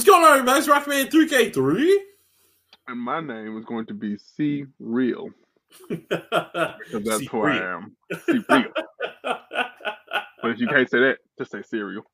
What's 0.00 0.08
going 0.08 0.24
on, 0.24 0.32
everybody? 0.32 0.60
It's 0.60 0.66
Rockman 0.66 1.10
3K3. 1.10 1.94
And 2.88 2.98
my 2.98 3.20
name 3.20 3.58
is 3.58 3.66
going 3.66 3.84
to 3.84 3.92
be 3.92 4.16
C 4.16 4.64
Real. 4.78 5.28
Because 5.90 6.08
that's 7.04 7.26
who 7.26 7.42
I 7.42 7.74
am. 7.74 7.94
C 8.24 8.40
Real. 8.48 8.64
but 9.22 10.52
if 10.52 10.58
you 10.58 10.68
can't 10.68 10.88
say 10.88 11.00
that, 11.00 11.18
just 11.36 11.50
say 11.50 11.60
cereal. 11.60 12.04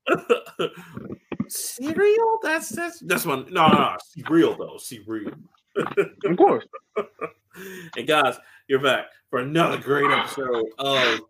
cereal? 1.47 2.39
That's 2.43 2.71
that's 2.71 2.99
that's 2.99 3.25
one. 3.25 3.47
No, 3.53 3.69
no, 3.69 3.79
no. 3.79 3.97
C 4.05 4.25
real 4.29 4.57
though. 4.57 4.79
C 4.79 5.03
real. 5.07 5.31
of 5.77 6.37
course. 6.37 6.67
and 7.97 8.05
guys, 8.05 8.37
you're 8.67 8.83
back 8.83 9.05
for 9.31 9.39
another 9.39 9.79
great 9.79 10.11
episode 10.11 10.65
of 10.81 11.21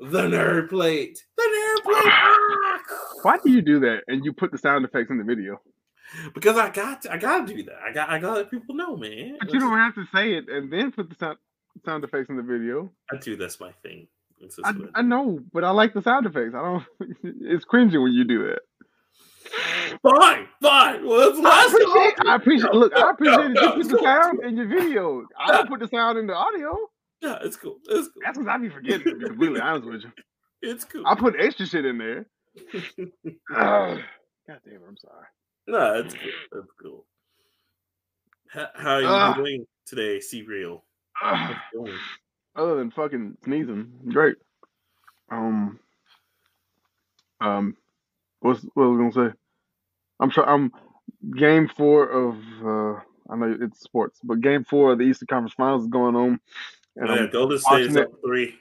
the 0.00 0.22
Nerd 0.22 0.70
Plate. 0.70 1.22
The 1.36 1.42
Nerd 1.42 1.82
Plate. 1.84 2.12
Why 3.20 3.36
do 3.44 3.50
you 3.50 3.60
do 3.60 3.78
that? 3.80 4.04
And 4.08 4.24
you 4.24 4.32
put 4.32 4.50
the 4.50 4.56
sound 4.56 4.86
effects 4.86 5.10
in 5.10 5.18
the 5.18 5.24
video? 5.24 5.60
Because 6.34 6.56
I 6.56 6.70
got 6.70 7.02
to, 7.02 7.12
I 7.12 7.18
gotta 7.18 7.52
do 7.52 7.62
that. 7.64 7.78
I 7.88 7.92
got 7.92 8.08
I 8.08 8.18
gotta 8.18 8.40
let 8.40 8.50
people 8.50 8.74
know, 8.74 8.96
man. 8.96 9.36
But 9.40 9.52
you 9.52 9.60
don't 9.60 9.78
have 9.78 9.94
to 9.94 10.04
say 10.14 10.34
it 10.34 10.48
and 10.48 10.72
then 10.72 10.92
put 10.92 11.08
the 11.08 11.16
sound 11.16 11.38
sound 11.84 12.04
effects 12.04 12.30
in 12.30 12.36
the 12.36 12.42
video. 12.42 12.90
I 13.12 13.16
do. 13.16 13.36
That's 13.36 13.60
my 13.60 13.72
thing. 13.82 14.08
I, 14.64 14.74
I, 14.96 15.02
know, 15.02 15.40
but 15.52 15.64
I 15.64 15.70
like 15.70 15.94
the 15.94 16.02
sound 16.02 16.26
effects. 16.26 16.54
I 16.54 16.62
don't. 16.62 16.84
It's 17.40 17.64
cringy 17.64 18.00
when 18.02 18.12
you 18.12 18.24
do 18.24 18.48
that. 18.48 18.60
Fine, 20.02 20.46
fine. 20.60 21.06
Well, 21.06 21.32
that's 21.32 21.44
I 21.44 21.66
appreciate. 21.66 22.14
I 22.26 22.34
appreciate. 22.34 22.74
Look, 22.74 22.92
I 22.94 23.10
appreciate 23.10 23.50
no, 23.52 23.76
you 23.76 23.82
put 23.82 23.88
the 23.88 23.98
sound 24.02 24.44
in 24.44 24.56
your 24.56 24.66
video. 24.66 25.24
I 25.38 25.52
don't 25.52 25.68
put 25.68 25.80
the 25.80 25.88
sound 25.88 26.18
in 26.18 26.26
the 26.26 26.34
audio. 26.34 26.76
Yeah, 27.22 27.38
it's 27.42 27.56
cool. 27.56 27.78
It's 27.88 28.08
cool. 28.08 28.22
That's 28.24 28.38
what 28.38 28.48
I 28.48 28.58
be 28.58 28.68
forgetting. 28.68 29.04
To 29.04 29.14
be 29.16 29.26
completely 29.26 29.60
honest 29.60 29.86
with 29.86 30.02
you, 30.02 30.12
it's 30.62 30.84
cool. 30.84 31.06
I 31.06 31.14
put 31.14 31.34
extra 31.38 31.66
shit 31.66 31.84
in 31.84 31.98
there. 31.98 32.26
God 33.48 34.02
damn, 34.46 34.80
I'm 34.86 34.96
sorry. 34.96 35.26
No, 35.66 36.02
that's 36.02 36.14
cool. 36.14 36.32
That's 36.52 36.72
cool. 36.80 37.04
How, 38.48 38.68
how 38.74 38.90
are 38.94 39.00
you 39.02 39.08
uh, 39.08 39.34
doing 39.34 39.66
today, 39.84 40.20
C 40.20 40.42
Real? 40.42 40.84
Uh, 41.22 41.54
other 42.54 42.76
than 42.76 42.90
fucking 42.90 43.36
sneezing, 43.44 43.90
great. 44.08 44.36
Um, 45.30 45.78
um, 47.40 47.76
what's 48.40 48.62
what 48.74 48.86
was 48.86 48.96
I 48.96 49.18
gonna 49.18 49.30
say? 49.30 49.36
I'm 50.20 50.30
sure 50.30 50.48
I'm 50.48 50.72
game 51.36 51.68
four 51.68 52.08
of 52.08 52.36
uh 52.64 53.00
I 53.28 53.36
know 53.36 53.56
it's 53.60 53.80
sports, 53.80 54.20
but 54.22 54.40
game 54.40 54.64
four 54.64 54.92
of 54.92 54.98
the 54.98 55.04
Eastern 55.04 55.26
Conference 55.26 55.54
Finals 55.54 55.82
is 55.82 55.88
going 55.88 56.14
on. 56.14 56.40
And 56.96 57.08
yeah, 57.08 57.26
Golden 57.26 57.58
State's 57.58 57.96
up 57.96 58.08
three. 58.24 58.54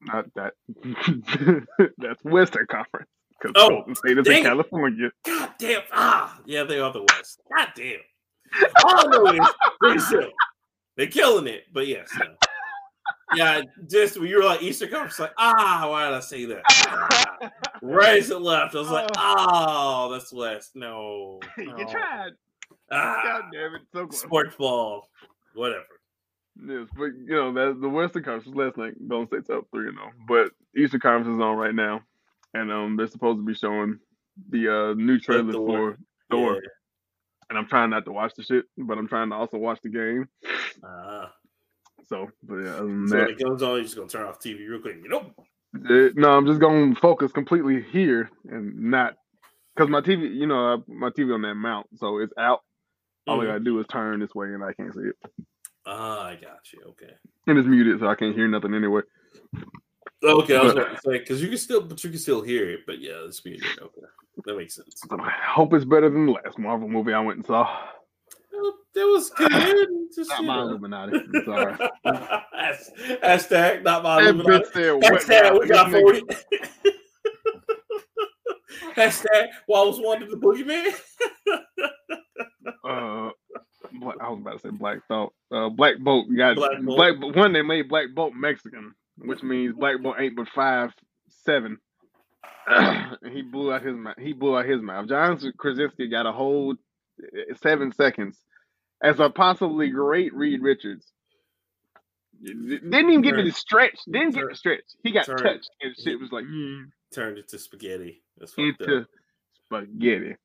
Not 0.00 0.26
that. 0.34 0.54
That's 1.98 2.22
Western 2.22 2.66
Conference. 2.66 3.08
Because 3.44 3.62
oh, 3.62 3.68
Golden 3.68 3.94
State 3.94 4.18
is 4.18 4.26
in 4.26 4.42
California. 4.42 5.10
God 5.26 5.50
damn. 5.58 5.82
Ah, 5.92 6.40
yeah, 6.46 6.62
they 6.64 6.80
are 6.80 6.90
the 6.90 7.02
West. 7.02 7.42
God 7.54 7.68
damn. 7.76 7.98
All 8.82 8.96
I 8.96 9.38
know 9.38 9.92
is 9.94 10.08
they're, 10.08 10.28
they're 10.96 11.06
killing 11.08 11.46
it, 11.46 11.64
but 11.70 11.86
yes. 11.86 12.08
No. 12.18 12.26
Yeah, 13.34 13.62
just 13.90 14.18
when 14.18 14.28
you 14.28 14.38
were 14.38 14.44
like 14.44 14.62
Easter 14.62 14.86
Conference, 14.86 15.18
like, 15.18 15.34
ah, 15.36 15.86
why 15.90 16.06
did 16.06 16.14
I 16.14 16.20
say 16.20 16.46
that? 16.46 16.62
Ah, 16.68 17.50
right 17.82 18.18
as 18.18 18.30
it 18.30 18.40
left, 18.40 18.74
I 18.74 18.78
was 18.78 18.90
like, 18.90 19.10
oh, 19.18 20.10
that's 20.10 20.32
West. 20.32 20.74
No. 20.74 21.40
no. 21.58 21.76
You 21.76 21.86
tried. 21.86 22.30
Ah, 22.90 23.20
God 23.24 23.42
damn 23.52 23.74
it. 23.74 23.82
So 23.92 24.06
close. 24.06 24.20
Sports 24.22 24.56
ball. 24.56 25.10
Whatever. 25.54 25.84
Yes, 26.66 26.86
but 26.96 27.06
you 27.26 27.34
know 27.34 27.52
that 27.52 27.78
the 27.78 27.88
Western 27.90 28.22
Conference 28.22 28.56
last 28.56 28.78
night, 28.78 28.94
Golden 29.06 29.26
State's 29.26 29.50
up 29.50 29.64
three 29.70 29.88
and 29.88 29.98
zero, 29.98 30.12
oh, 30.14 30.24
but 30.26 30.52
Eastern 30.80 31.00
Conference 31.00 31.36
is 31.36 31.42
on 31.42 31.56
right 31.56 31.74
now 31.74 32.00
and 32.54 32.72
um, 32.72 32.96
they're 32.96 33.08
supposed 33.08 33.38
to 33.38 33.44
be 33.44 33.54
showing 33.54 33.98
the 34.50 34.68
uh, 34.68 34.94
new 34.94 35.18
trailer 35.18 35.52
for 35.52 35.98
Thor. 36.30 36.54
Yeah. 36.54 36.60
And 37.50 37.58
I'm 37.58 37.66
trying 37.66 37.90
not 37.90 38.06
to 38.06 38.12
watch 38.12 38.32
the 38.36 38.42
shit, 38.42 38.64
but 38.78 38.96
I'm 38.96 39.06
trying 39.08 39.28
to 39.28 39.36
also 39.36 39.58
watch 39.58 39.80
the 39.82 39.90
game. 39.90 40.28
Uh, 40.82 41.26
so, 42.08 42.30
but 42.42 42.56
yeah, 42.56 42.74
other 42.74 42.86
than 42.86 43.08
so 43.08 43.16
that, 43.16 43.26
when 43.26 43.34
it 43.34 43.42
comes 43.42 43.62
on, 43.62 43.74
you're 43.74 43.82
just 43.82 43.96
gonna 43.96 44.08
turn 44.08 44.26
off 44.26 44.40
TV 44.40 44.68
real 44.68 44.80
quick. 44.80 44.96
You 45.02 45.08
know? 45.08 45.34
Uh, 45.74 46.10
no, 46.14 46.30
I'm 46.30 46.46
just 46.46 46.60
gonna 46.60 46.94
focus 46.94 47.32
completely 47.32 47.82
here 47.92 48.30
and 48.48 48.90
not 48.90 49.16
because 49.74 49.90
my 49.90 50.00
TV, 50.00 50.34
you 50.34 50.46
know, 50.46 50.82
my 50.86 51.10
TV 51.10 51.34
on 51.34 51.42
that 51.42 51.54
mount, 51.54 51.86
so 51.96 52.18
it's 52.18 52.32
out. 52.38 52.60
All 53.26 53.38
mm-hmm. 53.38 53.48
I 53.48 53.52
gotta 53.52 53.64
do 53.64 53.78
is 53.80 53.86
turn 53.88 54.20
this 54.20 54.34
way, 54.34 54.48
and 54.48 54.62
I 54.62 54.72
can't 54.72 54.94
see 54.94 55.00
it. 55.00 55.16
Ah, 55.86 56.26
I 56.26 56.34
got 56.36 56.72
you. 56.72 56.80
Okay. 56.90 57.12
And 57.46 57.58
it's 57.58 57.68
muted, 57.68 58.00
so 58.00 58.06
I 58.06 58.14
can't 58.14 58.34
hear 58.34 58.48
nothing 58.48 58.74
anyway. 58.74 59.02
Okay, 60.24 60.56
I 60.56 60.62
was 60.62 60.72
going 60.72 60.94
to 60.94 61.00
say 61.04 61.18
because 61.18 61.42
you 61.42 61.48
can 61.48 61.58
still, 61.58 61.82
but 61.82 62.02
you 62.02 62.10
can 62.10 62.18
still 62.18 62.40
hear 62.40 62.70
it. 62.70 62.80
But 62.86 63.00
yeah, 63.00 63.24
it's 63.26 63.44
muted. 63.44 63.66
Okay, 63.80 64.00
that 64.46 64.56
makes 64.56 64.74
sense. 64.74 65.02
I 65.10 65.30
hope 65.46 65.74
it's 65.74 65.84
better 65.84 66.08
than 66.08 66.26
the 66.26 66.32
last 66.32 66.58
Marvel 66.58 66.88
movie 66.88 67.12
I 67.12 67.20
went 67.20 67.38
and 67.38 67.46
saw. 67.46 67.68
Well, 68.52 68.74
that 68.94 69.04
was 69.04 69.30
good. 69.30 69.88
Just, 70.14 70.30
not 70.30 70.44
my 70.44 70.56
know. 70.56 70.68
Illuminati. 70.68 71.18
I'm 71.18 71.44
sorry. 71.44 71.74
Hashtag 73.22 73.82
not 73.82 74.02
my 74.02 74.22
that 74.22 74.30
Illuminati. 74.30 74.64
Hashtag 75.06 75.60
we 75.60 75.68
got 75.68 75.90
forty. 75.90 76.22
Hashtag 78.96 79.48
was 79.68 80.00
wanted 80.00 80.30
the 80.30 80.36
boogeyman. 80.36 80.94
uh, 82.84 83.30
I 84.20 84.28
was 84.30 84.38
about 84.40 84.52
to 84.52 84.58
say 84.60 84.70
Black 84.70 85.00
Thought. 85.08 85.34
Uh, 85.50 85.68
Black 85.68 85.98
Bolt 85.98 86.28
got 86.34 86.56
Black, 86.56 86.80
Bolt. 86.82 86.96
Black 86.96 87.36
One 87.36 87.52
they 87.52 87.62
made 87.62 87.88
Black 87.88 88.06
Bolt 88.14 88.34
Mexican 88.34 88.94
which 89.18 89.42
means 89.42 89.74
Black 89.74 90.02
Bolt 90.02 90.16
ain't 90.18 90.36
but 90.36 90.48
five 90.54 90.90
seven. 91.44 91.78
he 93.32 93.42
blew 93.42 93.72
out 93.72 93.82
his 93.82 93.94
mouth. 93.94 94.16
He 94.18 94.32
blew 94.32 94.56
out 94.56 94.66
his 94.66 94.80
mouth. 94.80 95.08
John 95.08 95.38
Krasinski 95.56 96.08
got 96.08 96.26
a 96.26 96.32
whole 96.32 96.74
eh, 97.22 97.54
seven 97.62 97.92
seconds 97.92 98.38
as 99.02 99.20
a 99.20 99.30
possibly 99.30 99.90
great 99.90 100.34
Reed 100.34 100.62
Richards. 100.62 101.06
Didn't 102.42 102.94
even 102.94 103.22
get 103.22 103.36
to 103.36 103.42
the 103.42 103.52
stretch. 103.52 103.98
Didn't 104.10 104.34
get 104.34 104.48
the 104.48 104.56
stretch. 104.56 104.82
He 105.02 105.12
got 105.12 105.26
turned, 105.26 105.40
touched 105.40 105.70
and 105.80 105.94
shit 105.96 106.18
was 106.18 106.32
like 106.32 106.44
mm. 106.44 106.86
turned 107.12 107.38
into 107.38 107.58
spaghetti. 107.58 108.22
into 108.58 109.00
up. 109.00 109.06
spaghetti. 109.66 110.36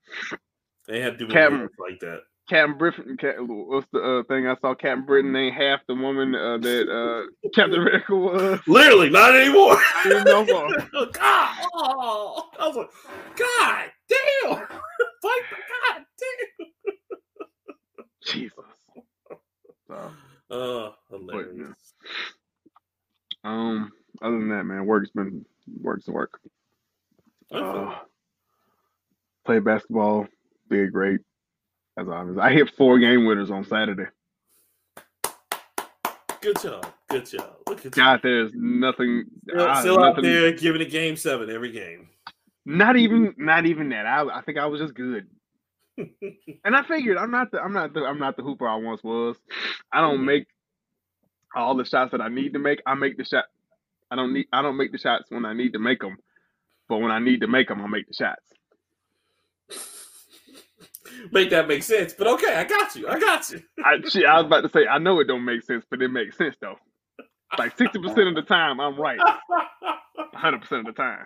They 0.88 1.02
had 1.02 1.18
to 1.18 1.26
do 1.26 1.32
Captain, 1.32 1.70
like 1.80 2.00
that. 2.02 2.22
Captain 2.50 2.78
Britain, 2.80 3.18
what's 3.48 3.86
the 3.94 4.02
uh, 4.02 4.24
thing 4.24 4.48
I 4.48 4.56
saw? 4.60 4.74
Captain 4.74 5.06
Britain 5.06 5.36
ain't 5.36 5.56
half 5.56 5.82
the 5.88 5.94
woman 5.94 6.34
uh, 6.34 6.58
that 6.58 6.90
uh, 6.90 7.50
Captain 7.56 7.80
America 7.80 8.16
was. 8.16 8.60
Literally, 8.66 9.12
not 9.12 9.36
anymore. 9.36 9.78
no 10.26 10.44
more. 10.46 10.70
God, 11.14 11.68
oh, 11.76 12.50
I 12.60 12.68
was 12.68 12.76
like, 12.76 12.90
God 13.36 13.86
damn, 14.10 14.58
fight 15.22 15.42
God 15.60 16.04
damn. 16.18 16.96
Jesus. 18.26 18.54
So, 19.88 20.12
uh, 20.50 20.92
hilarious. 21.12 21.94
But, 23.44 23.50
yeah. 23.50 23.52
Um, 23.52 23.92
other 24.24 24.40
than 24.40 24.50
that, 24.50 24.64
man, 24.64 24.88
work's 24.88 25.12
been 25.12 25.46
work's 25.82 26.08
work. 26.08 26.40
Uh, 27.52 27.96
play 29.46 29.60
basketball, 29.60 30.28
did 30.70 30.92
great 30.92 31.22
as 32.00 32.08
honest. 32.08 32.40
I 32.40 32.52
hit 32.52 32.72
four 32.78 33.00
game 33.00 33.26
winners 33.26 33.52
on 33.52 33.66
Saturday. 33.66 34.06
Good 36.42 36.62
job. 36.62 36.88
Good 37.10 37.26
job. 37.26 37.56
Look 37.68 37.86
at 37.86 37.92
God, 37.92 38.22
you. 38.24 38.30
there's 38.30 38.52
nothing. 38.56 39.26
Still, 39.50 39.68
I, 39.68 39.80
still 39.82 40.00
nothing, 40.00 40.18
out 40.18 40.22
there 40.24 40.52
giving 40.54 40.82
a 40.82 40.86
game 40.86 41.16
seven 41.16 41.50
every 41.50 41.72
game. 41.72 42.10
Not 42.66 42.96
even, 42.96 43.34
not 43.38 43.66
even 43.66 43.90
that. 43.90 44.06
I, 44.06 44.26
I 44.26 44.42
think 44.42 44.58
I 44.58 44.68
was 44.68 44.80
just 44.80 44.94
good. 44.94 45.28
and 45.98 46.76
I 46.76 46.84
figured 46.84 47.18
I'm 47.18 47.32
not 47.32 47.52
the, 47.52 47.60
I'm 47.60 47.74
not 47.74 47.94
the, 47.94 48.02
I'm 48.06 48.20
not 48.20 48.38
the 48.38 48.44
hooper 48.44 48.68
I 48.68 48.76
once 48.76 49.04
was. 49.04 49.36
I 49.92 50.00
don't 50.00 50.18
mm-hmm. 50.18 50.26
make 50.26 50.48
all 51.56 51.76
the 51.76 51.84
shots 51.84 52.12
that 52.12 52.22
I 52.22 52.30
need 52.30 52.54
to 52.54 52.60
make. 52.60 52.82
I 52.86 52.94
make 52.94 53.18
the 53.18 53.26
shot. 53.26 53.46
I 54.10 54.16
don't 54.16 54.34
need. 54.34 54.48
I 54.54 54.62
don't 54.62 54.78
make 54.78 54.92
the 54.92 54.98
shots 54.98 55.26
when 55.30 55.46
I 55.46 55.54
need 55.54 55.74
to 55.74 55.80
make 55.80 56.00
them, 56.00 56.18
but 56.88 57.00
when 57.00 57.12
I 57.12 57.20
need 57.20 57.42
to 57.42 57.48
make 57.48 57.68
them, 57.68 57.82
I 57.82 57.88
make 57.88 58.08
the 58.08 58.14
shots 58.14 58.42
make 61.32 61.50
that 61.52 61.68
make 61.68 61.84
sense. 61.84 62.14
But 62.14 62.28
okay, 62.28 62.56
I 62.56 62.64
got 62.64 62.96
you. 62.96 63.08
I 63.08 63.20
got 63.20 63.50
you. 63.50 63.62
I, 63.86 64.08
shit, 64.08 64.26
I 64.26 64.38
was 64.38 64.46
about 64.46 64.62
to 64.62 64.70
say, 64.70 64.88
I 64.88 64.98
know 64.98 65.20
it 65.20 65.26
don't 65.26 65.46
make 65.46 65.64
sense, 65.64 65.86
but 65.90 66.02
it 66.02 66.10
makes 66.10 66.38
sense 66.38 66.56
though. 66.62 66.76
Like 67.58 67.78
sixty 67.78 68.00
percent 68.00 68.28
of 68.28 68.36
the 68.36 68.44
time, 68.44 68.80
I'm 68.80 69.00
right. 69.00 69.20
hundred 70.34 70.62
percent 70.62 70.88
of 70.88 70.96
the 70.96 71.02
time. 71.02 71.26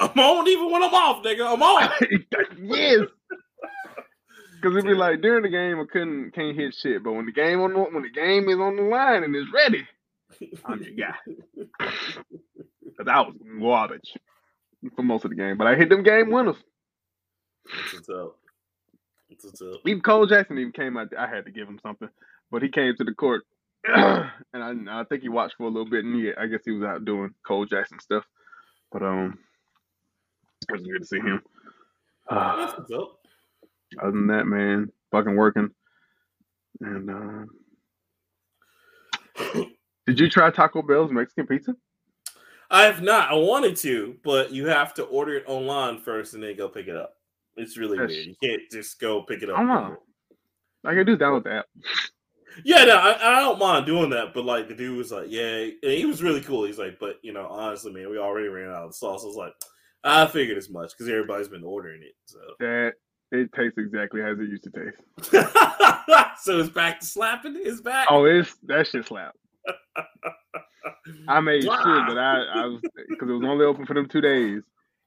I'm 0.00 0.18
on 0.18 0.48
even 0.48 0.70
when 0.70 0.82
I'm 0.82 0.94
off, 0.94 1.24
nigga. 1.24 1.52
I'm 1.52 1.62
on. 1.62 1.90
yes. 2.62 3.08
Because 4.56 4.78
it'd 4.78 4.88
be 4.88 4.94
like 4.94 5.20
during 5.20 5.42
the 5.42 5.50
game, 5.50 5.78
I 5.78 5.84
couldn't 5.90 6.32
can't 6.34 6.56
hit 6.56 6.74
shit, 6.74 7.02
but 7.04 7.12
when 7.12 7.26
the 7.26 7.32
game 7.32 7.60
on 7.60 7.74
the, 7.74 7.80
when 7.80 8.02
the 8.02 8.10
game 8.10 8.48
is 8.48 8.58
on 8.58 8.76
the 8.76 8.82
line 8.82 9.22
and 9.22 9.36
it's 9.36 9.52
ready, 9.52 9.86
I'm 10.64 10.82
your 10.82 10.94
guy. 10.94 11.14
Because 11.78 13.06
I 13.06 13.20
was 13.20 13.34
garbage 13.60 14.16
for 14.96 15.02
most 15.02 15.24
of 15.24 15.30
the 15.30 15.36
game, 15.36 15.58
but 15.58 15.66
I 15.66 15.74
hit 15.74 15.88
them 15.88 16.02
game 16.02 16.30
winners. 16.30 16.56
That's 17.66 17.94
what's 17.94 18.08
up. 18.08 18.36
What's 19.44 19.62
up. 19.62 19.80
Even 19.86 20.00
Cole 20.00 20.26
Jackson 20.26 20.58
even 20.58 20.72
came 20.72 20.96
out. 20.96 21.12
I 21.16 21.26
had 21.26 21.44
to 21.44 21.50
give 21.50 21.68
him 21.68 21.78
something, 21.82 22.08
but 22.50 22.62
he 22.62 22.68
came 22.68 22.94
to 22.96 23.04
the 23.04 23.12
court, 23.14 23.42
and 23.84 24.30
I, 24.54 25.00
I 25.00 25.04
think 25.04 25.22
he 25.22 25.28
watched 25.28 25.56
for 25.56 25.64
a 25.64 25.68
little 25.68 25.88
bit, 25.88 26.04
and 26.04 26.14
he, 26.14 26.32
I 26.34 26.46
guess 26.46 26.62
he 26.64 26.72
was 26.72 26.82
out 26.82 27.04
doing 27.04 27.34
Cole 27.46 27.66
Jackson 27.66 28.00
stuff. 28.00 28.24
But 28.90 29.02
um, 29.02 29.38
it 30.68 30.72
was 30.72 30.82
good 30.82 31.00
to 31.00 31.06
see 31.06 31.18
him. 31.18 31.42
Uh, 32.28 32.56
That's 32.56 32.78
what's 32.78 32.92
up. 32.92 33.18
Other 34.00 34.12
than 34.12 34.26
that, 34.28 34.46
man, 34.46 34.90
fucking 35.10 35.36
working. 35.36 35.70
And 36.80 37.10
uh, 37.10 37.44
did 40.06 40.20
you 40.20 40.28
try 40.28 40.50
Taco 40.50 40.82
Bell's 40.82 41.12
Mexican 41.12 41.46
pizza? 41.46 41.74
I 42.70 42.84
have 42.84 43.02
not. 43.02 43.30
I 43.30 43.34
wanted 43.34 43.76
to, 43.76 44.16
but 44.24 44.52
you 44.52 44.66
have 44.66 44.94
to 44.94 45.04
order 45.04 45.36
it 45.36 45.44
online 45.46 46.00
first 46.00 46.34
and 46.34 46.42
then 46.42 46.56
go 46.56 46.68
pick 46.68 46.88
it 46.88 46.96
up. 46.96 47.13
It's 47.56 47.76
really 47.76 47.98
That's, 47.98 48.12
weird. 48.12 48.26
You 48.26 48.34
can't 48.42 48.62
just 48.70 49.00
go 49.00 49.22
pick 49.22 49.42
it 49.42 49.50
up. 49.50 49.58
I. 49.58 49.94
I 50.86 50.94
can 50.94 51.06
do 51.06 51.16
download 51.16 51.44
the 51.44 51.52
app. 51.54 51.66
Yeah, 52.62 52.84
no, 52.84 52.96
I, 52.96 53.38
I, 53.38 53.40
don't 53.40 53.58
mind 53.58 53.86
doing 53.86 54.10
that, 54.10 54.32
but 54.32 54.44
like 54.44 54.68
the 54.68 54.74
dude 54.74 54.96
was 54.96 55.10
like, 55.10 55.26
yeah, 55.28 55.66
he 55.82 56.04
was 56.06 56.22
really 56.22 56.40
cool. 56.40 56.64
He's 56.64 56.78
like, 56.78 56.98
but 57.00 57.16
you 57.22 57.32
know, 57.32 57.46
honestly, 57.46 57.92
man, 57.92 58.10
we 58.10 58.18
already 58.18 58.48
ran 58.48 58.70
out 58.70 58.84
of 58.84 58.94
sauce. 58.94 59.24
I 59.24 59.26
was 59.26 59.36
like, 59.36 59.54
I 60.04 60.26
figured 60.26 60.58
as 60.58 60.70
much 60.70 60.92
because 60.92 61.08
everybody's 61.08 61.48
been 61.48 61.64
ordering 61.64 62.02
it. 62.02 62.14
So 62.26 62.38
that 62.60 62.92
it 63.32 63.50
tastes 63.54 63.78
exactly 63.78 64.22
as 64.22 64.38
it 64.38 64.48
used 64.48 64.64
to 64.64 64.70
taste. 64.70 65.30
so 66.42 66.60
it's 66.60 66.68
back 66.68 67.00
to 67.00 67.06
slapping. 67.06 67.56
It's 67.56 67.80
back. 67.80 68.06
Oh, 68.10 68.24
it's 68.24 68.54
that 68.64 68.86
shit 68.86 69.06
slap. 69.06 69.34
I 71.28 71.40
made 71.40 71.66
wow. 71.66 71.82
sure 71.82 72.06
that 72.14 72.18
I, 72.18 72.60
I 72.60 72.66
was 72.66 72.80
because 73.08 73.28
it 73.28 73.32
was 73.32 73.44
only 73.44 73.64
open 73.64 73.86
for 73.86 73.94
them 73.94 74.08
two 74.08 74.20
days, 74.20 74.62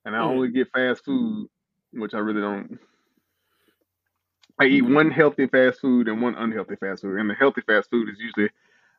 and 0.05 0.15
I 0.15 0.19
mm. 0.19 0.23
only 0.23 0.49
get 0.49 0.67
fast 0.73 1.05
food, 1.05 1.47
which 1.93 2.13
I 2.13 2.19
really 2.19 2.41
don't. 2.41 2.79
I 4.59 4.65
eat 4.65 4.81
one 4.81 5.11
healthy 5.11 5.47
fast 5.47 5.81
food 5.81 6.07
and 6.07 6.21
one 6.21 6.35
unhealthy 6.35 6.75
fast 6.77 7.01
food, 7.01 7.19
and 7.19 7.29
the 7.29 7.35
healthy 7.35 7.61
fast 7.61 7.89
food 7.89 8.09
is 8.09 8.19
usually 8.19 8.49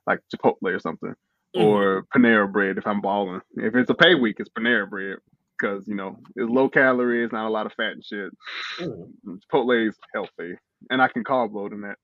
like 0.06 0.20
Chipotle 0.32 0.74
or 0.74 0.78
something, 0.78 1.14
mm. 1.56 1.64
or 1.64 2.06
Panera 2.14 2.50
Bread 2.50 2.78
if 2.78 2.86
I'm 2.86 3.00
balling. 3.00 3.40
If 3.56 3.74
it's 3.74 3.90
a 3.90 3.94
pay 3.94 4.14
week, 4.14 4.36
it's 4.38 4.50
Panera 4.50 4.88
Bread 4.88 5.18
because 5.58 5.86
you 5.88 5.94
know 5.94 6.18
it's 6.36 6.50
low 6.50 6.68
calories, 6.68 7.32
not 7.32 7.48
a 7.48 7.50
lot 7.50 7.66
of 7.66 7.72
fat 7.72 7.92
and 7.92 8.04
shit. 8.04 8.30
Mm. 8.80 9.10
Chipotle 9.26 9.88
is 9.88 9.96
healthy, 10.14 10.56
and 10.90 11.02
I 11.02 11.08
can 11.08 11.24
carb 11.24 11.52
load 11.52 11.72
in 11.72 11.82
that. 11.82 11.96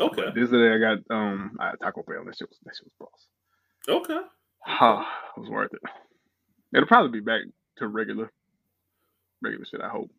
Okay. 0.00 0.22
But 0.24 0.34
this 0.34 0.50
day 0.50 0.72
I 0.72 0.78
got 0.78 0.98
um 1.10 1.56
I 1.60 1.72
Taco 1.82 2.02
Bell. 2.02 2.24
That 2.24 2.36
shit 2.36 2.48
was 2.48 2.58
that 2.64 2.74
shit 2.76 2.86
was 2.86 2.92
boss. 2.98 3.26
Okay. 3.88 4.20
Huh, 4.60 5.04
it 5.36 5.40
was 5.40 5.50
worth 5.50 5.74
it. 5.74 5.82
It'll 6.74 6.88
probably 6.88 7.20
be 7.20 7.24
back 7.24 7.42
to 7.78 7.86
regular, 7.86 8.32
regular 9.44 9.64
shit. 9.64 9.80
I 9.80 9.88
hope. 9.88 10.10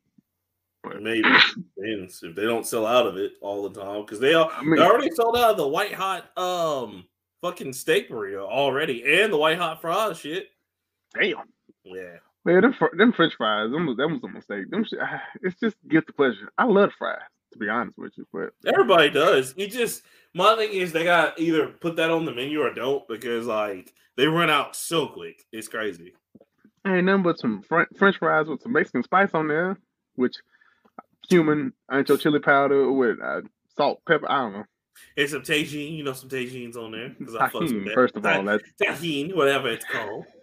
But 0.84 1.02
maybe 1.02 1.28
if 1.78 2.36
they 2.36 2.44
don't 2.44 2.66
sell 2.66 2.86
out 2.86 3.08
of 3.08 3.18
it 3.18 3.34
all 3.42 3.68
the 3.68 3.82
time, 3.82 4.02
because 4.02 4.20
they 4.20 4.34
are 4.34 4.50
I 4.52 4.64
mean, 4.64 4.76
they 4.76 4.86
already 4.86 5.12
sold 5.12 5.36
out 5.36 5.52
of 5.52 5.58
the 5.58 5.68
white 5.68 5.94
hot 5.94 6.38
um 6.38 7.06
fucking 7.42 7.74
steak 7.74 8.10
burrito 8.10 8.48
already, 8.48 9.04
and 9.22 9.34
the 9.34 9.38
white 9.38 9.58
hot 9.58 9.82
fries 9.82 10.20
shit. 10.20 10.48
Damn. 11.20 11.44
Yeah. 11.84 12.18
Man, 12.44 12.62
them, 12.62 12.76
them 12.96 13.12
French 13.12 13.34
fries, 13.36 13.72
them, 13.72 13.96
them 13.98 14.14
was 14.14 14.24
a 14.24 14.28
mistake. 14.28 14.70
Them, 14.70 14.86
it's 15.42 15.60
just 15.60 15.76
get 15.88 16.06
the 16.06 16.14
pleasure. 16.14 16.52
I 16.60 16.66
love 16.66 16.92
fries, 16.98 17.18
to 17.54 17.58
be 17.58 17.70
honest 17.70 17.98
with 17.98 18.14
you, 18.18 18.28
but 18.32 18.52
everybody 18.72 19.10
does. 19.10 19.56
You 19.58 19.68
just 19.68 20.04
my 20.36 20.56
thing 20.56 20.72
is 20.74 20.92
they 20.92 21.04
got 21.04 21.40
either 21.40 21.68
put 21.68 21.96
that 21.96 22.12
on 22.12 22.26
the 22.26 22.34
menu 22.34 22.62
or 22.62 22.74
don't 22.74 23.08
because 23.08 23.48
like 23.48 23.94
they 24.18 24.28
run 24.28 24.50
out 24.50 24.76
so 24.76 25.08
quick. 25.08 25.44
It's 25.52 25.68
crazy. 25.68 26.14
Ain't 26.88 27.06
nothing 27.06 27.24
but 27.24 27.40
some 27.40 27.64
French 27.64 28.18
fries 28.18 28.48
with 28.48 28.62
some 28.62 28.74
Mexican 28.74 29.04
spice 29.04 29.32
on 29.34 29.48
there, 29.48 29.78
which 30.16 30.36
cumin, 31.28 31.74
ancho 31.92 32.20
chili 32.20 32.40
powder 32.40 32.92
with 32.92 33.18
uh, 33.22 33.42
salt, 33.76 34.02
pepper. 34.08 34.30
I 34.30 34.42
don't 34.42 34.54
know. 34.54 34.64
And 35.18 35.30
some 35.30 35.42
Tajín, 35.42 35.98
you 35.98 36.04
know, 36.04 36.14
some 36.14 36.30
Tajíns 36.30 36.76
on 36.76 36.92
there. 36.92 37.10
Tajín, 37.10 37.94
first 37.94 38.16
of 38.16 38.26
all, 38.26 38.44
that's 38.44 38.64
Tajín, 38.82 39.36
whatever 39.36 39.70
it's 39.70 39.86
called. 39.86 40.26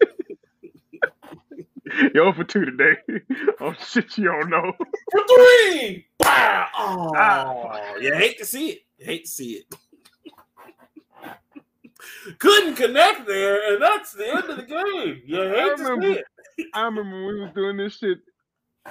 Yo 2.15 2.33
for 2.33 2.45
two 2.45 2.65
today. 2.65 2.97
oh 3.61 3.75
shit, 3.87 4.17
you 4.17 4.25
don't 4.25 4.49
know. 4.49 4.73
For 5.11 5.21
three. 5.29 6.07
Wow. 6.21 6.69
Oh, 6.75 7.13
ah. 7.17 7.97
you 7.97 8.15
hate 8.15 8.39
to 8.39 8.47
see 8.47 8.71
it. 8.71 8.83
You 8.99 9.07
hate 9.07 9.25
to 9.25 9.31
see 9.31 9.53
it. 9.53 9.75
Couldn't 12.39 12.77
connect 12.77 13.27
there, 13.27 13.73
and 13.73 13.83
that's 13.83 14.13
the 14.13 14.29
end 14.29 14.51
of 14.51 14.57
the 14.57 14.63
game. 14.63 15.23
You 15.25 15.43
hate 15.43 15.59
I 15.59 15.69
remember, 15.69 16.07
to 16.09 16.15
see 16.15 16.21
it. 16.63 16.67
I 16.75 16.83
remember 16.85 17.25
when 17.25 17.35
we 17.35 17.41
was 17.41 17.53
doing 17.55 17.77
this 17.77 17.99
shit 17.99 18.19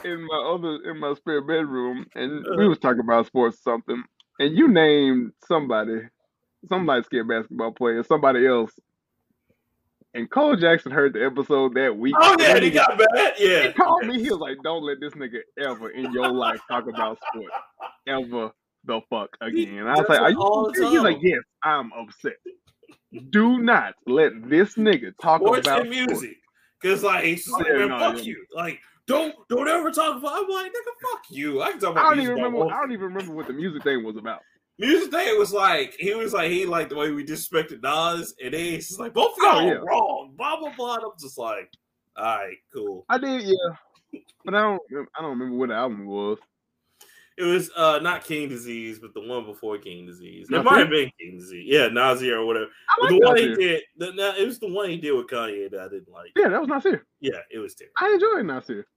in 0.03 0.25
my 0.25 0.53
other 0.53 0.89
in 0.89 0.99
my 0.99 1.13
spare 1.13 1.41
bedroom, 1.41 2.05
and 2.15 2.31
we 2.31 2.51
uh-huh. 2.51 2.69
was 2.69 2.79
talking 2.79 3.01
about 3.01 3.25
sports 3.27 3.57
or 3.57 3.71
something, 3.73 4.03
and 4.39 4.57
you 4.57 4.67
named 4.67 5.33
somebody, 5.47 6.01
some 6.69 6.85
light 6.85 7.05
skinned 7.05 7.27
basketball 7.27 7.71
player, 7.71 8.03
somebody 8.03 8.45
else. 8.45 8.71
And 10.13 10.29
Cole 10.29 10.57
Jackson 10.57 10.91
heard 10.91 11.13
the 11.13 11.25
episode 11.25 11.73
that 11.75 11.95
week. 11.95 12.15
Oh 12.17 12.35
yeah, 12.37 12.59
he 12.59 12.69
got 12.69 12.97
mad. 12.97 13.33
Yeah, 13.37 13.67
he 13.67 13.73
called 13.73 14.05
me. 14.05 14.21
He 14.21 14.29
was 14.29 14.39
like, 14.39 14.57
"Don't 14.61 14.83
let 14.83 14.99
this 14.99 15.13
nigga 15.13 15.39
ever 15.57 15.89
in 15.89 16.11
your 16.11 16.29
life 16.29 16.59
talk 16.69 16.87
about 16.89 17.17
sports 17.29 17.55
ever 18.07 18.51
the 18.83 18.99
fuck 19.09 19.29
again." 19.39 19.77
And 19.77 19.89
I 19.89 19.93
was 19.93 20.09
like, 20.09 20.19
"Are 20.19 20.31
you?" 20.31 20.89
He's 20.89 21.01
like, 21.01 21.19
"Yes, 21.21 21.39
I'm 21.63 21.93
upset." 21.93 22.33
Do 23.29 23.59
not 23.59 23.93
let 24.07 24.49
this 24.49 24.75
nigga 24.75 25.13
talk 25.21 25.41
sports 25.41 25.67
about 25.67 25.81
and 25.81 25.89
music. 25.89 26.38
Because 26.81 27.03
like 27.03 27.23
he's 27.25 27.45
just 27.45 27.57
like, 27.57 27.67
man, 27.67 27.89
fuck 27.89 28.17
yeah. 28.17 28.23
you. 28.23 28.45
Like 28.55 28.79
don't 29.07 29.35
don't 29.49 29.67
ever 29.67 29.91
talk 29.91 30.17
about. 30.17 30.31
I'm 30.33 30.49
like, 30.49 30.71
nigga, 30.71 31.11
fuck 31.11 31.23
you. 31.29 31.61
I 31.61 31.71
can 31.71 31.79
talk 31.79 31.91
about. 31.91 32.05
I 32.05 32.09
don't 32.09 32.23
even 32.23 32.35
remember. 32.35 32.65
I 32.73 32.79
don't 32.81 32.91
even 32.91 33.05
remember 33.05 33.33
what 33.33 33.47
the 33.47 33.53
music 33.53 33.83
thing 33.83 34.03
was 34.03 34.17
about. 34.17 34.39
Music 34.79 35.11
thing 35.11 35.38
was 35.38 35.51
like 35.51 35.95
he 35.99 36.13
was 36.13 36.33
like 36.33 36.49
he 36.49 36.65
liked 36.65 36.89
the 36.89 36.95
way 36.95 37.11
we 37.11 37.23
disrespected 37.23 37.83
Nas, 37.83 38.33
and 38.43 38.53
then 38.53 38.61
he's 38.61 38.97
like 38.97 39.13
both 39.13 39.33
of 39.33 39.37
oh, 39.41 39.59
y'all 39.59 39.59
oh, 39.59 39.65
yeah. 39.67 39.73
wrong. 39.73 40.33
Blah 40.37 40.59
blah 40.59 40.73
blah. 40.75 40.95
I'm 40.95 41.11
just 41.19 41.37
like, 41.37 41.69
all 42.15 42.23
right, 42.23 42.57
cool. 42.73 43.05
I 43.09 43.17
did, 43.17 43.44
yeah, 43.44 44.21
but 44.45 44.55
I 44.55 44.61
don't. 44.61 44.81
I 45.15 45.21
don't 45.21 45.31
remember 45.31 45.57
what 45.57 45.69
the 45.69 45.75
album 45.75 46.05
was. 46.05 46.39
It 47.38 47.44
was 47.44 47.72
uh 47.75 48.00
not 48.00 48.24
King 48.24 48.50
Disease, 48.50 49.00
but 49.00 49.13
the 49.13 49.22
one 49.22 49.45
before 49.45 49.78
King 49.78 50.06
Disease. 50.06 50.48
It 50.50 50.63
might 50.63 50.80
have 50.80 50.89
been 50.89 51.12
King 51.19 51.38
Disease. 51.38 51.66
Yeah, 51.68 51.88
Nasir 51.88 52.39
or 52.39 52.45
whatever. 52.45 52.68
Like 53.01 53.10
the 53.10 53.19
one 53.19 53.38
he 53.38 53.56
did. 53.56 53.81
The, 53.98 54.13
no, 54.13 54.36
it 54.36 54.45
was 54.45 54.60
the 54.60 54.72
one 54.72 54.89
he 54.89 54.98
did 54.98 55.13
with 55.13 55.28
Kanye 55.28 55.72
that 55.72 55.80
I 55.80 55.88
didn't 55.88 56.12
like. 56.12 56.31
Yeah, 56.36 56.50
that 56.50 56.60
was 56.60 56.68
Nasir. 56.69 57.06
Yeah, 57.19 57.39
it 57.50 57.60
was 57.60 57.75
terrible. 57.75 57.94
I 58.00 58.13
enjoyed 58.13 58.45
Nasir. 58.45 58.88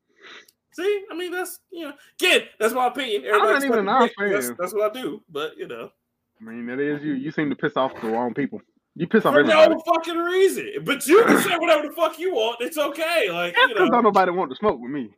See, 0.73 1.05
I 1.11 1.15
mean 1.15 1.31
that's 1.31 1.61
you 1.71 1.85
know, 1.85 1.93
again, 2.21 2.43
that's 2.59 2.75
my 2.75 2.89
opinion. 2.89 3.25
Everybody's 3.25 3.65
I'm 3.65 3.71
not 3.71 3.79
even 3.79 3.89
an 3.89 4.11
fan. 4.19 4.33
That's, 4.33 4.51
that's, 4.59 4.75
what 4.75 4.91
I 4.91 5.01
do. 5.01 5.23
But 5.31 5.57
you 5.57 5.69
know, 5.69 5.91
I 6.41 6.45
mean, 6.45 6.67
that 6.67 6.81
is 6.81 7.03
you. 7.03 7.13
You 7.13 7.31
seem 7.31 7.49
to 7.51 7.57
piss 7.57 7.77
off 7.77 7.93
the 8.01 8.09
wrong 8.09 8.35
people. 8.35 8.61
You 8.97 9.07
piss 9.07 9.25
off 9.25 9.35
everybody 9.35 9.53
for 9.53 9.63
everybody. 9.63 9.83
no 9.87 9.95
fucking 9.95 10.17
reason. 10.17 10.73
But 10.85 11.07
you 11.07 11.25
can 11.25 11.41
say 11.43 11.57
whatever 11.57 11.89
the 11.89 11.95
fuck 11.95 12.19
you 12.19 12.35
want. 12.35 12.61
It's 12.61 12.79
okay. 12.79 13.31
Like 13.31 13.57
you 13.57 13.75
know, 13.75 13.89
don't 13.89 14.03
nobody 14.03 14.33
want 14.33 14.51
to 14.51 14.57
smoke 14.57 14.81
with 14.81 14.91
me. 14.91 15.11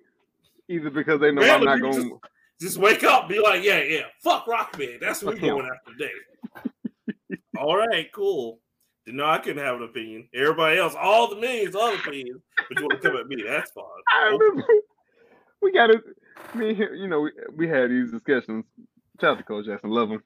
Either 0.68 0.90
because 0.90 1.20
they 1.20 1.30
know 1.30 1.42
Man, 1.42 1.60
I'm 1.60 1.64
not 1.64 1.80
going. 1.80 2.18
Just, 2.60 2.78
wake 2.78 3.04
up, 3.04 3.28
be 3.28 3.38
like, 3.40 3.62
yeah, 3.62 3.82
yeah, 3.82 4.02
fuck 4.22 4.46
rock 4.46 4.78
man. 4.78 4.98
That's 5.00 5.22
what 5.22 5.34
we're 5.34 5.40
going 5.40 5.66
after 5.66 5.92
today. 5.92 7.38
all 7.58 7.76
right, 7.76 8.10
cool. 8.12 8.60
No, 9.06 9.24
I 9.24 9.38
couldn't 9.38 9.62
have 9.62 9.76
an 9.76 9.84
opinion. 9.84 10.28
Everybody 10.34 10.78
else, 10.78 10.94
all 10.98 11.28
the 11.28 11.36
millions, 11.36 11.74
the 11.74 11.78
opinions, 11.78 12.42
but 12.56 12.78
you 12.78 12.86
want 12.86 13.00
to 13.00 13.08
come 13.08 13.16
at 13.16 13.28
me? 13.28 13.42
That's 13.46 13.70
fine. 13.70 13.84
I 14.12 14.24
remember 14.24 14.64
we 15.62 15.72
got 15.72 15.88
to, 15.88 16.02
me, 16.54 16.74
you 16.74 17.06
know, 17.06 17.20
we, 17.20 17.30
we 17.54 17.68
had 17.68 17.90
these 17.90 18.10
discussions. 18.10 18.64
Shout 19.20 19.32
out 19.32 19.38
to 19.38 19.44
Coach 19.44 19.66
Jackson, 19.66 19.90
love 19.90 20.10
him. 20.10 20.22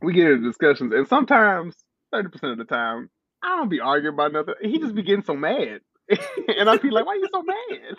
We 0.00 0.12
get 0.12 0.30
into 0.30 0.46
discussions, 0.46 0.92
and 0.92 1.08
sometimes, 1.08 1.74
30% 2.14 2.52
of 2.52 2.58
the 2.58 2.64
time, 2.64 3.10
I 3.42 3.56
don't 3.56 3.68
be 3.68 3.80
arguing 3.80 4.14
about 4.14 4.32
nothing. 4.32 4.54
He 4.62 4.78
just 4.78 4.94
be 4.94 5.02
getting 5.02 5.24
so 5.24 5.34
mad. 5.34 5.80
and 6.58 6.70
I'd 6.70 6.82
be 6.82 6.90
like, 6.90 7.06
why 7.06 7.12
are 7.12 7.16
you 7.16 7.28
so 7.32 7.42
mad? 7.42 7.96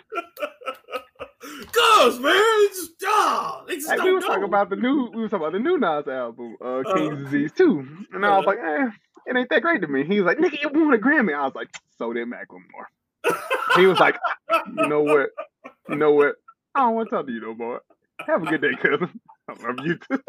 Cause 1.72 2.18
man, 2.20 2.32
it's 2.34 2.88
just 3.00 3.66
they 3.66 3.74
just 3.76 3.88
like, 3.88 4.02
we 4.02 4.12
were 4.12 4.20
talking 4.20 4.44
about 4.44 4.68
the 4.70 4.76
new 4.76 5.10
we 5.14 5.22
were 5.22 5.28
talking 5.28 5.46
about 5.46 5.52
the 5.52 5.58
new 5.58 5.78
Nas 5.78 6.06
album, 6.06 6.56
uh, 6.62 6.82
King's 6.94 7.12
uh, 7.12 7.24
Disease 7.24 7.52
too. 7.52 7.86
And 8.12 8.24
I 8.26 8.36
was 8.36 8.46
like, 8.46 8.58
eh, 8.58 8.88
it 9.26 9.36
ain't 9.36 9.48
that 9.50 9.62
great 9.62 9.80
to 9.82 9.88
me. 9.88 10.04
He 10.04 10.20
was 10.20 10.26
like, 10.26 10.38
nigga, 10.38 10.60
you 10.62 10.68
won 10.72 10.94
a 10.94 10.98
Grammy. 10.98 11.34
I 11.34 11.44
was 11.44 11.54
like, 11.54 11.68
so 11.98 12.12
did 12.12 12.28
Macklemore. 12.28 13.34
he 13.76 13.86
was 13.86 13.98
like, 13.98 14.18
you 14.76 14.86
know 14.86 15.02
what? 15.02 15.30
You 15.88 15.96
know 15.96 16.12
what? 16.12 16.36
I 16.74 16.80
don't 16.80 16.94
want 16.94 17.10
to 17.10 17.16
talk 17.16 17.26
to 17.26 17.32
you 17.32 17.40
no 17.40 17.54
more. 17.54 17.80
Have 18.26 18.42
a 18.42 18.46
good 18.46 18.60
day, 18.60 18.74
cousin. 18.76 19.20
I 19.48 19.52
love 19.52 19.86
you 19.86 19.96
too. 19.96 20.22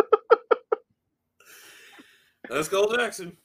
Let's 2.50 2.68
go, 2.68 2.94
Jackson. 2.96 3.38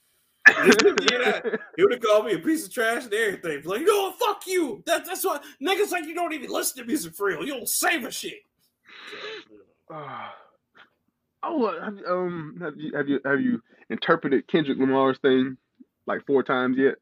He 1.77 1.83
would 1.83 1.91
have 1.91 2.01
called 2.01 2.25
me 2.25 2.33
a 2.33 2.39
piece 2.39 2.65
of 2.65 2.73
trash 2.73 3.03
and 3.03 3.13
everything. 3.13 3.61
Like, 3.63 3.81
you 3.81 3.85
know? 3.85 4.11
Fuck 4.13 4.47
you. 4.47 4.81
That, 4.85 5.05
that's 5.05 5.23
what 5.23 5.43
niggas 5.61 5.91
like. 5.91 6.05
You 6.05 6.15
don't 6.15 6.33
even 6.33 6.49
listen 6.49 6.81
to 6.81 6.87
music 6.87 7.13
for 7.15 7.27
real. 7.27 7.45
You 7.45 7.53
don't 7.53 7.69
save 7.69 8.03
a 8.03 8.11
shit. 8.11 8.39
Uh, 9.89 10.27
oh, 11.43 11.81
have, 11.81 11.97
um, 12.09 12.57
have 12.61 12.73
you 12.75 12.91
have 12.93 13.07
you 13.07 13.21
have 13.23 13.39
you 13.39 13.61
interpreted 13.89 14.45
Kendrick 14.49 14.77
Lamar's 14.77 15.17
thing 15.19 15.55
like 16.05 16.25
four 16.25 16.43
times 16.43 16.77
yet? 16.77 16.95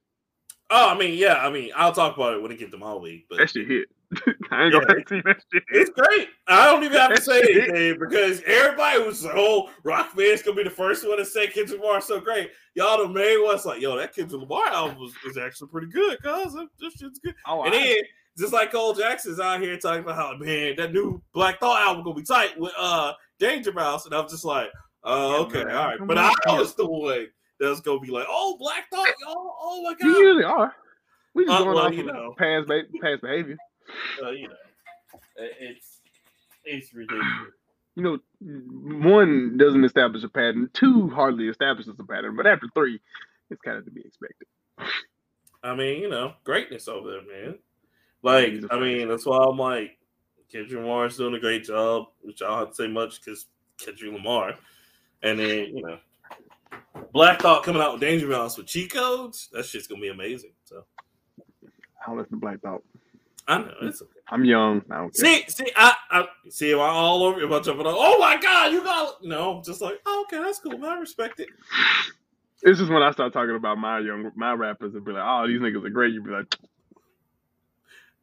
Oh, 0.70 0.90
I 0.90 0.96
mean, 0.96 1.18
yeah. 1.18 1.36
I 1.36 1.50
mean, 1.50 1.72
I'll 1.75 1.94
talk 1.94 2.16
about 2.16 2.36
it 2.36 2.44
when 2.44 2.52
it 2.52 2.60
gets 2.60 2.70
to 2.70 2.78
my 2.78 2.94
week. 2.94 3.25
But 3.28 3.40
that 3.40 3.50
shit 3.50 3.68
hit. 3.68 3.88
I 4.51 4.63
ain't 4.65 4.74
gonna 4.74 5.03
see 5.07 5.21
that 5.21 5.41
shit. 5.51 5.63
It's 5.69 5.89
great. 5.89 6.29
I 6.47 6.65
don't 6.65 6.83
even 6.83 6.97
have 6.97 7.15
to 7.15 7.21
say 7.21 7.41
anything 7.51 7.97
because 8.00 8.41
everybody 8.45 9.03
was 9.03 9.24
like, 9.24 9.35
"Oh, 9.35 9.69
Rockman's 9.83 10.41
gonna 10.41 10.57
be 10.57 10.63
the 10.63 10.69
first 10.69 11.07
one 11.07 11.17
to 11.17 11.25
say 11.25 11.47
Kendrick 11.47 11.81
Lamar 11.81 12.01
so 12.01 12.19
great." 12.19 12.51
Y'all 12.75 13.05
the 13.05 13.09
main 13.09 13.43
ones 13.43 13.65
like, 13.65 13.81
"Yo, 13.81 13.97
that 13.97 14.13
Kendrick 14.13 14.41
Lamar 14.41 14.67
album 14.67 15.00
was, 15.00 15.13
was 15.25 15.38
actually 15.38 15.69
pretty 15.69 15.88
good, 15.88 16.21
cuz 16.21 16.55
this 16.79 16.93
shit's 16.93 17.19
good." 17.19 17.35
Oh, 17.47 17.63
and 17.63 17.74
I... 17.74 17.77
then 17.77 17.97
just 18.38 18.53
like 18.53 18.71
Cole 18.71 18.93
Jackson's 18.93 19.39
out 19.39 19.62
here 19.62 19.77
talking 19.77 20.03
about 20.03 20.15
how 20.15 20.35
man 20.38 20.75
that 20.77 20.93
new 20.93 21.21
Black 21.33 21.59
Thought 21.59 21.81
album 21.81 22.03
gonna 22.03 22.15
be 22.15 22.24
tight 22.24 22.59
with 22.59 22.74
uh 22.77 23.13
Danger 23.39 23.74
Mouse, 23.74 24.05
and 24.05 24.13
I'm 24.13 24.29
just 24.29 24.45
like, 24.45 24.69
oh, 25.03 25.43
okay, 25.43 25.62
all 25.62 25.88
right. 25.88 25.97
But 26.01 26.17
I 26.17 26.31
was 26.47 26.75
the 26.75 26.85
one 26.85 27.27
that's 27.59 27.81
gonna 27.81 28.00
be 28.00 28.12
like, 28.12 28.25
oh, 28.29 28.57
Black 28.59 28.89
Thought, 28.89 29.13
oh, 29.27 29.55
oh 29.62 29.83
my 29.83 29.93
god. 29.93 30.05
You 30.05 30.17
usually 30.17 30.43
are. 30.43 30.74
We 31.33 31.45
just 31.45 31.53
uh, 31.53 31.63
going 31.63 31.75
well, 31.75 31.85
off 31.88 31.93
you 31.93 32.03
know, 32.03 32.33
past, 32.38 32.69
past 33.01 33.21
behavior. 33.21 33.57
You 34.20 34.48
know, 34.48 34.56
it's 35.38 36.01
it's 36.63 36.94
ridiculous. 36.94 37.54
You 37.96 38.04
know, 38.04 38.20
one 39.08 39.58
doesn't 39.58 39.86
establish 39.86 40.24
a 40.24 40.30
pattern. 40.30 40.70
Two 40.74 41.10
hardly 41.10 41.48
establishes 41.48 41.94
a 41.98 42.04
pattern. 42.04 42.36
But 42.36 42.48
after 42.48 42.68
three, 42.74 43.00
it's 43.50 43.62
kind 43.62 43.77
of 43.77 43.86
to 43.86 43.92
be 43.92 44.01
expected. 44.01 44.48
I 45.63 45.75
mean, 45.75 46.01
you 46.01 46.10
know, 46.10 46.34
greatness 46.44 46.88
over 46.88 47.10
there, 47.12 47.22
man. 47.22 47.60
Like, 48.22 48.63
I 48.72 48.80
mean, 48.80 49.08
that's 49.08 49.25
why 49.25 49.38
I'm 49.38 49.58
like, 49.58 49.98
Kendrick 50.51 50.80
Lamar 50.80 51.06
is 51.06 51.18
doing 51.18 51.36
a 51.36 51.39
great 51.39 51.63
job, 51.63 52.08
which 52.22 52.42
I 52.42 52.48
don't 52.48 52.60
have 52.60 52.70
to 52.70 52.75
say 52.75 52.88
much 52.88 53.24
because 53.24 53.46
Kendrick 53.77 54.13
Lamar. 54.13 54.56
And 55.24 55.39
then, 55.39 55.75
you 55.75 55.82
know, 55.82 55.98
Black 57.13 57.42
Thought 57.42 57.63
coming 57.63 57.82
out 57.82 57.94
with 57.94 58.01
Danger 58.01 58.27
Mouse 58.27 58.58
with 58.58 58.68
cheat 58.68 58.94
codes, 58.94 59.50
that 59.54 59.65
shit's 59.65 59.88
gonna 59.88 60.01
be 60.01 60.10
amazing. 60.10 60.51
So 60.65 60.86
I 61.63 62.08
don't 62.08 62.18
listen 62.18 62.34
to 62.34 62.38
Black 62.38 62.62
Thought. 62.62 62.84
I 63.48 63.60
know 63.60 63.74
it's 63.84 64.02
okay. 64.02 64.12
I'm 64.30 64.44
young. 64.44 64.82
I 64.90 64.98
don't 64.98 65.16
see, 65.16 65.46
see, 65.48 65.72
I, 65.75 65.94
I 66.10 66.28
see. 66.50 66.74
Am 66.74 66.80
I 66.80 66.88
all 66.88 67.24
over 67.24 67.40
you? 67.40 67.46
About 67.46 67.64
jumping 67.64 67.86
on? 67.86 67.94
Oh 67.96 68.18
my 68.20 68.38
god, 68.38 68.72
you 68.72 68.84
got 68.84 69.24
no. 69.24 69.62
Just 69.64 69.82
like, 69.82 70.00
oh, 70.06 70.25
okay, 70.28 70.42
that's 70.44 70.60
cool. 70.60 70.84
I 70.84 70.96
respect 70.96 71.40
it. 71.40 71.50
It's 72.64 72.80
just 72.80 72.92
when 72.92 73.04
I 73.04 73.12
start 73.12 73.34
talking 73.34 73.56
about 73.56 73.78
my 73.78 74.00
young 74.00 74.32
my 74.36 74.54
rappers 74.54 74.96
and 74.96 75.06
be 75.06 75.12
like, 75.12 75.24
oh, 75.24 75.48
these 75.48 75.60
niggas 75.60 75.86
are 75.86 75.90
great. 75.90 76.14
You'd 76.14 76.25
be 76.25 76.32
like, 76.32 76.56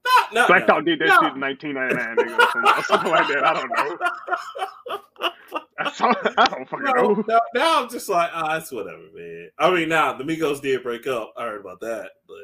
no, 0.05 0.41
no, 0.41 0.47
Black 0.49 0.63
no, 0.63 0.67
Thought 0.67 0.85
did 0.85 0.99
that 0.99 1.07
no. 1.07 1.21
shit 1.21 1.35
in 1.35 1.41
1999, 1.41 2.17
nigga, 2.17 2.85
something 2.85 3.11
like 3.11 3.29
that. 3.29 3.45
I 3.45 3.55
don't 3.55 3.71
know. 3.77 3.99
I 5.79 6.47
don't 6.47 6.69
fucking 6.69 6.85
no, 6.85 6.93
know. 6.93 7.25
Now, 7.29 7.41
now, 7.55 7.83
I'm 7.83 7.89
just 7.89 8.09
like, 8.09 8.31
ah, 8.33 8.55
oh, 8.55 8.57
it's 8.59 8.73
whatever, 8.73 9.03
man. 9.15 9.51
I 9.59 9.71
mean, 9.71 9.89
now 9.89 10.13
the 10.13 10.25
Migos 10.25 10.61
did 10.61 10.83
break 10.83 11.07
up. 11.07 11.33
I 11.37 11.45
heard 11.45 11.61
about 11.61 11.81
that, 11.81 12.11
but 12.27 12.37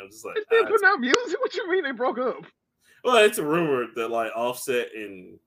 I'm 0.00 0.10
just 0.10 0.24
like, 0.24 0.36
they 0.50 0.58
ah, 0.58 0.66
putting 0.66 0.86
out 0.86 1.00
music. 1.00 1.38
What 1.40 1.54
you 1.54 1.70
mean 1.70 1.84
they 1.84 1.92
broke 1.92 2.18
up? 2.18 2.36
Well, 3.04 3.16
it's 3.24 3.38
a 3.38 3.44
rumor 3.44 3.86
that 3.96 4.08
like 4.08 4.32
Offset 4.34 4.88
and 4.94 5.38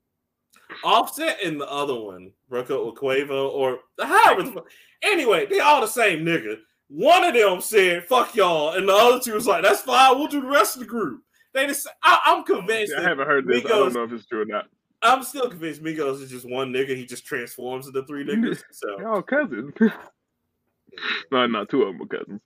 Offset 0.84 1.38
and 1.44 1.60
the 1.60 1.70
other 1.70 1.96
one 1.96 2.32
broke 2.50 2.70
up 2.72 2.86
with 2.86 2.96
Quavo 2.96 3.50
or 3.52 3.80
however. 4.00 4.62
Anyway, 5.04 5.46
they 5.46 5.60
all 5.60 5.80
the 5.80 5.86
same 5.86 6.26
nigga. 6.26 6.58
One 6.88 7.24
of 7.24 7.36
them 7.36 7.62
said 7.62 8.06
"fuck 8.06 8.36
y'all," 8.36 8.72
and 8.72 8.90
the 8.90 8.94
other 8.94 9.20
two 9.20 9.36
was 9.36 9.46
like, 9.46 9.62
"That's 9.62 9.82
fine. 9.82 10.18
We'll 10.18 10.28
do 10.28 10.42
the 10.42 10.48
rest 10.48 10.76
of 10.76 10.80
the 10.80 10.88
group." 10.88 11.22
They 11.54 11.68
just, 11.68 11.88
I, 12.04 12.20
am 12.26 12.44
convinced. 12.44 12.94
I 12.98 13.04
haven't 13.04 13.28
heard 13.28 13.46
this. 13.46 13.62
Migos, 13.62 13.66
I 13.66 13.70
don't 13.70 13.94
know 13.94 14.04
if 14.06 14.12
it's 14.12 14.26
true 14.26 14.42
or 14.42 14.46
not. 14.46 14.66
I'm 15.04 15.22
still 15.22 15.50
convinced 15.50 15.84
Migos 15.84 16.22
is 16.22 16.32
just 16.32 16.50
one 16.50 16.74
nigga. 16.74 16.96
He 16.96 17.06
just 17.06 17.26
transforms 17.26 17.86
into 17.86 18.04
three 18.06 18.26
niggas. 18.28 18.64
So 18.72 18.96
they're 18.98 19.08
all 19.08 19.22
cousins. 19.22 19.72
no, 21.32 21.46
not 21.46 21.70
two 21.70 21.84
of 21.84 21.94
them 21.94 22.02
are 22.02 22.18
cousins. 22.18 22.42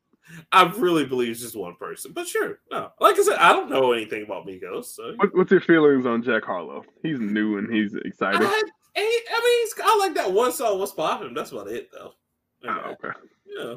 I 0.51 0.71
really 0.77 1.05
believe 1.05 1.31
it's 1.31 1.41
just 1.41 1.55
one 1.55 1.75
person, 1.75 2.11
but 2.13 2.27
sure. 2.27 2.59
No, 2.71 2.91
like 2.99 3.17
I 3.17 3.23
said, 3.23 3.37
I 3.37 3.53
don't 3.53 3.69
know 3.69 3.91
anything 3.93 4.23
about 4.23 4.45
Migos. 4.45 4.85
So 4.85 5.13
what, 5.17 5.35
what's 5.35 5.51
your 5.51 5.61
feelings 5.61 6.05
on 6.05 6.23
Jack 6.23 6.43
Harlow? 6.43 6.83
He's 7.03 7.19
new 7.19 7.57
and 7.57 7.73
he's 7.73 7.93
excited. 7.93 8.41
I, 8.41 8.63
I 8.95 9.01
mean, 9.01 9.85
I 9.85 9.97
like 9.99 10.15
that 10.15 10.31
one 10.31 10.51
song. 10.51 10.79
What's 10.79 10.91
popping? 10.91 11.33
That's 11.33 11.51
about 11.51 11.67
it, 11.67 11.89
though. 11.91 12.13
Oh, 12.67 12.93
okay. 12.93 13.17
Yeah. 13.47 13.75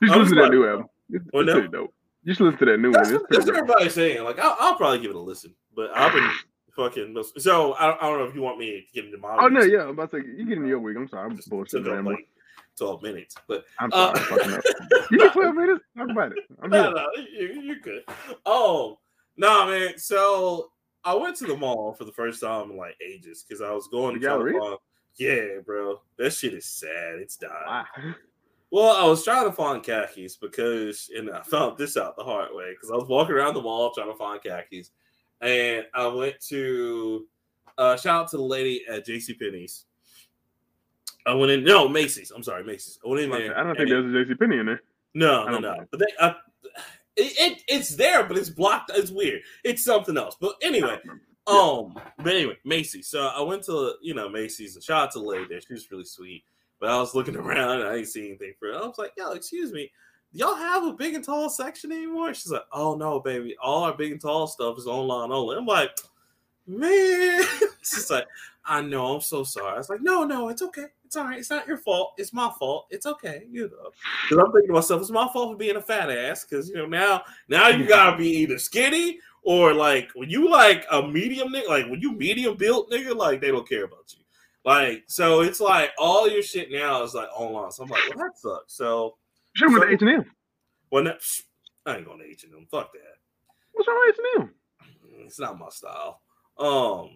You 0.00 0.08
should 0.08 0.16
listen 0.16 0.36
to 0.36 0.42
that 0.42 0.50
new 0.50 0.68
album. 0.68 0.86
It's, 1.10 1.24
well, 1.32 1.44
no. 1.44 1.52
pretty 1.54 1.68
dope. 1.68 1.94
You 2.24 2.34
should 2.34 2.44
listen 2.44 2.58
to 2.60 2.64
that 2.66 2.78
new 2.78 2.92
that's, 2.92 3.10
one. 3.10 3.20
It's 3.20 3.24
that's 3.30 3.46
what 3.46 3.56
everybody's 3.56 3.94
saying. 3.94 4.24
Like, 4.24 4.38
I'll, 4.38 4.56
I'll, 4.58 4.76
probably 4.76 5.00
give 5.00 5.10
it 5.10 5.16
a 5.16 5.20
listen, 5.20 5.54
but 5.74 5.90
I've 5.96 6.12
been 6.12 6.30
fucking. 6.76 7.22
So 7.38 7.72
I, 7.74 7.96
I 7.96 8.08
don't 8.08 8.18
know 8.18 8.24
if 8.24 8.34
you 8.34 8.42
want 8.42 8.58
me 8.58 8.70
to 8.72 8.80
get 8.94 9.06
into 9.06 9.18
my. 9.18 9.36
Oh 9.40 9.48
no, 9.48 9.62
yeah, 9.62 9.82
I'm 9.82 9.90
about 9.90 10.10
to 10.12 10.20
say 10.20 10.26
you 10.26 10.46
get 10.46 10.56
into 10.56 10.68
your 10.68 10.78
week. 10.78 10.96
I'm 10.96 11.08
sorry, 11.08 11.28
I'm 11.28 11.36
just 11.36 11.50
bullshitting. 11.50 12.06
Like 12.06 12.28
12 12.76 13.02
minutes, 13.02 13.34
but 13.48 13.64
I'm 13.78 13.90
uh, 13.92 14.14
sorry. 14.14 14.54
Uh, 14.54 14.60
you 15.10 15.18
get 15.18 15.32
12 15.32 15.54
minutes. 15.54 15.84
Talk 15.96 16.10
about 16.10 16.32
it. 16.32 16.38
I'm 16.62 16.70
no, 16.70 16.90
no, 16.90 17.06
you, 17.16 17.60
you're 17.62 17.76
good. 17.76 18.02
Oh, 18.46 18.98
no, 19.36 19.48
nah, 19.48 19.66
man. 19.66 19.98
So 19.98 20.70
I 21.04 21.14
went 21.14 21.36
to 21.36 21.46
the 21.46 21.56
mall 21.56 21.94
for 21.94 22.04
the 22.04 22.12
first 22.12 22.40
time 22.40 22.70
in 22.70 22.76
like 22.76 22.96
ages 23.06 23.44
because 23.46 23.62
I 23.62 23.72
was 23.72 23.88
going 23.88 24.14
to 24.14 24.20
the 24.20 24.26
to 24.26 24.32
Galleria. 24.32 24.76
Yeah, 25.16 25.60
bro, 25.64 26.00
that 26.18 26.32
shit 26.32 26.54
is 26.54 26.66
sad. 26.66 27.16
It's 27.18 27.36
dying. 27.36 27.52
Wow. 27.66 27.84
Well, 28.70 28.96
I 28.96 29.06
was 29.06 29.22
trying 29.22 29.44
to 29.44 29.52
find 29.52 29.82
khakis 29.82 30.36
because, 30.36 31.10
and 31.14 31.30
I 31.30 31.42
found 31.42 31.76
this 31.76 31.98
out 31.98 32.16
the 32.16 32.24
hard 32.24 32.48
way 32.54 32.70
because 32.70 32.90
I 32.90 32.94
was 32.94 33.06
walking 33.06 33.34
around 33.34 33.52
the 33.52 33.60
mall 33.60 33.92
trying 33.92 34.10
to 34.10 34.16
find 34.16 34.42
khakis, 34.42 34.92
and 35.42 35.84
I 35.92 36.06
went 36.06 36.40
to 36.48 37.26
uh, 37.76 37.96
shout 37.96 38.22
out 38.22 38.30
to 38.30 38.38
the 38.38 38.42
lady 38.42 38.84
at 38.88 39.04
J.C. 39.04 39.34
Penney's. 39.34 39.84
I 41.26 41.34
went 41.34 41.52
in. 41.52 41.64
No, 41.64 41.88
Macy's. 41.88 42.30
I'm 42.30 42.42
sorry, 42.42 42.64
Macy's. 42.64 42.98
I 43.04 43.08
went 43.08 43.22
in 43.22 43.30
there. 43.30 43.58
I 43.58 43.62
don't 43.62 43.76
think 43.76 43.88
there's 43.88 44.14
a 44.14 44.24
J.C. 44.24 44.34
Penney 44.34 44.58
in 44.58 44.66
there. 44.66 44.82
No, 45.14 45.46
no, 45.46 45.58
no. 45.58 45.84
But 45.90 46.00
they, 46.00 46.06
I, 46.20 46.34
it, 47.16 47.32
it, 47.38 47.62
it's 47.68 47.94
there, 47.96 48.24
but 48.24 48.36
it's 48.38 48.50
blocked. 48.50 48.90
It's 48.94 49.10
weird. 49.10 49.42
It's 49.64 49.84
something 49.84 50.16
else. 50.16 50.36
But 50.40 50.56
anyway, 50.62 50.98
um, 51.46 51.98
but 52.18 52.34
anyway, 52.34 52.56
Macy's. 52.64 53.08
So 53.08 53.26
I 53.26 53.42
went 53.42 53.62
to 53.64 53.94
you 54.02 54.14
know 54.14 54.28
Macy's. 54.28 54.74
And 54.74 54.84
shout 54.84 55.04
out 55.04 55.10
to 55.12 55.20
lady 55.20 55.46
there. 55.48 55.60
She 55.60 55.72
was 55.72 55.90
really 55.90 56.04
sweet. 56.04 56.44
But 56.80 56.90
I 56.90 56.98
was 56.98 57.14
looking 57.14 57.36
around 57.38 57.80
and 57.80 57.88
I 57.88 57.96
didn't 57.96 58.08
see 58.08 58.28
anything 58.28 58.54
for 58.58 58.68
it. 58.68 58.76
I 58.76 58.86
was 58.86 58.98
like, 58.98 59.12
yo, 59.16 59.32
excuse 59.32 59.72
me. 59.72 59.90
Y'all 60.34 60.54
have 60.54 60.84
a 60.84 60.94
big 60.94 61.14
and 61.14 61.22
tall 61.22 61.50
section 61.50 61.92
anymore? 61.92 62.32
She's 62.32 62.50
like, 62.50 62.64
oh 62.72 62.96
no, 62.96 63.20
baby. 63.20 63.54
All 63.62 63.84
our 63.84 63.94
big 63.94 64.12
and 64.12 64.20
tall 64.20 64.46
stuff 64.46 64.78
is 64.78 64.86
online 64.86 65.30
only. 65.30 65.58
I'm 65.58 65.66
like, 65.66 65.90
man. 66.66 67.44
She's 67.82 68.10
like, 68.10 68.26
I 68.64 68.80
know, 68.80 69.14
I'm 69.14 69.20
so 69.20 69.42
sorry. 69.42 69.74
I 69.74 69.78
was 69.78 69.88
like, 69.88 70.02
no, 70.02 70.24
no, 70.24 70.48
it's 70.48 70.62
okay. 70.62 70.86
It's 71.04 71.16
all 71.16 71.24
right. 71.24 71.38
It's 71.38 71.50
not 71.50 71.66
your 71.66 71.78
fault. 71.78 72.14
It's 72.16 72.32
my 72.32 72.50
fault. 72.58 72.86
It's 72.90 73.06
okay. 73.06 73.42
You 73.50 73.64
know. 73.64 73.90
Because 74.28 74.44
I'm 74.44 74.52
thinking 74.52 74.68
to 74.68 74.74
myself, 74.74 75.02
it's 75.02 75.10
my 75.10 75.28
fault 75.32 75.52
for 75.52 75.56
being 75.56 75.76
a 75.76 75.82
fat 75.82 76.10
ass. 76.10 76.44
Because 76.44 76.68
you 76.68 76.76
know, 76.76 76.86
now 76.86 77.22
now 77.48 77.68
you 77.68 77.86
gotta 77.86 78.16
be 78.16 78.28
either 78.28 78.58
skinny 78.58 79.18
or 79.42 79.74
like 79.74 80.10
when 80.14 80.30
you 80.30 80.48
like 80.48 80.86
a 80.90 81.06
medium 81.06 81.48
nigga, 81.48 81.68
like 81.68 81.86
when 81.90 82.00
you 82.00 82.12
medium 82.12 82.56
built 82.56 82.90
nigga, 82.90 83.14
like 83.14 83.40
they 83.40 83.48
don't 83.48 83.68
care 83.68 83.84
about 83.84 84.14
you. 84.16 84.22
Like, 84.64 85.04
so 85.06 85.40
it's 85.40 85.60
like 85.60 85.90
all 85.98 86.28
your 86.30 86.42
shit 86.42 86.70
now 86.70 87.02
is 87.02 87.14
like 87.14 87.28
online. 87.34 87.72
So 87.72 87.82
I'm 87.82 87.90
like, 87.90 88.00
well, 88.08 88.26
that 88.26 88.38
sucks. 88.38 88.74
So 88.74 89.16
should 89.54 89.70
have 89.70 89.82
so, 89.82 89.88
H 89.88 90.00
and 90.02 90.10
M. 90.10 90.24
Well, 90.90 91.12
I 91.84 91.96
ain't 91.96 92.06
going 92.06 92.20
to 92.20 92.24
H 92.24 92.44
and 92.44 92.54
M. 92.54 92.66
Fuck 92.70 92.92
that. 92.92 93.16
What's 93.72 93.88
wrong 93.88 94.00
with 94.06 94.14
H 94.14 94.20
and 94.34 94.44
M? 94.44 94.54
It's 95.26 95.40
not 95.40 95.58
my 95.58 95.68
style. 95.68 96.20
Um, 96.58 97.10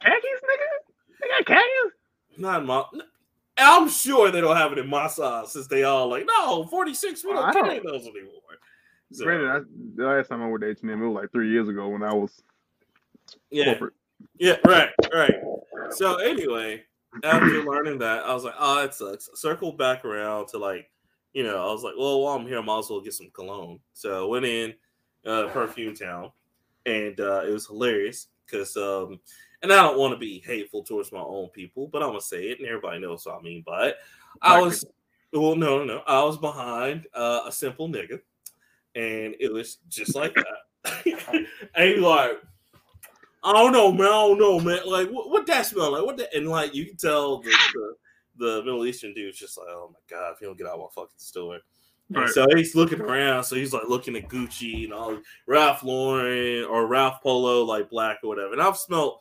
khakis, 0.00 0.40
nigga. 0.44 1.18
They 1.20 1.28
got 1.28 1.46
khakis. 1.46 1.92
Not 2.38 2.64
my. 2.64 2.84
I'm 3.58 3.88
sure 3.88 4.30
they 4.30 4.40
don't 4.40 4.56
have 4.56 4.72
it 4.72 4.78
in 4.78 4.88
my 4.88 5.06
size 5.08 5.52
since 5.52 5.66
they 5.66 5.84
all 5.84 6.08
like 6.08 6.26
no 6.26 6.64
46. 6.64 7.24
We 7.24 7.32
don't 7.32 7.52
carry 7.52 7.78
those 7.78 8.06
anymore. 8.06 8.32
So, 9.12 9.24
Granted, 9.24 9.48
I, 9.48 9.60
the 9.94 10.04
last 10.04 10.28
time 10.28 10.42
I 10.42 10.48
went 10.48 10.62
to 10.62 10.70
H 10.70 10.78
and 10.82 10.90
M, 10.90 11.02
it 11.02 11.06
was 11.06 11.14
like 11.14 11.32
three 11.32 11.50
years 11.50 11.68
ago 11.68 11.88
when 11.88 12.02
I 12.02 12.12
was 12.12 12.42
yeah, 13.50 13.66
corporate. 13.66 13.94
yeah, 14.38 14.56
right, 14.66 14.90
right. 15.14 15.34
So 15.90 16.16
anyway, 16.16 16.82
after 17.22 17.62
learning 17.62 17.98
that, 18.00 18.24
I 18.24 18.34
was 18.34 18.44
like, 18.44 18.54
oh, 18.58 18.84
it 18.84 18.94
sucks. 18.94 19.30
Circled 19.34 19.78
back 19.78 20.04
around 20.04 20.48
to 20.48 20.58
like, 20.58 20.90
you 21.32 21.44
know, 21.44 21.56
I 21.56 21.72
was 21.72 21.82
like, 21.82 21.94
well, 21.98 22.20
while 22.22 22.36
I'm 22.36 22.46
here, 22.46 22.58
I 22.58 22.62
might 22.62 22.80
as 22.80 22.90
well 22.90 23.00
get 23.00 23.14
some 23.14 23.30
cologne. 23.32 23.78
So 23.92 24.26
I 24.26 24.28
went 24.28 24.44
in 24.44 24.74
uh, 25.24 25.48
Perfume 25.48 25.94
Town, 25.94 26.32
and 26.84 27.18
uh, 27.20 27.42
it 27.46 27.52
was 27.52 27.66
hilarious 27.66 28.28
because, 28.44 28.76
um, 28.76 29.20
and 29.70 29.80
I 29.80 29.82
don't 29.82 29.98
want 29.98 30.14
to 30.14 30.18
be 30.18 30.42
hateful 30.46 30.82
towards 30.82 31.12
my 31.12 31.20
own 31.20 31.48
people, 31.48 31.88
but 31.88 32.02
I'm 32.02 32.10
gonna 32.10 32.20
say 32.20 32.44
it, 32.50 32.58
and 32.58 32.68
everybody 32.68 33.00
knows 33.00 33.26
what 33.26 33.38
I 33.38 33.42
mean 33.42 33.62
But. 33.66 33.96
I 34.42 34.60
was, 34.60 34.84
well, 35.32 35.56
no, 35.56 35.78
no, 35.78 35.84
no, 35.84 36.02
I 36.06 36.22
was 36.22 36.36
behind 36.36 37.06
uh, 37.14 37.40
a 37.46 37.52
simple 37.52 37.88
nigga, 37.88 38.20
and 38.94 39.34
it 39.40 39.50
was 39.50 39.78
just 39.88 40.14
like 40.14 40.34
that. 40.34 41.46
and 41.74 42.02
like 42.02 42.38
I 43.46 43.52
don't 43.52 43.72
know, 43.72 43.92
man. 43.92 44.06
I 44.08 44.10
don't 44.10 44.38
know, 44.38 44.58
man. 44.58 44.80
Like, 44.86 45.08
what, 45.08 45.30
what 45.30 45.46
that 45.46 45.66
smell 45.66 45.92
like? 45.92 46.04
What 46.04 46.16
that? 46.16 46.36
And 46.36 46.48
like, 46.48 46.74
you 46.74 46.84
can 46.84 46.96
tell 46.96 47.38
the, 47.38 47.50
the, 47.72 47.94
the 48.44 48.62
Middle 48.64 48.84
Eastern 48.84 49.14
dude's 49.14 49.38
just 49.38 49.56
like, 49.56 49.68
oh 49.70 49.92
my 49.92 50.00
god, 50.10 50.32
if 50.34 50.40
you 50.40 50.48
don't 50.48 50.58
get 50.58 50.66
out 50.66 50.74
of 50.74 50.80
my 50.80 50.86
fucking 50.94 51.14
store. 51.16 51.60
Right. 52.10 52.28
So 52.28 52.46
he's 52.54 52.74
looking 52.74 53.00
around. 53.00 53.44
So 53.44 53.54
he's 53.54 53.72
like 53.72 53.88
looking 53.88 54.16
at 54.16 54.28
Gucci 54.28 54.84
and 54.84 54.92
all 54.92 55.18
Ralph 55.46 55.84
Lauren 55.84 56.64
or 56.64 56.88
Ralph 56.88 57.22
Polo, 57.22 57.64
like 57.64 57.88
black 57.88 58.18
or 58.24 58.28
whatever. 58.28 58.52
And 58.52 58.62
I've 58.62 58.76
smelled 58.76 59.18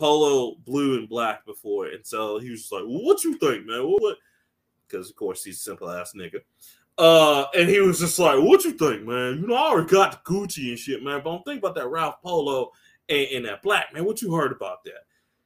Polo 0.00 0.56
blue 0.64 0.98
and 0.98 1.08
black 1.08 1.44
before. 1.44 1.88
And 1.88 2.04
so 2.04 2.38
he 2.38 2.50
was 2.50 2.72
like, 2.72 2.82
well, 2.86 3.04
what 3.04 3.22
you 3.22 3.36
think, 3.36 3.66
man? 3.66 3.82
What? 3.82 4.16
Because 4.88 5.10
of 5.10 5.16
course 5.16 5.44
he's 5.44 5.58
a 5.58 5.60
simple 5.60 5.90
ass 5.90 6.14
nigga. 6.16 6.40
Uh, 6.98 7.46
and 7.54 7.68
he 7.68 7.80
was 7.80 7.98
just 8.00 8.18
like, 8.18 8.38
"What 8.38 8.64
you 8.64 8.72
think, 8.72 9.06
man? 9.06 9.40
You 9.40 9.46
know, 9.46 9.54
I 9.54 9.68
already 9.68 9.88
got 9.88 10.12
the 10.12 10.30
Gucci 10.30 10.68
and 10.68 10.78
shit, 10.78 11.02
man. 11.02 11.22
But 11.22 11.30
I'm 11.30 11.42
thinking 11.44 11.58
about 11.58 11.74
that 11.76 11.88
Ralph 11.88 12.20
Polo 12.20 12.72
and, 13.08 13.26
and 13.32 13.44
that 13.46 13.62
black 13.62 13.94
man. 13.94 14.04
What 14.04 14.20
you 14.20 14.34
heard 14.34 14.52
about 14.52 14.84
that? 14.84 15.04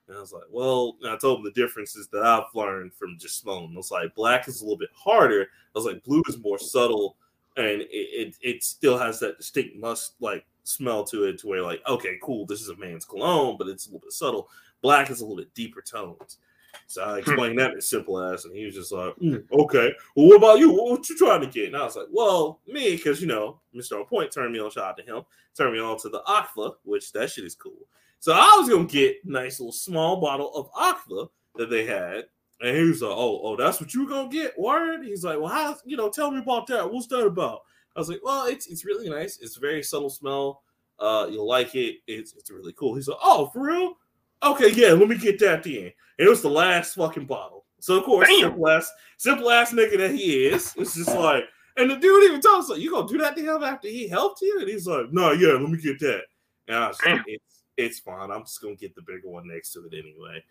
And 0.08 0.16
I 0.16 0.20
was 0.20 0.32
like, 0.32 0.44
well, 0.50 0.96
I 1.06 1.16
told 1.16 1.38
him 1.38 1.44
the 1.44 1.52
differences 1.52 2.08
that 2.08 2.22
I've 2.22 2.54
learned 2.54 2.92
from 2.94 3.18
just 3.18 3.40
smelling. 3.40 3.70
I 3.72 3.76
was 3.76 3.90
like, 3.90 4.14
black 4.14 4.48
is 4.48 4.60
a 4.60 4.64
little 4.64 4.78
bit 4.78 4.90
harder. 4.94 5.42
I 5.42 5.78
was 5.78 5.86
like, 5.86 6.02
blue 6.02 6.22
is 6.28 6.38
more 6.38 6.58
subtle, 6.58 7.16
and 7.56 7.82
it, 7.82 7.88
it, 7.90 8.36
it 8.40 8.64
still 8.64 8.98
has 8.98 9.20
that 9.20 9.38
distinct 9.38 9.76
must 9.76 10.14
like 10.20 10.44
smell 10.64 11.04
to 11.04 11.24
it, 11.24 11.38
to 11.38 11.46
where 11.46 11.62
like, 11.62 11.80
okay, 11.86 12.18
cool, 12.22 12.46
this 12.46 12.60
is 12.60 12.68
a 12.68 12.76
man's 12.76 13.04
cologne, 13.04 13.56
but 13.58 13.68
it's 13.68 13.86
a 13.86 13.90
little 13.90 14.00
bit 14.00 14.12
subtle. 14.12 14.48
Black 14.82 15.10
is 15.10 15.20
a 15.20 15.24
little 15.24 15.36
bit 15.36 15.54
deeper 15.54 15.80
tones. 15.80 16.38
So 16.86 17.02
I 17.02 17.18
explained 17.18 17.58
that 17.58 17.72
in 17.72 17.80
simple 17.80 18.20
ass, 18.20 18.44
and 18.44 18.54
he 18.54 18.64
was 18.64 18.74
just 18.74 18.92
like, 18.92 19.14
mm, 19.16 19.44
"Okay, 19.52 19.92
well, 20.14 20.28
what 20.28 20.36
about 20.36 20.58
you? 20.58 20.70
What, 20.72 20.90
what 20.90 21.08
you 21.08 21.16
trying 21.16 21.40
to 21.40 21.46
get?" 21.46 21.68
And 21.68 21.76
I 21.76 21.84
was 21.84 21.96
like, 21.96 22.08
"Well, 22.10 22.60
me, 22.66 22.96
because 22.96 23.20
you 23.20 23.26
know, 23.26 23.60
On 23.74 24.04
Point 24.04 24.32
turned 24.32 24.52
me 24.52 24.58
on. 24.58 24.70
Shout 24.70 24.84
out 24.84 24.96
to 24.98 25.02
him. 25.02 25.22
Turned 25.56 25.74
me 25.74 25.80
on 25.80 25.98
to 26.00 26.08
the 26.08 26.22
Aqua, 26.26 26.72
which 26.82 27.12
that 27.12 27.30
shit 27.30 27.44
is 27.44 27.54
cool. 27.54 27.86
So 28.18 28.32
I 28.32 28.56
was 28.58 28.68
gonna 28.68 28.86
get 28.86 29.16
a 29.24 29.30
nice 29.30 29.60
little 29.60 29.72
small 29.72 30.20
bottle 30.20 30.54
of 30.54 30.68
Aqua 30.74 31.28
that 31.56 31.70
they 31.70 31.86
had, 31.86 32.24
and 32.60 32.76
he 32.76 32.84
was 32.84 33.02
like, 33.02 33.12
"Oh, 33.14 33.40
oh, 33.42 33.56
that's 33.56 33.80
what 33.80 33.94
you 33.94 34.08
gonna 34.08 34.28
get? 34.28 34.58
Word?" 34.58 35.04
He's 35.04 35.24
like, 35.24 35.38
"Well, 35.38 35.48
how? 35.52 35.76
You 35.84 35.96
know, 35.96 36.10
tell 36.10 36.30
me 36.30 36.38
about 36.40 36.66
that. 36.68 36.90
What's 36.90 37.06
that 37.08 37.26
about?" 37.26 37.62
I 37.96 38.00
was 38.00 38.08
like, 38.08 38.20
"Well, 38.22 38.46
it's 38.46 38.66
it's 38.66 38.84
really 38.84 39.08
nice. 39.08 39.38
It's 39.40 39.56
very 39.56 39.82
subtle 39.82 40.10
smell. 40.10 40.62
Uh, 40.98 41.26
you'll 41.30 41.48
like 41.48 41.74
it. 41.74 41.96
It's 42.06 42.34
it's 42.34 42.50
really 42.50 42.72
cool." 42.72 42.94
He's 42.94 43.08
like, 43.08 43.18
"Oh, 43.22 43.50
for 43.52 43.66
real? 43.66 43.98
Okay, 44.42 44.70
yeah. 44.72 44.92
Let 44.92 45.08
me 45.08 45.16
get 45.16 45.38
that 45.40 45.62
then." 45.62 45.92
And 46.18 46.26
it 46.26 46.28
was 46.28 46.42
the 46.42 46.50
last 46.50 46.94
fucking 46.94 47.26
bottle. 47.26 47.64
So 47.80 47.98
of 47.98 48.04
course, 48.04 48.28
Damn. 48.28 48.40
simple 48.40 48.68
ass, 48.68 48.90
simple 49.18 49.50
ass 49.50 49.72
nigga 49.72 49.98
that 49.98 50.12
he 50.12 50.46
is, 50.46 50.74
it's 50.78 50.94
just 50.94 51.14
like, 51.14 51.44
and 51.76 51.90
the 51.90 51.96
dude 51.96 52.24
even 52.24 52.40
told 52.40 52.62
us 52.62 52.70
like, 52.70 52.80
"You 52.80 52.90
gonna 52.90 53.08
do 53.08 53.18
that 53.18 53.36
to 53.36 53.42
him 53.42 53.62
after 53.62 53.88
he 53.88 54.08
helped 54.08 54.40
you?" 54.40 54.58
And 54.60 54.68
he's 54.68 54.86
like, 54.86 55.12
"No, 55.12 55.32
yeah, 55.32 55.52
let 55.52 55.68
me 55.70 55.78
get 55.78 55.98
that." 56.00 56.22
And 56.68 56.76
I 56.76 56.88
was 56.88 56.98
like, 57.04 57.22
"It's 57.26 57.62
it's 57.76 57.98
fine. 57.98 58.30
I'm 58.30 58.42
just 58.42 58.62
gonna 58.62 58.76
get 58.76 58.94
the 58.94 59.02
bigger 59.02 59.28
one 59.28 59.48
next 59.48 59.72
to 59.72 59.84
it 59.84 59.92
anyway." 59.92 60.42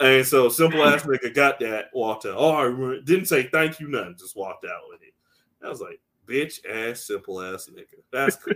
And 0.00 0.26
so 0.26 0.48
simple 0.48 0.82
ass 0.84 1.04
nigga 1.04 1.32
got 1.32 1.60
that, 1.60 1.86
walked 1.94 2.26
out. 2.26 2.34
Oh, 2.36 3.00
didn't 3.04 3.26
say 3.26 3.44
thank 3.44 3.78
you, 3.80 3.88
nothing, 3.88 4.16
just 4.18 4.36
walked 4.36 4.64
out 4.64 4.82
with 4.88 5.00
it. 5.02 5.14
I 5.64 5.68
was 5.68 5.80
like, 5.80 6.00
bitch 6.32 6.60
ass, 6.68 7.02
simple 7.02 7.40
ass 7.40 7.68
nigga. 7.72 8.00
That's 8.12 8.36
cool. 8.36 8.54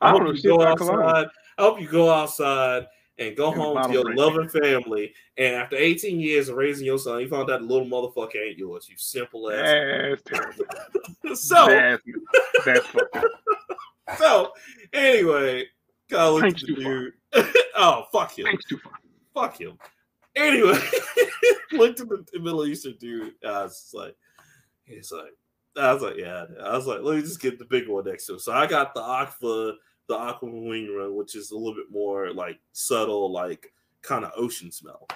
I, 0.00 0.10
hope 0.10 0.36
you 0.36 0.42
go 0.42 0.62
outside. 0.62 1.26
I 1.58 1.62
hope 1.62 1.80
you 1.80 1.88
go 1.88 2.10
outside 2.10 2.86
and 3.18 3.36
go 3.36 3.50
home 3.50 3.82
to 3.82 3.92
your 3.92 4.14
loving 4.14 4.48
family. 4.48 5.12
And 5.36 5.56
after 5.56 5.76
18 5.76 6.20
years 6.20 6.48
of 6.48 6.56
raising 6.56 6.86
your 6.86 6.98
son, 6.98 7.20
you 7.20 7.28
found 7.28 7.50
out 7.50 7.60
the 7.60 7.66
little 7.66 7.86
motherfucker 7.86 8.36
ain't 8.36 8.58
yours. 8.58 8.88
You 8.88 8.96
simple 8.96 9.50
ass. 9.50 9.64
That's 9.64 10.22
terrible. 10.22 11.34
so 11.34 11.66
that's, 11.66 12.02
that's 12.64 14.18
so 14.18 14.52
anyway, 14.92 15.64
look 16.10 16.56
dude. 16.56 17.12
oh 17.76 18.04
fuck 18.12 18.38
him. 18.38 18.44
Thanks 18.44 18.64
too 18.66 18.78
far. 18.78 18.92
Fuck 19.34 19.60
him. 19.60 19.78
Anyway, 20.34 20.78
looked 21.72 22.00
at 22.00 22.08
the 22.08 22.38
Middle 22.38 22.66
Eastern 22.66 22.96
dude. 23.00 23.34
Uh, 23.42 23.48
I 23.48 23.62
was 23.62 23.90
like, 23.94 24.14
he's 24.84 25.10
like, 25.10 25.32
I 25.78 25.92
was 25.92 26.02
like, 26.02 26.16
yeah. 26.16 26.44
I 26.62 26.76
was 26.76 26.86
like, 26.86 27.00
let 27.02 27.16
me 27.16 27.22
just 27.22 27.40
get 27.40 27.58
the 27.58 27.64
big 27.64 27.88
one 27.88 28.04
next 28.04 28.26
to 28.26 28.34
it. 28.34 28.40
So 28.40 28.52
I 28.52 28.66
got 28.66 28.94
the 28.94 29.02
Aqua, 29.02 29.74
the 30.08 30.14
Aqua 30.14 30.48
Wing 30.48 30.94
Run, 30.94 31.14
which 31.16 31.36
is 31.36 31.50
a 31.50 31.56
little 31.56 31.74
bit 31.74 31.90
more 31.90 32.32
like 32.32 32.58
subtle, 32.72 33.30
like 33.30 33.72
kind 34.02 34.24
of 34.24 34.32
ocean 34.36 34.70
smell. 34.72 35.06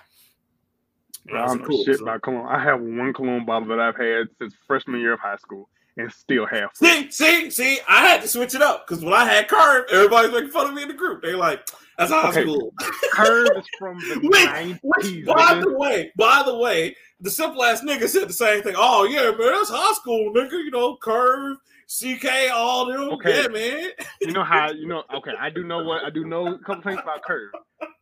I 1.32 1.46
don't 1.46 1.64
cool, 1.64 1.84
shit 1.84 1.98
so. 1.98 2.04
about 2.04 2.22
cologne. 2.22 2.46
I 2.46 2.62
have 2.62 2.80
one 2.80 3.12
cologne 3.12 3.44
bottle 3.44 3.68
that 3.68 3.80
I've 3.80 3.96
had 3.96 4.28
since 4.38 4.54
freshman 4.66 5.00
year 5.00 5.14
of 5.14 5.20
high 5.20 5.36
school 5.36 5.68
and 6.00 6.12
still 6.12 6.46
have. 6.46 6.70
See, 6.74 7.10
see, 7.10 7.50
see, 7.50 7.78
I 7.88 8.06
had 8.06 8.22
to 8.22 8.28
switch 8.28 8.54
it 8.54 8.62
up 8.62 8.86
because 8.86 9.04
when 9.04 9.14
I 9.14 9.24
had 9.24 9.48
Curve, 9.48 9.86
everybody's 9.92 10.32
making 10.32 10.50
fun 10.50 10.68
of 10.68 10.74
me 10.74 10.82
in 10.82 10.88
the 10.88 10.94
group. 10.94 11.22
They're 11.22 11.36
like, 11.36 11.66
that's 11.98 12.10
high 12.10 12.30
okay. 12.30 12.42
school. 12.42 12.72
Curve 13.12 13.48
is 13.56 13.66
from 13.78 13.98
the 14.00 14.20
Wait, 14.22 14.80
90s. 14.82 15.26
By 15.26 15.60
the 15.60 15.70
way, 15.70 16.12
by 16.16 16.42
the 16.44 16.56
way, 16.56 16.96
the 17.20 17.30
simple 17.30 17.62
ass 17.62 17.82
nigga 17.82 18.08
said 18.08 18.28
the 18.28 18.32
same 18.32 18.62
thing. 18.62 18.74
Oh 18.76 19.04
yeah, 19.04 19.30
man, 19.30 19.52
that's 19.52 19.70
high 19.70 19.92
school, 19.94 20.32
nigga. 20.32 20.52
You 20.52 20.70
know, 20.70 20.96
Curve, 20.96 21.58
CK, 21.88 22.50
all 22.52 22.86
them. 22.86 23.10
Okay. 23.14 23.42
Yeah, 23.42 23.48
man. 23.48 23.90
you 24.20 24.32
know 24.32 24.44
how 24.44 24.70
you 24.70 24.86
know? 24.86 25.02
Okay, 25.14 25.32
I 25.38 25.50
do 25.50 25.64
know 25.64 25.82
what 25.82 26.04
I 26.04 26.10
do 26.10 26.24
know. 26.24 26.54
A 26.54 26.58
couple 26.58 26.82
things 26.82 27.00
about 27.02 27.22
Curve. 27.22 27.50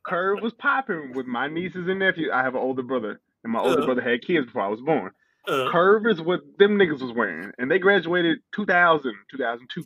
Curve 0.07 0.41
was 0.43 0.53
popping 0.55 1.13
with 1.15 1.27
my 1.27 1.49
nieces 1.49 1.89
and 1.89 1.99
nephews. 1.99 2.31
I 2.33 2.43
have 2.43 2.55
an 2.55 2.61
older 2.61 2.83
brother, 2.83 3.21
and 3.43 3.53
my 3.53 3.61
older 3.61 3.83
uh, 3.83 3.87
brother 3.87 4.03
had 4.03 4.23
kids 4.23 4.47
before 4.47 4.63
I 4.63 4.69
was 4.69 4.81
born. 4.81 5.11
Uh, 5.47 5.71
Curve 5.71 6.07
is 6.07 6.21
what 6.21 6.41
them 6.59 6.77
niggas 6.77 7.01
was 7.01 7.13
wearing, 7.13 7.53
and 7.59 7.71
they 7.71 7.79
graduated 7.79 8.39
2000, 8.55 9.15
2002. 9.31 9.85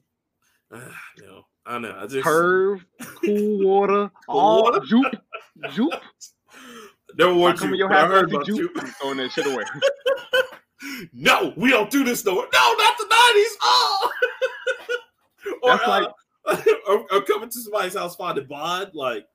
Uh, 0.73 0.81
no, 1.21 1.43
I 1.67 1.79
know. 1.79 1.97
I 1.99 2.07
just 2.07 2.25
Curve, 2.25 2.85
cool 3.01 3.65
water, 3.67 4.11
all 4.29 4.65
water? 4.65 4.81
Joop, 4.81 5.21
Joop. 5.67 6.01
Never 7.19 7.35
wore 7.35 7.53
Joop. 7.53 7.77
Your 7.77 7.88
house 7.88 8.05
I 8.05 8.09
heard 8.09 8.33
about 8.33 8.47
Joop. 8.47 8.69
Joop. 8.69 8.88
Throwing 9.01 9.19
that 9.19 9.31
shit 9.33 9.47
away. 9.47 9.65
no, 11.12 11.53
we 11.57 11.71
don't 11.71 11.91
do 11.91 12.05
this 12.05 12.25
no 12.25 12.35
more. 12.35 12.49
No, 12.53 12.75
not 12.79 12.99
the 12.99 13.07
nineties. 13.11 13.57
Oh, 13.62 14.11
or, 15.62 15.77
That's 15.77 15.87
like, 15.87 16.09
uh, 16.47 16.62
or, 16.88 17.07
or, 17.12 17.23
coming 17.23 17.51
to 17.51 17.61
somebody's 17.61 17.95
house 17.95 18.17
finding 18.17 18.47
bond, 18.47 18.91
like, 18.95 19.27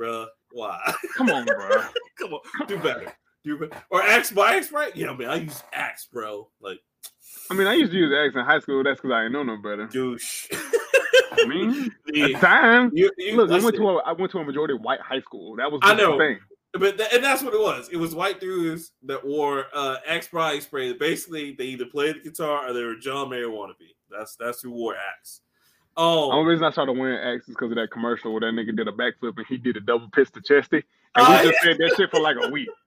bruh, 0.00 0.26
why? 0.52 0.94
Come 1.16 1.30
on, 1.30 1.44
bro. 1.44 1.82
Come 2.18 2.34
on, 2.34 2.66
do 2.66 2.78
better. 2.78 3.12
Do. 3.44 3.70
Or 3.90 4.02
Axe 4.02 4.32
by 4.32 4.56
Axe, 4.56 4.70
right? 4.70 4.94
Yeah, 4.94 5.14
man, 5.14 5.30
I 5.30 5.36
use 5.36 5.62
Axe, 5.72 6.08
bro. 6.12 6.48
Like, 6.60 6.78
I 7.50 7.54
mean, 7.54 7.66
I 7.66 7.74
used 7.74 7.92
to 7.92 7.98
use 7.98 8.12
Axe 8.12 8.36
in 8.36 8.44
high 8.44 8.60
school. 8.60 8.82
That's 8.84 9.00
because 9.00 9.14
I 9.14 9.22
didn't 9.22 9.32
know 9.32 9.42
no 9.42 9.56
better. 9.56 9.86
Douche. 9.86 10.48
I 11.32 11.46
mean, 11.46 11.90
the, 12.06 12.34
at 12.34 12.40
time, 12.40 12.90
you, 12.94 13.10
you, 13.16 13.36
look, 13.36 13.50
I 13.50 13.64
went 13.64 13.76
to 13.76 13.88
a 13.88 13.96
I 14.02 14.12
went 14.12 14.30
to 14.32 14.38
a 14.38 14.44
majority 14.44 14.74
white 14.74 15.00
high 15.00 15.20
school. 15.20 15.56
That 15.56 15.70
was 15.70 15.80
I 15.82 15.94
know. 15.94 16.18
thing. 16.18 16.38
But 16.72 16.98
th- 16.98 17.10
and 17.12 17.24
that's 17.24 17.42
what 17.42 17.54
it 17.54 17.60
was. 17.60 17.88
It 17.88 17.96
was 17.96 18.14
white 18.14 18.40
dudes 18.40 18.92
that 19.04 19.24
wore 19.24 19.66
uh 19.74 19.96
Axe 20.06 20.28
body 20.28 20.60
spray. 20.60 20.92
Basically, 20.92 21.52
they 21.52 21.64
either 21.64 21.86
played 21.86 22.16
the 22.16 22.20
guitar 22.20 22.68
or 22.68 22.72
they 22.72 22.84
were 22.84 22.96
John 22.96 23.30
Mayer 23.30 23.48
wannabe. 23.48 23.94
That's 24.10 24.36
that's 24.36 24.62
who 24.62 24.70
wore 24.70 24.94
Axe. 24.94 25.40
Oh, 25.96 26.30
the 26.30 26.36
only 26.36 26.50
reason 26.50 26.64
I 26.64 26.70
started 26.70 26.92
wearing 26.92 27.18
Axe 27.18 27.48
is 27.48 27.54
because 27.54 27.72
of 27.72 27.76
that 27.76 27.90
commercial 27.90 28.32
where 28.32 28.40
that 28.40 28.54
nigga 28.54 28.76
did 28.76 28.86
a 28.86 28.92
backflip 28.92 29.36
and 29.36 29.46
he 29.48 29.56
did 29.56 29.76
a 29.76 29.80
double 29.80 30.08
pistol 30.10 30.40
chesty, 30.40 30.84
and 31.16 31.28
we 31.28 31.34
oh, 31.34 31.42
just 31.42 31.58
yeah. 31.62 31.70
said 31.70 31.78
that 31.78 31.94
shit 31.96 32.10
for 32.10 32.20
like 32.20 32.36
a 32.40 32.48
week. 32.50 32.68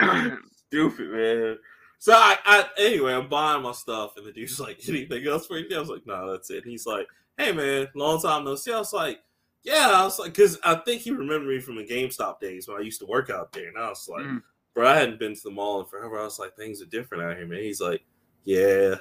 Stupid 0.66 1.10
man. 1.10 1.58
So 1.98 2.14
I, 2.14 2.38
I, 2.46 2.64
anyway, 2.78 3.12
I'm 3.12 3.28
buying 3.28 3.62
my 3.62 3.72
stuff, 3.72 4.16
and 4.16 4.26
the 4.26 4.32
dude's 4.32 4.58
like, 4.58 4.80
"Anything 4.88 5.26
else 5.26 5.46
for 5.46 5.58
you?" 5.58 5.76
I 5.76 5.80
was 5.80 5.88
like, 5.88 6.06
"No, 6.06 6.26
nah, 6.26 6.32
that's 6.32 6.50
it." 6.50 6.62
And 6.62 6.70
he's 6.70 6.86
like, 6.86 7.06
"Hey 7.36 7.52
man, 7.52 7.88
long 7.94 8.20
time 8.20 8.44
no 8.44 8.54
see." 8.54 8.72
I 8.72 8.78
was 8.78 8.92
like, 8.92 9.20
yeah, 9.62 9.90
I 9.94 10.04
was 10.04 10.18
like, 10.18 10.32
because 10.32 10.58
I 10.64 10.76
think 10.76 11.02
he 11.02 11.10
remembered 11.10 11.48
me 11.48 11.60
from 11.60 11.76
the 11.76 11.84
GameStop 11.84 12.40
days 12.40 12.66
when 12.66 12.78
I 12.78 12.84
used 12.84 13.00
to 13.00 13.06
work 13.06 13.30
out 13.30 13.52
there, 13.52 13.68
and 13.68 13.76
I 13.76 13.88
was 13.88 14.08
like, 14.08 14.24
mm. 14.24 14.42
bro, 14.74 14.88
I 14.88 14.96
hadn't 14.96 15.18
been 15.18 15.34
to 15.34 15.40
the 15.44 15.50
mall 15.50 15.80
in 15.80 15.86
forever. 15.86 16.18
I 16.18 16.24
was 16.24 16.38
like, 16.38 16.56
things 16.56 16.80
are 16.80 16.86
different 16.86 17.24
out 17.24 17.36
here, 17.36 17.46
man. 17.46 17.60
He's 17.60 17.80
like, 17.80 18.02
yeah, 18.44 18.94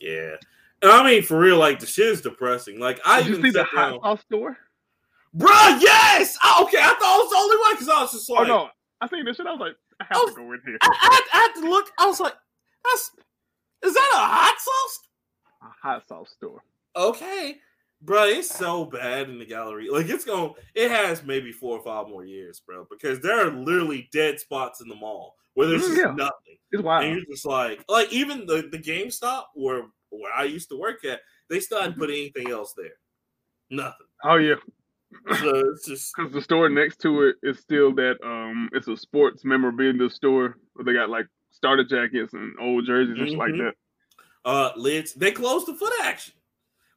yeah. 0.00 0.36
And 0.82 0.90
I 0.90 1.04
mean, 1.04 1.22
for 1.22 1.38
real, 1.38 1.58
like 1.58 1.80
the 1.80 1.86
shit 1.86 2.06
is 2.06 2.22
depressing. 2.22 2.78
Like 2.78 3.00
I 3.04 3.18
Did 3.18 3.28
even 3.28 3.44
you 3.44 3.52
see 3.52 3.58
the 3.58 3.64
hot 3.64 4.00
sauce 4.00 4.20
store, 4.22 4.56
bro. 5.34 5.50
Yes. 5.80 6.38
Oh, 6.42 6.64
okay, 6.64 6.78
I 6.78 6.94
thought 6.98 7.02
I 7.02 7.18
was 7.18 7.30
the 7.30 7.36
only 7.36 7.56
one 7.58 7.74
because 7.74 7.88
I 7.88 8.00
was 8.02 8.12
just 8.12 8.30
like, 8.30 8.40
oh 8.40 8.44
no, 8.44 8.68
I 9.00 9.08
seen 9.08 9.24
this 9.24 9.36
shit. 9.36 9.46
I 9.46 9.52
was 9.52 9.60
like, 9.60 9.76
I 10.00 10.04
have 10.08 10.16
I 10.18 10.24
was, 10.24 10.34
to 10.34 10.40
go 10.40 10.52
in 10.52 10.60
here. 10.66 10.78
I, 10.82 10.88
I, 10.88 11.20
I, 11.32 11.36
had 11.38 11.60
to 11.60 11.68
look. 11.68 11.90
I 11.98 12.06
was 12.06 12.20
like, 12.20 12.34
that's 12.84 13.10
is 13.84 13.94
that 13.94 14.12
a 14.14 14.18
hot 14.18 14.56
sauce? 14.58 15.00
A 15.62 15.86
hot 15.86 16.08
sauce 16.08 16.30
store. 16.30 16.62
Okay 16.94 17.56
bro, 18.02 18.24
it's 18.24 18.54
so 18.54 18.84
bad 18.84 19.28
in 19.28 19.38
the 19.38 19.46
Galleria. 19.46 19.92
Like 19.92 20.08
it's 20.08 20.24
going, 20.24 20.54
it 20.74 20.90
has 20.90 21.22
maybe 21.24 21.52
four 21.52 21.78
or 21.78 21.84
five 21.84 22.08
more 22.08 22.24
years, 22.24 22.60
bro, 22.60 22.86
because 22.90 23.20
there 23.20 23.46
are 23.46 23.50
literally 23.50 24.08
dead 24.12 24.40
spots 24.40 24.80
in 24.80 24.88
the 24.88 24.94
mall 24.94 25.34
where 25.54 25.68
there's 25.68 25.82
mm, 25.82 25.88
just 25.88 26.00
yeah. 26.00 26.14
nothing. 26.14 26.56
It's 26.70 26.82
wild. 26.82 27.04
And 27.04 27.16
you're 27.16 27.26
just 27.26 27.46
like, 27.46 27.84
like 27.88 28.12
even 28.12 28.46
the 28.46 28.68
the 28.70 28.78
GameStop 28.78 29.44
where 29.54 29.82
where 30.10 30.32
I 30.32 30.44
used 30.44 30.68
to 30.70 30.78
work 30.78 31.04
at, 31.04 31.20
they 31.50 31.60
still 31.60 31.80
hadn't 31.80 31.98
put 31.98 32.10
mm-hmm. 32.10 32.36
anything 32.36 32.50
else 32.50 32.74
there. 32.76 32.94
Nothing. 33.70 34.06
Oh 34.24 34.36
yeah. 34.36 34.54
So 35.38 35.62
it's 35.70 35.86
just 35.86 36.14
because 36.16 36.32
the 36.32 36.42
store 36.42 36.68
next 36.68 37.00
to 37.00 37.22
it 37.22 37.36
is 37.42 37.58
still 37.58 37.94
that 37.94 38.16
um, 38.24 38.68
it's 38.72 38.88
a 38.88 38.96
sports 38.96 39.44
memorabilia 39.44 40.10
store 40.10 40.56
where 40.74 40.84
they 40.84 40.92
got 40.92 41.10
like 41.10 41.26
starter 41.50 41.84
jackets 41.84 42.32
and 42.32 42.54
old 42.60 42.86
jerseys 42.86 43.18
and 43.18 43.28
mm-hmm. 43.28 43.38
like 43.38 43.52
that. 43.52 43.72
Uh, 44.44 44.70
lids. 44.76 45.14
They 45.14 45.32
closed 45.32 45.66
the 45.66 45.74
foot 45.74 45.92
action. 46.02 46.34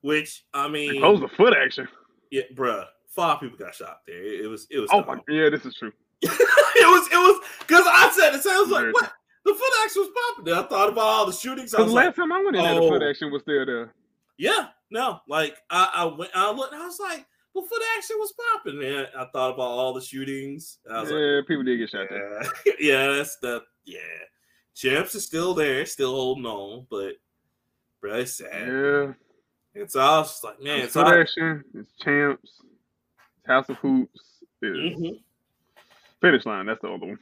Which 0.01 0.45
I 0.53 0.67
mean, 0.67 1.01
that 1.01 1.07
was 1.07 1.19
the 1.19 1.27
foot 1.27 1.53
action. 1.55 1.87
Yeah, 2.31 2.43
bruh. 2.55 2.85
Five 3.07 3.39
people 3.39 3.57
got 3.57 3.75
shot 3.75 4.01
there. 4.07 4.23
It, 4.23 4.47
was. 4.47 4.67
It 4.69 4.79
was. 4.79 4.89
Oh 4.93 5.03
my. 5.03 5.19
Yeah, 5.27 5.49
this 5.49 5.65
is 5.65 5.75
true. 5.75 5.91
it 6.21 6.29
was. 6.31 7.07
It 7.11 7.17
was 7.17 7.45
because 7.59 7.83
I 7.85 8.11
said 8.15 8.35
it. 8.35 8.43
Sounds 8.43 8.69
like 8.69 8.93
what 8.93 9.11
the 9.45 9.53
foot 9.53 9.73
action 9.83 10.03
was 10.03 10.09
popping. 10.37 10.53
I 10.53 10.63
thought 10.67 10.89
about 10.89 11.05
all 11.05 11.25
the 11.25 11.33
shootings. 11.33 11.71
Because 11.71 11.91
last 11.91 12.05
like, 12.05 12.15
time 12.15 12.31
I 12.31 12.41
went 12.43 12.55
in, 12.55 12.65
oh, 12.65 12.75
the 12.75 12.89
foot 12.89 13.03
action 13.03 13.31
was 13.31 13.41
still 13.41 13.65
there. 13.65 13.93
Yeah. 14.37 14.67
No. 14.89 15.19
Like 15.27 15.57
I, 15.69 15.89
I 15.95 16.05
went. 16.05 16.31
I 16.33 16.51
looked. 16.51 16.73
I 16.73 16.85
was 16.85 16.99
like. 16.99 17.25
Well, 17.53 17.65
foot 17.65 17.81
action 17.97 18.15
was 18.19 18.33
popping, 18.53 18.79
man, 18.79 19.07
I 19.17 19.25
thought 19.33 19.55
about 19.55 19.62
all 19.62 19.93
the 19.93 20.01
shootings. 20.01 20.77
yeah, 20.88 20.99
like, 20.99 21.47
people 21.47 21.63
did 21.63 21.77
get 21.77 21.89
shot 21.89 22.07
yeah. 22.12 22.17
there. 22.17 22.75
yeah, 22.79 23.07
that's 23.15 23.38
the 23.38 23.63
yeah. 23.85 23.99
Champs 24.75 25.15
is 25.15 25.25
still 25.25 25.53
there, 25.53 25.85
still 25.85 26.12
holding 26.12 26.45
on, 26.45 26.88
but 26.89 27.15
bro, 27.99 28.19
it's 28.19 28.38
sad. 28.38 28.67
Yeah. 28.67 29.13
It's 29.73 29.95
all 29.95 30.23
just 30.23 30.43
like 30.43 30.62
man, 30.62 30.81
it's 30.81 30.95
action. 30.95 31.63
It's 31.73 31.91
champs. 32.01 32.62
It's 33.38 33.47
House 33.47 33.69
of 33.69 33.77
Hoops. 33.77 34.43
It's 34.62 34.97
mm-hmm. 34.97 35.15
finish 36.21 36.45
line. 36.45 36.65
That's 36.65 36.81
the 36.81 36.89
other 36.89 37.05
one. 37.05 37.19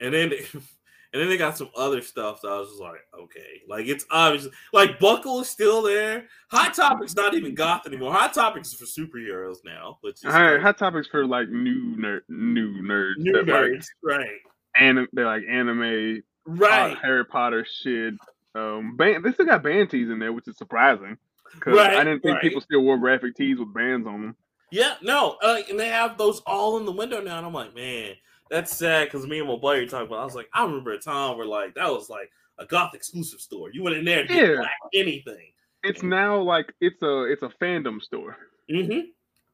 And 0.00 0.14
then, 0.14 0.32
And 1.12 1.22
then 1.22 1.30
they 1.30 1.38
got 1.38 1.56
some 1.56 1.70
other 1.74 2.02
stuff 2.02 2.42
that 2.42 2.48
I 2.48 2.58
was 2.58 2.68
just 2.68 2.80
like, 2.82 3.00
okay, 3.18 3.62
like 3.66 3.86
it's 3.86 4.04
obviously 4.10 4.50
like 4.74 4.98
Buckle 4.98 5.40
is 5.40 5.48
still 5.48 5.80
there. 5.82 6.26
Hot 6.50 6.74
Topic's 6.74 7.16
not 7.16 7.32
even 7.34 7.54
goth 7.54 7.86
anymore. 7.86 8.12
Hot 8.12 8.34
Topics 8.34 8.68
is 8.68 8.74
for 8.74 8.84
superheroes 8.84 9.56
now. 9.64 9.98
Which 10.02 10.16
is 10.24 10.30
Hot, 10.30 10.60
Hot 10.60 10.76
Topics 10.78 11.08
for 11.08 11.26
like 11.26 11.48
new 11.48 11.96
nerd, 11.96 12.20
new 12.28 12.82
nerds, 12.82 13.16
new 13.16 13.32
that 13.32 13.46
nerds, 13.46 13.86
like, 14.02 14.18
right? 14.18 14.36
and 14.78 15.08
they're 15.14 15.24
like 15.26 15.44
anime, 15.48 16.22
Right, 16.46 16.92
uh, 16.92 17.00
Harry 17.02 17.24
Potter 17.24 17.66
shit. 17.82 18.14
Um, 18.54 18.96
band, 18.96 19.24
they 19.24 19.32
still 19.32 19.46
got 19.46 19.62
band 19.62 19.90
tees 19.90 20.10
in 20.10 20.18
there, 20.18 20.32
which 20.32 20.46
is 20.48 20.56
surprising 20.58 21.16
because 21.54 21.76
Right, 21.76 21.94
I 21.96 22.04
didn't 22.04 22.20
think 22.20 22.34
right. 22.34 22.42
people 22.42 22.60
still 22.60 22.82
wore 22.82 22.98
graphic 22.98 23.34
tees 23.34 23.58
with 23.58 23.72
bands 23.72 24.06
on 24.06 24.20
them. 24.22 24.36
yeah, 24.70 24.94
no, 25.02 25.36
uh, 25.42 25.58
and 25.70 25.78
they 25.80 25.88
have 25.88 26.18
those 26.18 26.40
all 26.40 26.76
in 26.78 26.84
the 26.84 26.92
window 26.92 27.20
now, 27.22 27.38
and 27.38 27.46
I'm 27.46 27.52
like, 27.54 27.74
man, 27.74 28.12
that's 28.50 28.76
sad 28.76 29.06
because 29.08 29.26
me 29.26 29.38
and 29.40 29.48
my 29.48 29.56
buddy 29.56 29.80
were 29.80 29.86
talking 29.86 30.06
about. 30.06 30.20
I 30.20 30.24
was 30.24 30.34
like, 30.34 30.48
I 30.52 30.64
remember 30.64 30.92
a 30.92 30.98
time 30.98 31.36
where 31.36 31.46
like 31.46 31.74
that 31.74 31.90
was 31.90 32.08
like 32.10 32.30
a 32.58 32.66
goth 32.66 32.94
exclusive 32.94 33.40
store. 33.40 33.70
You 33.72 33.82
went 33.82 33.96
in 33.96 34.04
there 34.04 34.22
to 34.22 34.28
get 34.28 34.48
Yeah. 34.50 34.56
black 34.56 34.72
anything. 34.94 35.52
It's 35.84 36.02
now 36.02 36.40
like 36.40 36.72
it's 36.80 37.02
a 37.02 37.22
it's 37.24 37.42
a 37.42 37.48
fandom 37.60 38.02
store. 38.02 38.36
Mm-hmm. 38.70 39.08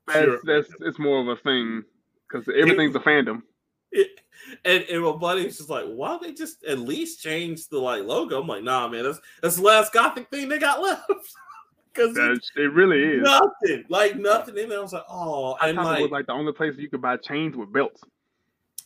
That's 0.07 0.19
Sure. 0.25 0.41
that's 0.45 0.69
it's 0.81 0.99
more 0.99 1.21
of 1.21 1.29
a 1.29 1.37
thing 1.37 1.85
because 2.29 2.49
everything's 2.49 2.95
a 2.97 3.01
fandom. 3.01 3.43
It, 3.97 4.09
and, 4.65 4.83
and 4.91 5.05
my 5.05 5.13
buddy 5.13 5.45
was 5.45 5.57
just 5.59 5.71
like, 5.71 5.85
why 5.87 6.09
don't 6.09 6.23
they 6.25 6.33
just 6.33 6.65
at 6.65 6.81
least 6.81 7.23
change 7.23 7.69
the 7.69 7.79
like 7.79 8.03
logo? 8.03 8.41
I'm 8.41 8.49
like, 8.49 8.65
nah, 8.65 8.89
man, 8.89 9.05
that's 9.05 9.21
that's 9.41 9.55
the 9.55 9.63
last 9.63 9.93
gothic 9.93 10.29
thing 10.31 10.49
they 10.49 10.59
got 10.59 10.83
left. 10.83 11.05
Because 11.93 12.13
That's, 12.17 12.51
it 12.57 12.73
really 12.73 13.01
is. 13.01 13.23
nothing, 13.23 13.85
like 13.89 14.17
nothing 14.17 14.59
in 14.59 14.69
there. 14.69 14.81
I 14.81 14.83
was 14.83 14.93
like, 14.93 15.05
oh, 15.09 15.53
I 15.61 15.69
and 15.69 15.77
thought 15.77 15.87
it 15.87 15.91
like, 15.91 16.03
was 16.03 16.11
like 16.11 16.27
the 16.27 16.33
only 16.33 16.53
place 16.53 16.75
you 16.77 16.91
could 16.91 17.03
buy 17.03 17.17
chains 17.19 17.55
with 17.55 17.73
belts. 17.73 18.03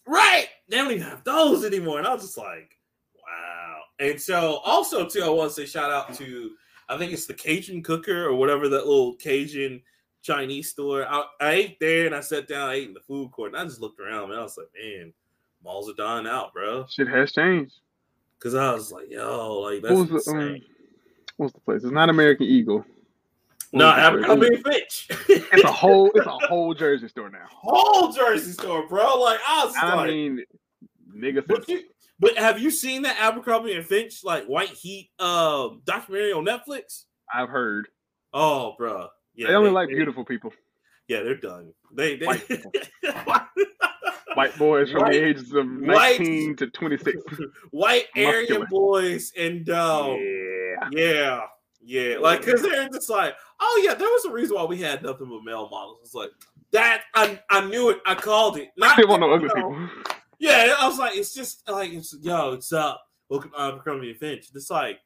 Right, 0.08 0.48
they 0.68 0.76
don't 0.78 0.90
even 0.90 1.02
have 1.02 1.24
those 1.24 1.64
anymore. 1.64 1.98
And 1.98 2.06
I 2.06 2.14
was 2.14 2.22
just 2.22 2.38
like, 2.38 2.76
wow. 3.14 3.80
And 4.00 4.20
so 4.20 4.56
also 4.64 5.06
too, 5.06 5.22
I 5.22 5.28
want 5.28 5.50
to 5.50 5.54
say 5.54 5.66
shout 5.66 5.90
out 5.90 6.14
to 6.14 6.50
I 6.88 6.96
think 6.96 7.12
it's 7.12 7.26
the 7.26 7.34
Cajun 7.34 7.82
Cooker 7.82 8.26
or 8.26 8.34
whatever 8.34 8.68
that 8.68 8.86
little 8.86 9.14
Cajun 9.16 9.82
Chinese 10.22 10.70
store. 10.70 11.06
I, 11.06 11.24
I 11.40 11.50
ate 11.52 11.80
there 11.80 12.06
and 12.06 12.14
I 12.14 12.20
sat 12.20 12.48
down, 12.48 12.70
I 12.70 12.74
ate 12.74 12.88
in 12.88 12.94
the 12.94 13.00
food 13.00 13.30
court, 13.30 13.52
and 13.52 13.60
I 13.60 13.64
just 13.64 13.80
looked 13.80 14.00
around 14.00 14.30
and 14.30 14.40
I 14.40 14.42
was 14.42 14.56
like, 14.56 14.68
man, 14.80 15.12
malls 15.62 15.90
are 15.90 15.94
dying 15.94 16.26
out, 16.26 16.52
bro. 16.54 16.86
Shit 16.88 17.08
has 17.08 17.32
changed. 17.32 17.74
Cause 18.40 18.54
I 18.54 18.72
was 18.72 18.92
like, 18.92 19.10
yo, 19.10 19.58
like 19.60 19.82
that's 19.82 19.94
What 19.94 20.10
was 20.10 20.24
the 20.24 20.32
insane. 20.32 20.54
um, 20.54 20.60
what's 21.38 21.52
the 21.54 21.60
place? 21.60 21.82
It's 21.82 21.92
not 21.92 22.08
American 22.08 22.46
Eagle. 22.46 22.84
What 23.70 23.78
no, 23.80 23.86
was 23.86 23.94
the 23.94 24.00
place? 24.00 24.06
Abercrombie 24.06 24.46
and 24.54 24.64
Fitch. 24.64 25.06
It's 25.52 25.64
a 25.64 25.72
whole 25.72 26.10
it's 26.14 26.26
a 26.26 26.30
whole 26.48 26.74
Jersey 26.74 27.08
store 27.08 27.30
now. 27.30 27.46
whole 27.50 28.12
Jersey 28.12 28.52
store, 28.52 28.86
bro. 28.88 29.20
Like 29.20 29.40
I 29.46 29.64
was 29.64 29.74
I 29.76 29.94
like, 29.94 30.08
mean, 30.10 30.44
nigga 31.14 31.46
but, 31.46 31.68
you, 31.68 31.82
but 32.18 32.36
have 32.38 32.58
you 32.58 32.70
seen 32.70 33.02
that 33.02 33.16
Abercrombie 33.20 33.74
and 33.74 33.84
Finch 33.84 34.24
like 34.24 34.46
White 34.46 34.70
Heat 34.70 35.10
um 35.18 35.82
documentary 35.84 36.32
on 36.32 36.44
Netflix? 36.46 37.04
I've 37.32 37.48
heard. 37.50 37.88
Oh, 38.32 38.74
bro. 38.78 39.08
Yeah, 39.34 39.48
they 39.48 39.54
only 39.54 39.70
they- 39.70 39.74
like 39.74 39.88
they- 39.88 39.94
beautiful 39.96 40.24
people. 40.24 40.52
Yeah, 41.08 41.22
they're 41.22 41.36
done. 41.36 41.72
They, 41.94 42.16
they 42.16 42.26
White. 42.26 42.42
White 44.34 44.56
boys 44.58 44.90
from 44.92 45.02
White- 45.02 45.12
the 45.12 45.24
ages 45.26 45.52
of 45.52 45.66
white- 45.80 46.20
19 46.20 46.56
to 46.56 46.66
26. 46.68 47.16
white 47.70 48.06
Aryan 48.16 48.66
boys 48.70 49.32
and 49.36 49.68
um, 49.70 50.16
yeah. 50.20 50.88
yeah, 50.92 51.40
yeah, 51.82 52.18
like 52.18 52.44
because 52.44 52.62
they're 52.62 52.88
just 52.90 53.08
like, 53.10 53.34
oh 53.60 53.82
yeah, 53.84 53.94
there 53.94 54.08
was 54.08 54.24
a 54.24 54.30
reason 54.30 54.56
why 54.56 54.64
we 54.64 54.80
had 54.80 55.02
nothing 55.02 55.28
but 55.28 55.44
male 55.44 55.68
models. 55.70 55.98
It's 56.02 56.14
like 56.14 56.30
that. 56.72 57.02
I 57.14 57.40
I 57.50 57.66
knew 57.68 57.90
it. 57.90 57.98
I 58.06 58.14
called 58.14 58.56
it. 58.58 58.70
Not 58.76 58.96
They 58.96 59.04
want 59.04 59.20
no 59.20 59.32
ugly 59.32 59.48
people. 59.54 59.88
Yeah, 60.38 60.74
I 60.78 60.86
was 60.86 60.98
like, 60.98 61.16
it's 61.16 61.34
just 61.34 61.68
like, 61.68 61.92
it's 61.92 62.14
yo, 62.20 62.52
it's 62.52 62.72
up. 62.72 63.02
Welcome 63.28 63.50
to 63.52 63.60
Abercrombie 63.60 64.10
and 64.10 64.18
Finch. 64.18 64.46
It's 64.54 64.70
like, 64.70 65.00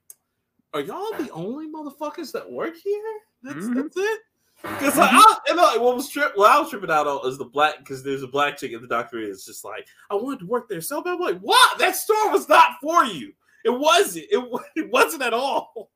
are 0.75 0.81
y'all 0.81 1.13
the 1.19 1.31
only 1.31 1.69
motherfuckers 1.69 2.33
that 2.33 2.51
work 2.51 2.75
here? 2.77 3.03
That's 3.43 3.67
Mhm. 3.67 3.75
that's 3.75 3.97
it. 3.97 4.21
Because 4.63 4.97
like, 4.97 5.11
I, 5.13 5.37
and 5.49 5.57
like, 5.57 5.81
what 5.81 5.97
was 5.97 6.09
trip? 6.09 6.33
What 6.37 6.51
I 6.51 6.61
was 6.61 6.71
tripping 6.71 6.91
out 6.91 7.09
on 7.09 7.27
is 7.29 7.37
the 7.39 7.45
black. 7.47 7.79
Because 7.79 8.05
there's 8.05 8.23
a 8.23 8.29
black 8.29 8.57
chick 8.59 8.73
in 8.73 8.81
the 8.81 8.87
documentary. 8.87 9.31
It's 9.33 9.45
just 9.45 9.65
like, 9.65 9.87
I 10.11 10.15
wanted 10.15 10.39
to 10.41 10.47
work 10.47 10.69
there 10.69 10.81
so 10.81 11.03
bad. 11.03 11.15
I'm 11.15 11.21
like, 11.21 11.41
what? 11.41 11.79
That 11.79 11.97
store 11.97 12.31
was 12.31 12.49
not 12.49 12.73
for 12.81 13.05
you. 13.05 13.33
It 13.65 13.71
wasn't. 13.71 14.27
It, 14.31 14.45
it 14.77 14.91
wasn't 14.93 15.23
at 15.23 15.35
all. 15.35 15.91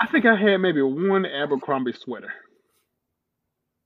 I 0.00 0.06
think 0.08 0.26
I 0.26 0.34
had 0.36 0.58
maybe 0.58 0.82
one 0.82 1.24
Abercrombie 1.26 1.92
sweater. 1.92 2.32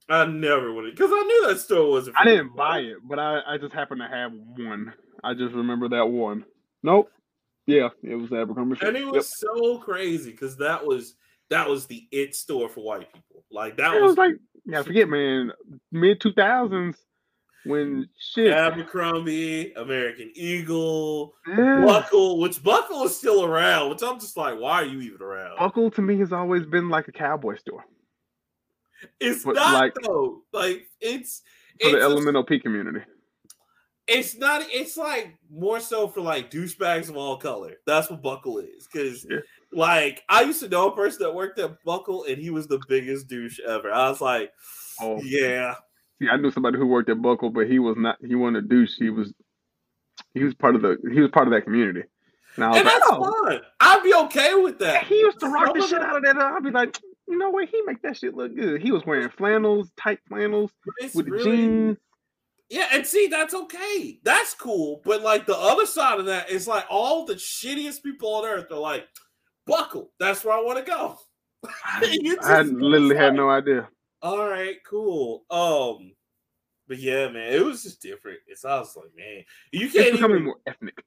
I 0.09 0.25
never 0.25 0.73
would 0.73 0.91
because 0.95 1.11
I 1.13 1.23
knew 1.23 1.49
that 1.49 1.59
store 1.59 1.91
wasn't. 1.91 2.17
For 2.17 2.23
I 2.23 2.27
didn't 2.27 2.55
buy 2.55 2.79
it, 2.81 2.99
but 3.05 3.19
I, 3.19 3.41
I 3.47 3.59
just 3.59 3.75
happened 3.75 4.01
to 4.01 4.09
have 4.09 4.33
one. 4.33 4.93
I 5.25 5.35
just 5.35 5.53
remember 5.55 5.89
that 5.89 6.07
one. 6.07 6.45
Nope. 6.83 7.11
Yeah, 7.67 7.89
it 8.05 8.15
was 8.15 8.31
Abercrombie. 8.33 8.77
and 8.83 8.97
it 8.97 9.05
Yep. 9.05 9.13
was 9.13 9.39
so 9.39 9.79
crazy 9.79 10.31
because 10.31 10.57
that 10.59 10.87
was 10.87 11.17
that 11.51 11.69
was 11.69 11.87
the 11.87 12.07
it 12.13 12.37
store 12.37 12.69
for 12.69 12.83
white 12.85 13.13
people. 13.13 13.45
Like 13.51 13.77
that 13.79 13.95
It 13.97 14.01
was 14.03 14.11
was 14.11 14.19
like, 14.19 14.35
yeah, 14.65 14.83
forget, 14.83 15.09
man, 15.09 15.51
mid 15.91 16.21
2000s 16.21 16.95
when 17.65 18.09
shit. 18.19 18.53
Abercrombie, 18.53 19.73
American 19.75 20.31
Eagle, 20.35 21.35
Yeah. 21.49 21.85
Buckle, 21.85 22.39
which 22.39 22.63
Buckle 22.63 23.05
is 23.05 23.17
still 23.17 23.45
around, 23.45 23.91
which 23.91 24.03
I'm 24.03 24.21
just 24.21 24.37
like, 24.37 24.59
why 24.59 24.83
are 24.83 24.85
you 24.85 25.01
even 25.01 25.21
around? 25.23 25.59
Buckle 25.59 25.91
to 25.93 26.03
me 26.03 26.19
has 26.19 26.33
always 26.33 26.65
been 26.67 26.89
like 26.89 27.09
a 27.09 27.13
cowboy 27.13 27.57
store 27.57 27.85
It's 29.21 29.45
but 29.45 29.55
not 29.57 29.75
like- 29.75 29.95
though. 30.03 30.43
Like 30.53 30.87
it's 31.01 31.43
for 31.81 31.91
the 31.91 31.97
it's, 31.97 32.05
a- 32.05 32.09
Elemental 32.09 32.45
P 32.45 32.59
community. 32.61 33.01
it's 34.07 34.37
not. 34.37 34.63
It's 34.71 34.97
like 34.97 35.35
more 35.51 35.81
so 35.81 36.07
for 36.09 36.21
like 36.21 36.51
douchebags 36.51 37.09
of 37.09 37.17
all 37.17 37.37
color. 37.37 37.75
That's 37.87 38.09
what 38.09 38.23
Buckle 38.23 38.59
is. 38.59 38.87
Because 38.91 39.27
Yeah. 39.29 39.39
like 39.73 40.23
I 40.29 40.43
used 40.43 40.61
to 40.61 40.69
know 40.69 40.89
a 40.89 40.95
person 40.97 41.23
that 41.25 41.35
worked 41.35 41.59
at 41.59 41.83
Buckle, 41.85 42.25
and 42.25 42.39
he 42.39 42.51
was 42.51 42.69
the 42.69 42.81
biggest 42.89 43.27
douche 43.29 43.59
ever. 43.61 43.91
I 43.93 44.09
was 44.09 44.21
like, 44.21 44.53
Oh, 45.01 45.21
yeah, 45.23 45.75
See, 46.21 46.29
I 46.29 46.37
knew 46.37 46.51
somebody 46.51 46.79
who 46.79 46.87
worked 46.87 47.11
at 47.11 47.21
Buckle, 47.21 47.51
but 47.51 47.67
he 47.67 47.79
was 47.79 47.97
not. 47.99 48.17
He 48.25 48.35
wasn't 48.35 48.59
a 48.59 48.63
douche. 48.63 48.95
He 48.99 49.11
was. 49.11 49.33
He 50.33 50.45
was 50.45 50.55
part 50.55 50.75
of 50.75 50.83
the. 50.83 50.97
He 51.13 51.21
was 51.21 51.31
part 51.31 51.47
of 51.47 51.53
that 51.53 51.63
community. 51.63 52.05
And 52.57 52.65
I 52.65 52.69
was 52.69 52.77
and 52.79 52.87
like, 52.87 52.95
that's 52.95 53.07
oh, 53.11 53.45
fine. 53.45 53.61
I'd 53.81 54.03
be 54.03 54.15
okay 54.15 54.55
with 54.55 54.77
yeah, 54.81 54.93
that. 54.93 55.07
he 55.07 55.17
used 55.17 55.41
to 55.41 55.49
rock 55.49 55.67
Some 55.69 55.81
the 55.81 55.87
shit 55.87 56.01
out 56.01 56.17
of 56.17 56.23
that. 56.23 56.37
I'd 56.37 56.63
be 56.63 56.71
like, 56.71 56.99
you 57.29 57.37
know 57.37 57.51
what? 57.51 57.69
He 57.69 57.83
make 57.83 58.01
that 58.03 58.17
shit 58.17 58.35
look 58.35 58.55
good. 58.55 58.81
He 58.81 58.93
was 58.93 59.05
wearing 59.05 59.29
flannels, 59.29 59.91
tight 59.97 60.21
flannels 60.29 60.71
It's 60.99 61.15
with 61.15 61.27
the 61.27 61.33
really- 61.33 61.57
jeans. 61.57 61.97
Yeah, 62.69 62.89
and 62.93 63.07
see, 63.07 63.29
that's 63.29 63.55
okay. 63.55 64.19
That's 64.25 64.53
cool. 64.55 65.01
But 65.05 65.23
like 65.23 65.47
the 65.47 65.57
other 65.57 65.87
side 65.87 66.19
of 66.19 66.27
that 66.27 66.51
is 66.51 66.67
like 66.67 66.85
all 66.91 67.25
the 67.25 67.35
shittiest 67.35 68.03
people 68.03 68.35
on 68.35 68.45
earth 68.45 68.73
are 68.73 68.79
like, 68.79 69.07
buckle. 69.67 70.11
That's 70.19 70.45
where 70.45 70.57
I 70.57 70.63
want 70.63 70.79
to 70.79 70.85
go. 70.85 71.17
I 71.85 72.01
just- 72.07 72.73
literally 72.73 73.17
had 73.17 73.35
no 73.35 73.51
idea. 73.51 73.89
All 74.27 74.49
right, 74.49 74.75
cool. 74.85 75.45
Um, 75.53 76.13
but 76.89 76.99
yeah, 76.99 77.29
man, 77.29 77.53
it 77.53 77.65
was 77.65 77.85
just 77.85 78.03
different. 78.03 78.41
It's 78.49 78.65
I 78.65 78.77
was 78.81 78.97
like, 78.97 79.15
man, 79.17 79.45
you 79.71 79.89
can't 79.89 80.15
becoming 80.15 80.39
even. 80.39 80.45
more 80.47 80.57
ethnic. 80.67 80.99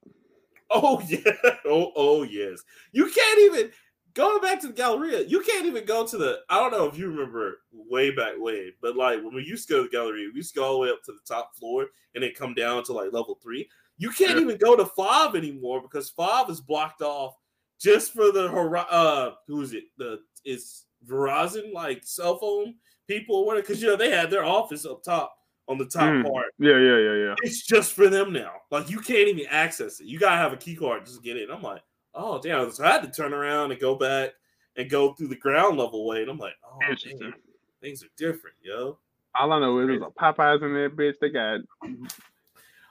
Oh 0.70 1.02
yeah. 1.06 1.20
Oh 1.66 1.92
oh 1.96 2.22
yes. 2.22 2.62
You 2.92 3.10
can't 3.10 3.40
even 3.40 3.70
going 4.14 4.40
back 4.40 4.58
to 4.62 4.68
the 4.68 4.72
Galleria. 4.72 5.26
You 5.26 5.40
can't 5.42 5.66
even 5.66 5.84
go 5.84 6.06
to 6.06 6.16
the. 6.16 6.38
I 6.48 6.60
don't 6.60 6.70
know 6.70 6.86
if 6.86 6.96
you 6.96 7.10
remember 7.10 7.58
way 7.72 8.10
back 8.10 8.34
when, 8.38 8.72
but 8.80 8.96
like 8.96 9.22
when 9.22 9.34
we 9.34 9.42
used 9.44 9.68
to 9.68 9.74
go 9.74 9.78
to 9.82 9.90
the 9.90 9.94
Galleria, 9.94 10.30
we 10.32 10.36
used 10.38 10.54
to 10.54 10.60
go 10.60 10.64
all 10.66 10.72
the 10.74 10.78
way 10.78 10.88
up 10.88 11.02
to 11.04 11.12
the 11.12 11.18
top 11.28 11.54
floor 11.56 11.88
and 12.14 12.24
then 12.24 12.32
come 12.34 12.54
down 12.54 12.84
to 12.84 12.94
like 12.94 13.12
level 13.12 13.38
three. 13.42 13.68
You 13.98 14.08
can't 14.12 14.36
Yeah. 14.36 14.44
even 14.44 14.56
go 14.56 14.76
to 14.76 14.86
five 14.86 15.34
anymore 15.36 15.82
because 15.82 16.08
five 16.08 16.48
is 16.48 16.62
blocked 16.62 17.02
off 17.02 17.34
just 17.78 18.14
for 18.14 18.32
the 18.32 18.46
uh 18.90 19.34
who 19.46 19.60
is 19.60 19.74
it? 19.74 19.84
The 19.98 20.20
is 20.46 20.84
Verizon 21.06 21.74
like 21.74 22.02
cell 22.04 22.38
phone 22.38 22.76
people 23.10 23.36
or 23.36 23.46
whatever 23.46 23.62
because 23.62 23.82
you 23.82 23.88
know 23.88 23.96
they 23.96 24.10
had 24.10 24.30
their 24.30 24.44
office 24.44 24.86
up 24.86 25.02
top 25.02 25.34
on 25.68 25.78
the 25.78 25.84
top 25.86 26.02
Mm. 26.04 26.30
part. 26.30 26.46
Yeah, 26.58 26.78
yeah, 26.78 26.98
yeah, 26.98 27.14
yeah. 27.26 27.34
It's 27.42 27.62
just 27.66 27.92
for 27.92 28.08
them 28.08 28.32
now. 28.32 28.52
Like 28.70 28.88
you 28.90 29.00
can't 29.00 29.28
even 29.28 29.46
access 29.50 30.00
it. 30.00 30.06
You 30.06 30.18
gotta 30.18 30.36
have 30.36 30.52
a 30.52 30.56
key 30.56 30.76
card 30.76 31.04
just 31.06 31.16
to 31.18 31.22
get 31.22 31.36
in. 31.36 31.50
I'm 31.50 31.62
like, 31.62 31.82
oh 32.14 32.40
damn. 32.40 32.70
So 32.72 32.84
I 32.84 32.92
had 32.92 33.02
to 33.02 33.10
turn 33.10 33.32
around 33.32 33.72
and 33.72 33.80
go 33.80 33.94
back 33.94 34.30
and 34.76 34.88
go 34.88 35.12
through 35.14 35.28
the 35.28 35.36
ground 35.36 35.78
level 35.78 36.06
way. 36.06 36.22
And 36.22 36.30
I'm 36.30 36.38
like, 36.38 36.54
oh 36.64 36.78
damn, 37.04 37.34
things 37.80 38.02
are 38.02 38.08
different, 38.16 38.56
yo. 38.62 38.98
All 39.34 39.52
I 39.52 39.60
know 39.60 39.78
is 39.78 39.86
there's 39.88 40.02
a 40.02 40.06
Popeyes 40.06 40.62
in 40.62 40.74
there, 40.74 40.90
bitch. 40.90 41.14
They 41.20 41.28
got. 41.28 41.60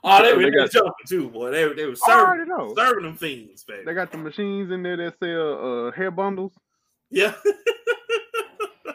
Oh, 0.02 0.24
they, 0.24 0.30
They 0.32 0.38
were 0.38 0.44
they 0.44 0.52
got- 0.52 0.72
jumping 0.72 0.94
too, 1.08 1.30
boy. 1.30 1.52
They, 1.52 1.74
they 1.74 1.86
were 1.86 1.96
serving, 1.96 2.46
serving 2.78 3.04
them 3.04 3.16
fiends, 3.18 3.66
baby. 3.66 3.84
They 3.86 3.94
got 3.94 4.10
the 4.14 4.18
machines 4.18 4.72
in 4.72 4.82
there 4.84 4.96
that 4.96 5.16
sell 5.20 5.88
uh, 5.88 5.92
hair 5.92 6.12
bundles. 6.12 6.54
yeah. 7.10 7.34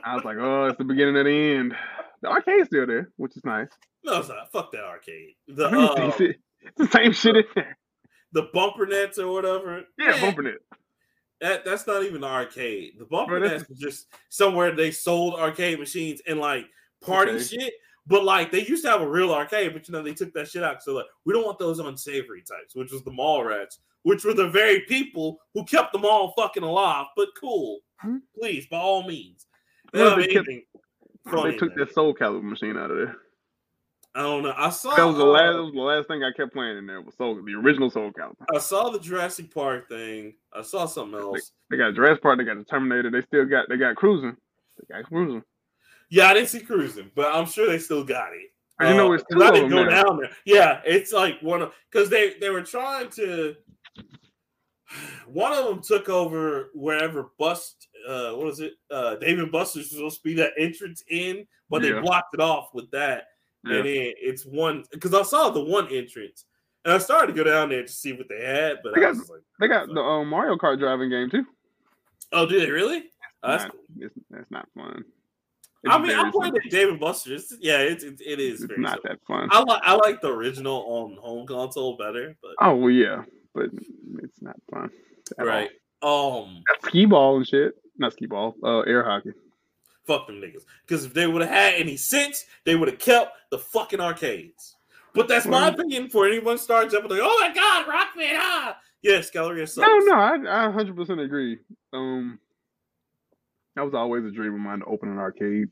I 0.04 0.14
was 0.14 0.24
like, 0.24 0.36
oh, 0.38 0.66
it's 0.66 0.78
the 0.78 0.84
beginning 0.84 1.16
of 1.16 1.24
the 1.24 1.54
end. 1.54 1.74
The 2.22 2.28
arcade's 2.28 2.68
still 2.68 2.86
there, 2.86 3.10
which 3.16 3.36
is 3.36 3.44
nice. 3.44 3.68
no, 4.04 4.18
it's 4.18 4.28
not. 4.28 4.50
Fuck 4.52 4.72
that 4.72 4.84
arcade. 4.84 5.34
The 5.48 5.66
uh, 5.68 6.12
it's, 6.18 6.38
the 6.76 6.86
same 6.92 7.12
shit 7.12 7.36
in 7.36 7.44
there. 7.54 7.78
the 8.32 8.48
bumper 8.52 8.86
nets 8.86 9.18
or 9.18 9.32
whatever. 9.32 9.82
Yeah, 9.98 10.10
Man, 10.10 10.20
bumping 10.20 10.46
it. 10.46 10.58
That 11.40 11.64
that's 11.64 11.86
not 11.86 12.02
even 12.04 12.20
the 12.22 12.26
arcade. 12.26 12.92
The 12.98 13.04
bumper 13.06 13.38
Bro, 13.40 13.48
nets 13.48 13.68
was 13.68 13.78
just 13.78 14.06
somewhere 14.30 14.74
they 14.74 14.90
sold 14.90 15.34
arcade 15.34 15.78
machines 15.78 16.22
and 16.26 16.38
like 16.38 16.66
party 17.02 17.32
Okay. 17.32 17.42
shit. 17.44 17.74
But 18.06 18.24
like 18.24 18.52
they 18.52 18.64
used 18.64 18.84
to 18.84 18.90
have 18.90 19.00
a 19.00 19.08
real 19.08 19.32
arcade, 19.32 19.72
but 19.72 19.88
you 19.88 19.92
know 19.92 20.02
they 20.02 20.14
took 20.14 20.32
that 20.34 20.48
shit 20.48 20.62
out. 20.62 20.82
So 20.82 20.94
like 20.94 21.06
we 21.24 21.32
don't 21.34 21.44
want 21.44 21.58
those 21.58 21.78
unsavory 21.78 22.42
types, 22.42 22.74
which 22.74 22.92
was 22.92 23.02
the 23.04 23.10
mall 23.12 23.44
rats, 23.44 23.78
which 24.02 24.24
were 24.24 24.34
the 24.34 24.48
very 24.48 24.80
people 24.80 25.38
who 25.54 25.64
kept 25.64 25.92
the 25.92 25.98
mall 25.98 26.32
fucking 26.36 26.62
alive. 26.62 27.06
But 27.16 27.28
cool, 27.40 27.80
hmm? 27.98 28.18
please 28.38 28.66
by 28.66 28.78
all 28.78 29.06
means. 29.06 29.46
They, 29.94 30.00
well, 30.00 30.16
they, 30.16 30.26
kept, 30.26 30.48
they 30.48 31.57
took 31.57 31.76
that 31.76 31.94
Soul 31.94 32.14
Calibur 32.14 32.42
machine 32.42 32.76
out 32.76 32.90
of 32.90 32.96
there. 32.96 33.16
I 34.12 34.22
don't 34.22 34.42
know. 34.42 34.52
I 34.57 34.70
saw 34.70 34.96
that 34.96 35.04
was 35.04 35.16
the 35.16 35.24
last. 35.24 35.54
That 35.54 35.62
was 35.62 35.72
the 35.72 35.80
last 35.80 36.09
thing 36.09 36.24
I 36.24 36.33
kept 36.37 36.52
playing 36.52 36.78
in 36.78 36.87
there 36.87 37.00
was 37.00 37.14
Soul, 37.14 37.40
the 37.40 37.54
original 37.54 37.90
Soul 37.90 38.11
Calibur. 38.11 38.44
I 38.52 38.59
saw 38.59 38.90
the 38.90 38.98
Jurassic 38.98 39.54
Park 39.54 39.88
thing. 39.88 40.35
I 40.52 40.62
saw 40.62 40.87
something 40.87 41.18
else. 41.18 41.52
They, 41.70 41.76
they 41.76 41.83
got 41.85 41.94
Jurassic 41.94 42.24
Park. 42.24 42.38
They 42.38 42.44
got 42.44 42.59
the 42.59 42.64
Terminator. 42.64 43.11
They 43.11 43.22
still 43.22 43.44
got. 43.44 43.68
They 43.68 43.76
got 43.76 43.94
Cruis'n. 43.94 44.37
They 44.78 44.96
got 44.96 45.09
Cruis'n. 45.09 45.44
Yeah, 46.11 46.26
I 46.26 46.35
didn't 46.35 46.48
see 46.48 46.61
Cruis'n, 46.61 47.12
but 47.14 47.33
I'm 47.33 47.46
sure 47.46 47.68
they 47.68 47.78
still 47.78 48.02
got 48.02 48.33
it. 48.33 48.50
I 48.80 48.92
uh, 48.92 48.96
know 48.96 49.12
it's 49.12 49.24
two 49.30 49.40
I 49.40 49.52
didn't 49.52 49.70
go 49.70 49.85
now. 49.85 50.02
down 50.02 50.18
there. 50.18 50.30
Yeah, 50.44 50.80
it's 50.85 51.12
like 51.12 51.40
one 51.40 51.62
of 51.62 51.72
because 51.90 52.11
they 52.11 52.35
they 52.40 52.50
were 52.50 52.62
trying 52.62 53.11
to. 53.11 53.54
One 55.26 55.52
of 55.52 55.64
them 55.64 55.83
took 55.83 56.09
over 56.09 56.70
wherever 56.74 57.30
Bust. 57.38 57.88
Uh, 58.09 58.33
what 58.33 58.46
was 58.46 58.61
it? 58.61 58.74
Uh, 58.90 59.16
Dave 59.16 59.50
& 59.50 59.52
Buster's 59.52 59.85
was 59.85 59.92
supposed 59.92 60.18
to 60.18 60.24
be 60.24 60.35
that 60.35 60.52
entrance 60.59 61.02
in, 61.09 61.46
but 61.70 61.83
yeah. 61.83 61.94
they 61.94 62.00
blocked 62.00 62.35
it 62.35 62.40
off 62.40 62.68
with 62.74 62.90
that. 62.90 63.28
Yeah. 63.64 63.76
And 63.76 63.87
then 63.87 64.12
it's 64.16 64.44
one 64.44 64.85
because 64.90 65.14
I 65.14 65.22
saw 65.22 65.50
the 65.50 65.64
one 65.64 65.88
entrance, 65.88 66.44
and 66.85 66.92
I 66.92 66.98
started 66.98 67.28
to 67.28 67.33
go 67.33 67.44
down 67.44 67.70
there 67.70 67.83
to 67.83 67.88
see 67.88 68.12
what 68.12 68.28
they 68.28 68.44
had. 68.44 68.78
But 68.83 68.94
they 68.94 69.00
got, 69.00 69.16
like, 69.16 69.42
they 69.59 69.68
got 69.68 69.88
the 69.88 70.00
um, 70.00 70.28
Mario 70.28 70.57
Kart 70.57 70.78
driving 70.78 71.09
game 71.09 71.30
too. 71.30 71.46
Oh, 72.33 72.46
do 72.46 72.61
they 72.61 72.70
really? 72.70 73.04
Oh, 73.42 73.50
that's 73.50 73.64
not, 73.64 73.72
cool. 73.72 73.80
It's, 74.00 74.14
that's 74.30 74.50
not 74.50 74.68
fun. 74.76 75.04
It's 75.83 75.94
I 75.94 75.98
mean, 75.98 76.12
I 76.12 76.30
played 76.30 76.54
it 76.54 76.70
Dave 76.70 76.98
& 76.98 77.00
Buster's. 77.00 77.54
Yeah, 77.61 77.78
it, 77.78 78.02
it, 78.02 78.20
it 78.20 78.40
is. 78.40 78.62
It's 78.62 78.72
not 78.78 79.02
simple. 79.02 79.11
that 79.11 79.18
fun. 79.26 79.48
I 79.50 79.61
like 79.61 79.83
I 79.83 79.94
like 79.94 80.20
the 80.20 80.30
original 80.30 80.85
on 80.87 81.16
home 81.20 81.46
console 81.46 81.96
better. 81.96 82.37
But 82.42 82.52
oh 82.61 82.74
well, 82.74 82.90
yeah, 82.90 83.22
but 83.54 83.66
it's 84.22 84.42
not 84.42 84.56
fun. 84.70 84.90
Right. 85.38 85.70
All. 86.02 86.44
Um. 86.44 86.62
Skee 86.84 87.06
ball 87.06 87.36
and 87.36 87.46
shit. 87.46 87.74
Not 87.98 88.12
skee 88.12 88.26
ball. 88.26 88.54
Uh, 88.62 88.80
air 88.80 89.04
hockey. 89.04 89.32
Fuck 90.06 90.26
them 90.26 90.36
niggas. 90.36 90.64
Because 90.86 91.04
if 91.04 91.14
they 91.14 91.26
would 91.26 91.42
have 91.42 91.50
had 91.50 91.74
any 91.74 91.96
sense, 91.96 92.44
they 92.64 92.74
would 92.74 92.88
have 92.88 92.98
kept 92.98 93.36
the 93.50 93.58
fucking 93.58 94.00
arcades. 94.00 94.76
But 95.14 95.28
that's 95.28 95.46
my 95.46 95.68
opinion. 95.68 96.10
For 96.10 96.26
anyone 96.26 96.58
starts 96.58 96.92
up 96.92 97.04
with 97.04 97.12
like, 97.12 97.20
oh 97.22 97.38
my 97.40 97.54
god, 97.54 97.86
Rockman, 97.86 98.34
ah, 98.36 98.76
yes, 99.00 99.30
Galleria 99.30 99.66
sucks. 99.66 99.86
No, 99.86 99.98
no, 99.98 100.14
I, 100.14 100.66
I 100.66 100.72
100% 100.72 101.24
agree. 101.24 101.58
Um, 101.92 102.40
that 103.76 103.82
was 103.82 103.94
always 103.94 104.24
a 104.24 104.30
dream 104.30 104.54
of 104.54 104.60
mine 104.60 104.80
to 104.80 104.86
open 104.86 105.08
an 105.08 105.18
arcade. 105.18 105.68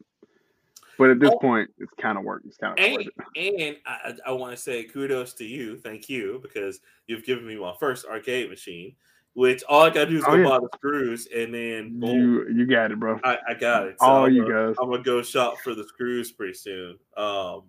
But 0.98 1.10
at 1.10 1.20
this 1.20 1.30
oh, 1.32 1.38
point, 1.38 1.70
it's 1.78 1.92
kind 1.94 2.18
of 2.18 2.24
work. 2.24 2.42
It's 2.46 2.56
kind 2.56 2.78
of 2.78 2.84
and, 2.84 3.10
and 3.36 3.76
I, 3.86 4.14
I 4.26 4.32
want 4.32 4.54
to 4.54 4.56
say 4.56 4.84
kudos 4.84 5.32
to 5.34 5.44
you, 5.44 5.78
thank 5.78 6.08
you, 6.08 6.38
because 6.42 6.80
you've 7.06 7.24
given 7.24 7.46
me 7.46 7.56
my 7.56 7.74
first 7.80 8.06
arcade 8.06 8.50
machine. 8.50 8.94
Which 9.34 9.62
all 9.66 9.80
I 9.80 9.88
gotta 9.88 10.10
do 10.10 10.18
is 10.18 10.24
oh, 10.26 10.32
go 10.32 10.42
yeah. 10.42 10.48
buy 10.48 10.58
the 10.58 10.68
screws, 10.74 11.26
and 11.34 11.54
then 11.54 11.98
boom, 11.98 12.10
you 12.10 12.48
you 12.54 12.66
got 12.66 12.92
it, 12.92 13.00
bro. 13.00 13.18
I, 13.24 13.38
I 13.48 13.54
got 13.54 13.86
it. 13.86 13.96
So 13.98 14.06
all 14.06 14.26
I'm 14.26 14.34
you 14.34 14.42
guys. 14.42 14.76
I'm 14.78 14.90
gonna 14.90 15.02
go 15.02 15.22
shop 15.22 15.56
for 15.64 15.74
the 15.74 15.84
screws 15.84 16.30
pretty 16.30 16.52
soon. 16.52 16.98
Um, 17.16 17.62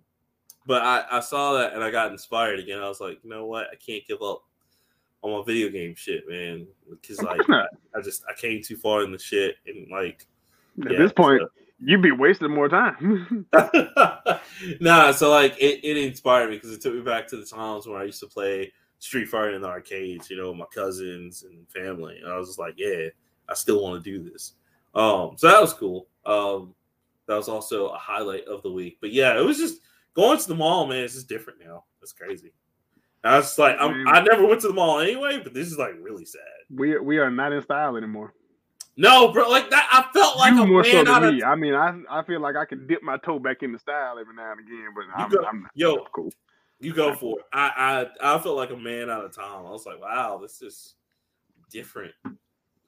but 0.66 0.82
I, 0.82 1.04
I 1.10 1.20
saw 1.20 1.54
that 1.54 1.74
and 1.74 1.82
I 1.82 1.90
got 1.90 2.12
inspired 2.12 2.58
again. 2.58 2.80
I 2.80 2.88
was 2.88 3.00
like, 3.00 3.18
you 3.22 3.30
know 3.30 3.46
what? 3.46 3.68
I 3.72 3.76
can't 3.76 4.06
give 4.06 4.22
up 4.22 4.44
on 5.22 5.38
my 5.38 5.44
video 5.44 5.70
game 5.70 5.94
shit, 5.94 6.28
man. 6.28 6.66
Because 6.90 7.20
like 7.22 7.40
I, 7.48 7.66
I, 7.96 8.00
just 8.02 8.24
I 8.28 8.34
came 8.34 8.62
too 8.62 8.76
far 8.76 9.02
in 9.02 9.12
the 9.12 9.18
shit 9.18 9.56
and 9.66 9.90
like 9.90 10.26
at 10.84 10.92
yeah, 10.92 10.98
this 10.98 11.12
point 11.12 11.42
so. 11.42 11.48
You'd 11.80 12.02
be 12.02 12.12
wasting 12.12 12.50
more 12.50 12.68
time. 12.68 13.46
nah, 14.80 15.12
so 15.12 15.30
like 15.30 15.56
it, 15.60 15.84
it 15.84 15.96
inspired 15.96 16.50
me 16.50 16.56
because 16.56 16.72
it 16.72 16.80
took 16.80 16.94
me 16.94 17.02
back 17.02 17.26
to 17.28 17.36
the 17.36 17.44
times 17.46 17.86
when 17.86 18.00
I 18.00 18.04
used 18.04 18.20
to 18.20 18.26
play 18.26 18.72
Street 18.98 19.28
Fighter 19.28 19.54
in 19.54 19.62
the 19.62 19.68
arcades, 19.68 20.30
you 20.30 20.36
know, 20.36 20.54
my 20.54 20.66
cousins 20.72 21.42
and 21.42 21.68
family. 21.68 22.18
And 22.18 22.32
I 22.32 22.36
was 22.36 22.48
just 22.48 22.58
like, 22.58 22.74
yeah, 22.76 23.08
I 23.48 23.54
still 23.54 23.82
want 23.82 24.02
to 24.02 24.10
do 24.10 24.30
this. 24.30 24.54
Um, 24.94 25.34
so 25.36 25.48
that 25.48 25.60
was 25.60 25.74
cool. 25.74 26.06
Um, 26.24 26.74
that 27.26 27.36
was 27.36 27.48
also 27.48 27.88
a 27.88 27.98
highlight 27.98 28.46
of 28.46 28.62
the 28.62 28.70
week. 28.70 28.98
But 29.00 29.12
yeah, 29.12 29.38
it 29.38 29.44
was 29.44 29.58
just 29.58 29.80
going 30.14 30.38
to 30.38 30.48
the 30.48 30.54
mall, 30.54 30.86
man. 30.86 31.04
It's 31.04 31.14
just 31.14 31.28
different 31.28 31.60
now. 31.64 31.84
It's 32.02 32.12
crazy. 32.12 32.52
I 33.24 33.38
was 33.38 33.58
like, 33.58 33.76
I'm, 33.80 34.06
I 34.06 34.20
never 34.20 34.46
went 34.46 34.60
to 34.62 34.68
the 34.68 34.74
mall 34.74 35.00
anyway, 35.00 35.40
but 35.42 35.54
this 35.54 35.68
is 35.68 35.78
like 35.78 35.94
really 35.98 36.26
sad. 36.26 36.42
We 36.70 36.98
we 36.98 37.18
are 37.18 37.30
not 37.30 37.52
in 37.52 37.62
style 37.62 37.96
anymore. 37.96 38.34
No, 38.96 39.32
bro, 39.32 39.48
like 39.50 39.70
that. 39.70 39.88
I 39.90 40.12
felt 40.12 40.36
like 40.38 40.54
you 40.54 40.62
a 40.62 40.66
more 40.66 40.82
man 40.82 41.06
so 41.06 41.20
than 41.20 41.36
me. 41.36 41.42
Of... 41.42 41.48
I 41.48 41.54
mean, 41.56 41.74
I 41.74 42.00
I 42.10 42.22
feel 42.24 42.40
like 42.40 42.56
I 42.56 42.64
can 42.64 42.86
dip 42.86 43.02
my 43.02 43.16
toe 43.18 43.38
back 43.38 43.62
into 43.62 43.78
style 43.78 44.18
every 44.18 44.34
now 44.34 44.52
and 44.52 44.60
again, 44.60 44.88
but 44.94 45.04
I'm, 45.16 45.30
go, 45.30 45.44
I'm, 45.44 45.68
yo, 45.74 46.04
cool. 46.14 46.30
You 46.80 46.94
go 46.94 47.14
for 47.14 47.38
it. 47.40 47.44
I 47.52 48.06
I 48.20 48.36
I 48.36 48.38
felt 48.40 48.56
like 48.56 48.70
a 48.70 48.76
man 48.76 49.10
out 49.10 49.24
of 49.24 49.34
time. 49.34 49.66
I 49.66 49.70
was 49.70 49.86
like, 49.86 50.00
wow, 50.00 50.38
this 50.40 50.62
is 50.62 50.94
different. 51.70 52.14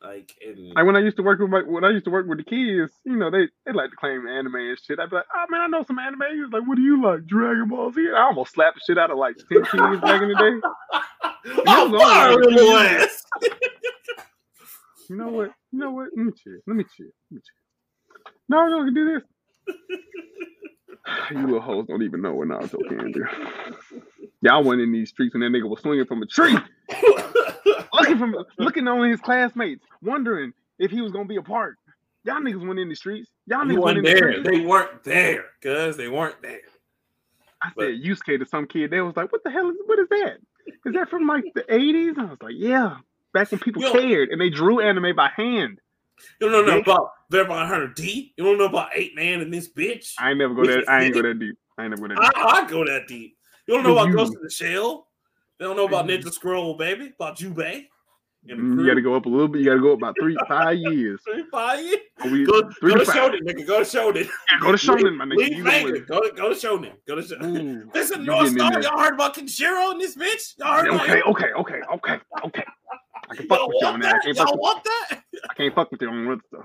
Like, 0.03 0.33
and 0.47 0.75
like 0.75 0.85
when 0.85 0.95
I 0.95 1.01
used 1.01 1.17
to 1.17 1.23
work 1.23 1.41
with 1.41 1.49
my 1.51 1.63
when 1.63 1.83
I 1.83 1.91
used 1.91 2.05
to 2.05 2.11
work 2.11 2.29
with 2.29 2.39
the 2.39 2.45
kids, 2.45 2.93
you 3.05 3.17
know, 3.17 3.31
they 3.31 3.49
they 3.65 3.73
like 3.73 3.91
to 3.91 3.97
claim 3.97 4.27
anime 4.29 4.55
and 4.55 4.79
shit. 4.79 5.01
I'd 5.01 5.11
be 5.11 5.17
like, 5.17 5.25
oh 5.35 5.45
man, 5.51 5.63
I 5.63 5.67
know 5.67 5.83
some 5.85 5.99
anime. 5.99 6.23
He 6.33 6.41
was 6.41 6.53
like, 6.53 6.69
what 6.69 6.77
do 6.77 6.83
you 6.83 7.03
like? 7.03 7.27
Dragon 7.27 7.69
Ball 7.69 7.91
Z. 7.91 8.07
I 8.15 8.21
almost 8.21 8.53
slapped 8.53 8.77
the 8.77 8.83
shit 8.87 8.99
out 8.99 9.11
of 9.11 9.19
like 9.19 9.37
ten 9.39 9.65
kids 9.65 10.01
back 10.03 10.23
in 10.23 10.29
the 10.29 10.35
day. 10.35 10.61
I'm 11.67 11.91
fire 11.99 12.37
You 15.09 15.17
know 15.17 15.29
what? 15.29 15.51
You 15.73 15.79
know 15.79 15.91
what? 15.91 16.09
Let 16.17 16.27
me 16.27 16.33
chill. 16.33 16.59
Let 16.67 16.77
me 16.77 16.85
chill. 16.97 17.07
Let 17.31 17.37
me 17.37 17.41
chill. 17.41 18.33
No, 18.49 18.67
no, 18.69 18.83
I 18.83 18.85
can 18.85 18.95
do 18.95 19.15
this. 19.15 19.23
you 21.31 21.45
little 21.45 21.61
hoes 21.61 21.87
don't 21.87 22.03
even 22.03 22.23
know 22.23 22.35
what 22.35 22.49
Naruto 22.49 22.87
can 22.89 23.13
do. 23.13 23.25
Y'all 24.43 24.65
went 24.65 24.81
in 24.81 24.93
these 24.93 25.11
streets 25.11 25.35
and 25.35 25.43
that 25.43 25.51
nigga 25.51 25.69
was 25.69 25.81
swinging 25.81 26.07
from 26.07 26.23
a 26.23 26.27
tree, 26.27 26.57
looking 27.93 28.19
from 28.19 28.37
looking 28.59 28.87
on 28.87 29.09
his 29.09 29.21
classmates, 29.21 29.85
wondering 30.03 30.53
if 30.79 30.91
he 30.91 31.01
was 31.01 31.13
gonna 31.13 31.25
be 31.25 31.37
a 31.37 31.43
part. 31.43 31.77
Y'all 32.25 32.41
niggas 32.41 32.67
went 32.67 32.79
in 32.79 32.89
the 32.89 32.95
streets. 32.95 33.31
Y'all 33.47 33.65
niggas 33.65 33.83
went 33.83 33.99
in 33.99 34.05
there. 34.05 34.43
The 34.43 34.51
they 34.51 34.61
weren't 34.61 35.03
there, 35.05 35.47
cause 35.63 35.97
they 35.97 36.09
weren't 36.09 36.41
there. 36.43 36.61
I 37.63 37.71
but, 37.75 37.85
said 37.85 38.03
Yusuke 38.03 38.39
to 38.39 38.47
some 38.47 38.67
kid. 38.67 38.91
They 38.91 39.01
was 39.01 39.17
like, 39.17 39.33
"What 39.33 39.43
the 39.43 39.51
hell 39.51 39.71
is? 39.71 39.77
What 39.87 39.99
is 39.99 40.09
that? 40.11 40.37
Is 40.85 40.95
that 40.95 41.09
from 41.09 41.27
like 41.27 41.45
the 41.55 41.63
'80s?" 41.63 42.19
I 42.19 42.25
was 42.25 42.39
like, 42.43 42.55
"Yeah, 42.57 42.97
back 43.37 43.51
when 43.51 43.61
people 43.61 43.83
cared 43.93 44.31
and 44.31 44.41
they 44.41 44.51
drew 44.51 44.81
anime 44.81 45.15
by 45.15 45.31
hand." 45.37 45.79
You 46.41 46.51
don't 46.51 46.67
know 46.67 46.79
about 46.79 47.11
Vampire 47.31 47.67
Hunter 47.67 47.89
D. 47.89 48.33
You 48.37 48.45
don't 48.45 48.59
know 48.59 48.65
about 48.67 48.91
Eight 48.95 49.15
Man 49.15 49.41
and 49.41 49.53
this 49.53 49.69
bitch. 49.71 50.15
I 50.19 50.31
ain't 50.31 50.39
never 50.39 50.55
go 50.55 50.65
that. 50.65 50.89
I 50.89 51.05
ain't 51.05 51.15
go 51.15 51.23
that 51.23 51.39
deep. 51.39 51.57
I 51.79 51.85
ain't 51.85 51.91
never 51.91 52.09
go 52.09 52.15
that 52.15 52.21
deep. 52.21 52.45
I, 52.45 52.49
I 52.49 52.69
go 52.69 52.85
that 52.85 53.07
deep. 53.07 53.37
You 53.67 53.75
don't 53.75 53.85
know 53.85 53.99
about 53.99 54.15
Ghost 54.15 54.35
in 54.35 54.43
the 54.43 54.51
Shell. 54.51 55.07
They 55.59 55.65
don't 55.65 55.77
know 55.77 55.87
about 55.87 56.07
Ninja 56.07 56.33
Scroll, 56.33 56.75
baby. 56.77 57.13
About 57.19 57.37
Jubei. 57.37 57.87
Mm, 58.49 58.81
you 58.81 58.87
got 58.87 58.95
to 58.95 59.03
go 59.03 59.15
up 59.15 59.27
a 59.27 59.29
little 59.29 59.49
bit. 59.49 59.61
You 59.61 59.65
got 59.65 59.75
to 59.75 59.81
go 59.81 59.93
up 59.93 59.99
about 59.99 60.15
three, 60.21 60.37
five 60.47 60.77
years. 60.77 61.21
three, 61.25 61.45
five 61.51 61.85
years. 61.85 62.01
We, 62.25 62.45
go, 62.45 62.71
three 62.79 62.95
go 62.95 63.05
to, 63.05 63.11
Shonen, 63.11 63.41
nigga. 63.41 63.67
Go 63.67 63.83
to 63.83 63.85
Shonen. 63.85 64.25
Yeah, 64.25 64.61
go 64.61 64.73
to 64.73 64.79
Shonen, 64.79 65.17
my 65.17 65.25
nigga. 65.25 65.37
Leave 65.37 65.59
you 65.59 65.65
go, 66.07 66.21
to, 66.21 66.33
go 66.33 66.49
to 66.49 66.55
Shonen. 66.55 66.93
Go 67.09 67.17
to 67.17 67.23
Shonen. 67.23 67.93
Listen, 67.93 68.25
North 68.25 68.51
Star. 68.51 68.81
Y'all 68.83 68.99
heard 68.99 69.15
about 69.15 69.35
Kenshiro 69.35 69.91
and 69.91 70.01
this 70.01 70.17
bitch? 70.17 70.55
Y'all 70.59 70.77
heard 70.77 70.89
okay, 71.01 71.23
okay, 71.23 71.53
okay, 71.59 71.81
okay, 71.93 72.19
okay. 72.45 72.65
I 73.29 73.35
can 73.35 73.47
fuck 73.47 73.69
with 73.69 73.77
you 73.81 73.87
on 73.89 74.01
that. 74.01 74.17
I 74.17 74.19
can't 74.19 74.37
Y'all 74.37 74.47
fuck 74.47 74.61
want 74.61 74.85
that? 74.85 75.23
I 75.51 75.55
can't 75.55 75.75
fuck 75.75 75.91
with 75.91 76.01
you 76.01 76.09
on 76.09 76.29
with 76.29 76.41
stuff. 76.49 76.65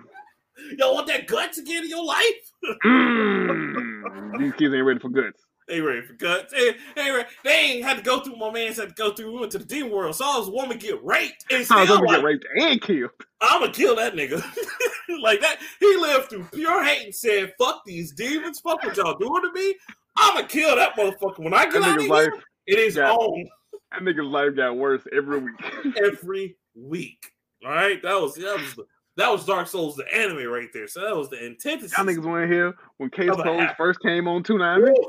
Y'all 0.77 0.93
want 0.93 1.07
that 1.07 1.27
guts 1.27 1.57
again 1.57 1.83
in 1.83 1.89
your 1.89 2.05
life? 2.05 2.51
mm, 2.85 4.39
these 4.39 4.53
kids 4.53 4.73
ain't 4.73 4.85
ready 4.85 4.99
for 4.99 5.09
guts. 5.09 5.41
They 5.67 5.79
ready 5.79 6.01
for 6.01 6.13
guts. 6.13 6.51
They, 6.51 6.75
they, 6.95 7.23
they 7.43 7.51
ain't 7.51 7.85
had 7.85 7.97
to 7.97 8.03
go 8.03 8.19
through. 8.19 8.35
My 8.35 8.51
man 8.51 8.73
had 8.73 8.89
to 8.89 8.93
go 8.93 9.13
through. 9.13 9.31
We 9.31 9.39
went 9.39 9.51
to 9.53 9.57
the 9.57 9.65
demon 9.65 9.91
world. 9.91 10.15
Saw 10.15 10.39
his 10.39 10.49
woman 10.49 10.77
get 10.77 11.01
raped. 11.03 11.45
And 11.49 11.65
saw 11.65 11.79
his 11.79 11.89
woman 11.89 12.07
like, 12.07 12.17
get 12.17 12.23
raped 12.25 12.45
and 12.59 12.81
killed. 12.81 13.11
I'm 13.39 13.61
gonna 13.61 13.71
kill 13.71 13.95
that 13.95 14.13
nigga. 14.13 14.43
like 15.21 15.39
that. 15.41 15.59
He 15.79 15.95
lived 15.97 16.29
through 16.29 16.45
pure 16.53 16.83
hate 16.83 17.05
and 17.05 17.15
said, 17.15 17.53
"Fuck 17.57 17.83
these 17.85 18.11
demons. 18.11 18.59
Fuck 18.59 18.83
what 18.83 18.97
y'all 18.97 19.17
doing 19.17 19.43
to 19.43 19.51
me. 19.53 19.75
I'm 20.17 20.35
gonna 20.35 20.47
kill 20.47 20.75
that 20.75 20.95
motherfucker 20.95 21.39
when 21.39 21.53
I 21.53 21.65
get 21.65 21.81
that 21.81 21.83
out 21.83 21.99
of 21.99 22.05
here." 22.05 22.33
It 22.67 22.79
is 22.79 22.95
got, 22.95 23.17
on. 23.17 23.45
That 23.91 24.01
nigga's 24.01 24.25
life 24.25 24.55
got 24.55 24.77
worse 24.77 25.01
every 25.11 25.39
week. 25.39 25.95
every 26.03 26.57
week. 26.75 27.31
All 27.63 27.71
right, 27.71 28.01
that 28.01 28.19
was 28.19 28.35
that 28.35 28.59
was 28.59 28.75
the, 28.75 28.85
that 29.17 29.29
was 29.29 29.45
Dark 29.45 29.67
Souls, 29.67 29.95
the 29.95 30.13
anime 30.13 30.47
right 30.47 30.69
there. 30.73 30.87
So 30.87 31.01
that 31.01 31.15
was 31.15 31.29
the 31.29 31.43
antithesis. 31.43 31.97
Y'all 31.97 32.05
niggas 32.07 32.25
went 32.25 32.51
here 32.51 32.73
when 32.97 33.09
Case 33.09 33.29
Close 33.31 33.69
first 33.77 33.99
came 33.99 34.27
on 34.27 34.43
290. 34.43 34.99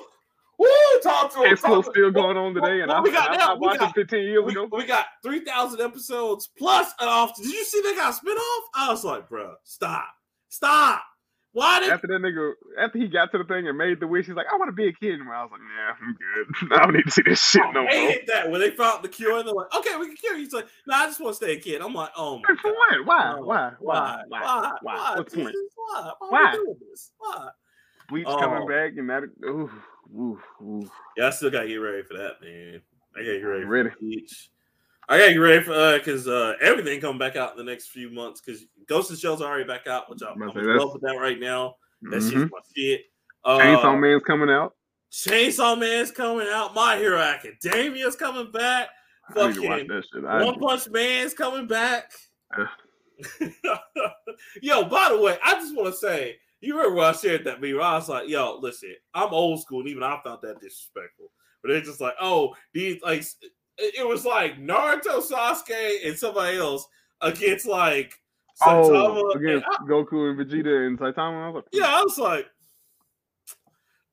Woo, 0.58 0.68
talk 1.02 1.32
to 1.32 1.42
him. 1.42 1.50
Case 1.50 1.60
Close 1.60 1.86
still 1.86 2.10
going 2.10 2.36
on 2.36 2.54
today, 2.54 2.82
and 2.82 2.90
I, 2.90 3.00
we 3.00 3.10
got 3.10 3.30
I, 3.30 3.36
now? 3.36 3.54
I 3.54 3.58
watched 3.58 3.80
got, 3.80 3.94
15 3.94 4.20
years 4.20 4.44
we, 4.44 4.52
ago. 4.52 4.68
We 4.70 4.84
got 4.84 5.06
3,000 5.22 5.80
episodes 5.80 6.50
plus 6.58 6.92
an 7.00 7.08
off. 7.08 7.36
Did 7.36 7.46
you 7.46 7.64
see 7.64 7.80
they 7.80 7.94
got 7.94 8.12
a 8.12 8.16
spinoff? 8.16 8.60
I 8.74 8.88
was 8.90 9.04
like, 9.04 9.28
bro, 9.28 9.54
stop. 9.64 10.08
Stop. 10.48 11.02
Why 11.52 11.80
did 11.80 11.90
after 11.90 12.06
that 12.06 12.20
nigga 12.20 12.52
after 12.78 12.98
he 12.98 13.08
got 13.08 13.30
to 13.32 13.38
the 13.38 13.44
thing 13.44 13.68
and 13.68 13.76
made 13.76 14.00
the 14.00 14.06
wish, 14.06 14.26
he's 14.26 14.34
like, 14.34 14.46
I 14.50 14.56
want 14.56 14.68
to 14.68 14.72
be 14.72 14.88
a 14.88 14.92
kid. 14.92 15.20
And 15.20 15.28
I 15.28 15.42
was 15.42 15.50
like, 15.52 15.60
Yeah, 15.60 15.94
I'm 16.00 16.16
good. 16.16 16.72
I 16.72 16.84
don't 16.84 16.94
need 16.94 17.04
to 17.04 17.10
see 17.10 17.22
this 17.22 17.44
shit 17.44 17.62
no 17.74 17.82
more. 17.82 17.90
They 17.90 18.06
hit 18.06 18.26
that 18.28 18.50
when 18.50 18.60
they 18.60 18.70
found 18.70 19.04
the 19.04 19.08
cure 19.08 19.42
they're 19.42 19.52
like, 19.52 19.74
Okay, 19.74 19.96
we 19.96 20.06
can 20.06 20.16
cure 20.16 20.34
you. 20.34 20.44
He's 20.44 20.52
like, 20.52 20.66
No, 20.86 20.94
I 20.94 21.06
just 21.06 21.20
want 21.20 21.32
to 21.32 21.36
stay 21.36 21.52
a 21.52 21.60
kid. 21.60 21.82
I'm 21.82 21.92
like, 21.92 22.10
Oh 22.16 22.38
my 22.38 22.54
For 22.60 22.72
what? 22.72 23.06
Why? 23.06 23.34
Why? 23.40 23.72
Why? 23.78 24.22
Why? 24.28 24.40
Why? 24.40 24.72
Why? 24.82 25.14
What's 25.16 25.32
the 25.32 25.42
point? 25.42 25.56
Why? 25.76 26.12
Why? 26.20 26.30
Why? 26.30 26.58
Why? 27.18 27.48
Bleach 28.08 28.26
um, 28.26 28.38
coming 28.38 28.68
back 28.68 28.92
and 28.96 29.08
that. 29.08 29.22
Ooh. 29.44 29.70
oof, 30.14 30.40
oof. 30.62 30.90
Yeah, 31.16 31.28
I 31.28 31.30
still 31.30 31.50
gotta 31.50 31.68
get 31.68 31.76
ready 31.76 32.02
for 32.02 32.14
that, 32.18 32.42
man. 32.42 32.82
I 33.16 33.20
gotta 33.20 33.38
get 33.38 33.44
ready. 33.44 33.64
Ready. 33.64 33.90
For 33.90 33.96
the 34.00 34.06
beach. 34.06 34.50
I 35.12 35.18
gotta 35.18 35.32
get 35.34 35.38
ready 35.40 35.62
for 35.62 35.72
uh 35.74 35.98
because 35.98 36.26
uh 36.26 36.54
everything 36.62 36.98
coming 36.98 37.18
back 37.18 37.36
out 37.36 37.50
in 37.52 37.58
the 37.58 37.70
next 37.70 37.88
few 37.88 38.10
months 38.10 38.40
because 38.40 38.64
Ghost 38.88 39.10
the 39.10 39.16
Shell's 39.16 39.42
already 39.42 39.64
back 39.64 39.86
out, 39.86 40.08
which 40.08 40.22
I'm, 40.22 40.42
I'm 40.42 40.42
I'm 40.44 40.48
about 40.48 40.60
to 40.62 40.70
in 40.70 40.76
love 40.78 40.92
with 40.94 41.02
that 41.02 41.18
right 41.20 41.38
now. 41.38 41.76
That 42.00 42.22
Mhm. 42.22 42.30
shit's 42.30 42.50
my 42.50 42.58
shit. 42.74 43.02
Uh, 43.44 43.58
Chainsaw 43.58 44.00
Man's 44.00 44.22
coming 44.22 44.48
out. 44.48 44.74
Chainsaw 45.12 45.78
Man's 45.78 46.10
coming 46.12 46.48
out. 46.48 46.74
My 46.74 46.96
Hero 46.96 47.18
Academia's 47.18 48.16
coming 48.16 48.50
back. 48.52 48.88
I 49.36 49.48
need 49.48 49.54
to 49.56 49.62
watch 49.62 49.80
Fucking 49.80 50.22
One 50.22 50.58
Punch 50.58 50.88
Man's 50.88 51.34
coming 51.34 51.66
back. 51.66 52.10
Yo, 54.62 54.84
by 54.84 55.08
the 55.10 55.20
way, 55.20 55.36
I 55.44 55.54
just 55.54 55.76
want 55.76 55.92
to 55.92 55.94
say, 56.00 56.36
you 56.62 56.74
remember 56.74 56.96
when 56.96 57.06
I 57.08 57.12
shared 57.12 57.44
that 57.44 57.60
meme? 57.60 57.80
I 57.82 57.96
was 57.96 58.08
like, 58.08 58.28
yo, 58.30 58.58
listen, 58.60 58.94
I'm 59.12 59.34
old 59.34 59.60
school, 59.60 59.80
and 59.80 59.88
even 59.88 60.02
I 60.02 60.18
found 60.24 60.40
that 60.42 60.60
disrespectful. 60.60 61.30
But 61.60 61.72
it's 61.72 61.88
just 61.88 62.00
like, 62.00 62.14
oh, 62.20 62.54
these 62.72 63.02
like 63.02 63.24
it 63.82 64.06
was 64.06 64.24
like 64.24 64.58
Naruto, 64.58 65.22
Sasuke, 65.22 66.06
and 66.06 66.16
somebody 66.16 66.58
else 66.58 66.86
against 67.20 67.66
like 67.66 68.14
oh, 68.66 68.90
Saitama. 68.90 69.54
and 69.54 69.64
I- 69.64 69.84
Goku 69.84 70.30
and 70.30 70.38
Vegeta 70.38 70.86
and 70.86 70.98
Saitama. 70.98 71.44
I 71.44 71.48
was 71.48 71.54
like, 71.56 71.64
yeah, 71.72 71.86
I 71.86 72.02
was 72.02 72.18
like, 72.18 72.46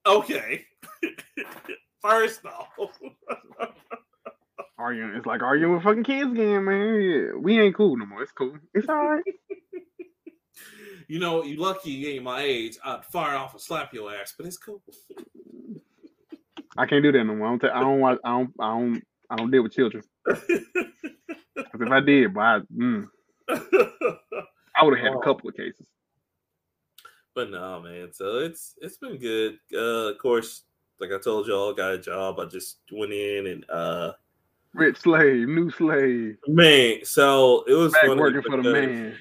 okay. 0.06 0.66
First 2.02 2.46
off, 2.46 2.70
arguing. 4.78 5.14
It's 5.16 5.26
like 5.26 5.44
arguing 5.44 5.74
with 5.74 5.84
fucking 5.84 6.04
kids 6.06 6.32
again, 6.32 6.64
man. 6.64 7.02
Yeah, 7.02 7.38
we 7.38 7.60
ain't 7.60 7.76
cool 7.76 7.98
no 7.98 8.06
more. 8.06 8.24
It's 8.24 8.32
cool. 8.32 8.58
It's 8.74 8.88
all 8.88 9.10
right. 9.10 9.24
you 11.10 11.20
know, 11.20 11.44
you 11.44 11.58
lucky 11.58 11.92
you 11.92 12.08
ain't 12.10 12.24
my 12.24 12.42
age. 12.42 12.78
I'd 12.86 13.04
fire 13.06 13.36
off 13.36 13.54
and 13.54 13.62
slap 13.62 13.94
your 13.94 14.14
ass, 14.14 14.34
but 14.38 14.46
it's 14.46 14.58
cool. 14.58 14.82
I 16.78 16.86
can't 16.86 17.04
do 17.04 17.12
that 17.12 17.24
no 17.26 17.36
more. 17.36 17.48
I 17.48 17.50
don't. 17.50 17.60
ta- 17.60 17.78
I 17.78 17.80
don't 17.82 18.00
watch. 18.00 18.20
I 18.24 18.30
don't. 18.30 18.54
I 18.60 18.68
don't. 18.68 19.04
I 19.30 19.36
don't 19.36 19.52
deal 19.52 19.63
with 19.63 19.74
children. 19.74 20.04
'Cause 20.26 21.82
if 21.82 21.92
I 21.92 22.00
did, 22.00 22.34
but 22.34 22.42
I, 22.42 22.60
mm, 22.76 23.08
I 23.50 24.84
would 24.84 24.98
have 24.98 25.04
had 25.06 25.13
a 25.13 25.18
Oh. 25.18 25.22
couple 25.22 25.50
of 25.50 25.56
cases. 25.56 25.88
but 27.36 27.52
no, 27.52 27.80
man. 27.82 28.12
So 28.12 28.39
it's 28.39 28.76
it's 28.82 28.98
been 28.98 29.18
good. 29.18 29.60
Uh, 29.74 30.12
of 30.12 30.18
course, 30.18 30.63
like 31.00 31.12
I 31.12 31.20
told 31.20 31.48
y'all, 31.48 31.72
I 31.74 31.76
got 31.76 31.94
a 31.94 31.98
job. 31.98 32.39
I 32.39 32.46
just 32.46 32.80
went 32.92 33.13
in 33.13 33.48
and 33.48 33.70
uh, 33.70 34.13
Rich 34.74 34.98
slave, 34.98 35.48
new 35.48 35.70
slave, 35.72 36.38
man. 36.48 37.04
So 37.04 37.63
it 37.68 37.74
was 37.74 37.94
back 37.94 38.08
working 38.15 38.42
for 38.42 38.62
the 38.62 38.72
man. 38.72 39.18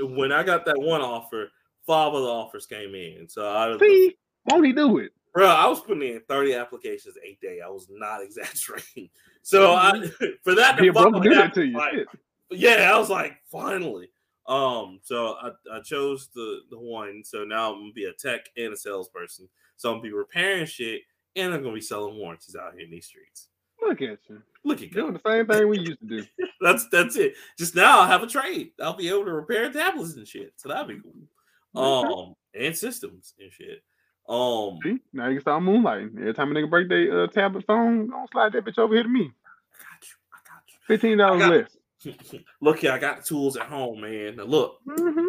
When 0.00 0.32
I 0.32 0.42
got 0.42 0.64
that 0.66 0.78
one 0.78 1.00
offer, 1.00 1.50
five 1.86 2.12
other 2.14 2.26
offers 2.26 2.66
came 2.66 2.94
in. 2.94 3.28
So 3.28 3.42
of 3.44 3.78
the 3.78 3.84
See, 3.86 4.16
won't 4.50 4.66
he 4.66 4.72
do 4.72 4.98
it? 4.98 5.12
Bro, 5.36 5.48
I 5.48 5.66
was 5.66 5.80
putting 5.80 6.14
in 6.14 6.22
30 6.30 6.54
applications 6.54 7.16
a 7.22 7.36
day. 7.42 7.60
I 7.62 7.68
was 7.68 7.88
not 7.90 8.22
exaggerating. 8.22 9.10
So 9.42 9.74
I 9.74 10.08
for 10.42 10.54
that 10.54 10.78
to 10.78 10.92
brother 10.92 11.20
do 11.20 11.34
that 11.34 11.52
to 11.54 11.66
you. 11.66 11.76
like, 11.76 12.06
yeah, 12.50 12.90
I 12.90 12.98
was 12.98 13.10
like, 13.10 13.34
finally. 13.52 14.08
Um, 14.48 14.98
so 15.02 15.34
I, 15.42 15.50
I 15.70 15.80
chose 15.80 16.30
the 16.34 16.60
the 16.70 16.78
one. 16.78 17.22
So 17.22 17.44
now 17.44 17.74
I'm 17.74 17.80
gonna 17.80 17.92
be 17.92 18.06
a 18.06 18.14
tech 18.14 18.46
and 18.56 18.72
a 18.72 18.76
salesperson. 18.78 19.46
So 19.76 19.90
I'm 19.90 19.96
gonna 19.96 20.04
be 20.04 20.12
repairing 20.14 20.64
shit 20.64 21.02
and 21.34 21.52
I'm 21.52 21.62
gonna 21.62 21.74
be 21.74 21.82
selling 21.82 22.16
warranties 22.16 22.56
out 22.56 22.72
here 22.72 22.86
in 22.86 22.90
these 22.90 23.04
streets. 23.04 23.48
Look 23.82 24.00
at 24.00 24.18
you 24.30 24.42
Look 24.64 24.80
at 24.80 24.90
doing 24.90 25.12
the 25.12 25.20
same 25.26 25.46
thing 25.46 25.68
we 25.68 25.80
used 25.80 26.00
to 26.00 26.06
do. 26.06 26.24
That's 26.62 26.88
that's 26.88 27.16
it. 27.16 27.34
Just 27.58 27.74
now 27.74 28.00
I'll 28.00 28.06
have 28.06 28.22
a 28.22 28.26
trade. 28.26 28.70
I'll 28.82 28.96
be 28.96 29.10
able 29.10 29.26
to 29.26 29.34
repair 29.34 29.70
tablets 29.70 30.16
and 30.16 30.26
shit. 30.26 30.54
So 30.56 30.70
that'd 30.70 30.88
be 30.88 31.02
cool. 31.02 31.84
Um 31.84 32.34
and 32.58 32.74
systems 32.74 33.34
and 33.38 33.52
shit. 33.52 33.82
Um 34.28 34.78
See, 34.82 34.98
now 35.12 35.28
you 35.28 35.36
can 35.36 35.40
start 35.42 35.62
moonlighting. 35.62 36.18
Every 36.18 36.34
time 36.34 36.50
a 36.50 36.54
nigga 36.54 36.70
break 36.70 36.88
their 36.88 37.24
uh, 37.24 37.26
tablet 37.28 37.64
phone, 37.66 38.10
don't 38.10 38.30
slide 38.30 38.52
that 38.52 38.64
bitch 38.64 38.78
over 38.78 38.94
here 38.94 39.04
to 39.04 39.08
me. 39.08 39.30
I 39.30 39.78
got 39.78 40.02
you. 40.02 40.16
I 40.32 40.38
got 40.44 40.62
you. 40.66 40.78
Fifteen 40.86 41.18
dollars 41.18 41.68
less. 42.04 42.34
look 42.60 42.78
here, 42.80 42.92
I 42.92 42.98
got 42.98 43.18
the 43.18 43.22
tools 43.22 43.56
at 43.56 43.66
home, 43.66 44.00
man. 44.00 44.36
Now 44.36 44.44
look, 44.44 44.78
hmm 44.88 45.26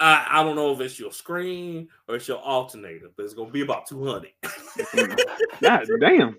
I, 0.00 0.26
I 0.28 0.42
don't 0.42 0.56
know 0.56 0.72
if 0.72 0.80
it's 0.80 0.98
your 0.98 1.12
screen 1.12 1.88
or 2.08 2.16
it's 2.16 2.26
your 2.26 2.38
alternator, 2.38 3.10
but 3.16 3.24
it's 3.24 3.34
gonna 3.34 3.50
be 3.50 3.62
about 3.62 3.86
200. 3.86 4.32
God 5.62 5.88
damn. 6.00 6.36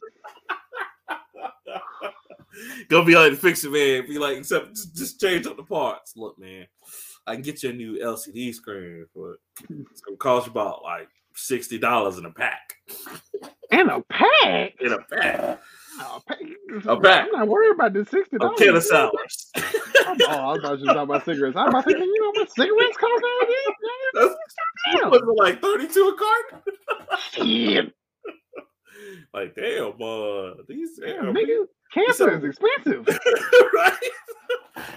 gonna 2.89 3.05
be 3.05 3.15
like 3.15 3.31
to 3.31 3.37
fix 3.37 3.63
it, 3.63 3.71
man. 3.71 4.07
Be 4.07 4.19
like, 4.19 4.37
except 4.37 4.75
just, 4.75 4.95
just 4.95 5.21
change 5.21 5.47
up 5.47 5.57
the 5.57 5.63
parts. 5.63 6.15
Look, 6.17 6.37
man, 6.37 6.67
I 7.25 7.33
can 7.33 7.41
get 7.41 7.63
you 7.63 7.69
a 7.69 7.73
new 7.73 7.97
LCD 7.97 8.53
screen, 8.53 9.05
but 9.15 9.35
it's 9.91 10.01
gonna 10.01 10.17
cost 10.17 10.47
you 10.47 10.51
about 10.51 10.83
like 10.83 11.09
sixty 11.35 11.77
dollars 11.77 12.17
in 12.17 12.25
a 12.25 12.31
pack. 12.31 12.75
And 13.71 13.89
a 13.89 14.01
pack. 14.09 14.73
In 14.79 14.93
a 14.93 14.99
pack, 14.99 15.59
A 15.99 16.21
pack. 16.27 16.39
A 16.85 16.99
pack. 16.99 17.25
I'm 17.25 17.31
not 17.31 17.47
worried 17.47 17.71
about 17.71 17.93
the 17.93 18.05
sixty 18.05 18.37
dollars. 18.37 18.61
of 18.61 18.83
sours. 18.83 19.51
Oh, 19.57 20.53
I 20.53 20.57
thought 20.61 20.79
you 20.79 20.85
were 20.87 20.93
talking 20.93 20.97
about 21.01 21.25
cigarettes. 21.25 21.57
I 21.57 21.63
was 21.65 21.69
about 21.69 21.83
to 21.85 21.97
you 21.97 22.21
know 22.21 22.31
what 22.41 22.51
cigarettes 22.51 22.97
cost 22.97 23.23
nowadays? 24.13 24.35
was 25.11 25.21
it 25.21 25.41
like 25.43 25.61
thirty-two 25.61 26.07
a 26.07 26.17
carton? 26.17 26.61
Shit. 27.31 27.93
Like, 29.33 29.55
damn, 29.55 30.01
uh, 30.01 30.53
these 30.67 30.97
Damn, 30.97 31.25
damn, 31.25 31.35
nigga. 31.35 31.65
Cancer 31.93 32.37
is 32.37 32.43
expensive. 32.43 33.05
right? 33.73 33.93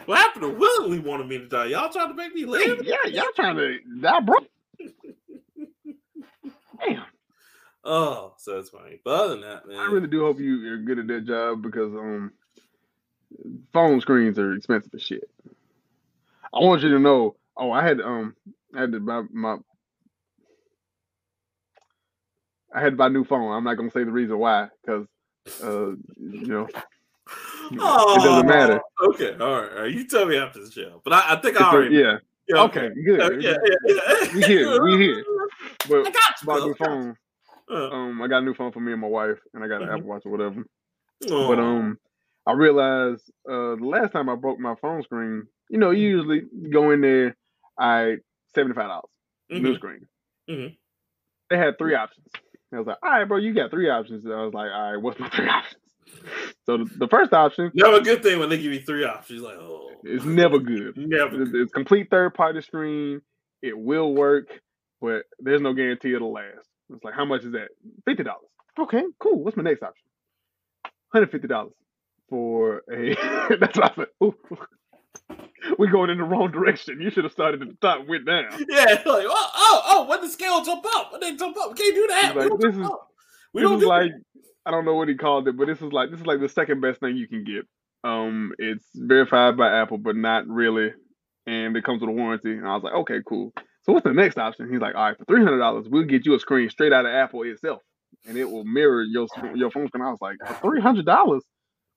What 0.06 0.18
happened 0.18 0.42
to 0.42 0.48
willingly 0.50 0.98
wanted 1.00 1.26
me 1.28 1.38
to 1.38 1.46
die? 1.48 1.66
Y'all 1.66 1.90
trying 1.90 2.08
to 2.08 2.14
make 2.14 2.34
me 2.34 2.44
live? 2.44 2.80
yeah, 2.84 2.96
y'all 3.06 3.24
trying 3.34 3.56
to 3.56 3.78
die 4.00 4.20
broke. 4.20 4.46
Damn. 6.80 7.04
Oh, 7.84 8.34
so 8.38 8.58
it's 8.58 8.70
funny. 8.70 9.00
But 9.04 9.10
other 9.14 9.28
than 9.34 9.40
that, 9.42 9.66
man, 9.68 9.78
I 9.78 9.86
really 9.86 10.08
do 10.08 10.20
hope 10.20 10.38
you 10.40 10.72
are 10.72 10.78
good 10.78 10.98
at 10.98 11.06
that 11.08 11.26
job 11.26 11.62
because 11.62 11.92
um 11.94 12.32
phone 13.72 14.00
screens 14.00 14.38
are 14.38 14.54
expensive 14.54 14.92
as 14.94 15.02
shit. 15.02 15.28
I 16.52 16.58
want 16.60 16.82
you 16.82 16.90
to 16.90 16.98
know. 16.98 17.36
Oh, 17.56 17.70
I 17.70 17.82
had 17.86 18.00
um 18.00 18.34
I 18.74 18.80
had 18.80 18.92
to 18.92 19.00
buy 19.00 19.22
my 19.32 19.56
I 22.74 22.80
had 22.80 22.90
to 22.90 22.96
buy 22.96 23.06
a 23.06 23.10
new 23.10 23.24
phone. 23.24 23.52
I'm 23.52 23.64
not 23.64 23.74
gonna 23.74 23.90
say 23.90 24.04
the 24.04 24.10
reason 24.10 24.38
why 24.38 24.68
because 24.84 25.06
uh 25.62 25.90
you 25.90 26.46
know 26.46 26.68
Oh, 27.80 28.22
doesn't 28.24 28.46
matter. 28.46 28.80
Okay, 29.02 29.36
all 29.38 29.60
right, 29.60 29.72
all 29.72 29.82
right. 29.82 29.92
You 29.92 30.06
tell 30.06 30.24
me 30.26 30.38
after 30.38 30.64
the 30.64 30.70
show. 30.70 31.00
But 31.04 31.12
I, 31.12 31.34
I 31.34 31.36
think 31.40 31.54
it's 31.54 31.60
I 31.62 31.70
a- 31.70 31.74
already. 31.74 31.94
yeah 31.96 32.16
yeah, 32.48 32.62
okay 32.62 32.88
good. 33.04 33.20
Uh, 33.20 33.30
yeah, 33.38 33.56
yeah, 33.64 33.74
yeah. 33.86 34.28
We 34.34 34.42
here, 34.42 34.82
we 34.84 34.92
here. 34.96 35.24
I 35.84 35.88
But 35.88 36.04
got 36.04 36.14
you. 36.42 36.46
bought 36.46 36.58
a 36.58 36.64
new 36.64 36.66
I 36.66 36.72
got 36.72 36.78
phone. 36.78 37.16
Uh, 37.70 37.90
Um, 37.90 38.22
I 38.22 38.28
got 38.28 38.38
a 38.38 38.46
new 38.46 38.54
phone 38.54 38.72
for 38.72 38.80
me 38.80 38.92
and 38.92 39.00
my 39.00 39.06
wife, 39.08 39.38
and 39.54 39.62
I 39.64 39.68
got 39.68 39.82
an 39.82 39.88
Mhm. 39.88 39.94
Apple 39.94 40.08
Watch 40.08 40.22
or 40.26 40.30
whatever. 40.32 40.64
oh. 41.30 41.48
But 41.48 41.58
um, 41.58 41.98
I 42.46 42.52
realized 42.52 43.30
uh 43.48 43.76
the 43.76 43.84
last 43.86 44.12
time 44.12 44.28
I 44.28 44.34
broke 44.36 44.58
my 44.58 44.74
phone 44.80 45.02
screen, 45.02 45.46
you 45.68 45.78
know, 45.78 45.90
you 45.90 46.08
usually 46.08 46.42
go 46.70 46.90
in 46.90 47.00
there, 47.00 47.36
I 47.78 48.16
seventy 48.54 48.74
five 48.74 48.88
dollars 48.88 49.10
new 49.50 49.72
Mhm. 49.72 49.76
screen. 49.76 50.08
Mhm. 50.48 50.76
They 51.50 51.56
had 51.58 51.78
three 51.78 51.94
options. 51.94 52.26
I 52.72 52.78
was 52.78 52.86
like, 52.86 52.98
all 53.02 53.10
right, 53.10 53.24
bro, 53.24 53.38
you 53.38 53.54
got 53.54 53.70
three 53.70 53.88
options. 53.88 54.24
And 54.24 54.34
I 54.34 54.42
was 54.44 54.52
like, 54.52 54.70
all 54.70 54.92
right, 54.92 55.00
what's 55.02 55.18
my 55.18 55.28
three 55.30 55.48
options? 55.48 55.82
So 56.66 56.84
the, 56.98 57.08
first 57.08 57.32
option 57.32 57.70
Never 57.74 57.96
a 57.96 58.00
good 58.02 58.22
thing 58.22 58.38
when 58.38 58.48
they 58.50 58.58
give 58.58 58.72
you 58.72 58.80
three 58.80 59.04
options. 59.04 59.40
Like, 59.40 59.56
oh, 59.56 59.90
it's 60.04 60.24
never 60.24 60.58
good. 60.58 60.94
never. 60.96 61.42
It's, 61.42 61.50
it's 61.54 61.72
complete 61.72 62.08
third 62.10 62.34
party 62.34 62.60
screen. 62.60 63.20
It 63.62 63.76
will 63.76 64.14
work, 64.14 64.48
but 65.00 65.22
there's 65.38 65.60
no 65.60 65.72
guarantee 65.72 66.14
it'll 66.14 66.32
last. 66.32 66.68
It's 66.92 67.02
like, 67.02 67.14
how 67.14 67.24
much 67.24 67.44
is 67.44 67.52
that? 67.52 67.68
Fifty 68.04 68.22
dollars. 68.22 68.44
Okay, 68.78 69.02
cool. 69.18 69.42
What's 69.42 69.56
my 69.56 69.62
next 69.62 69.82
option? 69.82 70.04
Hundred 71.12 71.30
fifty 71.30 71.48
dollars 71.48 71.72
for 72.28 72.82
a. 72.92 73.14
That's 73.60 73.76
what 73.78 73.92
I 73.92 73.94
said. 73.96 74.06
Ooh. 74.22 74.34
We're 75.78 75.90
going 75.90 76.10
in 76.10 76.18
the 76.18 76.24
wrong 76.24 76.50
direction. 76.50 77.00
You 77.00 77.10
should 77.10 77.24
have 77.24 77.32
started 77.32 77.60
at 77.62 77.68
the 77.68 77.74
top, 77.80 78.00
and 78.00 78.08
went 78.08 78.26
down. 78.26 78.50
Yeah, 78.68 78.84
like, 78.88 79.04
oh, 79.06 79.50
oh, 79.54 79.82
oh, 79.86 80.06
when 80.08 80.20
the 80.20 80.28
scale 80.28 80.64
jump 80.64 80.84
up, 80.94 81.12
when 81.12 81.20
they 81.20 81.34
jump 81.36 81.56
up, 81.58 81.70
we 81.70 81.74
can't 81.74 81.94
do 81.94 82.06
that. 82.08 82.24
He's 82.26 82.34
we 82.34 82.40
like, 82.40 82.48
don't 82.48 82.60
this 82.60 82.72
jump 82.72 82.84
is- 82.84 82.90
up. 82.90 83.08
We 83.54 83.62
this 83.62 83.68
don't 83.70 83.76
is 83.78 83.82
do 83.82 83.88
like 83.88 84.10
that. 84.12 84.42
I 84.68 84.70
don't 84.70 84.84
know 84.84 84.94
what 84.94 85.08
he 85.08 85.14
called 85.14 85.48
it, 85.48 85.56
but 85.56 85.66
this 85.66 85.80
is 85.80 85.92
like 85.92 86.10
this 86.10 86.20
is 86.20 86.26
like 86.26 86.40
the 86.40 86.48
second 86.48 86.82
best 86.82 87.00
thing 87.00 87.16
you 87.16 87.26
can 87.26 87.42
get. 87.42 87.66
Um, 88.04 88.52
it's 88.58 88.84
verified 88.94 89.56
by 89.56 89.80
Apple, 89.80 89.96
but 89.96 90.14
not 90.14 90.46
really, 90.46 90.90
and 91.46 91.74
it 91.74 91.84
comes 91.84 92.02
with 92.02 92.10
a 92.10 92.12
warranty. 92.12 92.52
And 92.52 92.68
I 92.68 92.74
was 92.74 92.82
like, 92.82 92.92
okay, 92.92 93.20
cool. 93.26 93.54
So 93.82 93.94
what's 93.94 94.04
the 94.04 94.12
next 94.12 94.36
option? 94.36 94.70
He's 94.70 94.82
like, 94.82 94.94
all 94.94 95.04
right, 95.04 95.16
for 95.16 95.24
three 95.24 95.42
hundred 95.42 95.58
dollars, 95.58 95.86
we'll 95.88 96.04
get 96.04 96.26
you 96.26 96.34
a 96.34 96.38
screen 96.38 96.68
straight 96.68 96.92
out 96.92 97.06
of 97.06 97.12
Apple 97.12 97.44
itself, 97.44 97.80
and 98.26 98.36
it 98.36 98.44
will 98.44 98.64
mirror 98.64 99.02
your 99.02 99.26
your 99.54 99.70
phone 99.70 99.88
screen. 99.88 100.04
I 100.04 100.10
was 100.10 100.20
like, 100.20 100.36
three 100.60 100.82
hundred 100.82 101.06
dollars, 101.06 101.42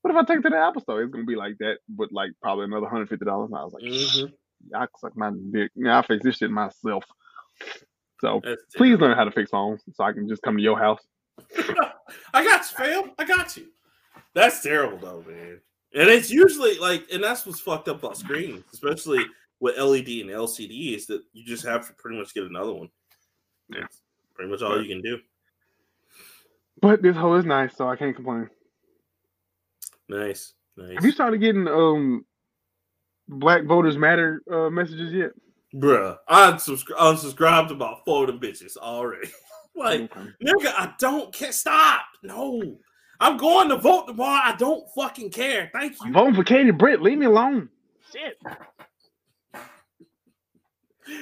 what 0.02 0.12
if 0.12 0.18
I 0.18 0.24
take 0.24 0.40
it 0.40 0.44
to 0.44 0.50
the 0.50 0.58
Apple 0.58 0.82
store? 0.82 1.02
It's 1.04 1.12
gonna 1.12 1.26
be 1.26 1.36
like 1.36 1.58
that, 1.60 1.80
but 1.90 2.14
like 2.14 2.32
probably 2.42 2.66
another 2.66 2.88
hundred 2.88 3.10
fifty 3.10 3.26
dollars. 3.26 3.50
And 3.52 3.60
I 3.60 3.64
was 3.66 3.74
like, 3.74 3.84
mm-hmm. 3.84 4.76
I 4.76 4.88
suck 5.00 5.18
my 5.18 5.32
dick. 5.52 5.72
Yeah, 5.76 6.00
I 6.00 6.02
fix 6.04 6.24
this 6.24 6.38
shit 6.38 6.52
myself. 6.52 7.04
So 8.22 8.40
please 8.78 8.98
learn 8.98 9.18
how 9.18 9.26
to 9.26 9.32
fix 9.32 9.50
phones, 9.50 9.82
so 9.94 10.06
I 10.06 10.14
can 10.14 10.30
just 10.30 10.42
come 10.42 10.56
to 10.56 10.64
your 10.64 10.80
house. 10.80 11.02
I 12.34 12.44
got 12.44 12.62
you, 12.62 12.78
fam. 12.78 13.12
I 13.18 13.26
got 13.26 13.58
you. 13.58 13.68
That's 14.34 14.62
terrible 14.62 14.98
though, 14.98 15.24
man. 15.30 15.60
And 15.94 16.10
it's 16.10 16.32
usually 16.32 16.78
like, 16.78 17.06
and 17.12 17.24
that's 17.24 17.46
what's 17.46 17.60
fucked 17.60 17.90
up 17.90 18.00
about 18.00 18.18
screens, 18.18 18.64
especially 18.74 19.26
with 19.60 19.78
LED 19.78 20.08
and 20.08 20.30
LCD, 20.30 20.96
is 20.96 21.06
that 21.08 21.22
you 21.34 21.44
just 21.46 21.66
have 21.66 21.88
to 21.88 21.94
pretty 21.94 22.18
much 22.18 22.34
get 22.34 22.46
another 22.46 22.72
one. 22.72 22.90
Yeah. 23.70 23.82
That's 23.82 24.02
pretty 24.34 24.52
much 24.52 24.62
all 24.62 24.82
you 24.82 24.88
can 24.88 25.02
do. 25.02 25.20
But 26.82 27.02
this 27.02 27.16
hoe 27.16 27.36
is 27.36 27.46
nice, 27.46 27.76
so 27.76 27.88
I 27.88 27.96
can't 27.96 28.16
complain. 28.16 28.50
Nice, 30.10 30.54
nice. 30.76 30.96
Have 30.96 31.06
you 31.06 31.12
started 31.12 31.40
getting 31.40 31.68
um 31.68 32.26
Black 33.28 33.66
Voters 33.66 33.98
Matter 33.98 34.42
uh, 34.52 34.70
messages 34.70 35.14
yet? 35.14 35.32
Bruh, 35.74 36.18
I 36.28 36.52
unsubscri- 36.52 36.98
unsubscribed 36.98 37.72
about 37.72 38.04
four 38.04 38.24
of 38.24 38.28
them 38.28 38.40
bitches 38.40 38.78
already. 38.78 39.30
like, 39.84 40.02
okay. 40.02 40.30
nigga, 40.44 40.74
I 40.78 40.94
don't 41.00 41.34
care. 41.34 41.52
Stop. 41.52 42.02
No. 42.24 42.78
I'm 43.20 43.38
going 43.38 43.70
to 43.70 43.78
vote 43.78 44.08
tomorrow. 44.08 44.42
I 44.44 44.56
don't 44.56 44.84
fucking 44.96 45.30
care. 45.30 45.70
Thank 45.74 45.94
you. 45.94 46.08
I'm 46.08 46.14
voting 46.14 46.36
for 46.36 46.44
Katie 46.44 46.72
Britt. 46.72 47.02
Leave 47.02 47.20
me 47.20 47.28
alone. 47.28 47.70
Shit. 48.12 48.38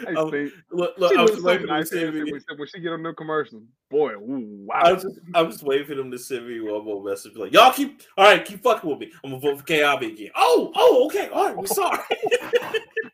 Hey, 0.05 0.13
um, 0.15 0.51
look, 0.71 0.97
look, 0.97 1.17
I 1.17 1.23
was 1.23 1.41
waiting 1.41 1.67
nice 1.67 1.89
to 1.89 2.11
me. 2.11 2.31
When 2.31 2.67
she 2.67 2.79
get 2.79 2.91
on 2.91 3.03
the 3.03 3.13
commercial, 3.13 3.61
boy, 3.89 4.13
ooh, 4.13 4.65
wow. 4.65 4.75
I 4.75 4.93
was, 4.93 5.03
just, 5.03 5.19
I 5.33 5.41
was 5.41 5.63
waiting 5.63 5.87
for 5.87 5.95
them 5.95 6.11
to 6.11 6.19
send 6.19 6.47
me 6.47 6.59
one 6.61 6.85
more 6.85 7.03
message. 7.03 7.35
Like, 7.35 7.53
y'all 7.53 7.73
keep, 7.73 8.01
all 8.17 8.25
right, 8.25 8.43
keep 8.43 8.61
fucking 8.61 8.89
with 8.89 8.99
me. 8.99 9.11
I'm 9.23 9.31
gonna 9.31 9.41
vote 9.41 9.59
for 9.59 9.65
KIB 9.65 10.13
again. 10.13 10.29
Oh, 10.35 10.71
oh, 10.75 11.05
okay, 11.07 11.29
all 11.29 11.47
right, 11.47 11.57
I'm 11.57 11.65
sorry. 11.65 11.99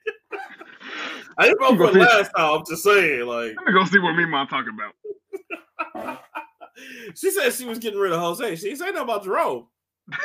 I 1.38 1.48
didn't 1.48 1.60
vote 1.60 1.78
for 1.78 1.92
last 2.00 2.32
time. 2.36 2.60
I'm 2.60 2.64
just 2.68 2.84
saying, 2.84 3.26
like, 3.26 3.54
let 3.58 3.66
me 3.66 3.74
go 3.74 3.86
see 3.86 4.00
what 4.00 4.16
me 4.16 4.24
and 4.24 4.32
mom 4.32 4.48
talking 4.48 4.74
about. 4.74 4.94
she 7.16 7.32
said 7.32 7.52
she 7.52 7.66
was 7.66 7.80
getting 7.80 8.00
rid 8.00 8.14
of 8.14 8.20
Jose. 8.20 8.56
She 8.56 8.76
say 8.76 8.86
nothing 8.86 9.02
about 9.02 9.24
Jerome. 9.24 9.68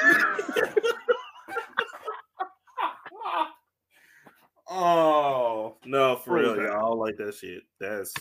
oh 4.69 5.77
no, 5.85 6.17
for 6.17 6.35
real, 6.35 6.57
y'all. 6.57 6.67
I 6.67 6.81
don't 6.81 6.99
like 6.99 7.17
that 7.17 7.35
shit. 7.35 7.63
That's 7.81 8.13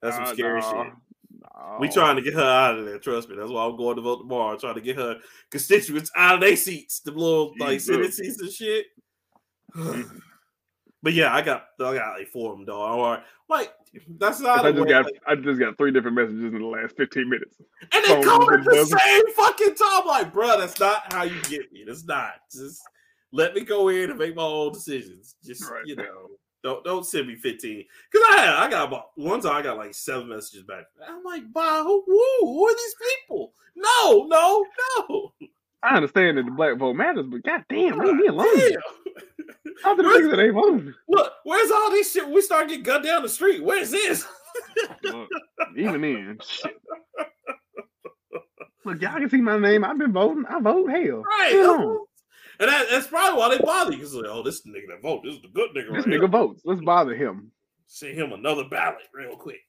that's 0.00 0.16
some 0.16 0.26
scary 0.26 0.62
shit. 0.62 0.72
No. 0.72 1.76
We 1.78 1.88
trying 1.88 2.16
to 2.16 2.22
get 2.22 2.34
her 2.34 2.42
out 2.42 2.78
of 2.78 2.86
there. 2.86 2.98
Trust 2.98 3.28
me. 3.28 3.36
That's 3.36 3.50
why 3.50 3.64
I'm 3.64 3.76
going 3.76 3.96
to 3.96 4.02
vote 4.02 4.18
tomorrow. 4.18 4.56
trying 4.56 4.74
to 4.74 4.80
get 4.80 4.96
her 4.96 5.18
constituents 5.50 6.10
out 6.16 6.36
of 6.36 6.40
their 6.40 6.56
seats, 6.56 7.00
the 7.00 7.10
little 7.10 7.54
like 7.58 7.80
Senate 7.80 8.14
seats 8.14 8.40
and 8.40 8.50
shit. 8.50 8.86
But 11.02 11.14
yeah, 11.14 11.34
I 11.34 11.42
got 11.42 11.66
I 11.80 11.94
got 11.94 12.18
like 12.18 12.28
four 12.28 12.52
of 12.52 12.58
them, 12.58 12.66
dog. 12.66 12.98
Or 12.98 13.24
like 13.48 13.72
that's 14.18 14.40
not. 14.40 14.64
I 14.64 14.72
just 14.72 14.88
got 14.88 15.04
like, 15.04 15.20
I 15.26 15.34
just 15.34 15.58
got 15.58 15.78
three 15.78 15.92
different 15.92 16.16
messages 16.16 16.44
in 16.44 16.60
the 16.60 16.66
last 16.66 16.96
fifteen 16.96 17.28
minutes, 17.28 17.56
and 17.92 18.04
they 18.04 18.22
come 18.22 18.42
at 18.52 18.64
the 18.64 18.84
same 18.84 19.34
fucking 19.34 19.74
time. 19.74 20.06
Like, 20.06 20.32
bro, 20.32 20.58
that's 20.58 20.78
not 20.78 21.12
how 21.12 21.22
you 21.22 21.40
get 21.42 21.72
me. 21.72 21.84
That's 21.86 22.04
not. 22.04 22.34
Just 22.52 22.82
let 23.32 23.54
me 23.54 23.62
go 23.62 23.88
in 23.88 24.10
and 24.10 24.18
make 24.18 24.36
my 24.36 24.42
own 24.42 24.72
decisions. 24.72 25.36
Just 25.42 25.68
right. 25.70 25.82
you 25.86 25.96
know, 25.96 26.28
don't 26.62 26.84
don't 26.84 27.06
send 27.06 27.28
me 27.28 27.36
fifteen 27.36 27.84
because 28.12 28.26
I 28.30 28.40
had, 28.40 28.54
I 28.54 28.70
got 28.70 28.88
about 28.88 29.06
one 29.14 29.40
time 29.40 29.56
I 29.56 29.62
got 29.62 29.78
like 29.78 29.94
seven 29.94 30.28
messages 30.28 30.64
back. 30.64 30.84
I'm 31.08 31.24
like, 31.24 31.50
bah, 31.52 31.82
who, 31.82 32.04
who 32.06 32.66
are 32.66 32.74
these 32.74 32.94
people? 32.98 33.54
No, 33.74 34.26
no, 34.28 34.66
no. 34.98 35.32
I 35.82 35.96
understand 35.96 36.38
that 36.38 36.44
the 36.44 36.50
black 36.52 36.76
vote 36.76 36.94
matters, 36.94 37.26
but 37.26 37.42
goddamn, 37.42 37.98
leave 37.98 38.16
me 38.16 38.26
alone. 38.26 38.48
How 39.82 39.94
the 39.94 40.02
niggas 40.02 40.30
that 40.30 40.40
ain't 40.40 40.54
voting? 40.54 40.94
Look, 41.08 41.32
where's 41.44 41.70
all 41.70 41.90
this 41.90 42.12
shit? 42.12 42.28
We 42.28 42.42
start 42.42 42.68
getting 42.68 42.82
gunned 42.82 43.04
down 43.04 43.22
the 43.22 43.28
street. 43.28 43.62
Where's 43.62 43.90
this? 43.90 44.26
Look, 45.04 45.28
even 45.76 46.02
then, 46.02 46.38
shit. 46.46 46.76
Look, 48.84 49.00
y'all 49.00 49.18
can 49.18 49.30
see 49.30 49.40
my 49.40 49.58
name. 49.58 49.84
I've 49.84 49.98
been 49.98 50.12
voting. 50.12 50.44
I 50.48 50.60
vote. 50.60 50.88
Hell, 50.90 51.22
right. 51.22 51.98
And 52.60 52.68
that, 52.68 52.88
that's 52.90 53.06
probably 53.06 53.38
why 53.38 53.48
they 53.56 53.64
bother 53.64 53.92
you. 53.92 53.98
Because 53.98 54.14
like, 54.14 54.26
oh, 54.28 54.42
this 54.42 54.66
nigga 54.66 54.88
that 54.90 55.02
vote, 55.02 55.22
this 55.24 55.34
is 55.34 55.42
the 55.42 55.48
good 55.48 55.70
nigga. 55.70 55.94
This 55.94 56.06
right 56.06 56.14
nigga 56.14 56.20
here. 56.20 56.28
votes. 56.28 56.62
Let's 56.64 56.82
bother 56.82 57.14
him. 57.14 57.52
Send 57.86 58.18
him 58.18 58.32
another 58.32 58.64
ballot 58.70 59.02
real 59.14 59.36
quick. 59.36 59.60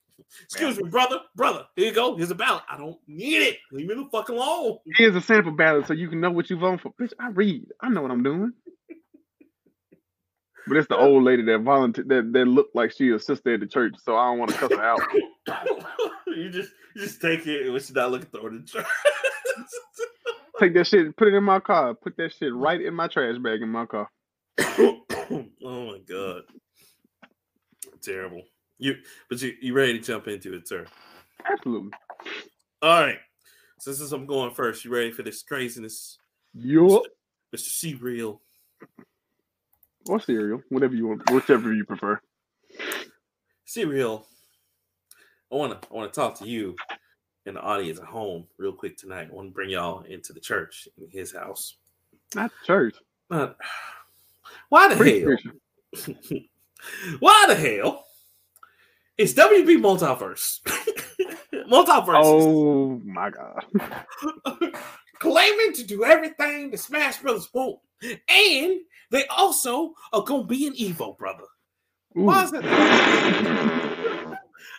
Excuse 0.44 0.78
me, 0.78 0.90
brother, 0.90 1.20
brother. 1.36 1.66
Here 1.76 1.88
you 1.88 1.94
go. 1.94 2.16
Here's 2.16 2.32
a 2.32 2.36
ballot. 2.36 2.64
I 2.70 2.78
don't 2.78 2.98
need 3.08 3.42
it. 3.42 3.58
Leave 3.72 3.88
me 3.88 3.96
the 3.96 4.08
fuck 4.12 4.30
alone. 4.30 4.78
Here's 4.96 5.16
a 5.16 5.22
sample 5.22 5.52
ballot 5.52 5.88
so 5.88 5.94
you 5.94 6.10
can 6.10 6.20
know 6.20 6.32
what 6.32 6.50
you 6.50 6.58
vote 6.58 6.82
for. 6.82 6.92
Bitch, 7.00 7.14
I 7.20 7.30
read. 7.30 7.66
I 7.80 7.90
know 7.90 8.02
what 8.02 8.12
I'm 8.12 8.24
doing. 8.24 8.54
But 10.68 10.78
it's 10.78 10.88
the 10.88 10.98
old 11.00 11.24
lady 11.24 11.44
that 11.44 11.62
volunteer 11.62 12.04
that, 12.08 12.34
that 12.34 12.46
looked 12.46 12.76
like 12.76 12.92
she 12.92 13.10
a 13.10 13.20
sister 13.20 13.54
at 13.54 13.60
the 13.60 13.68
church, 13.68 13.96
so 14.02 14.16
I 14.16 14.26
don't 14.26 14.40
want 14.40 14.52
to 14.52 14.58
cuss 14.58 14.72
her 14.72 14.84
out. 14.84 15.02
you 16.28 16.50
just 16.50 16.72
you 16.96 17.02
just 17.02 17.22
take 17.22 17.46
it 17.48 17.68
and 17.68 17.76
she's 17.82 17.94
not 17.94 18.12
looking 18.12 18.30
in 18.44 18.62
the 18.62 18.68
trash. 18.68 18.86
take 20.60 20.74
that 20.74 20.88
shit, 20.88 21.16
put 21.18 21.28
it 21.28 21.34
in 21.34 21.44
my 21.44 21.60
car, 21.60 21.94
put 21.94 22.16
that 22.18 22.34
shit 22.34 22.54
right 22.54 22.82
in 22.82 22.94
my 22.94 23.08
trash 23.08 23.38
bag 23.40 23.62
in 23.62 23.70
my 23.70 23.86
car. 23.86 24.10
oh 24.60 25.46
my 25.62 26.00
god. 26.08 26.44
Terrible. 28.02 28.44
You 28.82 28.96
but 29.30 29.40
you 29.40 29.54
you 29.62 29.74
ready 29.76 30.00
to 30.00 30.04
jump 30.04 30.28
into 30.28 30.56
it, 30.56 30.68
sir? 30.68 30.88
Absolutely. 31.48 31.92
All 32.82 33.04
right. 33.04 33.20
So 33.78 33.94
since 33.94 34.12
I'm 34.12 34.26
going 34.26 34.56
first, 34.56 34.84
you 34.84 34.92
ready 34.92 35.12
for 35.12 35.22
this 35.22 35.44
craziness? 35.44 36.18
Yup. 36.56 37.04
Mr. 37.56 37.70
C 37.70 37.94
real 37.94 38.42
or 40.10 40.20
cereal, 40.20 40.64
whatever 40.70 40.96
you 40.96 41.08
want, 41.08 41.30
whichever 41.30 41.72
you 41.72 41.86
prefer. 41.86 42.20
Cereal. 43.66 44.26
I 45.52 45.56
wanna 45.56 45.76
I 45.76 45.94
wanna 45.94 46.10
talk 46.10 46.40
to 46.40 46.48
you 46.48 46.76
and 47.46 47.58
the 47.58 47.62
audience 47.62 48.00
at 48.00 48.06
home 48.06 48.48
real 48.58 48.74
quick 48.74 48.98
tonight. 48.98 49.28
I 49.32 49.36
want 49.36 49.50
to 49.50 49.54
bring 49.54 49.70
y'all 49.70 50.02
into 50.06 50.34
the 50.34 50.40
church 50.40 50.88
in 50.98 51.08
his 51.08 51.32
house. 51.36 51.76
Not 52.34 52.52
church. 52.66 52.96
Not, 53.30 53.58
why 54.70 54.88
the 54.88 54.96
Pretty 54.96 55.22
hell? 55.22 56.40
why 57.20 57.46
the 57.48 57.56
hell 57.56 58.06
is 59.22 59.36
WB 59.36 59.78
multiverse? 59.80 60.60
multiverse. 61.70 62.22
Oh 62.24 63.00
my 63.06 63.30
god. 63.30 63.66
Claiming 65.20 65.74
to 65.74 65.84
do 65.84 66.04
everything 66.04 66.72
the 66.72 66.78
Smash 66.78 67.18
Brothers 67.18 67.48
won't. 67.54 67.80
And 68.02 68.80
they 69.12 69.28
also 69.28 69.94
are 70.12 70.24
gonna 70.24 70.46
be 70.46 70.66
an 70.66 70.74
Evo, 70.74 71.16
brother. 71.18 71.44
Ooh. 72.18 72.24
Why 72.24 72.44
is 72.46 72.52
that? 72.52 72.66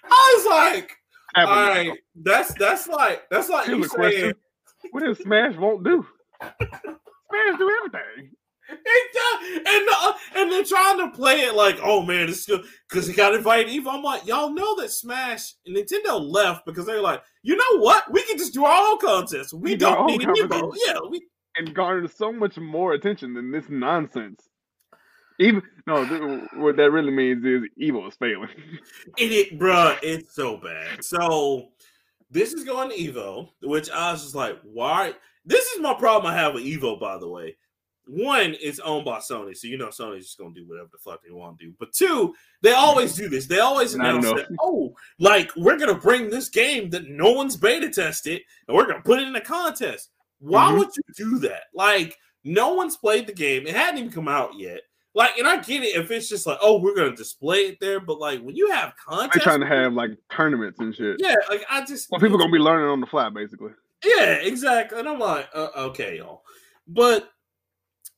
I 0.05 0.35
was 0.37 0.47
like, 0.47 0.97
all 1.37 1.45
right, 1.47 1.99
that's 2.17 2.53
that's 2.55 2.89
like 2.89 3.23
that's 3.31 3.49
like 3.49 3.67
Here's 3.67 3.79
you 3.79 3.89
saying. 3.89 4.35
What 4.91 5.05
does 5.05 5.19
Smash 5.19 5.57
won't 5.57 5.85
do? 5.85 6.05
Smash 6.41 7.59
do 7.59 7.71
everything. 7.79 8.33
And, 8.73 9.67
and, 9.67 9.89
uh, 9.91 10.13
and 10.37 10.53
they're 10.53 10.65
trying 10.65 10.99
to 10.99 11.17
play 11.17 11.41
it 11.41 11.55
like, 11.55 11.79
oh 11.83 12.03
man, 12.03 12.29
it's 12.29 12.47
good 12.47 12.65
because 12.89 13.07
he 13.07 13.13
got 13.13 13.35
invited 13.35 13.73
Evo. 13.73 13.93
I'm 13.93 14.03
like, 14.03 14.27
y'all 14.27 14.53
know 14.53 14.81
that 14.81 14.91
Smash 14.91 15.55
and 15.67 15.77
Nintendo 15.77 16.21
left 16.21 16.65
because 16.67 16.87
they're 16.87 17.03
like, 17.03 17.23
you 17.43 17.57
know 17.57 17.79
what? 17.79 18.11
We 18.13 18.23
can 18.23 18.39
just 18.39 18.55
do 18.55 18.65
our 18.65 18.91
own 18.93 18.99
contest. 18.99 19.53
We, 19.53 19.73
we 19.73 19.77
don't 19.77 20.07
need 20.07 20.23
Evo. 20.23 20.75
Yeah, 20.87 20.99
we 21.09 21.23
and 21.57 21.75
garnered 21.75 22.11
so 22.11 22.33
much 22.33 22.57
more 22.57 22.93
attention 22.93 23.35
than 23.35 23.51
this 23.51 23.67
nonsense. 23.69 24.49
Even 25.39 25.63
no, 25.87 26.07
th- 26.07 26.43
what 26.55 26.77
that 26.77 26.91
really 26.91 27.11
means 27.11 27.45
is 27.45 27.63
Evo 27.81 28.09
is 28.09 28.15
failing. 28.15 28.49
it, 29.19 29.33
it, 29.33 29.59
bruh, 29.59 29.99
it's 30.03 30.35
so 30.35 30.57
bad. 30.57 31.05
So 31.05 31.69
this 32.31 32.53
is 32.53 32.65
going 32.65 32.91
to 32.91 32.97
Evo, 32.97 33.49
which 33.63 33.91
I 33.91 34.13
was 34.13 34.23
just 34.23 34.35
like, 34.35 34.59
why? 34.63 35.15
This 35.45 35.65
is 35.73 35.81
my 35.81 35.95
problem 35.95 36.33
I 36.33 36.37
have 36.37 36.55
with 36.55 36.65
Evo, 36.65 36.99
by 37.01 37.19
the 37.19 37.29
way. 37.29 37.57
One, 38.07 38.55
is 38.55 38.81
owned 38.81 39.05
by 39.05 39.19
Sony, 39.19 39.57
so 39.57 39.69
you 39.69 39.79
know 39.79 39.89
Sony's 39.89 40.25
just 40.25 40.39
gonna 40.39 40.55
do 40.55 40.67
whatever 40.67 40.89
the 40.91 40.99
fuck 40.99 41.23
they 41.23 41.31
want 41.31 41.59
to 41.59 41.67
do. 41.67 41.75
But 41.79 41.93
two, 41.93 42.35
they 42.61 42.73
always 42.73 43.15
do 43.15 43.29
this. 43.29 43.47
They 43.47 43.61
always 43.61 43.95
announce 43.95 44.27
that, 44.27 44.49
oh, 44.61 44.95
like 45.19 45.51
we're 45.57 45.79
gonna 45.79 45.95
bring 45.95 46.29
this 46.29 46.49
game 46.49 46.91
that 46.91 47.09
no 47.09 47.33
one's 47.33 47.57
beta 47.57 47.89
tested, 47.91 48.43
and 48.67 48.77
we're 48.77 48.87
gonna 48.87 49.03
put 49.03 49.21
it 49.21 49.29
in 49.29 49.37
a 49.37 49.41
contest. 49.41 50.11
Why 50.41 50.67
mm-hmm. 50.67 50.79
would 50.79 50.89
you 50.97 51.03
do 51.17 51.39
that? 51.41 51.65
Like, 51.73 52.19
no 52.43 52.75
one's 52.75 52.97
played 52.97 53.29
the 53.29 53.33
game. 53.33 53.67
It 53.67 53.77
hadn't 53.77 53.99
even 53.99 54.11
come 54.11 54.29
out 54.29 54.59
yet. 54.59 54.81
Like, 55.15 55.37
and 55.39 55.47
I 55.47 55.61
get 55.61 55.83
it 55.83 55.95
if 55.95 56.11
it's 56.11 56.29
just 56.29 56.47
like, 56.47 56.59
oh, 56.61 56.81
we're 56.81 56.97
gonna 56.97 57.15
display 57.15 57.67
it 57.67 57.79
there, 57.81 58.01
but 58.01 58.19
like 58.19 58.41
when 58.41 58.57
you 58.57 58.71
have 58.71 58.95
contests, 58.97 59.37
they're 59.37 59.45
trying 59.45 59.61
to 59.61 59.67
have 59.67 59.93
like 59.93 60.11
tournaments 60.31 60.81
and 60.81 60.95
shit. 60.95 61.17
Yeah, 61.21 61.37
like 61.49 61.65
I 61.71 61.85
just 61.85 62.11
well, 62.11 62.21
people 62.21 62.39
gonna 62.39 62.51
be 62.51 62.59
learning 62.59 62.89
on 62.89 63.01
the 63.01 63.07
fly, 63.07 63.29
basically. 63.29 63.73
Yeah, 64.05 64.35
exactly. 64.35 64.99
And 64.99 65.09
I'm 65.09 65.19
like, 65.19 65.49
uh, 65.55 65.69
okay, 65.77 66.19
y'all. 66.19 66.43
But 66.89 67.31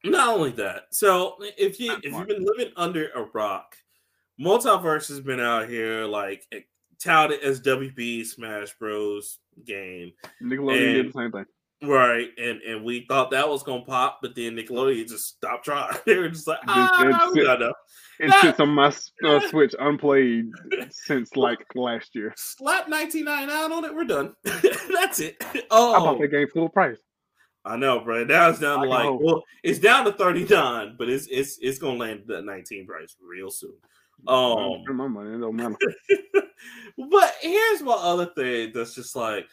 not 0.05 0.29
only 0.29 0.51
that, 0.53 0.85
so 0.91 1.37
if 1.41 1.81
you 1.81 1.97
if 2.03 2.13
you've 2.13 2.29
been 2.29 2.45
living 2.45 2.73
under 2.77 3.09
a 3.11 3.23
rock, 3.33 3.77
Multiverse 4.41 5.09
has 5.09 5.21
been 5.21 5.41
out 5.41 5.69
here 5.69 6.05
like 6.05 6.45
touted 7.03 7.41
as 7.41 7.61
WB 7.61 8.25
Smash 8.25 8.73
Bros. 8.79 9.39
game. 9.65 10.13
Nickelodeon 10.43 10.95
did 10.95 11.09
the 11.09 11.13
same 11.13 11.33
thing. 11.33 11.45
Right, 11.83 12.29
and 12.39 12.63
and 12.63 12.85
we 12.85 13.05
thought 13.07 13.31
that 13.33 13.49
was 13.49 13.63
gonna 13.63 13.85
pop, 13.85 14.21
but 14.23 14.35
then 14.35 14.57
Nickelodeon 14.57 15.09
just 15.09 15.37
stopped 15.37 15.65
trying. 15.65 15.95
they 16.07 16.17
were 16.17 16.29
just 16.29 16.47
like, 16.47 16.61
ah, 16.67 17.03
it, 17.35 17.39
it, 17.39 17.73
it 18.21 18.33
sits 18.41 18.61
on 18.61 18.71
my 18.71 18.93
uh, 19.25 19.41
Switch 19.49 19.75
unplayed 19.79 20.51
since 20.91 21.37
like 21.37 21.59
last 21.75 22.15
year. 22.15 22.33
Slap 22.37 22.89
nineteen 22.89 23.25
ninety 23.25 23.53
nine 23.53 23.73
on 23.73 23.85
it. 23.85 23.95
We're 23.95 24.05
done. 24.05 24.35
That's 24.45 25.21
it. 25.21 25.37
Oh, 25.71 25.95
I 25.95 25.99
bought 25.99 26.21
that 26.21 26.29
game 26.29 26.49
full 26.53 26.69
price. 26.69 26.99
I 27.65 27.77
know, 27.77 28.01
bro. 28.01 28.25
Now 28.25 28.51
it's 28.51 28.59
down 28.59 28.83
to 28.83 28.89
like, 28.89 29.09
well, 29.21 29.43
it's 29.63 29.79
down 29.79 30.05
to 30.05 30.13
thirty 30.13 30.45
nine, 30.45 30.97
but 30.99 31.09
it's 31.09 31.27
it's 31.31 31.59
it's 31.63 31.79
gonna 31.79 31.99
land 31.99 32.31
at 32.31 32.45
nineteen 32.45 32.87
price 32.87 33.17
real 33.23 33.51
soon. 33.51 33.75
Um, 34.27 34.85
my 34.97 35.09
money, 35.09 35.39
don't 35.39 35.57
matter. 35.57 35.77
but 37.11 37.35
here's 37.41 37.83
my 37.83 37.93
other 37.93 38.27
thing 38.37 38.73
that's 38.75 38.95
just 38.95 39.17
like 39.17 39.47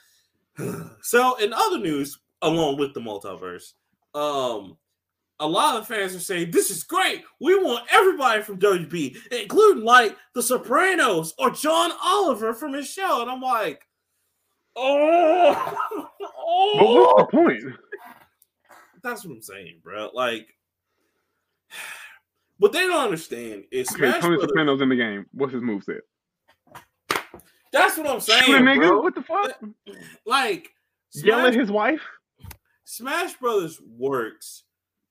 so, 1.02 1.36
in 1.38 1.54
other 1.54 1.80
news, 1.80 2.20
along 2.42 2.78
with 2.78 2.94
the 2.94 3.00
multiverse, 3.00 3.74
um, 4.14 4.78
a 5.40 5.48
lot 5.48 5.78
of 5.78 5.88
fans 5.88 6.16
are 6.16 6.20
saying 6.20 6.52
this 6.52 6.70
is 6.70 6.84
great. 6.84 7.24
We 7.40 7.56
want 7.56 7.88
everybody 7.92 8.42
from 8.44 8.60
WB, 8.60 9.18
including 9.32 9.84
like 9.84 10.16
The 10.36 10.44
Sopranos 10.44 11.34
or 11.40 11.50
John 11.50 11.92
Oliver 12.04 12.54
from 12.54 12.74
his 12.74 12.88
show. 12.88 13.22
And 13.22 13.32
I'm 13.32 13.42
like, 13.42 13.82
oh, 14.76 15.76
oh. 16.22 16.76
but 16.80 16.88
what's 16.88 17.32
the 17.32 17.38
point? 17.38 17.76
That's 19.04 19.26
what 19.26 19.34
I'm 19.34 19.42
saying, 19.42 19.80
bro. 19.84 20.10
Like, 20.14 20.56
what 22.58 22.72
they 22.72 22.82
don't 22.82 23.04
understand 23.04 23.66
is 23.72 23.90
okay, 23.92 23.98
Smash 23.98 24.22
Tony 24.22 24.36
Brothers, 24.36 24.50
Soprano's 24.50 24.82
in 24.82 24.90
the 24.90 24.96
game. 24.96 25.26
What's 25.34 25.54
his 25.54 25.62
move 25.62 25.84
set? 25.84 26.02
That's 27.72 27.98
what 27.98 28.08
I'm 28.08 28.20
saying, 28.20 28.64
nigga. 28.64 28.90
Bro. 28.90 29.02
What 29.02 29.16
the 29.16 29.22
fuck? 29.22 29.60
Like, 30.26 30.70
yell 31.14 31.46
at 31.46 31.54
his 31.54 31.72
wife. 31.72 32.02
Smash 32.84 33.34
Brothers 33.36 33.80
works 33.98 34.64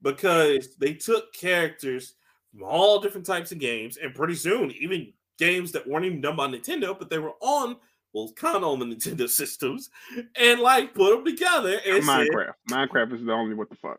because 0.03 0.77
they 0.77 0.93
took 0.93 1.33
characters 1.33 2.15
from 2.51 2.63
all 2.65 3.01
different 3.01 3.27
types 3.27 3.53
of 3.53 3.59
games, 3.59 3.97
and 3.97 4.15
pretty 4.15 4.35
soon, 4.35 4.71
even 4.73 5.13
games 5.39 5.73
that 5.73 5.87
weren't 5.87 6.05
even 6.05 6.21
done 6.21 6.37
by 6.37 6.47
Nintendo, 6.47 6.99
but 6.99 7.09
they 7.09 7.19
were 7.19 7.33
on, 7.41 7.77
well, 8.13 8.33
kind 8.35 8.57
of 8.57 8.65
on 8.65 8.79
the 8.79 8.87
Nintendo 8.87 9.29
systems, 9.29 9.91
and 10.37 10.61
like 10.61 10.95
put 10.95 11.15
them 11.15 11.25
together. 11.25 11.81
And 11.87 12.05
Minecraft. 12.05 12.53
Said, 12.69 12.77
Minecraft 12.77 13.15
is 13.15 13.25
the 13.25 13.33
only 13.33 13.55
what 13.55 13.71
the 13.71 13.77
fuck. 13.77 13.99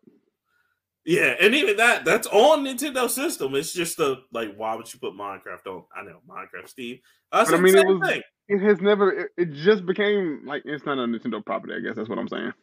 Yeah, 1.03 1.33
and 1.39 1.55
even 1.55 1.77
that, 1.77 2.05
that's 2.05 2.27
on 2.27 2.63
Nintendo 2.63 3.09
system. 3.09 3.55
It's 3.55 3.73
just 3.73 3.99
a 3.99 4.19
like, 4.31 4.55
why 4.55 4.75
would 4.75 4.91
you 4.93 4.99
put 4.99 5.13
Minecraft 5.13 5.65
on? 5.67 5.83
I 5.95 6.03
know 6.03 6.19
Minecraft, 6.29 6.67
Steve. 6.67 6.99
I, 7.31 7.57
mean, 7.57 7.75
it 7.75 7.87
was. 7.87 8.07
Thing. 8.07 8.21
It 8.47 8.61
has 8.61 8.81
never. 8.81 9.11
It, 9.11 9.31
it, 9.37 9.53
just 9.53 9.85
became 9.85 10.41
like 10.45 10.61
it's 10.65 10.85
not 10.85 10.99
a 10.99 11.01
Nintendo 11.01 11.43
property. 11.43 11.73
I 11.73 11.79
guess 11.79 11.95
that's 11.95 12.09
what 12.09 12.19
I'm 12.19 12.27
saying. 12.27 12.53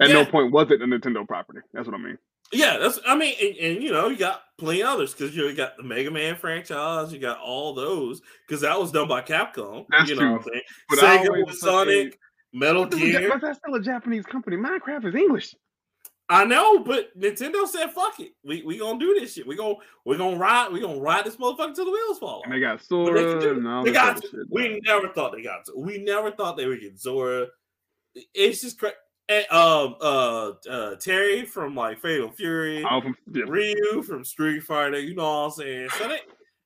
At 0.00 0.08
yeah. 0.08 0.14
no 0.14 0.24
point 0.24 0.52
was 0.52 0.70
it 0.70 0.82
a 0.82 0.86
Nintendo 0.86 1.26
property. 1.26 1.60
That's 1.72 1.86
what 1.86 1.98
I 1.98 2.02
mean. 2.02 2.18
Yeah, 2.52 2.76
that's. 2.78 3.00
I 3.06 3.16
mean, 3.16 3.34
and, 3.40 3.56
and 3.56 3.82
you 3.82 3.90
know, 3.90 4.08
you 4.08 4.16
got 4.16 4.42
plenty 4.58 4.82
others 4.82 5.14
because 5.14 5.34
you 5.34 5.52
got 5.54 5.76
the 5.76 5.82
Mega 5.82 6.10
Man 6.10 6.36
franchise. 6.36 7.12
You 7.12 7.18
got 7.18 7.40
all 7.40 7.74
those 7.74 8.20
because 8.46 8.60
that 8.60 8.78
was 8.78 8.92
done 8.92 9.08
by 9.08 9.22
Capcom. 9.22 9.86
That's 9.90 10.10
you 10.10 10.16
know 10.16 10.38
true. 10.38 10.52
But 10.88 10.98
Sega 10.98 11.46
with 11.46 11.56
Sonic, 11.56 12.18
Metal 12.52 12.86
Gear. 12.86 13.28
But 13.30 13.40
that's 13.40 13.58
still 13.58 13.74
a 13.74 13.80
Japanese 13.80 14.26
company. 14.26 14.56
Minecraft 14.56 15.06
is 15.06 15.14
English. 15.14 15.54
I 16.28 16.44
know, 16.44 16.78
but 16.78 17.18
Nintendo 17.18 17.66
said, 17.66 17.90
"Fuck 17.92 18.20
it, 18.20 18.32
we 18.44 18.62
we 18.62 18.78
gonna 18.78 18.98
do 18.98 19.18
this 19.18 19.34
shit. 19.34 19.46
We 19.46 19.56
gonna 19.56 19.74
we 20.04 20.16
gonna 20.16 20.36
ride 20.36 20.72
we 20.72 20.80
gonna 20.80 21.00
ride 21.00 21.24
this 21.24 21.36
motherfucker 21.36 21.74
till 21.74 21.86
the 21.86 21.90
wheels 21.90 22.18
fall 22.18 22.38
off." 22.38 22.44
And 22.44 22.54
they 22.54 22.60
got 22.60 22.82
Sora. 22.82 23.40
They, 23.40 23.48
and 23.48 23.66
all 23.66 23.84
they 23.84 23.92
got. 23.92 24.22
Shit, 24.22 24.32
we 24.50 24.80
never 24.84 25.08
thought 25.08 25.32
they 25.32 25.42
got. 25.42 25.64
To. 25.66 25.72
We 25.76 25.98
never 25.98 26.30
thought 26.30 26.56
they 26.56 26.66
would 26.66 26.80
get 26.80 26.98
Sora. 26.98 27.48
It's 28.34 28.60
just 28.60 28.78
crazy 28.78 28.94
um 29.50 29.96
uh 30.00 30.52
uh 30.68 30.94
Terry 30.96 31.44
from 31.44 31.74
like 31.74 32.00
Fatal 32.00 32.30
Fury, 32.30 32.82
from, 32.82 33.16
yeah. 33.32 33.44
Ryu 33.46 34.02
from 34.02 34.24
Street 34.24 34.62
Fighter, 34.62 34.98
you 34.98 35.14
know 35.14 35.22
what 35.22 35.44
I'm 35.44 35.50
saying? 35.52 35.88
So 35.98 36.08
they, 36.08 36.20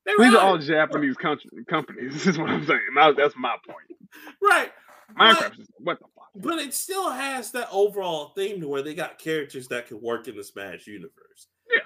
they 0.05 0.13
these 0.17 0.33
are 0.33 0.41
all 0.41 0.57
Japanese 0.57 1.17
country, 1.17 1.49
companies. 1.67 2.13
This 2.13 2.27
is 2.27 2.37
what 2.37 2.49
I'm 2.49 2.65
saying. 2.65 2.79
that's 2.95 3.35
my 3.37 3.55
point. 3.65 3.99
Right. 4.41 4.71
Minecraft 5.19 5.39
but, 5.39 5.59
is 5.59 5.69
what 5.79 5.99
the 5.99 6.05
fuck. 6.15 6.29
But 6.35 6.59
it 6.59 6.73
still 6.73 7.09
has 7.09 7.51
that 7.51 7.69
overall 7.71 8.33
theme 8.35 8.59
to 8.61 8.67
where 8.67 8.81
they 8.81 8.93
got 8.93 9.19
characters 9.19 9.67
that 9.69 9.87
can 9.87 10.01
work 10.01 10.27
in 10.27 10.35
the 10.35 10.43
Smash 10.43 10.87
universe. 10.87 11.47
Yeah. 11.71 11.79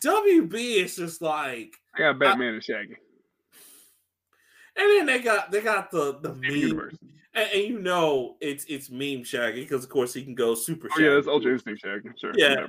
WB 0.00 0.84
is 0.84 0.96
just 0.96 1.22
like 1.22 1.74
I 1.96 2.00
got 2.00 2.18
Batman 2.18 2.48
I, 2.48 2.54
and 2.54 2.64
Shaggy. 2.64 2.96
And 4.76 4.90
then 4.90 5.06
they 5.06 5.20
got 5.20 5.50
they 5.50 5.60
got 5.60 5.90
the 5.90 6.18
the 6.20 6.34
meme, 6.34 6.90
and, 7.38 7.50
and, 7.52 7.64
you 7.64 7.78
know 7.78 8.36
it's 8.40 8.64
it's 8.68 8.90
meme 8.90 9.24
Shaggy 9.24 9.62
because 9.62 9.84
of 9.84 9.90
course 9.90 10.12
he 10.14 10.22
can 10.22 10.34
go 10.34 10.54
super. 10.54 10.88
Oh, 10.96 11.00
yeah, 11.00 11.16
it's 11.16 11.28
Ultra 11.28 11.52
Instinct 11.52 11.82
Shaggy. 11.82 12.10
Sure. 12.16 12.32
Yeah. 12.34 12.48
yeah. 12.50 12.66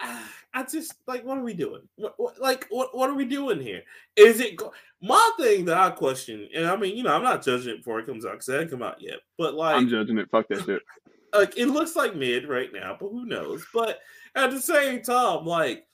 Ah, 0.00 0.30
I 0.54 0.62
just 0.62 0.94
like 1.06 1.24
what 1.24 1.38
are 1.38 1.42
we 1.42 1.54
doing? 1.54 1.82
What, 1.96 2.14
what, 2.16 2.40
like 2.40 2.66
what 2.70 2.96
what 2.96 3.10
are 3.10 3.14
we 3.14 3.24
doing 3.24 3.60
here? 3.60 3.82
Is 4.16 4.40
it 4.40 4.56
go- 4.56 4.72
my 5.00 5.30
thing 5.38 5.64
that 5.66 5.78
I 5.78 5.90
question? 5.90 6.48
And 6.54 6.66
I 6.66 6.76
mean, 6.76 6.96
you 6.96 7.02
know, 7.02 7.14
I'm 7.14 7.22
not 7.22 7.44
judging 7.44 7.74
it 7.74 7.78
before 7.78 8.00
it 8.00 8.06
comes 8.06 8.24
out 8.24 8.32
because 8.32 8.48
it 8.48 8.52
hasn't 8.52 8.70
come 8.70 8.82
out 8.82 9.00
yet. 9.00 9.18
But 9.36 9.54
like, 9.54 9.76
I'm 9.76 9.88
judging 9.88 10.18
it. 10.18 10.30
Fuck 10.30 10.48
that 10.48 10.64
shit. 10.64 10.82
Like 11.32 11.56
it 11.56 11.66
looks 11.66 11.96
like 11.96 12.16
mid 12.16 12.48
right 12.48 12.72
now, 12.72 12.96
but 12.98 13.08
who 13.08 13.26
knows? 13.26 13.64
But 13.74 14.00
at 14.34 14.50
the 14.50 14.60
same 14.60 15.02
time, 15.02 15.44
like, 15.44 15.84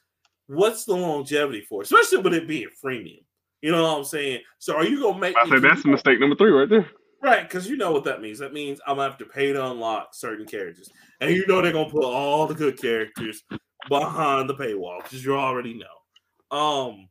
what's 0.46 0.84
the 0.84 0.94
longevity 0.94 1.62
for? 1.62 1.82
Especially 1.82 2.18
with 2.18 2.34
it 2.34 2.46
being 2.46 2.68
freemium. 2.82 3.24
You 3.62 3.72
know 3.72 3.82
what 3.82 3.98
I'm 3.98 4.04
saying? 4.04 4.40
So 4.58 4.76
are 4.76 4.84
you 4.84 5.00
gonna 5.00 5.18
make? 5.18 5.34
I 5.36 5.48
say 5.48 5.58
that's 5.58 5.84
mistake 5.84 6.20
number 6.20 6.36
three 6.36 6.50
right 6.50 6.68
there. 6.68 6.86
Right, 7.24 7.48
because 7.48 7.66
you 7.66 7.78
know 7.78 7.90
what 7.90 8.04
that 8.04 8.20
means. 8.20 8.38
That 8.38 8.52
means 8.52 8.80
I'm 8.86 8.96
gonna 8.96 9.08
have 9.08 9.18
to 9.18 9.24
pay 9.24 9.50
to 9.50 9.70
unlock 9.70 10.14
certain 10.14 10.44
characters, 10.44 10.90
and 11.22 11.34
you 11.34 11.46
know 11.46 11.62
they're 11.62 11.72
gonna 11.72 11.88
put 11.88 12.04
all 12.04 12.46
the 12.46 12.54
good 12.54 12.78
characters 12.78 13.42
behind 13.88 14.50
the 14.50 14.54
paywall 14.54 15.02
because 15.02 15.24
you 15.24 15.34
already 15.34 15.72
know. 15.72 16.56
Um, 16.56 17.08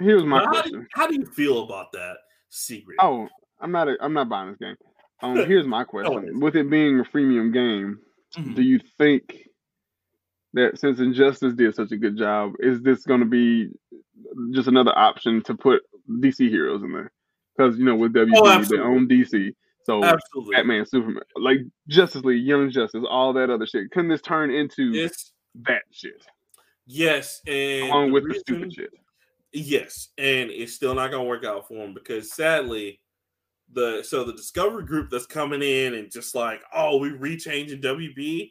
here's 0.00 0.24
my 0.24 0.40
how 0.40 0.50
question: 0.50 0.72
do, 0.72 0.78
you, 0.78 0.86
how 0.92 1.06
do 1.06 1.14
you 1.14 1.24
feel 1.24 1.62
about 1.62 1.92
that 1.92 2.16
secret? 2.48 2.96
Oh, 3.00 3.28
I'm 3.60 3.70
not. 3.70 3.86
A, 3.86 3.96
I'm 4.00 4.12
not 4.12 4.28
buying 4.28 4.48
this 4.48 4.58
game. 4.58 4.76
Um, 5.22 5.36
here's 5.46 5.68
my 5.68 5.84
question: 5.84 6.40
With 6.40 6.56
it 6.56 6.68
being 6.68 6.98
a 6.98 7.04
freemium 7.04 7.52
game, 7.52 8.00
mm-hmm. 8.36 8.54
do 8.54 8.62
you 8.62 8.80
think 8.98 9.38
that 10.54 10.80
since 10.80 10.98
Injustice 10.98 11.54
did 11.54 11.76
such 11.76 11.92
a 11.92 11.96
good 11.96 12.18
job, 12.18 12.54
is 12.58 12.82
this 12.82 13.04
going 13.04 13.20
to 13.20 13.26
be 13.26 13.70
just 14.52 14.66
another 14.66 14.98
option 14.98 15.44
to 15.44 15.54
put 15.54 15.82
DC 16.10 16.48
heroes 16.48 16.82
in 16.82 16.92
there 16.92 17.12
because 17.56 17.78
you 17.78 17.84
know 17.84 17.96
with 17.96 18.12
WB 18.12 18.32
oh, 18.34 18.62
they 18.62 18.78
own 18.78 19.08
DC. 19.08 19.54
So 19.84 20.02
absolutely. 20.02 20.56
Batman, 20.56 20.84
Superman, 20.84 21.22
like 21.36 21.58
Justice 21.88 22.24
League, 22.24 22.44
Young 22.44 22.70
Justice, 22.70 23.04
all 23.08 23.32
that 23.34 23.50
other 23.50 23.66
shit. 23.66 23.90
Couldn't 23.92 24.08
this 24.10 24.20
turn 24.20 24.50
into 24.50 24.92
it's, 24.94 25.32
that 25.62 25.82
shit? 25.92 26.24
Yes, 26.86 27.40
and 27.46 27.88
along 27.88 28.12
with 28.12 28.24
the, 28.24 28.28
reason, 28.30 28.42
the 28.46 28.54
stupid 28.54 28.72
shit. 28.74 28.90
Yes, 29.52 30.08
and 30.18 30.50
it's 30.50 30.74
still 30.74 30.94
not 30.94 31.10
gonna 31.10 31.24
work 31.24 31.44
out 31.44 31.68
for 31.68 31.84
him 31.84 31.94
because 31.94 32.32
sadly, 32.32 33.00
the 33.72 34.02
so 34.02 34.24
the 34.24 34.32
Discovery 34.32 34.84
Group 34.84 35.10
that's 35.10 35.26
coming 35.26 35.62
in 35.62 35.94
and 35.94 36.10
just 36.10 36.34
like, 36.34 36.62
oh, 36.74 36.96
we 36.96 37.10
rechanging 37.10 37.82
WB 37.82 38.50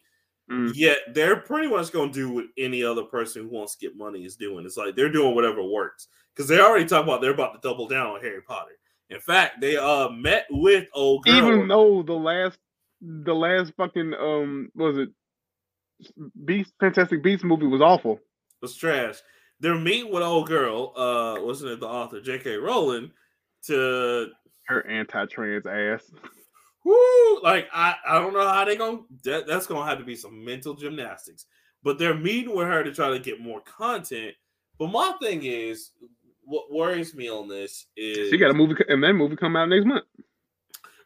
Mm. 0.49 0.71
Yet 0.75 0.97
they're 1.13 1.37
pretty 1.37 1.67
much 1.67 1.91
going 1.91 2.11
to 2.11 2.13
do 2.13 2.29
what 2.29 2.45
any 2.57 2.83
other 2.83 3.03
person 3.03 3.43
who 3.43 3.49
wants 3.49 3.75
to 3.75 3.87
get 3.87 3.97
money 3.97 4.25
is 4.25 4.35
doing. 4.35 4.65
It's 4.65 4.77
like 4.77 4.95
they're 4.95 5.11
doing 5.11 5.33
whatever 5.33 5.63
works 5.63 6.07
because 6.33 6.47
they 6.47 6.59
already 6.59 6.85
talk 6.85 7.03
about 7.03 7.21
they're 7.21 7.33
about 7.33 7.53
to 7.59 7.67
double 7.67 7.87
down 7.87 8.07
on 8.07 8.21
Harry 8.21 8.41
Potter. 8.41 8.77
In 9.09 9.19
fact, 9.19 9.61
they 9.61 9.77
uh 9.77 10.09
met 10.09 10.47
with 10.49 10.87
old 10.93 11.23
girl. 11.23 11.35
Even 11.35 11.67
though 11.67 12.03
the 12.03 12.13
last 12.13 12.57
the 13.01 13.33
last 13.33 13.73
fucking 13.77 14.13
um 14.13 14.71
was 14.75 14.97
it 14.97 15.09
Beast 16.43 16.73
Fantastic 16.79 17.23
Beast 17.23 17.43
movie 17.43 17.67
was 17.67 17.81
awful. 17.81 18.13
It 18.13 18.19
was 18.61 18.75
trash. 18.75 19.17
They're 19.59 19.75
meeting 19.79 20.11
with 20.11 20.23
old 20.23 20.47
girl, 20.47 20.93
uh 20.95 21.41
wasn't 21.41 21.71
it 21.71 21.79
the 21.79 21.87
author 21.87 22.19
J.K. 22.19 22.57
Rowling 22.57 23.11
to 23.67 24.29
her 24.67 24.85
anti-trans 24.87 25.65
ass. 25.65 26.11
Woo! 26.83 27.41
Like 27.41 27.67
I, 27.73 27.95
I 28.07 28.19
don't 28.19 28.33
know 28.33 28.47
how 28.47 28.65
they 28.65 28.75
gonna. 28.75 28.99
That, 29.23 29.47
that's 29.47 29.67
gonna 29.67 29.89
have 29.89 29.97
to 29.97 30.05
be 30.05 30.15
some 30.15 30.43
mental 30.43 30.75
gymnastics. 30.75 31.45
But 31.83 31.99
they're 31.99 32.15
meeting 32.15 32.55
with 32.55 32.67
her 32.67 32.83
to 32.83 32.93
try 32.93 33.09
to 33.09 33.19
get 33.19 33.41
more 33.41 33.61
content. 33.61 34.33
But 34.77 34.91
my 34.91 35.13
thing 35.21 35.43
is, 35.43 35.91
what 36.45 36.71
worries 36.71 37.13
me 37.15 37.29
on 37.29 37.47
this 37.47 37.87
is 37.97 38.29
she 38.29 38.37
got 38.37 38.51
a 38.51 38.53
movie, 38.53 38.75
and 38.87 39.03
that 39.03 39.13
movie 39.13 39.35
come 39.35 39.55
out 39.55 39.69
next 39.69 39.85
month. 39.85 40.05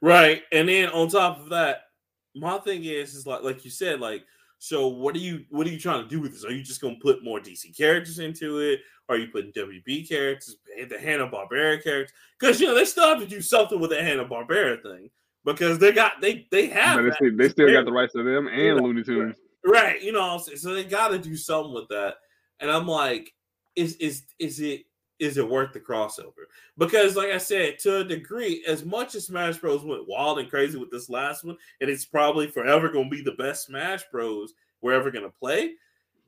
Right, 0.01 0.43
and 0.51 0.69
then 0.69 0.89
on 0.89 1.09
top 1.09 1.39
of 1.39 1.49
that, 1.49 1.87
my 2.35 2.57
thing 2.59 2.83
is, 2.85 3.15
is 3.15 3.25
like, 3.25 3.43
like 3.43 3.65
you 3.65 3.71
said, 3.71 3.99
like, 3.99 4.23
so 4.59 4.87
what 4.87 5.15
are 5.15 5.19
you, 5.19 5.45
what 5.49 5.65
are 5.67 5.69
you 5.69 5.79
trying 5.79 6.03
to 6.03 6.09
do 6.09 6.19
with 6.21 6.31
this? 6.33 6.45
Are 6.45 6.51
you 6.51 6.63
just 6.63 6.81
gonna 6.81 6.97
put 7.01 7.23
more 7.23 7.39
DC 7.39 7.75
characters 7.75 8.19
into 8.19 8.59
it? 8.59 8.81
Are 9.09 9.17
you 9.17 9.27
putting 9.27 9.51
WB 9.53 10.07
characters, 10.07 10.57
eh, 10.77 10.85
the 10.85 10.99
Hanna 10.99 11.27
Barbera 11.27 11.83
characters? 11.83 12.13
Because 12.39 12.61
you 12.61 12.67
know 12.67 12.75
they 12.75 12.85
still 12.85 13.07
have 13.07 13.19
to 13.19 13.25
do 13.25 13.41
something 13.41 13.79
with 13.79 13.89
the 13.89 14.01
Hanna 14.01 14.25
Barbera 14.25 14.81
thing 14.81 15.09
because 15.45 15.79
they 15.79 15.91
got 15.91 16.21
they 16.21 16.47
they 16.51 16.67
have 16.67 17.03
they 17.03 17.11
still, 17.11 17.37
they 17.37 17.49
still 17.49 17.71
got 17.71 17.85
the 17.85 17.91
rights 17.91 18.13
to 18.13 18.23
them 18.23 18.47
and 18.47 18.61
you 18.61 18.75
know, 18.75 18.83
Looney 18.83 19.03
Tunes. 19.03 19.35
Right, 19.65 20.01
you 20.01 20.11
know, 20.11 20.37
so 20.37 20.73
they 20.73 20.83
got 20.83 21.09
to 21.09 21.19
do 21.19 21.35
something 21.35 21.73
with 21.73 21.89
that. 21.89 22.15
And 22.59 22.71
I'm 22.71 22.87
like, 22.87 23.33
is 23.75 23.95
is 23.95 24.23
is 24.39 24.59
it 24.59 24.83
is 25.20 25.38
it 25.38 25.47
worth 25.47 25.74
the 25.74 25.80
crossover? 25.80 26.47
Because, 26.78 27.15
like 27.15 27.30
I 27.30 27.38
said, 27.38 27.80
to 27.80 27.97
a 27.97 28.03
degree, 28.03 28.63
as 28.67 28.86
much 28.86 29.15
as 29.15 29.28
Smash 29.28 29.57
Bros 29.57 29.84
went 29.84 30.07
wild 30.07 30.39
and 30.39 30.49
crazy 30.49 30.78
with 30.78 30.91
this 30.91 31.09
last 31.09 31.43
one, 31.43 31.57
and 31.82 31.89
it's 31.89 32.05
probably 32.05 32.47
forever 32.47 32.89
going 32.89 33.09
to 33.09 33.15
be 33.15 33.22
the 33.22 33.34
best 33.34 33.65
Smash 33.65 34.03
Bros 34.11 34.53
we're 34.82 34.93
ever 34.93 35.11
going 35.11 35.26
to 35.26 35.32
play. 35.32 35.74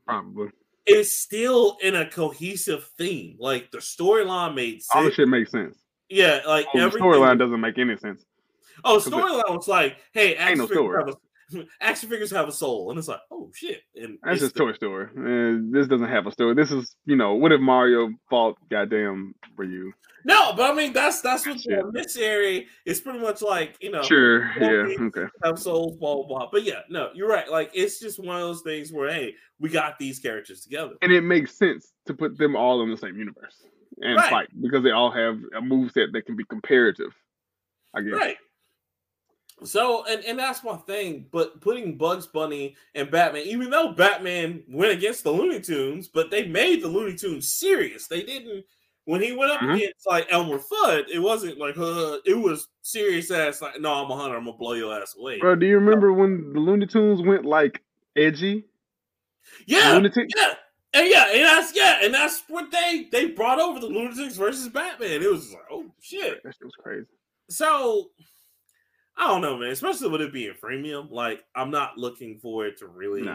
Probably. 0.06 0.50
It's 0.86 1.18
still 1.18 1.78
in 1.82 1.96
a 1.96 2.10
cohesive 2.10 2.90
theme. 2.98 3.38
Like 3.40 3.72
the 3.72 3.78
storyline 3.78 4.56
made 4.56 4.82
sense. 4.82 4.90
All 4.94 5.04
the 5.04 5.12
shit 5.12 5.28
makes 5.28 5.52
sense. 5.52 5.78
Yeah, 6.10 6.42
like 6.46 6.66
oh, 6.74 6.90
the 6.90 6.98
storyline 6.98 7.40
doesn't 7.40 7.62
make 7.62 7.78
any 7.78 7.96
sense. 7.96 8.26
Oh, 8.84 8.98
storyline 8.98 9.56
was 9.56 9.68
like, 9.68 9.98
hey, 10.12 10.36
Axe 10.36 10.58
no 10.58 10.68
Figure, 10.68 11.06
action 11.82 12.10
figures 12.10 12.32
have 12.32 12.48
a 12.48 12.52
soul, 12.52 12.90
and 12.90 13.00
it's 13.00 13.08
like, 13.08 13.20
oh 13.32 13.50
shit. 13.54 13.82
And 13.96 14.18
That's 14.24 14.40
just 14.40 14.54
the- 14.54 14.60
Toy 14.60 14.74
Story. 14.74 15.08
This 15.72 15.88
doesn't 15.88 16.08
have 16.10 16.28
a 16.28 16.32
story. 16.32 16.54
This 16.56 16.72
is, 16.72 16.96
you 17.06 17.16
know, 17.16 17.34
what 17.36 17.52
if 17.52 17.62
Mario 17.62 18.10
fought 18.30 18.58
goddamn 18.70 19.34
Ryu? 19.58 19.92
no, 20.24 20.54
but 20.56 20.70
I 20.72 20.76
mean 20.76 20.94
that's 20.94 21.22
that's 21.22 21.48
what 21.48 21.60
Shit. 21.60 21.80
the 21.82 21.88
emissary 21.88 22.68
is 22.86 23.02
pretty 23.02 23.18
much 23.20 23.42
like. 23.42 23.76
You 23.82 23.92
know, 23.92 24.04
Sure. 24.04 24.52
Yeah. 24.62 25.06
Okay. 25.08 25.26
have 25.44 25.58
souls, 25.58 25.98
blah 25.98 26.16
blah 26.16 26.26
blah. 26.28 26.50
But 26.52 26.64
yeah, 26.64 26.82
no, 26.90 27.10
you're 27.16 27.28
right. 27.30 27.50
Like 27.50 27.72
it's 27.74 28.00
just 28.00 28.20
one 28.24 28.36
of 28.36 28.42
those 28.44 28.62
things 28.62 28.92
where 28.94 29.12
hey, 29.12 29.34
we 29.60 29.70
got 29.70 29.98
these 29.98 30.20
characters 30.20 30.62
together. 30.62 30.94
And 31.02 31.12
it 31.12 31.22
makes 31.22 31.58
sense 31.58 31.92
to 32.06 32.14
put 32.14 32.38
them 32.38 32.56
all 32.56 32.84
in 32.84 32.92
the 32.92 32.98
same 32.98 33.18
universe 33.18 33.56
and 34.00 34.16
Right. 34.16 34.30
fight 34.30 34.50
because 34.62 34.84
they 34.84 34.92
all 34.92 35.10
have 35.12 35.40
a 35.58 35.62
move 35.62 35.92
set 35.92 36.12
that 36.14 36.26
can 36.28 36.36
be 36.36 36.44
comparative. 36.46 37.12
I 37.96 38.02
guess. 38.02 38.14
Right. 38.14 38.38
So 39.64 40.06
and 40.08 40.24
and 40.26 40.40
that's 40.40 40.64
my 40.64 40.76
thing. 40.78 41.28
But 41.32 41.62
putting 41.62 41.98
Bugs 41.98 42.26
Bunny 42.28 42.76
and 42.96 43.12
Batman, 43.12 43.44
even 43.46 43.70
though 43.70 43.92
Batman 43.94 44.64
went 44.68 44.92
against 44.92 45.24
the 45.24 45.32
Looney 45.32 45.60
Tunes, 45.62 46.08
but 46.08 46.32
they 46.32 46.48
made 46.48 46.82
the 46.82 46.88
Looney 46.88 47.16
Tunes 47.16 47.48
serious. 47.54 48.08
They 48.08 48.24
didn't 48.24 48.66
when 49.06 49.22
he 49.22 49.34
went 49.34 49.52
up 49.52 49.60
Mhm. 49.62 49.76
against 49.76 50.08
like 50.08 50.28
Elmer 50.32 50.58
Fudd. 50.60 51.10
It 51.10 51.20
wasn't 51.20 51.58
like 51.60 51.78
uh, 51.78 52.18
it 52.26 52.34
was 52.34 52.70
serious 52.82 53.30
ass. 53.30 53.62
Like 53.62 53.80
no, 53.80 53.94
I'm 53.94 54.10
a 54.10 54.16
hunter. 54.18 54.36
I'm 54.36 54.46
gonna 54.46 54.58
blow 54.58 54.74
your 54.74 55.00
ass 55.00 55.16
away. 55.20 55.40
Bro, 55.40 55.58
do 55.58 55.66
you 55.68 55.76
remember 55.76 56.12
when 56.12 56.54
the 56.54 56.60
Looney 56.60 56.88
Tunes 56.88 57.22
went 57.22 57.46
like 57.46 57.84
edgy? 58.16 58.66
Yeah, 59.68 59.94
Loonatic? 59.96 60.30
yeah. 60.36 60.54
And 60.94 61.08
yeah, 61.08 61.28
and 61.32 61.44
that's 61.44 61.76
yeah, 61.76 62.00
and 62.04 62.14
that's 62.14 62.44
what 62.50 62.70
they 62.72 63.08
they 63.12 63.28
brought 63.28 63.60
over 63.60 63.80
the 63.80 63.88
Loonatics 63.88 64.38
versus 64.38 64.68
Batman. 64.70 65.22
It 65.22 65.32
was 65.32 65.52
like, 65.54 65.64
oh 65.72 65.86
shit. 66.02 66.42
That 66.44 66.54
shit 66.56 66.66
was 66.66 66.76
crazy. 66.82 67.08
So 67.50 68.10
I 69.18 69.28
don't 69.28 69.42
know, 69.42 69.58
man. 69.58 69.70
Especially 69.72 70.10
with 70.10 70.22
it 70.22 70.34
being 70.34 70.54
freemium, 70.62 71.12
like 71.12 71.44
I'm 71.56 71.70
not 71.72 71.98
looking 71.98 72.40
for 72.40 72.66
it 72.66 72.78
to 72.80 72.88
really 72.88 73.30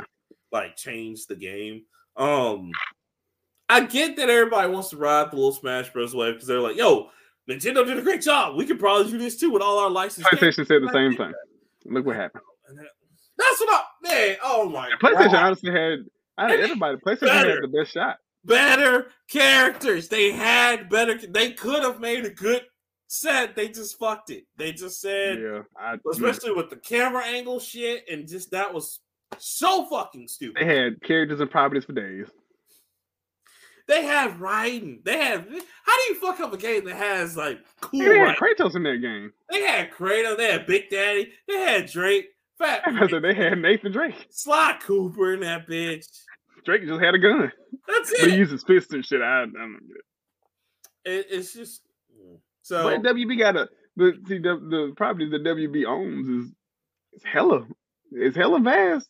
like 0.53 0.77
change 0.77 1.27
the 1.27 1.37
game. 1.37 1.83
Um, 2.16 2.70
I 3.68 3.81
get 3.85 4.16
that 4.16 4.31
everybody 4.31 4.70
wants 4.72 4.91
to 4.91 4.97
ride 4.97 5.31
the 5.31 5.37
little 5.37 5.53
Smash 5.53 5.93
Bros. 5.93 6.14
wave 6.14 6.35
because 6.35 6.49
they're 6.49 6.61
like, 6.61 6.77
"Yo, 6.77 7.11
Nintendo 7.49 7.85
did 7.85 7.99
a 7.99 8.03
great 8.03 8.22
job. 8.22 8.57
We 8.57 8.64
could 8.66 8.79
probably 8.81 9.11
do 9.11 9.18
this 9.18 9.37
too 9.39 9.51
with 9.51 9.62
all 9.62 9.79
our 9.79 9.91
licenses." 9.91 10.27
PlayStation 10.33 10.66
said 10.66 10.83
the 10.83 10.91
same 10.93 11.16
thing. 11.16 11.33
Look 11.85 12.07
what 12.07 12.16
happened. 12.16 12.43
That's 13.39 13.61
what 13.61 13.68
I 13.70 13.83
man. 14.09 14.37
Oh 14.43 14.68
my 14.68 14.89
And 14.89 14.99
PlayStation 15.01 15.33
God. 15.33 15.45
honestly 15.47 15.70
had 15.72 15.99
out 16.39 16.53
of 16.53 16.61
everybody, 16.61 16.97
PlayStation 16.99 17.20
Better. 17.20 17.51
had 17.55 17.62
the 17.62 17.68
best 17.79 17.93
shot. 17.93 18.18
better 18.45 19.09
characters. 19.29 20.09
They 20.09 20.33
had 20.33 20.89
better. 20.89 21.16
They 21.18 21.53
could 21.53 21.83
have 21.83 22.01
made 22.01 22.24
a 22.24 22.31
good 22.31 22.62
set. 23.07 23.57
They 23.57 23.69
just 23.69 23.99
fucked 23.99 24.31
it. 24.31 24.45
They 24.57 24.73
just 24.73 25.01
said. 25.01 25.41
Yeah, 25.41 25.63
I, 25.79 25.97
especially 26.11 26.53
with 26.53 26.71
the 26.71 26.77
camera 26.77 27.25
angle 27.25 27.61
shit, 27.61 28.05
and 28.11 28.29
just 28.29 28.51
that 28.53 28.73
was 28.73 29.01
so 29.39 29.87
fucking 29.87 30.29
stupid. 30.29 30.57
they 30.61 30.77
had 30.77 31.03
characters 31.03 31.41
and 31.41 31.51
properties 31.51 31.85
for 31.85 31.93
days. 31.93 32.29
They 33.89 34.05
had 34.05 34.41
riding. 34.41 35.01
They 35.05 35.19
had. 35.19 35.47
How 35.85 35.97
do 35.97 36.03
you 36.13 36.15
fuck 36.21 36.41
up 36.41 36.53
a 36.53 36.57
game 36.57 36.85
that 36.87 36.97
has 36.97 37.37
like 37.37 37.61
cool? 37.81 38.01
They 38.01 38.19
had 38.19 38.23
riding? 38.23 38.37
Kratos 38.37 38.75
in 38.75 38.83
that 38.83 39.01
game. 39.01 39.33
They 39.51 39.63
had 39.63 39.93
Kratos. 39.93 40.37
They 40.37 40.51
had 40.51 40.67
Big 40.67 40.91
Daddy. 40.91 41.33
They 41.47 41.59
had 41.59 41.87
Drake. 41.87 42.27
Fat 42.59 42.83
they 43.23 43.35
had 43.35 43.59
Nathan 43.59 43.93
Drake. 43.93 44.29
Sly 44.31 44.79
Cooper 44.83 45.35
in 45.35 45.41
that 45.41 45.69
bitch. 45.69 46.07
Drake 46.65 46.87
just 46.87 47.03
had 47.03 47.15
a 47.15 47.19
gun, 47.19 47.53
That's 47.87 48.11
it. 48.13 48.19
but 48.21 48.31
he 48.31 48.37
uses 48.37 48.39
used 48.39 48.53
his 48.53 48.65
fist 48.65 48.93
and 48.95 49.05
shit. 49.05 49.21
I, 49.21 49.43
I 49.43 49.45
don't 49.45 49.79
get 49.87 49.97
it. 51.05 51.11
it 51.19 51.27
it's 51.31 51.53
just 51.53 51.83
so. 52.67 52.83
But 52.85 53.03
WB 53.03 53.39
got 53.39 53.57
a 53.57 53.69
the 53.97 54.12
see 54.27 54.39
the 54.39 54.57
the 54.57 54.93
property 54.97 55.29
that 55.31 55.43
WB 55.45 55.87
owns 55.87 56.29
is 56.29 56.53
it's 57.12 57.25
hella 57.25 57.67
it's 58.12 58.37
hella 58.37 58.61
vast. 58.61 59.09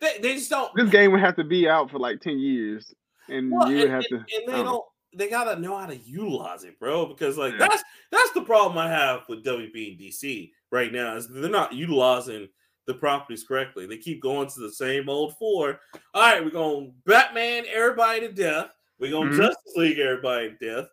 they, 0.00 0.18
they 0.20 0.34
just 0.34 0.50
don't. 0.50 0.70
This 0.76 0.90
game 0.90 1.12
would 1.12 1.20
have 1.20 1.36
to 1.36 1.44
be 1.44 1.68
out 1.68 1.90
for 1.90 1.98
like 1.98 2.20
ten 2.20 2.38
years, 2.38 2.94
and 3.28 3.50
Well, 3.50 3.70
you 3.70 3.80
and, 3.80 3.82
would 3.82 3.90
have 3.90 4.04
and- 4.10 4.26
to. 4.26 4.36
and 4.36 4.48
they 4.48 4.60
I 4.60 4.62
don't 4.62 4.84
They 5.16 5.28
gotta 5.30 5.58
know 5.60 5.76
how 5.76 5.86
to 5.86 5.96
utilize 5.96 6.64
it, 6.64 6.78
bro. 6.78 7.06
Because 7.06 7.38
like 7.38 7.52
Yeah. 7.52 7.66
that's 7.68 7.82
that's 8.12 8.32
the 8.32 8.42
problem 8.42 8.76
I 8.78 8.88
have 8.90 9.22
with 9.28 9.44
WB 9.44 9.92
and 9.92 10.00
DC 10.00 10.50
right 10.70 10.92
now 10.92 11.16
is 11.16 11.26
they're 11.28 11.48
not 11.50 11.72
utilizing 11.72 12.48
the 12.86 12.94
properties 12.94 13.42
correctly. 13.44 13.86
They 13.86 13.96
keep 13.98 14.22
going 14.22 14.48
to 14.48 14.60
the 14.60 14.70
same 14.70 15.08
old 15.08 15.36
four. 15.38 15.80
All 16.14 16.22
right, 16.22 16.44
we're 16.44 16.50
gonna 16.50 16.90
Batman 17.06 17.64
everybody 17.72 18.20
to 18.20 18.32
death. 18.32 18.70
We're 19.00 19.10
gonna 19.10 19.30
Mhm. 19.30 19.36
Justice 19.38 19.72
League 19.76 19.98
everybody 19.98 20.50
to 20.50 20.56
death. 20.56 20.88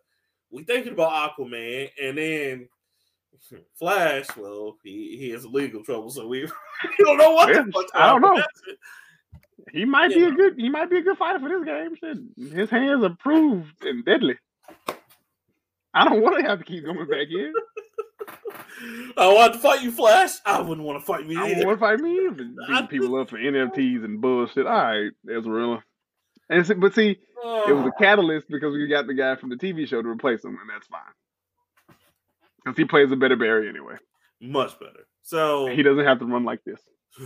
We 0.54 0.62
thinking 0.62 0.92
about 0.92 1.36
Aquaman, 1.36 1.90
and 2.00 2.16
then 2.16 2.68
Flash. 3.78 4.26
Well, 4.36 4.76
he 4.84 5.16
he 5.18 5.30
has 5.30 5.44
legal 5.44 5.82
trouble, 5.82 6.10
so 6.10 6.26
we, 6.28 6.42
we 6.98 7.04
don't 7.04 7.18
know 7.18 7.32
what 7.32 7.48
Yeah, 7.48 7.62
the 7.62 7.72
fuck. 7.72 7.86
I 7.94 8.06
don't 8.06 8.22
know. 8.22 8.42
He 9.72 9.84
might 9.84 10.12
Yeah. 10.12 10.16
be 10.18 10.24
a 10.26 10.30
good. 10.32 10.54
He 10.56 10.68
might 10.68 10.88
be 10.90 10.98
a 10.98 11.02
good 11.02 11.18
fighter 11.18 11.40
for 11.40 11.48
this 11.48 11.64
game. 11.64 11.96
Shit, 11.96 12.52
his 12.56 12.70
hands 12.70 13.02
are 13.02 13.16
proved 13.18 13.84
and 13.84 14.04
deadly. 14.04 14.36
I 15.92 16.04
don't 16.08 16.22
want 16.22 16.38
to 16.38 16.44
have 16.48 16.58
to 16.60 16.64
keep 16.64 16.84
going 16.84 17.06
back 17.08 17.26
in. 17.30 17.52
I 19.16 19.32
want 19.32 19.54
to 19.54 19.58
fight 19.58 19.82
you, 19.82 19.90
Flash. 19.92 20.32
I 20.44 20.60
wouldn't 20.60 20.86
want 20.86 20.98
to 21.00 21.04
fight 21.06 21.26
me 21.26 21.36
I 21.36 21.54
don't 21.54 21.66
want 21.66 21.78
to 21.78 21.80
fight 21.80 22.00
me 22.00 22.26
either. 22.26 22.44
Beating 22.68 22.86
people 22.88 23.16
up 23.16 23.30
for 23.30 23.38
NFTs 23.38 24.04
and 24.04 24.20
bullshit. 24.20 24.66
All 24.66 24.72
right, 24.72 25.10
Ezreal. 25.26 25.82
And 26.50 26.66
see, 26.66 26.74
but 26.74 26.94
see, 26.94 27.10
it 27.10 27.72
was 27.72 27.86
a 27.86 28.02
catalyst 28.02 28.48
because 28.48 28.72
we 28.74 28.86
got 28.86 29.06
the 29.06 29.14
guy 29.14 29.36
from 29.36 29.50
the 29.50 29.56
TV 29.56 29.86
show 29.88 30.02
to 30.02 30.08
replace 30.08 30.44
him, 30.44 30.58
and 30.60 30.70
that's 30.70 30.86
fine. 30.86 31.00
Because 32.64 32.76
he 32.76 32.84
plays 32.84 33.10
a 33.12 33.16
better 33.16 33.36
Barry 33.36 33.68
anyway. 33.68 33.96
much 34.40 34.78
better. 34.78 35.06
So 35.22 35.66
He 35.66 35.82
doesn't 35.82 36.04
have 36.04 36.18
to 36.20 36.26
run 36.26 36.44
like 36.44 36.62
this. 36.64 36.80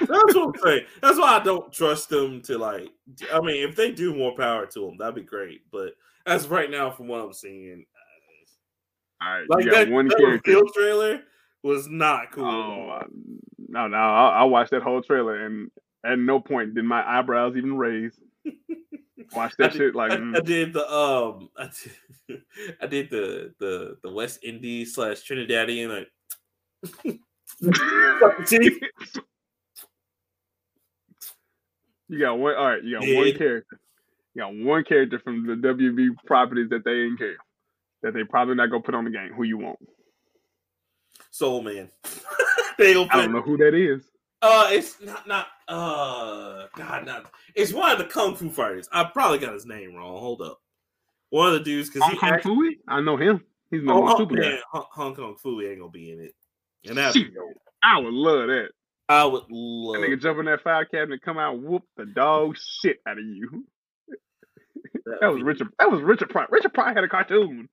that's 0.00 0.34
what 0.34 0.48
I'm 0.48 0.62
saying. 0.62 0.86
That's 1.02 1.18
why 1.18 1.36
I 1.36 1.42
don't 1.42 1.72
trust 1.72 2.08
them 2.08 2.42
to 2.42 2.58
like. 2.58 2.88
I 3.32 3.40
mean, 3.40 3.68
if 3.68 3.76
they 3.76 3.92
do 3.92 4.14
more 4.14 4.34
power 4.36 4.66
to 4.66 4.80
them, 4.80 4.96
that'd 4.98 5.14
be 5.14 5.22
great. 5.22 5.62
But 5.70 5.94
as 6.26 6.48
right 6.48 6.70
now, 6.70 6.90
from 6.90 7.08
what 7.08 7.20
I'm 7.20 7.32
seeing, 7.32 7.84
All 9.22 9.28
right, 9.28 9.44
like 9.48 9.64
you 9.64 9.70
got 9.70 9.86
that, 9.86 9.90
one 9.92 10.08
that 10.08 10.18
character. 10.18 10.60
trailer 10.74 11.20
was 11.62 11.88
not 11.88 12.32
cool. 12.32 12.44
Oh 12.44 12.88
uh, 13.00 13.04
no, 13.68 13.88
no! 13.88 13.96
I, 13.96 14.40
I 14.40 14.44
watched 14.44 14.70
that 14.70 14.82
whole 14.82 15.02
trailer, 15.02 15.46
and 15.46 15.70
at 16.06 16.18
no 16.18 16.40
point 16.40 16.74
did 16.74 16.84
my 16.84 17.02
eyebrows 17.06 17.56
even 17.56 17.76
raise. 17.76 18.12
Watch 19.34 19.54
that 19.58 19.72
did- 19.72 19.78
shit 19.78 19.94
like 19.94 20.12
I, 20.12 20.16
mm. 20.16 20.36
I 20.36 20.40
did 20.40 20.72
the 20.72 20.90
um, 20.90 21.48
I 21.58 21.68
did, 22.28 22.42
I 22.80 22.86
did 22.86 23.10
the 23.10 23.54
the 23.58 23.96
the 24.02 24.10
West 24.10 24.40
Indies 24.42 24.94
slash 24.94 25.22
Trinidadian 25.22 25.88
like. 25.88 26.08
you 32.08 32.18
got 32.20 32.38
one. 32.38 32.54
All 32.54 32.68
right, 32.68 32.82
you 32.84 32.98
got 32.98 33.06
Yeah. 33.06 33.18
one 33.18 33.32
character. 33.36 33.80
You 34.34 34.42
got 34.42 34.54
one 34.54 34.84
character 34.84 35.18
from 35.18 35.46
the 35.46 35.54
WB 35.54 36.10
properties 36.26 36.68
that 36.70 36.84
they 36.84 36.92
didn't 36.92 37.16
care 37.18 37.36
that 38.02 38.14
they 38.14 38.24
probably 38.24 38.54
not 38.54 38.70
gonna 38.70 38.82
put 38.82 38.94
on 38.94 39.04
the 39.04 39.10
game. 39.10 39.32
Who 39.32 39.42
you 39.42 39.58
want? 39.58 39.78
Soul 41.30 41.62
Man. 41.62 41.90
I 42.78 42.92
don't 42.92 43.32
know 43.32 43.40
who 43.40 43.56
that 43.56 43.74
is. 43.74 44.02
Uh, 44.42 44.68
it's 44.70 45.00
not 45.00 45.26
not 45.26 45.46
uh 45.68 46.66
God 46.76 47.06
not. 47.06 47.30
It's 47.54 47.72
one 47.72 47.90
of 47.90 47.98
the 47.98 48.04
kung 48.04 48.36
fu 48.36 48.50
fighters. 48.50 48.88
I 48.92 49.04
probably 49.04 49.38
got 49.38 49.54
his 49.54 49.66
name 49.66 49.94
wrong. 49.94 50.18
Hold 50.20 50.42
up. 50.42 50.60
One 51.30 51.48
of 51.48 51.54
the 51.54 51.60
dudes 51.60 51.88
because 51.90 52.02
Hong 52.08 52.16
Kong 52.18 52.38
Phooey? 52.40 52.78
I 52.86 53.00
know 53.00 53.16
him. 53.16 53.42
He's 53.70 53.82
the 53.82 53.92
oh, 53.92 54.16
super 54.16 54.34
man, 54.34 54.58
Hong, 54.70 54.84
Hong 54.92 55.14
Kong 55.16 55.36
Phooey 55.42 55.70
ain't 55.70 55.80
gonna 55.80 55.90
be 55.90 56.12
in 56.12 56.20
it, 56.20 56.34
and 56.86 56.96
that 56.98 57.16
I 57.82 57.98
would 57.98 58.12
love 58.14 58.46
that. 58.48 58.68
I 59.08 59.24
would 59.24 59.42
That 59.42 59.50
love. 59.50 59.96
nigga 59.96 60.20
jump 60.20 60.38
in 60.38 60.44
that 60.46 60.62
file 60.62 60.84
cabinet, 60.84 61.22
come 61.22 61.38
out, 61.38 61.58
whoop 61.60 61.82
the 61.96 62.06
dog 62.06 62.56
shit 62.58 62.98
out 63.08 63.18
of 63.18 63.24
you. 63.24 63.64
That 65.20 65.32
was 65.32 65.42
Richard. 65.42 65.68
That 65.78 65.90
was 65.90 66.00
Richard 66.02 66.30
Pryor. 66.30 66.46
Richard 66.50 66.74
Pryor 66.74 66.94
had 66.94 67.04
a 67.04 67.08
cartoon. 67.08 67.68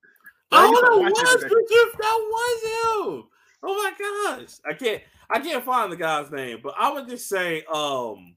I 0.52 0.68
used 0.68 0.82
to 0.82 0.88
Oh, 0.92 1.04
that 1.04 1.16
that 1.16 1.24
was. 1.24 1.44
Richard. 1.44 2.00
That 2.00 2.20
was 2.32 2.64
him. 2.64 3.24
Oh 3.64 3.76
my 3.76 4.38
gosh, 4.40 4.56
I 4.70 4.74
can't. 4.74 5.02
I 5.34 5.40
can't 5.40 5.66
find 5.66 5.92
the 5.92 5.96
guy's 5.98 6.30
name, 6.32 6.60
but 6.64 6.76
I 6.78 6.92
would 6.94 7.10
just 7.10 7.28
say, 7.28 7.64
um, 7.74 8.36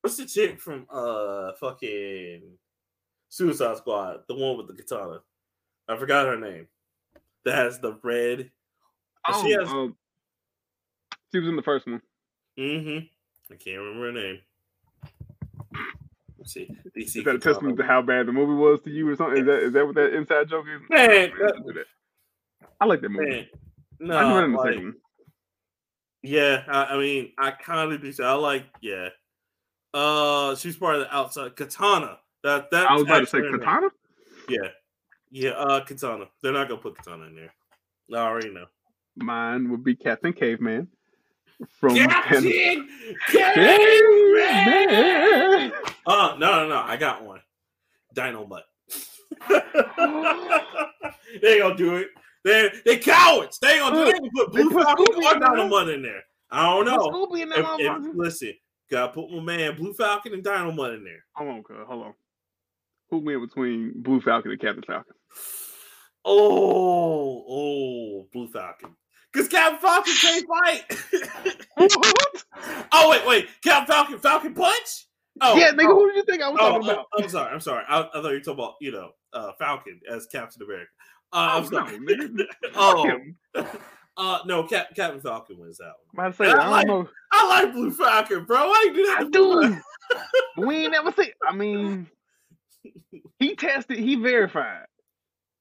what's 0.00 0.16
the 0.16 0.24
chick 0.24 0.60
from 0.60 0.86
uh 0.90 1.52
fucking 1.60 2.42
Suicide 3.28 3.76
Squad, 3.76 4.20
the 4.26 4.34
one 4.34 4.56
with 4.56 4.66
the 4.68 4.72
katana? 4.82 5.20
I 5.88 5.96
forgot 5.96 6.26
her 6.26 6.38
name. 6.38 6.66
That 7.44 7.56
has 7.56 7.78
the 7.80 7.98
red. 8.02 8.50
Oh, 9.28 9.44
She 9.44 9.52
has- 9.52 9.68
um, 9.68 9.94
she 11.32 11.38
was 11.38 11.48
in 11.48 11.56
the 11.56 11.62
first 11.62 11.86
one. 11.86 12.00
Mm-hmm. 12.58 13.06
I 13.52 13.56
can't 13.56 13.78
remember 13.78 14.06
her 14.06 14.12
name. 14.12 14.40
Let's 16.38 16.54
see. 16.54 16.70
DC 16.96 17.16
Is 17.18 17.24
that 17.24 17.34
a 17.34 17.38
testament 17.38 17.76
to 17.76 17.84
how 17.84 18.00
bad 18.00 18.26
the 18.26 18.32
movie 18.32 18.54
was 18.54 18.80
to 18.82 18.90
you 18.90 19.08
or 19.08 19.16
something? 19.16 19.40
Is 19.40 19.46
that 19.46 19.62
is 19.64 19.72
that 19.74 19.84
what 19.86 19.94
that 19.96 20.14
inside 20.14 20.48
joke 20.48 20.64
is? 20.74 20.80
Man, 20.88 21.08
Man, 21.08 21.30
that- 21.40 21.52
don't 21.54 21.66
do 21.66 21.72
that. 21.74 21.86
I 22.80 22.86
like 22.86 23.00
that 23.02 23.10
movie. 23.10 23.30
Man, 23.30 23.46
no, 24.00 24.16
I 24.16 24.22
can 24.22 24.32
run 24.34 24.44
in 24.44 24.52
the 24.52 24.58
like, 24.58 24.74
second. 24.74 24.94
Yeah. 26.26 26.62
I, 26.68 26.94
I 26.94 26.98
mean, 26.98 27.32
I 27.38 27.50
kind 27.50 27.92
of 27.92 28.02
do. 28.02 28.12
I 28.22 28.32
like, 28.34 28.64
yeah. 28.80 29.08
Uh, 29.96 30.54
she's 30.56 30.76
part 30.76 30.96
of 30.96 31.00
the 31.00 31.16
outside 31.16 31.56
Katana. 31.56 32.18
That 32.44 32.70
that 32.70 32.90
I 32.90 32.92
was 32.92 33.02
about 33.02 33.20
to 33.20 33.26
say 33.26 33.40
name. 33.40 33.58
Katana. 33.58 33.88
Yeah, 34.46 34.68
yeah. 35.30 35.50
Uh, 35.50 35.82
Katana. 35.84 36.26
They're 36.42 36.52
not 36.52 36.68
gonna 36.68 36.80
put 36.80 36.96
Katana 36.96 37.24
in 37.24 37.34
there. 37.34 37.54
I 38.12 38.16
already 38.26 38.52
know. 38.52 38.66
Mine 39.16 39.70
would 39.70 39.82
be 39.82 39.96
Captain 39.96 40.34
Caveman. 40.34 40.88
from 41.80 41.96
Captain 41.96 42.42
Caveman. 42.42 42.88
Oh 46.06 46.36
no 46.38 46.38
no 46.38 46.68
no! 46.68 46.82
I 46.84 46.98
got 46.98 47.24
one. 47.24 47.40
Dynomutt. 48.14 48.64
they 51.42 51.58
gonna 51.58 51.74
do 51.74 51.96
it. 51.96 52.08
They 52.46 52.70
they 52.84 52.96
cowards. 52.98 53.58
They 53.58 53.70
ain't 53.72 53.80
gonna 53.80 54.04
do 54.04 54.10
it. 54.10 54.22
They 54.22 54.28
put 54.28 54.52
Blue 54.52 54.70
Falcon 54.70 55.04
Scooby 55.06 55.24
or 55.24 55.34
in 55.34 55.40
there. 55.40 55.48
Dynomutt 55.48 55.94
in 55.94 56.02
there. 56.02 56.22
I 56.48 56.62
don't 56.62 56.86
know. 56.86 56.98
Scooby 56.98 57.42
in 57.42 57.50
If, 57.50 57.66
if, 57.80 58.14
listen, 58.14 58.54
gotta 58.88 59.12
put 59.12 59.32
my 59.32 59.40
man 59.40 59.74
Blue 59.74 59.92
Falcon 59.92 60.32
and 60.32 60.44
Dynomutt 60.44 60.96
in 60.96 61.02
there. 61.02 61.24
Hold 61.34 61.50
on, 61.50 61.62
cuz. 61.64 61.76
Hold 61.88 62.04
on. 62.04 62.14
Who 63.10 63.18
win 63.18 63.40
between 63.40 63.94
Blue 63.96 64.20
Falcon 64.20 64.52
and 64.52 64.60
Captain 64.60 64.84
Falcon? 64.86 65.12
Oh, 66.24 67.44
oh, 67.48 68.28
Blue 68.32 68.46
Falcon. 68.46 68.94
Because 69.32 69.48
Captain 69.48 69.80
Falcon 69.80 70.14
can't 70.20 70.46
fight. 70.46 70.84
oh, 72.92 73.10
wait, 73.10 73.26
wait. 73.26 73.48
Captain 73.60 73.86
Falcon, 73.92 74.18
Falcon 74.20 74.54
Punch? 74.54 75.08
Oh, 75.40 75.56
yeah, 75.56 75.72
nigga, 75.72 75.90
oh, 75.90 75.94
who 75.96 76.12
did 76.12 76.16
you 76.16 76.24
think 76.24 76.42
I 76.42 76.48
was 76.48 76.58
oh, 76.60 76.70
talking 76.70 76.90
about? 76.90 77.06
I'm 77.18 77.28
sorry. 77.28 77.52
I'm 77.52 77.60
sorry. 77.60 77.84
I, 77.88 78.02
I 78.02 78.04
thought 78.04 78.24
you 78.24 78.34
were 78.34 78.40
talking 78.40 78.54
about, 78.54 78.74
you 78.80 78.92
know, 78.92 79.10
uh, 79.32 79.50
Falcon 79.58 80.00
as 80.08 80.26
Captain 80.26 80.62
America. 80.62 80.90
Uh, 81.32 81.48
I'm 81.52 81.64
Oh, 81.64 81.68
sorry. 81.68 81.98
no, 81.98 82.14
nigga. 82.14 82.44
Oh. 82.74 83.66
Uh, 84.18 84.38
no, 84.46 84.62
Cap- 84.62 84.94
Captain 84.96 85.20
Falcon 85.20 85.58
wins 85.58 85.76
that 85.76 85.92
one. 86.14 86.24
I'm 86.24 86.32
say, 86.32 86.46
I 86.46 86.52
I 86.52 86.68
like- 86.70 86.86
don't 86.86 87.04
know. 87.04 87.10
I 87.32 87.48
like 87.48 87.74
Blue 87.74 87.90
Falcon, 87.90 88.44
bro. 88.44 88.66
Why 88.66 88.84
you 88.86 88.94
do 88.94 89.06
that? 89.08 89.16
I 89.18 89.24
to 89.24 89.28
Blue 89.30 89.60
do. 89.62 89.68
Falcon? 89.68 90.66
We 90.66 90.74
ain't 90.76 90.92
never 90.92 91.12
see. 91.12 91.32
I 91.46 91.54
mean, 91.54 92.06
he 93.38 93.54
tested, 93.56 93.98
he 93.98 94.14
verified. 94.14 94.86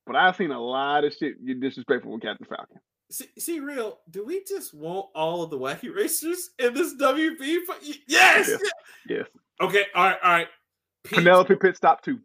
But 0.07 0.15
I've 0.15 0.37
seen 0.37 0.51
a 0.51 0.61
lot 0.61 1.03
of 1.03 1.13
shit 1.13 1.33
you 1.43 1.55
disrespectful 1.55 2.13
with 2.13 2.21
Captain 2.21 2.47
Falcon. 2.47 2.77
See, 3.11 3.27
see, 3.37 3.59
real. 3.59 3.97
Do 4.09 4.23
we 4.23 4.41
just 4.47 4.73
want 4.73 5.07
all 5.13 5.43
of 5.43 5.49
the 5.49 5.59
wacky 5.59 5.93
racers 5.93 6.51
in 6.57 6.73
this 6.73 6.95
WB? 6.95 7.63
fight? 7.65 7.79
Y- 7.85 7.93
Yes. 8.07 8.47
Yes. 8.47 8.59
Yes. 9.09 9.27
Okay. 9.59 9.83
All 9.93 10.03
right. 10.05 10.17
All 10.23 10.31
right. 10.31 10.47
Peach, 11.03 11.17
Penelope 11.19 11.55
Pit 11.57 11.75
Stop 11.75 12.01
2. 12.03 12.17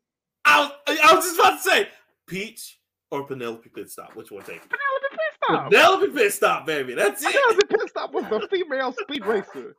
I 0.45 0.61
was, 0.61 0.99
I 1.03 1.15
was 1.15 1.25
just 1.25 1.39
about 1.41 1.57
to 1.57 1.63
say 1.71 1.89
Peach 2.29 2.79
or 3.11 3.25
Penelope 3.25 3.69
Pit 3.75 3.91
Stop. 3.91 4.15
Which 4.17 4.31
one 4.31 4.43
take? 4.45 4.61
Penelope 4.63 5.07
Pit 5.11 5.21
Stop. 5.45 5.71
Penelope 5.71 6.13
Pit 6.13 6.33
Stop, 6.33 6.67
baby. 6.67 6.95
That's 6.95 7.23
it. 7.25 7.33
Penelope 7.33 7.67
Pit 7.69 7.89
Stop 7.89 8.13
was 8.13 8.25
the 8.31 8.47
female 8.51 8.93
speed 8.93 9.25
racer. 9.27 9.77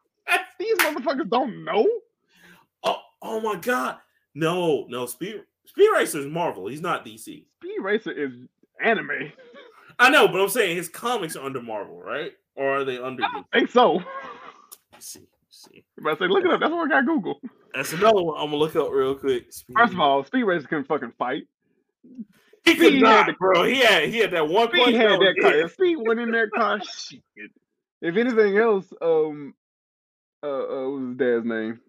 These 0.59 0.77
motherfuckers 0.77 1.29
don't 1.29 1.63
know. 1.65 1.87
Oh, 2.83 2.97
oh 3.21 3.39
my 3.41 3.55
God. 3.55 3.97
No, 4.35 4.85
no. 4.89 5.05
Speed 5.05 5.41
Speed 5.65 5.89
Racer 5.93 6.19
is 6.19 6.27
Marvel. 6.27 6.67
He's 6.67 6.81
not 6.81 7.05
DC. 7.05 7.19
Speed 7.57 7.79
Racer 7.81 8.11
is 8.11 8.31
anime. 8.83 9.31
I 9.99 10.09
know, 10.09 10.27
but 10.27 10.39
I'm 10.41 10.49
saying 10.49 10.75
his 10.77 10.89
comics 10.89 11.35
are 11.35 11.45
under 11.45 11.61
Marvel, 11.61 12.01
right? 12.01 12.31
Or 12.55 12.77
are 12.79 12.83
they 12.83 12.97
under 12.97 13.23
I 13.23 13.27
DC? 13.27 13.33
don't 13.33 13.47
think 13.53 13.71
so. 13.71 14.01
See, 14.99 15.27
see. 15.49 15.83
I'm 15.97 16.05
about 16.05 16.19
to 16.19 16.25
say, 16.25 16.27
look 16.27 16.45
it 16.45 16.51
up. 16.51 16.59
That's 16.59 16.71
what 16.71 16.85
I 16.91 17.01
got 17.01 17.05
Google. 17.05 17.39
That's 17.73 17.93
another 17.93 18.21
one 18.21 18.35
I'm 18.37 18.45
gonna 18.47 18.57
look 18.57 18.75
up 18.75 18.89
real 18.91 19.15
quick. 19.15 19.51
Speed. 19.51 19.75
First 19.77 19.93
of 19.93 19.99
all, 19.99 20.23
Speed 20.23 20.43
Racer 20.43 20.67
can 20.67 20.83
fucking 20.83 21.13
fight. 21.17 21.43
He 22.63 22.75
could 22.75 22.87
Speed 22.87 23.01
not, 23.01 23.25
had 23.25 23.33
the- 23.33 23.37
bro. 23.39 23.63
He 23.63 23.79
had 23.79 24.03
he 24.09 24.17
had 24.19 24.31
that 24.31 24.47
one 24.47 24.67
Speed 24.69 24.83
point. 24.83 24.95
had 24.95 25.19
that 25.19 25.35
car. 25.41 25.53
If 25.53 25.73
Speed 25.73 25.97
went 25.99 26.19
in 26.19 26.31
that 26.31 26.49
car, 26.55 26.79
shit. 26.83 27.21
If 28.01 28.15
anything 28.17 28.57
else, 28.57 28.91
um, 29.01 29.53
uh, 30.43 30.47
uh, 30.47 30.89
what 30.89 30.91
was 30.99 31.07
his 31.09 31.17
dad's 31.17 31.45
name? 31.45 31.79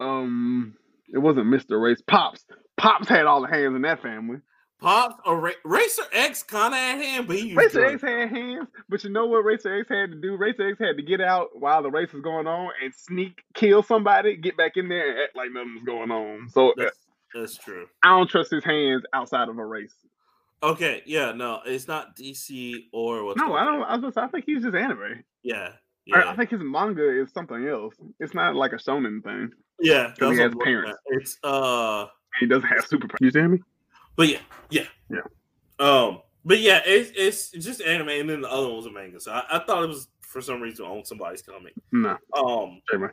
Um, 0.00 0.74
it 1.12 1.18
wasn't 1.18 1.46
Mr. 1.46 1.80
Race. 1.82 2.02
Pops. 2.06 2.44
Pops 2.76 3.08
had 3.08 3.26
all 3.26 3.40
the 3.40 3.48
hands 3.48 3.74
in 3.74 3.82
that 3.82 4.02
family. 4.02 4.38
Pops 4.78 5.14
or 5.24 5.40
Ra- 5.40 5.50
Racer 5.64 6.02
X 6.12 6.42
kind 6.42 6.74
of 6.74 6.78
had 6.78 7.00
him, 7.00 7.26
but 7.26 7.36
he 7.36 7.54
Racer 7.54 7.80
drugs. 7.80 7.94
X 7.94 8.02
had 8.02 8.28
hands, 8.28 8.68
but 8.90 9.02
you 9.04 9.08
know 9.10 9.24
what 9.24 9.38
Racer 9.42 9.74
X 9.80 9.88
had 9.88 10.10
to 10.10 10.16
do? 10.20 10.36
Racer 10.36 10.68
X 10.68 10.78
had 10.78 10.98
to 10.98 11.02
get 11.02 11.22
out 11.22 11.48
while 11.58 11.82
the 11.82 11.90
race 11.90 12.12
was 12.12 12.20
going 12.20 12.46
on 12.46 12.70
and 12.84 12.92
sneak, 12.94 13.42
kill 13.54 13.82
somebody, 13.82 14.36
get 14.36 14.58
back 14.58 14.72
in 14.76 14.90
there 14.90 15.10
and 15.12 15.18
act 15.20 15.34
like 15.34 15.50
nothing 15.50 15.76
was 15.76 15.84
going 15.84 16.10
on. 16.10 16.50
So 16.50 16.72
uh, 16.72 16.90
That's, 17.38 17.56
true. 17.56 17.86
I 18.02 18.08
don't 18.10 18.28
trust 18.28 18.50
his 18.50 18.64
hands 18.64 19.04
outside 19.12 19.48
of 19.48 19.58
a 19.58 19.64
race. 19.64 19.94
Okay, 20.62 21.02
yeah, 21.06 21.32
no, 21.32 21.60
it's 21.66 21.86
not 21.86 22.16
DC 22.16 22.86
or 22.92 23.24
what's 23.24 23.38
No, 23.38 23.54
I 23.54 23.64
don't. 23.64 23.82
I, 23.82 23.96
was 23.96 24.16
I 24.16 24.26
think 24.28 24.46
he's 24.46 24.62
just 24.62 24.74
anime. 24.74 25.22
Yeah, 25.42 25.72
yeah, 26.06 26.30
I 26.30 26.36
think 26.36 26.50
his 26.50 26.60
manga 26.62 27.20
is 27.20 27.32
something 27.32 27.66
else. 27.66 27.94
It's 28.20 28.32
not 28.32 28.54
like 28.54 28.72
a 28.72 28.76
shonen 28.76 29.22
thing. 29.22 29.50
yeah. 29.80 30.12
he 30.18 30.38
has 30.38 30.52
parents. 30.64 30.98
It's 31.06 31.38
uh, 31.42 32.06
He 32.40 32.46
doesn't 32.46 32.68
have 32.68 32.86
superpowers. 32.88 33.20
You 33.20 33.30
see 33.30 33.42
me? 33.42 33.58
but 34.16 34.28
yeah, 34.28 34.38
yeah, 34.70 34.86
Yeah. 35.10 35.20
Um, 35.78 36.22
but 36.44 36.60
yeah, 36.60 36.80
it's 36.86 37.10
it's 37.16 37.64
just 37.64 37.82
anime, 37.82 38.08
and 38.08 38.30
then 38.30 38.40
the 38.40 38.50
other 38.50 38.68
one 38.68 38.76
was 38.76 38.86
a 38.86 38.90
manga. 38.90 39.20
So 39.20 39.32
I, 39.32 39.44
I 39.50 39.58
thought 39.58 39.82
it 39.82 39.88
was 39.88 40.08
for 40.22 40.40
some 40.40 40.60
reason 40.60 40.86
on 40.86 41.04
somebody's 41.04 41.42
comic. 41.42 41.74
No. 41.92 42.16
Um, 42.36 42.80
Anyway. 42.92 43.10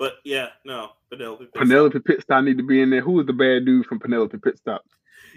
But 0.00 0.14
yeah, 0.24 0.46
no, 0.64 0.92
Penelope. 1.10 1.44
Pitstop. 1.44 1.58
Penelope 1.60 1.98
Pitstop 1.98 2.44
need 2.44 2.56
to 2.56 2.64
be 2.64 2.80
in 2.80 2.88
there. 2.88 3.02
Who 3.02 3.12
was 3.12 3.26
the 3.26 3.34
bad 3.34 3.66
dude 3.66 3.84
from 3.84 4.00
Penelope 4.00 4.34
Pitstop? 4.38 4.78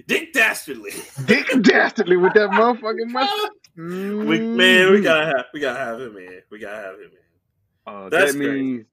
Dick 0.08 0.32
Dastardly. 0.32 0.92
Dick 1.26 1.46
Dastardly 1.62 2.16
with 2.16 2.34
that 2.36 2.50
motherfucking 2.50 3.08
mustache. 3.12 3.50
we, 3.76 4.40
man, 4.40 4.94
we 4.94 5.02
gotta 5.02 5.26
have 5.26 5.46
we 5.54 5.60
gotta 5.60 5.78
have 5.80 6.00
him 6.00 6.16
in. 6.18 6.42
We 6.50 6.60
gotta 6.60 6.78
have 6.78 6.96
him 6.96 7.12
in. 7.12 7.94
Uh, 7.94 8.10
That's 8.10 8.32
that 8.32 8.40
means 8.40 8.86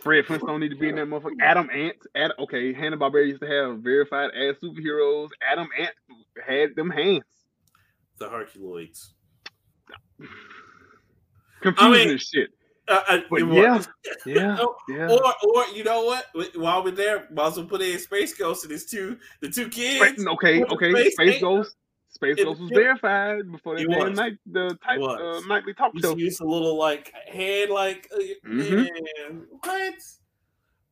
Fred 0.00 0.26
Flintstone 0.26 0.58
need 0.58 0.70
to 0.70 0.76
be 0.76 0.88
in 0.88 0.96
that 0.96 1.06
motherfucker. 1.06 1.40
Atom 1.40 1.70
Ant. 1.70 1.96
Ad, 2.16 2.32
okay, 2.40 2.74
Hanna 2.74 2.96
Barbera 2.96 3.28
used 3.28 3.42
to 3.42 3.46
have 3.46 3.78
verified 3.78 4.30
as 4.34 4.56
superheroes. 4.56 5.28
Atom 5.52 5.68
Ant 5.78 5.94
had 6.44 6.74
them 6.74 6.90
hands. 6.90 7.22
The 8.18 8.26
Herculoids. 8.28 9.10
Confusing 11.62 11.92
mean- 12.08 12.14
as 12.16 12.22
shit. 12.22 12.50
Uh, 12.86 13.00
uh, 13.08 13.20
yeah, 13.38 13.82
yeah, 14.26 14.58
yeah. 14.90 15.08
Or, 15.10 15.32
or 15.42 15.64
you 15.74 15.84
know 15.84 16.04
what? 16.04 16.26
While 16.54 16.84
we're 16.84 16.90
there, 16.90 17.28
might 17.32 17.46
as 17.48 17.56
well 17.56 17.66
put 17.66 17.80
in 17.80 17.98
Space 17.98 18.34
Ghost 18.34 18.64
and 18.64 18.72
his 18.72 18.84
two, 18.84 19.16
the 19.40 19.48
two 19.48 19.68
kids. 19.68 20.22
Okay, 20.26 20.62
okay. 20.64 20.90
Space 20.90 21.12
Space 21.14 21.40
Ghost. 21.40 21.76
Space 22.10 22.36
Ghost 22.44 22.60
was 22.60 22.70
verified 22.70 23.50
before 23.50 23.76
they 23.76 23.86
was. 23.86 24.16
night 24.16 24.34
the 24.46 24.78
type 24.84 25.00
uh, 25.00 25.40
nightly 25.48 25.74
talk 25.74 25.92
You 25.94 26.00
show. 26.02 26.14
see 26.14 26.26
it's 26.26 26.40
a 26.40 26.44
little 26.44 26.76
like 26.78 27.12
head, 27.26 27.70
like 27.70 28.08
uh, 28.14 28.20
Mhm. 28.48 28.76
man, 29.28 29.46
what? 29.62 29.94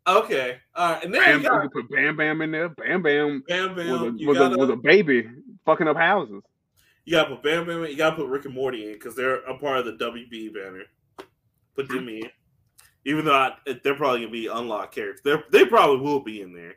Okay, 0.05 0.59
all 0.75 0.93
right, 0.95 1.05
and 1.05 1.15
then 1.15 1.21
Bam, 1.21 1.31
you 1.37 1.43
you 1.45 1.49
got 1.49 1.73
put 1.73 1.89
Bam 1.91 2.17
Bam 2.17 2.41
in 2.43 2.51
there. 2.51 2.69
Bam 2.71 3.03
Bam 3.03 3.45
Bam 3.47 3.77
was 3.77 4.01
a, 4.01 4.05
Bam. 4.11 4.27
Was, 4.27 4.39
gotta, 4.39 4.55
a, 4.55 4.59
was 4.59 4.71
a 4.71 4.77
baby 4.77 5.29
fucking 5.65 5.87
up 5.87 5.97
houses. 5.97 6.43
you 7.05 7.13
gotta 7.13 7.37
put 7.37 7.45
Bam 7.45 7.67
Bam. 7.67 7.85
in, 7.85 7.91
You 7.91 7.97
gotta 7.97 8.17
put 8.17 8.27
Rick 8.29 8.47
and 8.47 8.55
Morty 8.55 8.87
in 8.87 8.95
because 8.95 9.15
they're 9.15 9.37
a 9.45 9.57
part 9.59 9.79
of 9.79 9.85
the 9.85 9.93
WB 9.93 10.55
banner. 10.55 10.85
Put 11.77 11.89
them 11.89 12.09
in, 12.09 12.25
even 13.05 13.25
though 13.25 13.35
I, 13.35 13.53
they're 13.83 13.95
probably 13.95 14.21
gonna 14.21 14.33
be 14.33 14.47
unlocked 14.47 14.95
characters. 14.95 15.23
They 15.25 15.59
they 15.61 15.67
probably 15.67 16.01
will 16.05 16.21
be 16.21 16.43
in 16.43 16.53
there. 16.53 16.75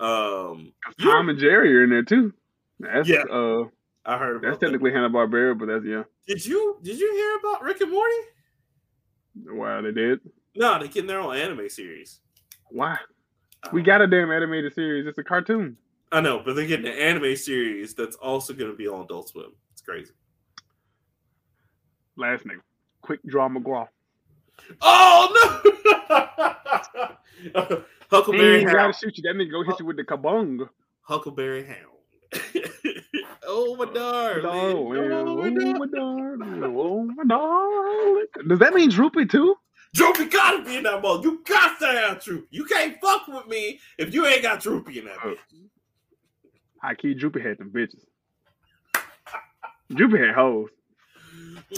Um, 0.00 0.72
Tom 1.00 1.28
and 1.28 1.38
Jerry 1.38 1.76
are 1.76 1.84
in 1.84 1.90
there 1.90 2.02
too. 2.02 2.32
That's 2.80 3.08
Yeah. 3.08 3.22
uh 3.30 3.64
I 4.06 4.18
heard 4.18 4.42
that's 4.42 4.58
technically 4.58 4.92
Hanna 4.92 5.08
Barbera, 5.10 5.58
but 5.58 5.66
that's 5.66 5.84
yeah. 5.84 6.02
Did 6.26 6.44
you 6.44 6.78
did 6.82 6.98
you 6.98 7.12
hear 7.14 7.36
about 7.38 7.62
Rick 7.62 7.80
and 7.80 7.90
Morty? 7.90 8.14
Why 9.46 9.80
they 9.80 9.92
did? 9.92 10.20
No, 10.54 10.78
they're 10.78 10.88
getting 10.88 11.06
their 11.06 11.20
own 11.20 11.36
anime 11.36 11.68
series. 11.68 12.20
Why? 12.70 12.96
We 13.72 13.82
got 13.82 14.02
a 14.02 14.06
damn 14.06 14.30
animated 14.30 14.74
series. 14.74 15.06
It's 15.06 15.18
a 15.18 15.24
cartoon. 15.24 15.76
I 16.12 16.20
know, 16.20 16.40
but 16.44 16.54
they're 16.54 16.66
getting 16.66 16.86
an 16.86 16.98
anime 16.98 17.34
series 17.34 17.94
that's 17.94 18.14
also 18.16 18.52
going 18.52 18.70
to 18.70 18.76
be 18.76 18.86
on 18.86 19.02
Adult 19.04 19.30
Swim. 19.30 19.52
It's 19.72 19.80
crazy. 19.82 20.12
Last 22.16 22.46
name. 22.46 22.60
Quick 23.02 23.20
Draw 23.26 23.48
McGraw. 23.48 23.88
Oh 24.80 25.62
no! 27.54 27.82
Huckleberry 28.10 28.64
gotta 28.64 28.78
Hound. 28.78 28.94
shoot 28.96 29.16
you. 29.16 29.22
That 29.22 29.36
nigga 29.36 29.50
go 29.50 29.62
hit 29.64 29.78
you 29.80 29.86
with 29.86 29.96
the 29.96 30.04
kabong. 30.04 30.68
Huckleberry 31.02 31.64
Hound. 31.66 31.90
oh 33.46 33.76
my 33.76 33.84
darling! 33.92 34.44
Oh, 34.46 34.88
my 34.90 34.96
oh, 34.98 35.08
darling. 35.08 35.72
my 35.78 35.86
darling, 35.86 36.64
oh, 36.76 37.04
my 37.04 37.24
darling. 37.24 38.26
Does 38.48 38.58
that 38.58 38.74
mean 38.74 38.90
Droopy 38.90 39.26
too? 39.26 39.54
Droopy 39.94 40.24
gotta 40.26 40.62
be 40.64 40.76
in 40.76 40.82
that 40.84 41.02
mode. 41.02 41.22
You 41.24 41.40
got 41.46 41.78
to 41.80 41.86
have 41.86 42.22
Droopy. 42.22 42.46
You 42.50 42.64
can't 42.64 43.00
fuck 43.00 43.28
with 43.28 43.46
me 43.46 43.78
if 43.98 44.12
you 44.12 44.26
ain't 44.26 44.42
got 44.42 44.60
Droopy 44.60 44.98
in 44.98 45.04
that 45.06 45.18
Oh. 45.22 45.28
bitch. 45.30 45.38
High 46.82 46.94
key, 46.96 47.14
Droopy 47.14 47.40
had 47.40 47.58
them 47.58 47.70
bitches. 47.70 48.04
Droopy 49.94 50.18
had 50.18 50.34
hoes. 50.34 50.70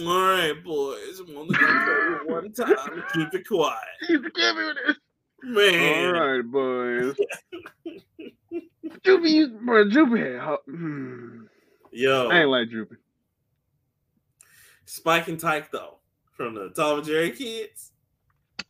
All 0.01 0.21
right, 0.31 0.53
boys. 0.65 1.21
I'm 1.21 1.37
only 1.37 1.57
gonna 1.57 1.85
tell 1.85 2.11
you 2.11 2.21
one 2.27 2.53
time 2.53 3.05
keep 3.15 3.35
it 3.35 3.47
quiet, 3.49 3.79
Give 4.09 4.23
me 4.23 4.73
this. 4.87 4.97
man. 5.43 6.15
All 6.15 6.21
right, 6.23 6.43
boys. 6.45 7.17
Droopy, 9.03 9.31
you- 9.31 9.59
bro, 9.65 9.89
Droopy 9.89 10.21
had 10.21 10.41
ho- 10.41 10.59
hmm. 10.67 11.45
Yo, 11.93 12.29
I 12.29 12.41
ain't 12.41 12.51
like 12.51 12.69
Droopy. 12.71 12.97
Spike 14.85 15.29
and 15.29 15.41
Tyke 15.41 15.71
though, 15.71 15.99
from 16.37 16.55
the 16.55 16.71
Tom 16.71 16.99
and 16.99 17.07
Jerry 17.07 17.31
kids. 17.31 17.93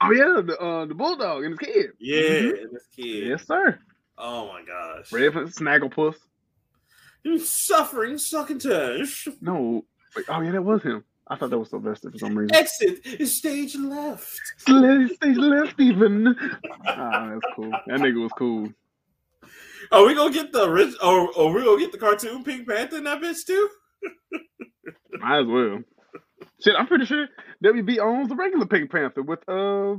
Oh 0.02 0.12
yeah, 0.12 0.40
the 0.42 0.58
uh, 0.60 0.84
the 0.86 0.94
bulldog 0.94 1.44
and 1.44 1.58
his 1.58 1.68
kid. 1.68 1.90
Yeah, 1.98 2.20
Mhm. 2.20 2.62
and 2.62 2.72
his 2.72 2.86
kid. 2.94 3.28
Yes, 3.28 3.46
sir. 3.46 3.78
Oh 4.18 4.48
my 4.48 4.62
gosh. 4.62 5.12
Red 5.12 5.32
Snagglepuss. 5.32 6.16
He's 7.22 7.50
suffering 7.50 8.18
succotash. 8.18 9.26
No, 9.40 9.84
wait, 10.16 10.26
oh 10.28 10.40
yeah, 10.40 10.52
that 10.52 10.62
was 10.62 10.82
him. 10.82 11.04
I 11.28 11.36
thought 11.36 11.50
that 11.50 11.58
was 11.58 11.70
Sylvester 11.70 12.10
for 12.10 12.18
some 12.18 12.38
reason. 12.38 12.54
Exit 12.54 13.04
is 13.04 13.36
stage 13.36 13.74
left. 13.76 14.30
Stage 14.58 15.36
left, 15.36 15.80
even. 15.80 16.36
ah, 16.86 17.30
that's 17.30 17.54
cool. 17.56 17.70
That 17.70 18.00
nigga 18.00 18.22
was 18.22 18.32
cool. 18.38 18.68
Are 19.92 20.06
we 20.06 20.14
gonna 20.14 20.32
get 20.32 20.52
the 20.52 20.68
rich? 20.70 20.94
Or 21.02 21.28
are 21.38 21.52
we 21.52 21.64
gonna 21.64 21.78
get 21.80 21.92
the 21.92 21.98
cartoon 21.98 22.44
Pink 22.44 22.68
Panther 22.68 22.98
in 22.98 23.04
that 23.04 23.20
bitch 23.20 23.44
too? 23.46 23.68
Might 25.20 25.40
as 25.40 25.46
well. 25.46 25.80
Shit, 26.62 26.74
I'm 26.76 26.86
pretty 26.86 27.06
sure 27.06 27.26
WB 27.64 27.98
owns 27.98 28.28
the 28.28 28.36
regular 28.36 28.66
Pink 28.66 28.90
Panther 28.90 29.22
with 29.22 29.40
uh 29.48 29.96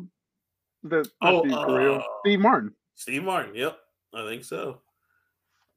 the 0.84 1.10
Oh, 1.22 1.42
Steve, 1.42 1.54
uh, 1.54 2.02
Steve 2.22 2.40
Martin. 2.40 2.74
Steve 2.96 3.24
Martin. 3.24 3.56
Yep, 3.56 3.78
I 4.14 4.26
think 4.28 4.44
so. 4.46 4.82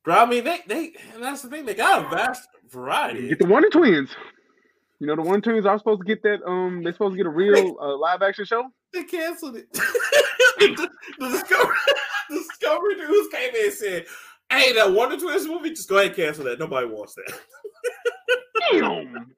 Bro, 0.04 0.14
I 0.14 0.26
mean, 0.26 0.44
they 0.44 0.60
they 0.66 0.92
and 1.14 1.22
that's 1.22 1.42
the 1.42 1.48
thing. 1.48 1.66
They 1.66 1.74
got 1.74 2.06
a 2.06 2.08
vast 2.08 2.48
variety. 2.70 3.28
Get 3.28 3.38
the 3.38 3.46
Wonder 3.46 3.68
Twins. 3.68 4.10
You 4.98 5.06
know 5.06 5.16
the 5.16 5.22
Wonder 5.22 5.50
Twins 5.50 5.66
are 5.66 5.78
supposed 5.78 6.00
to 6.00 6.06
get 6.06 6.22
that. 6.22 6.42
Um, 6.46 6.82
they're 6.82 6.92
supposed 6.92 7.14
to 7.14 7.16
get 7.16 7.26
a 7.26 7.30
real 7.30 7.76
uh, 7.80 7.96
live 7.96 8.22
action 8.22 8.44
show. 8.44 8.64
They 8.92 9.04
canceled 9.04 9.56
it. 9.56 9.72
the, 9.72 10.88
the 11.18 11.28
Discovery, 11.28 11.76
the 12.30 12.36
Discovery 12.36 12.94
News 12.96 13.28
came 13.32 13.54
in 13.54 13.64
and 13.64 13.72
said, 13.74 14.06
"Hey, 14.50 14.72
that 14.72 14.92
Wonder 14.92 15.18
Twins 15.18 15.46
movie, 15.46 15.70
just 15.70 15.88
go 15.88 15.96
ahead 15.96 16.08
and 16.08 16.16
cancel 16.16 16.44
that. 16.44 16.58
Nobody 16.58 16.86
wants 16.86 17.14
that. 17.14 17.40
Damn, 18.72 19.34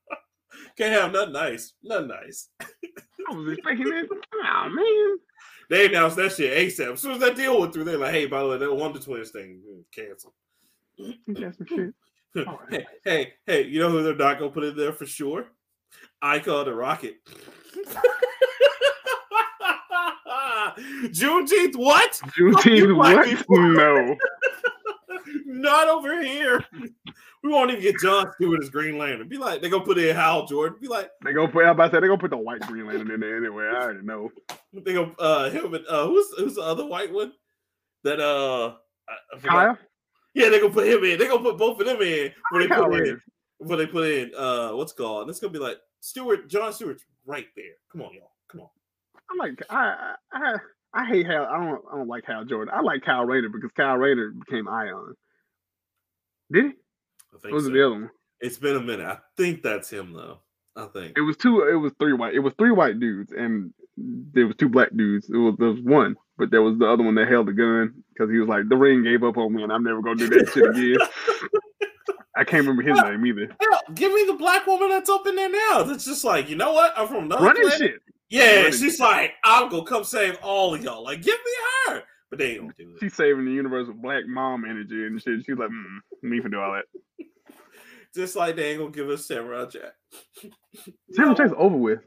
Can't 0.78 0.92
have 0.92 1.12
nothing 1.12 1.32
nice. 1.32 1.72
Nothing 1.82 2.08
nice." 2.08 2.48
I 2.60 3.34
was 3.34 3.52
expecting 3.52 3.92
it. 3.92 4.08
Oh 4.44 4.68
man. 4.68 5.18
They 5.68 5.86
announced 5.86 6.16
that 6.16 6.32
shit 6.32 6.56
ASAP. 6.56 6.92
As 6.92 7.00
soon 7.00 7.12
as 7.12 7.20
that 7.20 7.36
deal 7.36 7.58
went 7.60 7.72
through, 7.72 7.84
they're 7.84 7.98
like, 7.98 8.12
"Hey, 8.12 8.26
by 8.26 8.42
the 8.42 8.48
way, 8.48 8.58
that 8.58 8.74
Wonder 8.74 8.98
Twins 8.98 9.30
thing 9.30 9.62
mm, 9.68 9.84
canceled." 9.92 10.34
That's 11.26 11.58
some 11.58 11.66
shit. 11.66 11.94
hey, 12.70 12.86
hey, 13.04 13.32
hey, 13.46 13.64
you 13.64 13.80
know 13.80 13.90
who 13.90 14.02
they're 14.02 14.14
not 14.14 14.38
gonna 14.38 14.50
put 14.50 14.64
in 14.64 14.76
there 14.76 14.92
for 14.92 15.06
sure? 15.06 15.48
I 16.20 16.38
call 16.38 16.64
the 16.64 16.74
Rocket. 16.74 17.16
Juneteenth, 20.76 21.76
what? 21.76 22.20
Juneteenth, 22.38 22.94
black 22.94 23.38
what? 23.46 23.60
No. 23.60 24.16
Not 25.46 25.88
over 25.88 26.22
here. 26.22 26.64
We 27.46 27.52
won't 27.52 27.70
even 27.70 27.80
get 27.80 28.00
John 28.00 28.26
Stewart 28.34 28.60
as 28.60 28.70
Green 28.70 28.98
Lantern. 28.98 29.28
Be 29.28 29.36
like, 29.36 29.60
they're 29.60 29.70
gonna 29.70 29.84
put 29.84 29.98
in 29.98 30.16
Hal 30.16 30.46
Jordan. 30.46 30.78
Be 30.80 30.88
like, 30.88 31.08
They 31.24 31.32
go 31.32 31.46
put. 31.46 31.64
I 31.64 31.70
about 31.70 31.92
to 31.92 31.96
say 31.96 32.00
they 32.00 32.08
gonna 32.08 32.18
put 32.18 32.32
the 32.32 32.36
white 32.36 32.60
Green 32.62 32.86
Lantern 32.86 33.08
in 33.12 33.20
there 33.20 33.36
anyway. 33.36 33.66
I 33.66 33.82
already 33.82 34.04
know. 34.04 34.32
they 34.72 34.92
go 34.92 35.14
uh 35.20 35.48
him 35.50 35.72
and 35.72 35.86
uh 35.86 36.06
who's 36.08 36.26
who's 36.38 36.56
the 36.56 36.62
other 36.62 36.84
white 36.84 37.12
one? 37.12 37.32
That 38.02 38.18
uh. 38.18 38.74
Kyle. 39.44 39.78
Yeah, 40.34 40.48
they 40.48 40.58
gonna 40.58 40.72
put 40.72 40.88
him 40.88 41.04
in. 41.04 41.20
They 41.20 41.28
gonna 41.28 41.38
put 41.40 41.56
both 41.56 41.78
of 41.78 41.86
them 41.86 42.02
in. 42.02 42.32
when 42.50 42.62
they 42.62 42.74
put 42.74 43.06
in 43.06 43.20
where 43.58 43.78
they 43.78 43.86
put 43.86 44.10
in 44.10 44.32
uh 44.36 44.70
what's 44.72 44.90
it 44.90 44.96
called? 44.96 45.22
And 45.22 45.30
it's 45.30 45.38
gonna 45.38 45.52
be 45.52 45.60
like 45.60 45.78
Stewart, 46.00 46.48
John 46.48 46.72
Stewart's 46.72 47.04
right 47.26 47.46
there. 47.54 47.74
Come 47.92 48.02
on, 48.02 48.12
y'all. 48.12 48.32
Come 48.50 48.62
on. 48.62 48.68
I'm 49.30 49.38
like 49.38 49.62
I 49.70 50.14
I 50.32 50.38
I, 50.38 50.54
I 50.94 51.06
hate 51.06 51.26
Hal. 51.26 51.46
I 51.46 51.58
don't 51.64 51.84
I 51.92 51.96
don't 51.96 52.08
like 52.08 52.24
Hal 52.26 52.44
Jordan. 52.44 52.74
I 52.76 52.80
like 52.80 53.04
Kyle 53.04 53.24
Rayner 53.24 53.50
because 53.50 53.70
Kyle 53.76 53.96
Rayner 53.96 54.30
became 54.30 54.66
Ion. 54.66 55.14
Did 56.50 56.64
he? 56.64 56.70
I 57.36 57.38
What 57.38 57.42
think 57.42 57.54
was 57.54 57.64
so. 57.64 57.70
the 57.70 57.86
other 57.86 57.94
one? 57.94 58.10
It's 58.40 58.58
been 58.58 58.76
a 58.76 58.80
minute. 58.80 59.06
I 59.06 59.18
think 59.36 59.62
that's 59.62 59.90
him 59.90 60.12
though. 60.12 60.38
I 60.76 60.86
think. 60.86 61.16
It 61.16 61.22
was 61.22 61.36
two. 61.36 61.62
It 61.62 61.74
was 61.76 61.92
three 61.98 62.12
white. 62.12 62.34
It 62.34 62.40
was 62.40 62.52
three 62.58 62.70
white 62.70 63.00
dudes, 63.00 63.32
and 63.32 63.72
there 63.96 64.46
was 64.46 64.56
two 64.56 64.68
black 64.68 64.90
dudes. 64.94 65.28
It 65.30 65.36
was 65.36 65.54
there 65.58 65.68
was 65.70 65.80
one, 65.80 66.16
but 66.36 66.50
there 66.50 66.60
was 66.62 66.78
the 66.78 66.86
other 66.86 67.02
one 67.02 67.14
that 67.14 67.28
held 67.28 67.46
the 67.48 67.52
gun 67.54 67.94
because 68.12 68.30
he 68.30 68.38
was 68.38 68.48
like, 68.48 68.68
"The 68.68 68.76
ring 68.76 69.02
gave 69.02 69.24
up 69.24 69.36
on 69.38 69.54
me, 69.54 69.62
and 69.62 69.72
I'm 69.72 69.82
never 69.84 70.02
gonna 70.02 70.16
do 70.16 70.28
that 70.28 70.50
shit 70.52 70.68
again." 70.68 70.98
I 72.36 72.44
can't 72.44 72.66
remember 72.66 72.82
his 72.82 73.00
name 73.02 73.24
either. 73.24 73.56
Hell, 73.60 73.80
give 73.94 74.12
me 74.12 74.24
the 74.26 74.34
black 74.34 74.66
woman 74.66 74.90
that's 74.90 75.08
up 75.08 75.26
in 75.26 75.36
there 75.36 75.50
now. 75.50 75.82
That's 75.84 76.04
just 76.04 76.24
like, 76.24 76.50
you 76.50 76.56
know 76.56 76.72
what? 76.74 76.92
I'm 76.96 77.08
from 77.08 77.24
another 77.24 77.46
Running 77.46 77.62
planet. 77.62 77.78
shit. 77.78 78.00
Yeah, 78.28 78.56
Running 78.56 78.72
she's 78.72 79.00
like, 79.00 79.32
I'm 79.44 79.70
gonna 79.70 79.84
come 79.84 80.04
save 80.04 80.36
all 80.42 80.74
of 80.74 80.84
y'all. 80.84 81.02
Like, 81.04 81.22
give 81.22 81.34
me 81.38 81.52
her. 81.94 82.02
But 82.28 82.38
they 82.40 82.56
gonna 82.56 82.72
do 82.76 82.90
it. 82.94 83.00
She's 83.00 83.14
saving 83.14 83.46
the 83.46 83.52
universe 83.52 83.86
with 83.88 84.02
black 84.02 84.24
mom 84.26 84.64
energy 84.66 85.06
and 85.06 85.22
shit. 85.22 85.44
She's 85.46 85.56
like, 85.56 85.70
mm, 85.70 85.98
me 86.22 86.40
for 86.40 86.48
do 86.48 86.60
all 86.60 86.72
that. 86.72 86.84
Just 88.14 88.36
like 88.36 88.56
they 88.56 88.70
ain't 88.70 88.78
gonna 88.78 88.90
give 88.90 89.08
us 89.10 89.26
Samurai 89.26 89.66
Jack. 89.66 89.92
Samurai. 91.12 91.34
Jack's 91.34 91.52
over 91.56 91.76
with. 91.76 92.00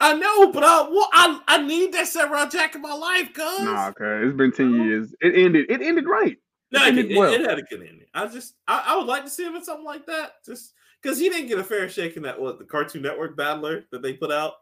I 0.00 0.12
know, 0.14 0.52
but 0.52 0.62
I, 0.62 0.88
well, 0.90 1.08
I 1.12 1.40
I 1.48 1.62
need 1.62 1.92
that 1.92 2.06
Samurai 2.08 2.46
Jack 2.46 2.74
in 2.74 2.82
my 2.82 2.92
life, 2.92 3.32
cuz. 3.32 3.60
Nah, 3.62 3.88
okay. 3.88 4.26
It's 4.26 4.36
been 4.36 4.52
ten 4.52 4.74
years. 4.74 5.14
It 5.20 5.34
ended. 5.36 5.70
It 5.70 5.80
ended 5.82 6.06
right. 6.06 6.36
No, 6.72 6.82
it, 6.82 6.88
ended 6.88 7.12
it, 7.12 7.16
well. 7.16 7.32
it 7.32 7.40
had 7.42 7.58
a 7.58 7.62
good 7.62 7.80
ending. 7.80 8.06
I 8.12 8.26
just 8.26 8.54
I, 8.66 8.84
I 8.88 8.96
would 8.96 9.06
like 9.06 9.24
to 9.24 9.30
see 9.30 9.44
him 9.44 9.54
in 9.54 9.64
something 9.64 9.84
like 9.86 10.04
that. 10.06 10.44
Just 10.44 10.72
because 11.00 11.18
he 11.18 11.28
didn't 11.28 11.46
get 11.48 11.58
a 11.58 11.64
fair 11.64 11.88
shake 11.88 12.16
in 12.16 12.24
that 12.24 12.40
what 12.40 12.58
the 12.58 12.64
Cartoon 12.64 13.02
Network 13.02 13.36
Battler 13.36 13.84
that 13.92 14.02
they 14.02 14.14
put 14.14 14.32
out. 14.32 14.54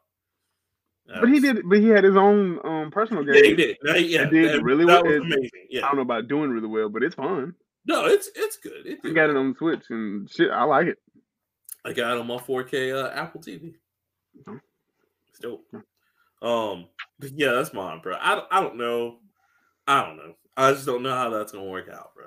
But 1.07 1.29
he 1.31 1.41
did. 1.41 1.69
But 1.69 1.79
he 1.79 1.89
had 1.89 2.05
his 2.05 2.17
own 2.17 2.61
um 2.65 2.91
personal 2.91 3.25
game. 3.25 3.35
Yeah, 3.37 3.43
he 3.43 3.55
did. 3.55 3.77
Yeah, 3.85 4.23
It 4.23 4.31
did 4.31 4.53
that, 4.53 4.63
really 4.63 4.85
that 4.85 5.03
well. 5.03 5.05
was 5.05 5.15
It- 5.17 5.23
amazing. 5.23 5.51
I 5.79 5.81
don't 5.81 5.97
know 5.97 6.03
about 6.03 6.29
doing 6.29 6.51
really 6.51 6.69
well, 6.69 6.89
but 6.89 7.03
it's 7.03 7.15
fun. 7.15 7.55
No, 7.87 8.07
it's 8.07 8.31
it's 8.35 8.57
good. 8.57 8.87
It 8.87 9.01
I 9.05 9.11
got 9.11 9.31
it 9.31 9.37
on 9.37 9.51
the 9.51 9.59
Switch 9.59 9.85
and 9.91 10.31
shit. 10.31 10.51
I 10.51 10.65
like 10.65 10.87
it. 10.87 10.99
I 11.85 11.93
got 11.93 12.17
it 12.17 12.21
on 12.21 12.27
my 12.27 12.37
4K 12.37 12.95
uh, 12.95 13.11
Apple 13.11 13.43
TV. 13.43 13.75
It's 15.29 15.39
dope. 15.41 15.67
Um, 16.41 16.87
yeah, 17.21 17.53
that's 17.53 17.75
mine, 17.75 18.01
bro. 18.03 18.17
I 18.19 18.37
don't, 18.37 18.47
I 18.51 18.61
don't 18.61 18.77
know. 18.77 19.19
I 19.87 20.05
don't 20.05 20.17
know. 20.17 20.35
I 20.57 20.73
just 20.73 20.87
don't 20.87 21.03
know 21.03 21.15
how 21.15 21.31
that's 21.31 21.53
gonna 21.53 21.65
work 21.65 21.89
out, 21.91 22.15
bro. 22.15 22.27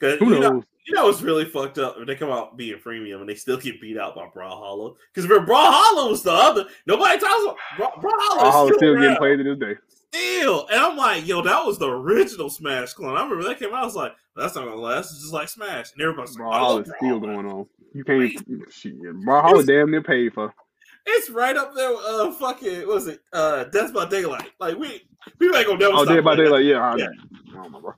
Cause 0.00 0.18
Who 0.18 0.34
you 0.34 0.40
know, 0.40 0.52
knows? 0.54 0.64
you 0.86 0.94
know, 0.94 1.08
it's 1.08 1.22
really 1.22 1.44
fucked 1.44 1.78
up 1.78 1.96
if 1.98 2.06
they 2.06 2.16
come 2.16 2.30
out 2.30 2.56
being 2.56 2.78
freemium 2.78 3.20
and 3.20 3.28
they 3.28 3.36
still 3.36 3.56
get 3.56 3.80
beat 3.80 3.98
out 3.98 4.16
by 4.16 4.26
Brawlhalla. 4.34 4.94
Because 5.14 5.30
Brawlhalla 5.30 6.10
was 6.10 6.24
the 6.24 6.32
other. 6.32 6.66
Nobody 6.86 7.20
talks 7.20 7.44
about 7.44 7.56
Bra- 7.76 8.10
Brawlhalla. 8.10 8.42
All 8.42 8.68
is 8.68 8.76
still 8.76 8.78
still, 8.78 9.00
getting 9.00 9.16
played 9.16 9.36
to 9.36 9.44
this 9.44 9.58
day. 9.58 9.74
Still, 10.14 10.66
and 10.68 10.78
I'm 10.78 10.96
like, 10.96 11.26
yo, 11.26 11.40
that 11.42 11.64
was 11.64 11.78
the 11.78 11.88
original 11.88 12.50
Smash 12.50 12.92
clone. 12.92 13.16
I 13.16 13.22
remember 13.22 13.44
that 13.44 13.58
came 13.58 13.70
out. 13.70 13.82
I 13.82 13.84
was 13.84 13.96
like, 13.96 14.12
that's 14.36 14.54
not 14.54 14.64
gonna 14.66 14.76
last. 14.76 15.10
It's 15.10 15.20
just 15.22 15.32
like 15.32 15.48
Smash, 15.48 15.92
and 15.92 16.02
everybody's 16.02 16.38
like, 16.38 16.46
Brawlhalla 16.48 16.68
love 16.76 16.86
is 16.86 16.92
still 16.98 17.20
going 17.20 17.46
on. 17.46 17.66
You 17.94 18.04
can't. 18.04 18.30
Shit, 18.70 19.00
Brawlhalla 19.00 19.66
damn 19.66 19.90
near 19.90 20.02
paid 20.02 20.34
for. 20.34 20.52
It's 21.06 21.30
right 21.30 21.56
up 21.56 21.74
there. 21.74 21.90
with, 21.90 22.04
Uh, 22.04 22.32
fucking, 22.32 22.80
what 22.80 22.94
was 22.94 23.06
it? 23.08 23.20
Uh, 23.32 23.64
Death 23.64 23.92
by 23.92 24.06
Daylight. 24.06 24.50
Like 24.60 24.76
we, 24.76 25.02
people 25.38 25.56
ain't 25.56 25.66
gonna 25.66 25.78
never. 25.78 25.94
Oh, 25.96 26.04
Dead 26.04 26.22
by 26.24 26.36
Daylight. 26.36 26.64
Yeah. 26.64 26.80
I, 26.80 26.96
Yeah. 26.96 27.06
I 27.50 27.54
don't 27.54 27.72
know, 27.72 27.80
bro. 27.80 27.94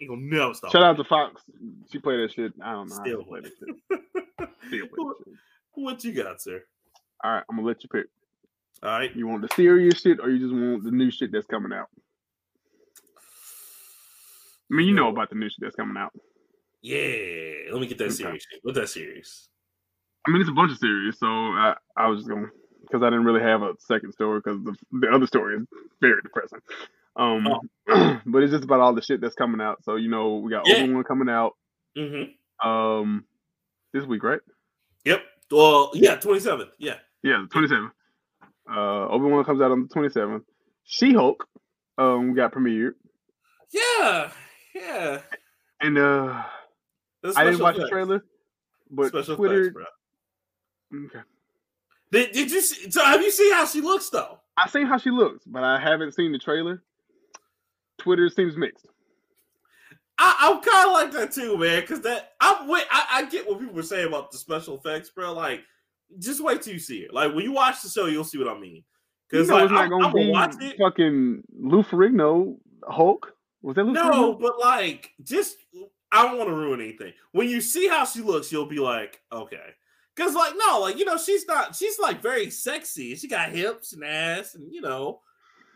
Ain't 0.00 0.10
gonna 0.10 0.22
never 0.22 0.54
stop. 0.54 0.70
Shout 0.70 0.82
out 0.82 0.96
to 0.96 1.04
Fox. 1.04 1.42
She 1.90 1.98
played 1.98 2.20
that 2.20 2.32
shit. 2.32 2.52
I 2.62 2.72
don't 2.72 2.88
know. 2.88 2.94
Still 2.94 3.04
Still 3.04 3.24
play 3.24 3.40
that 3.40 3.52
shit. 3.58 4.00
Still 4.68 4.86
play 4.86 4.96
that 4.96 5.14
shit. 5.24 5.34
what 5.74 6.04
you 6.04 6.12
got, 6.12 6.40
sir? 6.40 6.62
All 7.24 7.32
right, 7.32 7.44
I'm 7.50 7.56
gonna 7.56 7.66
let 7.66 7.82
you 7.82 7.88
pick. 7.88 8.06
All 8.82 8.90
right. 8.90 9.14
You 9.14 9.26
want 9.26 9.42
the 9.42 9.48
serious 9.54 10.00
shit 10.00 10.20
or 10.20 10.30
you 10.30 10.38
just 10.38 10.52
want 10.54 10.84
the 10.84 10.90
new 10.90 11.10
shit 11.10 11.32
that's 11.32 11.46
coming 11.46 11.72
out? 11.72 11.88
I 14.70 14.74
mean, 14.74 14.86
you 14.86 14.94
know 14.94 15.08
about 15.08 15.30
the 15.30 15.36
new 15.36 15.48
shit 15.48 15.58
that's 15.60 15.76
coming 15.76 15.96
out. 15.96 16.12
Yeah. 16.82 17.72
Let 17.72 17.80
me 17.80 17.86
get 17.86 17.98
that 17.98 18.04
Okay. 18.04 18.14
serious. 18.14 18.46
shit. 18.50 18.60
What's 18.62 18.78
that 18.78 18.88
serious? 18.88 19.48
I 20.26 20.30
mean, 20.30 20.40
it's 20.42 20.50
a 20.50 20.54
bunch 20.54 20.72
of 20.72 20.78
series, 20.78 21.18
so 21.18 21.26
I, 21.26 21.74
I 21.96 22.06
was 22.08 22.20
just 22.20 22.28
gonna, 22.28 22.48
because 22.82 23.02
I 23.02 23.06
didn't 23.06 23.24
really 23.24 23.40
have 23.40 23.62
a 23.62 23.72
second 23.78 24.12
story 24.12 24.40
because 24.40 24.62
the 24.62 24.74
the 25.00 25.08
other 25.08 25.26
story 25.26 25.56
is 25.56 25.66
very 26.02 26.20
depressing. 26.22 26.58
Um, 27.16 27.46
but 28.26 28.42
it's 28.42 28.52
just 28.52 28.64
about 28.64 28.80
all 28.80 28.92
the 28.94 29.00
shit 29.00 29.20
that's 29.22 29.34
coming 29.34 29.60
out. 29.60 29.82
So 29.84 29.96
you 29.96 30.10
know, 30.10 30.36
we 30.36 30.50
got 30.50 30.66
Yeah. 30.68 30.82
Obi 30.82 30.92
Wan 30.92 31.04
coming 31.04 31.28
out 31.30 31.54
Mm-hmm. 31.96 32.68
um 32.68 33.24
this 33.94 34.04
week, 34.04 34.22
right? 34.22 34.40
Yep. 35.06 35.22
Well, 35.50 35.90
yeah, 35.94 36.16
27th. 36.18 36.68
Yeah. 36.78 36.96
Yeah, 37.22 37.44
the 37.50 37.58
27th. 37.58 37.90
Uh, 38.70 39.08
Obi 39.08 39.24
Wan 39.26 39.44
comes 39.44 39.60
out 39.60 39.70
on 39.70 39.82
the 39.88 39.94
27th. 39.94 40.42
She 40.84 41.12
Hulk 41.14 41.46
um 41.96 42.34
got 42.34 42.52
premiered, 42.52 42.92
Yeah. 43.72 44.30
Yeah. 44.74 45.20
and 45.80 45.98
uh, 45.98 46.42
I 47.36 47.44
didn't 47.44 47.60
watch 47.60 47.76
the 47.76 47.88
trailer, 47.88 48.24
but 48.90 49.08
Special 49.08 49.36
Twitter. 49.36 49.60
effects, 49.62 49.74
bro. 50.90 51.04
Okay. 51.06 51.20
Did, 52.12 52.32
did 52.32 52.50
you 52.50 52.60
see? 52.60 52.90
So 52.90 53.04
have 53.04 53.20
you 53.20 53.30
seen 53.30 53.52
how 53.52 53.66
she 53.66 53.80
looks 53.80 54.08
though? 54.10 54.38
I 54.56 54.68
seen 54.68 54.86
how 54.86 54.98
she 54.98 55.10
looks, 55.10 55.44
but 55.46 55.62
I 55.64 55.78
haven't 55.80 56.14
seen 56.14 56.32
the 56.32 56.38
trailer. 56.38 56.82
Twitter 57.98 58.28
seems 58.30 58.56
mixed. 58.56 58.86
I, 60.18 60.34
I'm 60.40 60.60
kind 60.62 60.88
of 60.88 60.92
like 60.94 61.12
that 61.12 61.32
too, 61.32 61.56
man. 61.58 61.80
Because 61.80 62.00
that 62.02 62.32
I'm 62.40 62.68
with. 62.68 62.84
I, 62.90 63.06
I 63.12 63.24
get 63.26 63.46
what 63.48 63.58
people 63.60 63.74
were 63.74 63.82
saying 63.82 64.08
about 64.08 64.30
the 64.32 64.38
special 64.38 64.76
effects, 64.76 65.10
bro. 65.10 65.32
Like, 65.32 65.62
just 66.18 66.42
wait 66.42 66.62
till 66.62 66.72
you 66.72 66.78
see 66.78 66.98
it. 67.00 67.12
Like 67.12 67.34
when 67.34 67.44
you 67.44 67.52
watch 67.52 67.82
the 67.82 67.88
show, 67.88 68.06
you'll 68.06 68.24
see 68.24 68.38
what 68.38 68.48
I 68.48 68.58
mean. 68.58 68.76
You 68.76 68.82
Because 69.30 69.48
know 69.48 69.56
like 69.56 69.70
I'm, 69.70 69.90
gonna 69.90 70.06
I'm 70.06 70.12
gonna 70.12 70.24
be 70.24 70.30
watch 70.30 70.54
it. 70.60 70.76
fucking 70.78 71.42
Lou 71.58 71.82
Ferrigno 71.82 72.56
Hulk. 72.88 73.32
Was 73.62 73.76
that 73.76 73.84
Lou 73.84 73.92
No, 73.92 74.34
Ferrigno? 74.34 74.40
but 74.40 74.58
like, 74.60 75.10
just 75.22 75.56
I 76.10 76.22
don't 76.24 76.38
want 76.38 76.48
to 76.48 76.54
ruin 76.56 76.80
anything. 76.80 77.12
When 77.32 77.48
you 77.48 77.60
see 77.60 77.88
how 77.88 78.04
she 78.06 78.20
looks, 78.20 78.50
you'll 78.50 78.66
be 78.66 78.78
like, 78.78 79.20
okay. 79.30 79.74
Because 80.16 80.34
like, 80.34 80.54
no, 80.56 80.80
like 80.80 80.98
you 80.98 81.04
know, 81.04 81.16
she's 81.18 81.46
not. 81.46 81.76
She's 81.76 81.98
like 81.98 82.22
very 82.22 82.50
sexy. 82.50 83.14
She 83.14 83.28
got 83.28 83.50
hips 83.50 83.92
and 83.92 84.02
ass, 84.04 84.54
and 84.54 84.72
you 84.72 84.80
know. 84.80 85.20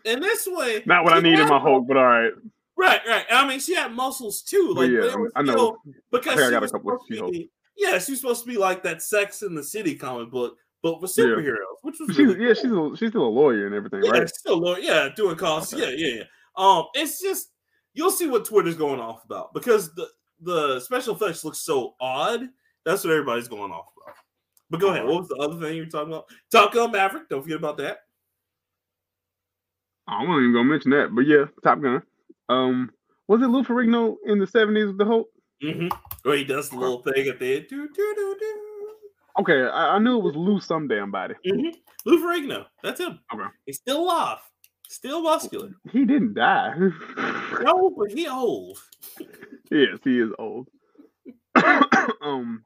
And 0.04 0.20
this 0.22 0.48
way, 0.50 0.82
Not 0.86 1.04
what 1.04 1.12
I 1.12 1.20
need 1.20 1.38
in 1.38 1.46
my 1.48 1.60
Hulk, 1.60 1.86
but 1.86 1.96
all 1.96 2.04
right. 2.04 2.32
Right, 2.76 3.00
right. 3.06 3.24
I 3.30 3.46
mean, 3.46 3.60
she 3.60 3.74
had 3.74 3.92
muscles 3.92 4.42
too. 4.42 4.72
Like, 4.74 4.90
yeah, 4.90 5.14
I 5.36 5.42
know. 5.42 5.76
because 6.10 6.40
I 6.40 6.50
got 6.50 6.64
a 6.64 6.68
couple 6.68 6.90
of 6.94 7.00
supposed 7.02 7.08
She-Hulk. 7.08 7.30
be- 7.32 7.50
yeah, 7.76 7.98
she's 7.98 8.20
supposed 8.20 8.44
to 8.44 8.50
be 8.50 8.58
like 8.58 8.82
that 8.82 9.02
Sex 9.02 9.42
in 9.42 9.54
the 9.54 9.62
City 9.62 9.94
comic 9.94 10.30
book, 10.30 10.56
but 10.82 11.00
with 11.00 11.14
superheroes, 11.14 11.46
yeah. 11.46 11.54
which 11.82 11.96
was 12.00 12.16
she's, 12.16 12.18
really 12.18 12.40
yeah, 12.40 12.54
cool. 12.54 12.90
she's 12.90 13.00
a, 13.00 13.04
she's 13.04 13.10
still 13.10 13.26
a 13.26 13.28
lawyer 13.28 13.66
and 13.66 13.74
everything, 13.74 14.02
yeah, 14.04 14.10
right? 14.10 14.28
still 14.28 14.54
a 14.54 14.56
lawyer, 14.56 14.78
yeah, 14.78 15.08
doing 15.14 15.36
calls, 15.36 15.72
okay. 15.72 15.82
yeah, 15.82 16.06
yeah, 16.06 16.14
yeah. 16.16 16.24
Um, 16.56 16.86
it's 16.94 17.20
just 17.20 17.48
you'll 17.94 18.10
see 18.10 18.28
what 18.28 18.44
Twitter's 18.44 18.76
going 18.76 19.00
off 19.00 19.24
about 19.24 19.54
because 19.54 19.94
the 19.94 20.08
the 20.40 20.80
special 20.80 21.14
effects 21.14 21.44
look 21.44 21.54
so 21.54 21.94
odd. 22.00 22.48
That's 22.84 23.04
what 23.04 23.12
everybody's 23.12 23.48
going 23.48 23.70
off 23.70 23.86
about. 23.96 24.16
But 24.70 24.80
go 24.80 24.90
ahead. 24.90 25.04
What 25.04 25.20
was 25.20 25.28
the 25.28 25.36
other 25.36 25.60
thing 25.60 25.76
you 25.76 25.82
were 25.82 25.88
talking 25.88 26.12
about? 26.12 26.26
Top 26.50 26.72
Gun 26.72 26.90
Maverick. 26.90 27.28
Don't 27.28 27.42
forget 27.42 27.58
about 27.58 27.76
that. 27.76 27.98
I 30.08 30.20
wasn't 30.24 30.40
even 30.40 30.52
gonna 30.52 30.64
mention 30.64 30.90
that, 30.92 31.14
but 31.14 31.26
yeah, 31.26 31.44
Top 31.62 31.80
Gun. 31.80 32.02
Um, 32.48 32.90
was 33.28 33.40
it 33.40 33.46
Lou 33.46 33.62
Ferrigno 33.62 34.16
in 34.26 34.38
the 34.38 34.46
seventies 34.46 34.86
with 34.86 34.98
the 34.98 35.04
Hulk? 35.04 35.28
Mm-hmm. 35.62 35.88
Where 36.22 36.36
he 36.36 36.44
does 36.44 36.70
the 36.70 36.76
little 36.76 37.02
thing 37.02 37.28
at 37.28 37.38
the 37.38 37.56
end. 37.56 37.66
Do, 37.68 37.88
do, 37.88 38.14
do, 38.14 38.36
do. 38.38 38.68
Okay, 39.40 39.62
I, 39.62 39.96
I, 39.96 39.98
knew 39.98 40.18
it 40.18 40.22
was 40.22 40.36
Lou 40.36 40.60
some 40.60 40.86
damn 40.88 41.10
body. 41.10 41.34
Mm-hmm. 41.46 41.70
Lou 42.04 42.22
Ferrigno. 42.22 42.66
That's 42.82 43.00
him. 43.00 43.18
Okay. 43.32 43.44
He's 43.66 43.78
still 43.78 44.02
alive. 44.04 44.38
Still 44.88 45.22
muscular. 45.22 45.70
He 45.90 46.04
didn't 46.04 46.34
die. 46.34 46.74
no, 47.62 47.94
but 47.96 48.12
he 48.12 48.28
old. 48.28 48.78
yes, 49.70 49.98
he 50.04 50.20
is 50.20 50.30
old. 50.38 50.68
um, 52.20 52.64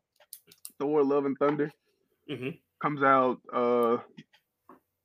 Thor: 0.80 1.04
Love 1.04 1.24
and 1.24 1.38
Thunder 1.38 1.70
mm-hmm. 2.28 2.50
comes 2.82 3.02
out 3.02 3.38
uh 3.52 3.98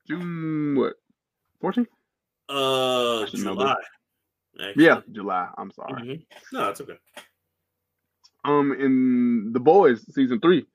June 0.07 0.75
what 0.75 0.93
14th? 1.63 1.85
Uh, 2.49 3.25
July. 3.27 3.75
Yeah, 4.75 5.01
July. 5.11 5.47
I'm 5.57 5.71
sorry. 5.71 5.93
Mm-hmm. 6.01 6.57
No, 6.57 6.69
it's 6.69 6.81
okay. 6.81 6.97
Um, 8.43 8.73
in 8.73 9.53
the 9.53 9.59
boys 9.59 10.03
season 10.13 10.39
three, 10.39 10.65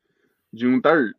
June 0.54 0.80
third. 0.82 1.14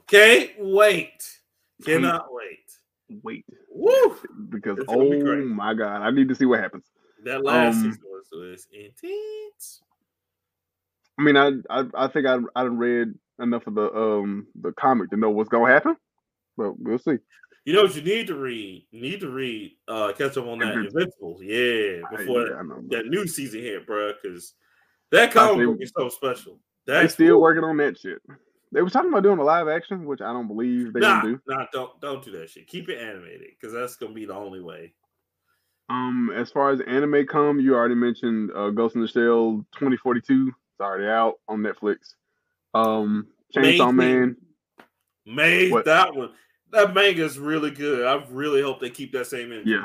Okay, 0.00 0.54
wait. 0.58 1.38
Cannot 1.84 2.32
wait. 2.32 3.22
Wait. 3.22 3.44
Woo! 3.70 4.16
Because 4.48 4.78
oh 4.88 5.10
be 5.10 5.22
my 5.44 5.74
god, 5.74 6.02
I 6.02 6.10
need 6.10 6.28
to 6.28 6.34
see 6.34 6.46
what 6.46 6.60
happens. 6.60 6.84
That 7.24 7.44
last 7.44 7.76
um, 7.76 7.82
season 7.84 8.02
was, 8.04 8.26
was 8.32 8.66
intense. 8.72 9.80
I 11.18 11.22
mean, 11.22 11.36
I 11.36 11.52
I, 11.70 11.84
I 11.94 12.08
think 12.08 12.26
I 12.26 12.38
I 12.56 12.62
read 12.62 13.14
enough 13.40 13.66
of 13.66 13.74
the 13.74 13.92
um 13.94 14.46
the 14.60 14.72
comic 14.72 15.10
to 15.10 15.16
know 15.16 15.30
what's 15.30 15.48
gonna 15.48 15.72
happen, 15.72 15.96
but 16.56 16.78
we'll 16.78 16.98
see. 16.98 17.18
You 17.64 17.74
know 17.74 17.82
what 17.82 17.94
you 17.94 18.02
need 18.02 18.26
to 18.28 18.34
read? 18.34 18.86
You 18.90 19.02
need 19.02 19.20
to 19.20 19.28
read, 19.28 19.72
uh, 19.88 20.12
catch 20.16 20.38
up 20.38 20.46
on 20.46 20.58
that 20.60 20.72
Invincibles, 20.72 21.42
yeah, 21.42 22.00
before 22.10 22.46
yeah, 22.46 22.62
that 22.88 23.06
new 23.08 23.26
season 23.26 23.60
hit, 23.60 23.86
bro. 23.86 24.12
Because 24.22 24.54
that 25.12 25.32
comic 25.32 25.66
book 25.66 25.78
is 25.80 25.92
so 25.96 26.08
special. 26.08 26.58
That's 26.86 27.14
they 27.14 27.24
still 27.24 27.34
cool. 27.34 27.42
working 27.42 27.64
on 27.64 27.76
that 27.78 27.98
shit. 27.98 28.20
They 28.72 28.82
were 28.82 28.90
talking 28.90 29.10
about 29.10 29.22
doing 29.22 29.38
a 29.38 29.44
live 29.44 29.68
action, 29.68 30.04
which 30.04 30.20
I 30.20 30.32
don't 30.32 30.46
believe 30.46 30.92
they 30.92 31.00
nah, 31.00 31.22
do. 31.22 31.40
Nah, 31.46 31.66
don't 31.72 32.00
don't 32.00 32.24
do 32.24 32.32
that 32.32 32.50
shit. 32.50 32.66
Keep 32.66 32.88
it 32.88 32.98
animated 32.98 33.48
because 33.58 33.72
that's 33.72 33.96
gonna 33.96 34.14
be 34.14 34.26
the 34.26 34.34
only 34.34 34.60
way. 34.60 34.92
Um, 35.90 36.30
as 36.34 36.50
far 36.50 36.70
as 36.70 36.80
anime 36.82 37.26
come, 37.26 37.60
you 37.60 37.74
already 37.74 37.94
mentioned 37.94 38.50
uh, 38.54 38.70
Ghost 38.70 38.94
in 38.94 39.00
the 39.00 39.08
Shell 39.08 39.64
2042. 39.74 40.48
It's 40.48 40.80
already 40.80 41.06
out 41.06 41.36
on 41.48 41.60
Netflix. 41.60 42.14
Um, 42.74 43.28
Chainsaw 43.54 43.94
Man. 43.94 44.36
Made 45.24 45.72
what? 45.72 45.86
that 45.86 46.14
one. 46.14 46.30
That 46.70 46.92
manga 46.92 47.24
is 47.24 47.38
really 47.38 47.70
good. 47.70 48.06
I 48.06 48.22
really 48.30 48.60
hope 48.60 48.80
they 48.80 48.90
keep 48.90 49.12
that 49.12 49.26
same 49.26 49.50
energy. 49.52 49.70
Yeah. 49.70 49.84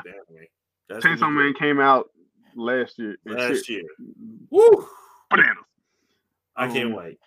That's 0.88 1.04
Chainsaw 1.04 1.32
Man 1.32 1.54
came 1.54 1.80
out 1.80 2.10
last 2.54 2.98
year. 2.98 3.16
Last 3.24 3.68
year. 3.70 3.84
Woo! 4.50 4.86
Bananas. 5.36 5.64
I 6.56 6.68
can't 6.68 6.86
um, 6.86 6.94
wait. 6.94 7.18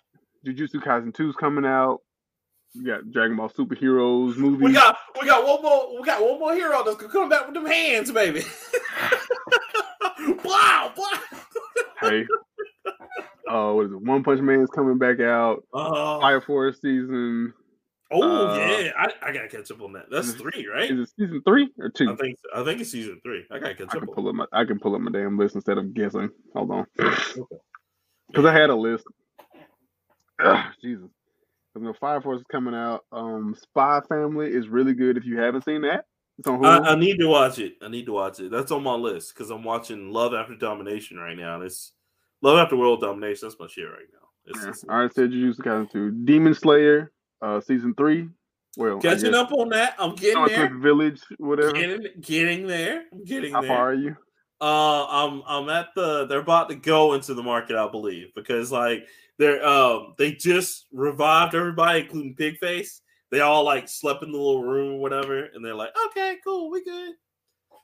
Jujutsu 0.46 0.76
Kaisen 0.76 1.14
2 1.14 1.30
is 1.30 1.36
coming 1.36 1.64
out. 1.64 2.00
We 2.74 2.84
got 2.84 3.10
Dragon 3.10 3.36
Ball 3.36 3.48
Superheroes 3.48 4.36
movie. 4.36 4.64
We 4.64 4.72
got 4.72 4.96
we 5.20 5.26
got 5.26 5.46
one 5.46 5.62
more 5.62 5.98
we 5.98 6.04
got 6.04 6.22
one 6.22 6.38
more 6.38 6.54
hero 6.54 6.84
that's 6.84 6.96
gonna 6.96 7.12
come 7.12 7.28
back 7.28 7.46
with 7.46 7.54
them 7.54 7.66
hands, 7.66 8.12
baby. 8.12 8.42
wow, 10.44 10.92
wow. 10.96 11.20
hey. 12.02 12.26
Oh, 13.48 13.70
uh, 13.70 13.74
what 13.74 13.86
is 13.86 13.92
it? 13.92 14.02
One 14.02 14.22
Punch 14.22 14.40
Man 14.42 14.60
is 14.60 14.68
coming 14.68 14.98
back 14.98 15.18
out. 15.20 15.64
Uh, 15.72 16.20
Fire 16.20 16.42
Force 16.42 16.80
season 16.82 17.54
Oh 18.10 18.48
uh, 18.48 18.56
yeah, 18.56 18.92
I, 18.96 19.28
I 19.28 19.32
gotta 19.32 19.48
catch 19.48 19.70
up 19.70 19.82
on 19.82 19.92
that. 19.92 20.06
That's 20.10 20.32
three, 20.32 20.66
right? 20.66 20.90
Is 20.90 21.10
it 21.10 21.14
season 21.18 21.42
three 21.46 21.68
or 21.78 21.90
two? 21.90 22.10
I 22.10 22.16
think. 22.16 22.38
I 22.54 22.64
think 22.64 22.80
it's 22.80 22.90
season 22.90 23.20
three. 23.22 23.44
I 23.50 23.58
gotta 23.58 23.74
catch 23.74 23.88
I 23.90 23.98
up. 23.98 24.04
Can 24.04 24.14
pull 24.14 24.28
up 24.28 24.34
my, 24.34 24.46
I 24.50 24.64
can 24.64 24.78
pull 24.78 24.94
up 24.94 25.02
my 25.02 25.10
damn 25.10 25.36
list 25.36 25.56
instead 25.56 25.76
of 25.76 25.92
guessing. 25.92 26.30
Hold 26.54 26.70
on, 26.70 26.86
because. 28.28 28.46
I 28.46 28.52
had 28.52 28.70
a 28.70 28.74
list. 28.74 29.04
Ugh, 30.44 30.64
Jesus, 30.80 31.08
because 31.74 31.84
no 31.84 31.92
Fire 31.94 32.20
Force 32.20 32.40
is 32.40 32.46
coming 32.50 32.74
out. 32.74 33.04
Um, 33.10 33.56
Spy 33.60 34.00
Family 34.08 34.48
is 34.48 34.68
really 34.68 34.94
good. 34.94 35.16
If 35.16 35.24
you 35.24 35.38
haven't 35.38 35.64
seen 35.64 35.82
that, 35.82 36.04
it's 36.38 36.46
on 36.46 36.60
Hulu. 36.60 36.86
I, 36.86 36.92
I 36.92 36.94
need 36.94 37.18
to 37.18 37.26
watch 37.26 37.58
it. 37.58 37.74
I 37.82 37.88
need 37.88 38.06
to 38.06 38.12
watch 38.12 38.38
it. 38.38 38.50
That's 38.50 38.70
on 38.70 38.82
my 38.84 38.94
list 38.94 39.34
because 39.34 39.50
I'm 39.50 39.64
watching 39.64 40.12
Love 40.12 40.34
After 40.34 40.54
Domination 40.54 41.16
right 41.16 41.36
now. 41.36 41.60
It's 41.60 41.92
Love 42.40 42.58
After 42.58 42.76
World 42.76 43.00
Domination. 43.00 43.48
That's 43.48 43.58
my 43.58 43.66
shit 43.66 43.86
right 43.86 44.06
now. 44.12 44.28
It's, 44.46 44.62
yeah. 44.62 44.68
it's, 44.68 44.84
I 44.88 44.92
already 44.92 45.14
said 45.14 45.30
to 45.32 45.62
kind 45.62 45.82
of 45.82 45.90
do 45.90 46.10
Demon 46.10 46.54
Slayer 46.54 47.10
uh, 47.42 47.60
season 47.60 47.94
three. 47.94 48.28
Well, 48.76 49.00
catching 49.00 49.34
up 49.34 49.52
on 49.52 49.70
that. 49.70 49.96
I'm 49.98 50.14
getting 50.14 50.46
there. 50.46 50.78
Village, 50.78 51.20
whatever. 51.38 51.72
Getting, 51.72 52.06
getting 52.20 52.66
there. 52.68 53.06
I'm 53.12 53.24
getting 53.24 53.52
How 53.52 53.60
there. 53.60 53.70
How 53.70 53.76
far 53.76 53.90
are 53.90 53.94
you? 53.94 54.16
Uh, 54.60 55.06
I'm 55.06 55.42
I'm 55.46 55.68
at 55.68 55.94
the. 55.94 56.26
They're 56.26 56.40
about 56.40 56.68
to 56.70 56.74
go 56.74 57.14
into 57.14 57.34
the 57.34 57.42
market, 57.42 57.76
I 57.76 57.88
believe, 57.88 58.34
because 58.34 58.72
like 58.72 59.06
they're 59.38 59.64
um 59.64 60.14
they 60.18 60.32
just 60.32 60.86
revived 60.92 61.54
everybody, 61.54 62.00
including 62.00 62.34
Pigface. 62.34 63.00
They 63.30 63.40
all 63.40 63.62
like 63.62 63.88
slept 63.88 64.22
in 64.22 64.32
the 64.32 64.38
little 64.38 64.64
room 64.64 64.94
or 64.94 65.00
whatever, 65.00 65.44
and 65.44 65.64
they're 65.64 65.74
like, 65.74 65.92
okay, 66.06 66.38
cool, 66.42 66.70
we 66.70 66.82
good. 66.82 67.14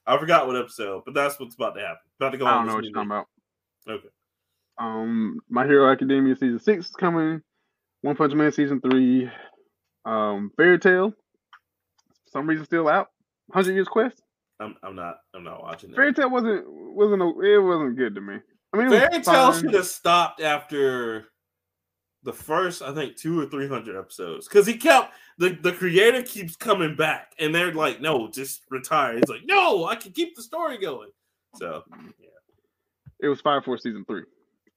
I 0.07 0.19
forgot 0.19 0.47
what 0.47 0.57
episode, 0.57 1.03
but 1.05 1.15
that's 1.15 1.39
what's 1.39 1.55
about 1.55 1.75
to 1.77 1.81
happen. 1.81 1.99
About 2.19 2.31
to 2.31 2.39
go. 2.39 2.47
I 2.47 2.55
don't 2.55 2.67
know 2.67 2.75
what 2.75 2.85
you're 2.85 2.93
talking 2.93 3.11
about. 3.11 3.27
Okay. 3.89 4.09
Um, 4.77 5.39
My 5.49 5.65
Hero 5.65 5.91
Academia 5.91 6.35
season 6.35 6.59
six 6.59 6.87
is 6.87 6.97
coming. 6.97 7.41
One 8.03 8.17
Punch 8.17 8.35
Man 8.35 8.53
season 8.53 8.81
three, 8.81 9.31
um, 10.05 10.51
Fairy 10.57 10.79
Tail, 10.79 11.11
for 11.11 12.31
some 12.31 12.47
reason 12.47 12.67
still 12.67 12.89
out. 12.89 13.11
Hundred 13.53 13.75
Years 13.75 13.89
Quest. 13.89 14.24
I'm, 14.61 14.77
I'm 14.83 14.95
not 14.95 15.17
I'm 15.35 15.45
not 15.45 15.63
watching 15.63 15.91
that. 15.91 15.97
Fairy 15.97 16.13
Tail 16.13 16.31
wasn't 16.31 16.65
wasn't 16.69 17.23
a, 17.23 17.41
it 17.41 17.59
wasn't 17.59 17.97
good 17.97 18.15
to 18.15 18.21
me. 18.21 18.37
I 18.73 18.77
mean, 18.77 18.91
Fairy 18.91 19.23
Tail 19.23 19.53
should 19.53 19.75
have 19.75 19.87
stopped 19.87 20.41
after 20.41 21.29
the 22.23 22.33
first 22.33 22.83
I 22.83 22.95
think 22.95 23.17
two 23.17 23.41
or 23.41 23.47
three 23.47 23.69
hundred 23.69 23.99
episodes 23.99 24.49
because 24.49 24.67
he 24.67 24.77
kept 24.77 25.15
the 25.39 25.51
the 25.51 25.73
creator 25.73 26.23
keeps 26.23 26.57
coming 26.57 26.97
back 26.97 27.33
and 27.39 27.55
they're 27.55 27.75
like, 27.75 28.01
no, 28.01 28.29
just 28.29 28.63
retire. 28.71 29.17
He's 29.17 29.29
like, 29.29 29.43
no, 29.45 29.87
I 29.87 29.97
can 29.97 30.13
keep 30.13 30.37
the 30.37 30.43
story 30.43 30.79
going. 30.79 31.11
So 31.57 31.83
yeah, 31.93 32.29
it 33.21 33.29
was 33.29 33.41
Fire 33.41 33.63
Force 33.63 33.83
season 33.83 34.05
three. 34.07 34.23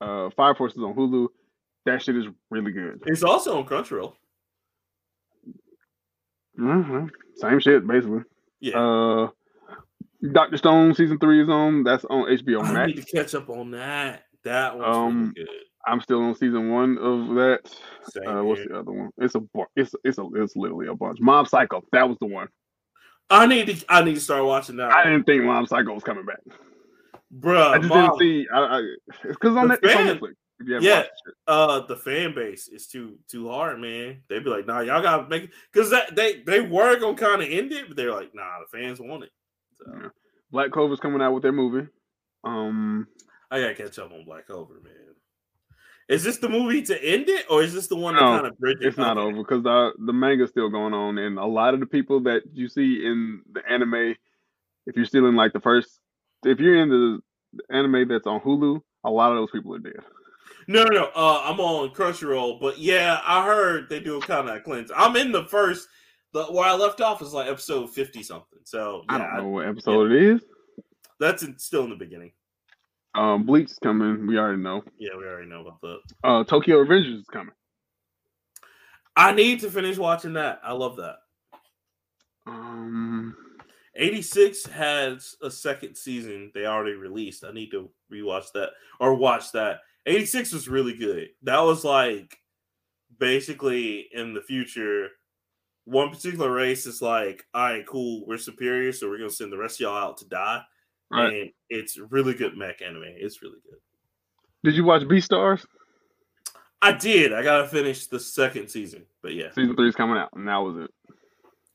Uh, 0.00 0.30
Fire 0.30 0.54
Force 0.54 0.74
is 0.74 0.82
on 0.82 0.94
Hulu. 0.94 1.28
That 1.86 2.02
shit 2.02 2.16
is 2.16 2.26
really 2.50 2.72
good. 2.72 3.02
It's 3.06 3.22
also 3.22 3.58
on 3.58 3.64
Crunchyroll. 3.64 4.14
Mm-hmm. 6.58 7.06
Same 7.36 7.60
shit, 7.60 7.86
basically. 7.86 8.22
Yeah. 8.60 8.78
Uh, 8.78 9.28
Doctor 10.32 10.56
Stone 10.56 10.94
season 10.94 11.18
three 11.18 11.42
is 11.42 11.48
on. 11.48 11.84
That's 11.84 12.04
on 12.06 12.28
HBO 12.28 12.62
Max. 12.62 12.76
I 12.76 12.86
need 12.86 12.96
to 12.96 13.16
catch 13.16 13.34
up 13.34 13.48
on 13.48 13.70
that. 13.72 14.24
That 14.44 14.78
one's 14.78 14.96
um, 14.96 15.20
really 15.20 15.34
good. 15.34 15.48
I'm 15.86 16.00
still 16.00 16.22
on 16.22 16.34
season 16.34 16.70
one 16.70 16.98
of 16.98 17.34
that. 17.36 17.60
Uh, 18.26 18.44
what's 18.44 18.64
the 18.66 18.78
other 18.78 18.92
one? 18.92 19.10
It's 19.18 19.34
a 19.34 19.42
it's 19.76 19.94
it's 20.04 20.18
a 20.18 20.28
it's 20.34 20.56
literally 20.56 20.88
a 20.88 20.94
bunch. 20.94 21.18
Mob 21.20 21.48
Psycho. 21.48 21.82
That 21.92 22.08
was 22.08 22.18
the 22.20 22.26
one. 22.26 22.48
I 23.30 23.46
need 23.46 23.66
to 23.66 23.84
I 23.88 24.02
need 24.02 24.14
to 24.14 24.20
start 24.20 24.44
watching 24.44 24.76
that. 24.76 24.90
I 24.90 25.04
one. 25.04 25.12
didn't 25.12 25.26
think 25.26 25.44
Mob 25.44 25.68
Psycho 25.68 25.94
was 25.94 26.02
coming 26.02 26.26
back. 26.26 26.40
Bruh, 27.40 27.72
I 27.72 27.78
just 27.78 27.88
Mob, 27.88 28.18
didn't 28.18 28.44
see. 28.44 28.46
I, 28.52 28.58
I, 28.58 28.78
it's 28.78 29.18
because 29.22 29.56
on, 29.56 29.70
on 29.70 29.78
Netflix 29.78 30.34
yeah, 30.60 31.04
uh, 31.46 31.80
the 31.86 31.96
fan 31.96 32.34
base 32.34 32.68
is 32.68 32.86
too 32.86 33.18
too 33.28 33.48
hard, 33.48 33.80
man. 33.80 34.22
They'd 34.28 34.42
be 34.42 34.50
like, 34.50 34.66
"Nah, 34.66 34.80
y'all 34.80 35.02
gotta 35.02 35.28
make 35.28 35.44
it," 35.44 35.50
because 35.72 35.90
that 35.90 36.16
they 36.16 36.42
they 36.42 36.60
were 36.60 36.98
gonna 36.98 37.16
kind 37.16 37.42
of 37.42 37.48
end 37.48 37.72
it, 37.72 37.86
but 37.86 37.96
they're 37.96 38.12
like, 38.12 38.34
"Nah, 38.34 38.58
the 38.60 38.78
fans 38.78 39.00
want 39.00 39.24
it." 39.24 39.30
So. 39.78 39.92
Yeah. 40.00 40.08
Black 40.50 40.70
Clover's 40.70 41.00
coming 41.00 41.20
out 41.20 41.32
with 41.34 41.42
their 41.42 41.52
movie. 41.52 41.88
Um, 42.44 43.06
I 43.50 43.60
gotta 43.60 43.74
catch 43.74 43.98
up 43.98 44.12
on 44.12 44.24
Black 44.24 44.46
Clover, 44.46 44.74
man. 44.82 44.92
Is 46.08 46.24
this 46.24 46.38
the 46.38 46.48
movie 46.48 46.82
to 46.82 47.04
end 47.04 47.28
it, 47.28 47.44
or 47.50 47.62
is 47.62 47.74
this 47.74 47.86
the 47.86 47.96
one 47.96 48.14
no, 48.14 48.20
that 48.20 48.36
kind 48.36 48.46
of 48.46 48.58
bridges? 48.58 48.86
It's 48.86 48.96
not 48.96 49.18
over 49.18 49.36
because 49.36 49.62
the 49.62 49.92
the 50.06 50.12
manga's 50.12 50.50
still 50.50 50.70
going 50.70 50.94
on, 50.94 51.18
and 51.18 51.38
a 51.38 51.44
lot 51.44 51.74
of 51.74 51.80
the 51.80 51.86
people 51.86 52.20
that 52.20 52.42
you 52.52 52.68
see 52.68 53.04
in 53.04 53.42
the 53.52 53.60
anime, 53.68 54.14
if 54.86 54.96
you're 54.96 55.04
still 55.04 55.26
in 55.26 55.36
like 55.36 55.52
the 55.52 55.60
first, 55.60 56.00
if 56.44 56.60
you're 56.60 56.80
in 56.80 56.88
the 56.88 57.20
anime 57.70 58.08
that's 58.08 58.26
on 58.26 58.40
Hulu, 58.40 58.80
a 59.04 59.10
lot 59.10 59.32
of 59.32 59.36
those 59.36 59.50
people 59.50 59.74
are 59.74 59.80
dead. 59.80 60.00
No, 60.66 60.84
no, 60.84 60.90
no. 60.90 61.10
Uh, 61.14 61.42
I'm 61.44 61.60
on 61.60 61.90
Crunchyroll, 61.90 62.60
but 62.60 62.78
yeah, 62.78 63.20
I 63.26 63.44
heard 63.44 63.88
they 63.90 64.00
do 64.00 64.16
a 64.16 64.20
kind 64.20 64.48
of 64.48 64.62
cleanse. 64.64 64.90
I'm 64.94 65.16
in 65.16 65.32
the 65.32 65.44
first. 65.44 65.88
The 66.32 66.44
where 66.44 66.66
I 66.66 66.74
left 66.74 67.00
off 67.00 67.22
is 67.22 67.32
like 67.32 67.48
episode 67.48 67.92
fifty 67.94 68.22
something. 68.22 68.58
So 68.64 69.04
yeah, 69.08 69.14
I 69.14 69.18
don't 69.18 69.36
know 69.36 69.48
what 69.48 69.66
episode 69.66 70.10
yeah. 70.10 70.16
it 70.16 70.22
is. 70.22 70.40
That's 71.20 71.42
in, 71.42 71.58
still 71.58 71.84
in 71.84 71.90
the 71.90 71.96
beginning. 71.96 72.32
Um, 73.14 73.44
Bleach 73.44 73.70
is 73.70 73.78
coming. 73.82 74.26
We 74.26 74.38
already 74.38 74.62
know. 74.62 74.82
Yeah, 74.98 75.16
we 75.16 75.24
already 75.24 75.48
know 75.48 75.62
about 75.62 75.80
that. 75.80 75.98
Uh, 76.22 76.44
Tokyo 76.44 76.84
Revengers 76.84 77.20
is 77.20 77.26
coming. 77.32 77.54
I 79.16 79.32
need 79.32 79.60
to 79.60 79.70
finish 79.70 79.96
watching 79.96 80.34
that. 80.34 80.60
I 80.62 80.72
love 80.72 80.96
that. 80.96 81.16
Um, 82.46 83.34
86 83.96 84.66
has 84.66 85.34
a 85.42 85.50
second 85.50 85.96
season 85.96 86.52
they 86.54 86.66
already 86.66 86.94
released. 86.94 87.44
I 87.44 87.52
need 87.52 87.70
to 87.72 87.90
rewatch 88.12 88.52
that 88.54 88.70
or 89.00 89.14
watch 89.14 89.50
that. 89.52 89.80
86 90.06 90.52
was 90.52 90.68
really 90.68 90.96
good. 90.96 91.30
That 91.42 91.60
was 91.60 91.84
like 91.84 92.38
basically 93.18 94.06
in 94.12 94.34
the 94.34 94.42
future, 94.42 95.08
one 95.88 96.10
particular 96.10 96.52
race 96.52 96.86
is 96.86 97.00
like, 97.00 97.46
all 97.54 97.64
right, 97.64 97.86
cool, 97.86 98.24
we're 98.26 98.36
superior, 98.38 98.92
so 98.92 99.08
we're 99.08 99.18
gonna 99.18 99.30
send 99.30 99.50
the 99.50 99.56
rest 99.56 99.76
of 99.76 99.80
y'all 99.80 99.96
out 99.96 100.18
to 100.18 100.28
die. 100.28 100.62
Right. 101.10 101.32
And 101.32 101.50
it's 101.70 101.98
really 101.98 102.34
good 102.34 102.56
mech 102.56 102.82
anime. 102.82 103.04
It's 103.06 103.40
really 103.40 103.58
good. 103.64 103.78
did 104.62 104.74
you 104.74 104.84
watch 104.84 105.02
Beastars? 105.02 105.64
I 106.82 106.92
did. 106.92 107.32
I 107.32 107.42
gotta 107.42 107.66
finish 107.66 108.06
the 108.06 108.20
second 108.20 108.68
season, 108.68 109.04
but 109.22 109.34
yeah. 109.34 109.50
Season 109.54 109.74
three 109.74 109.88
is 109.88 109.96
coming 109.96 110.18
out, 110.18 110.28
and 110.34 110.46
that 110.46 110.58
was 110.58 110.76
it. 110.76 110.90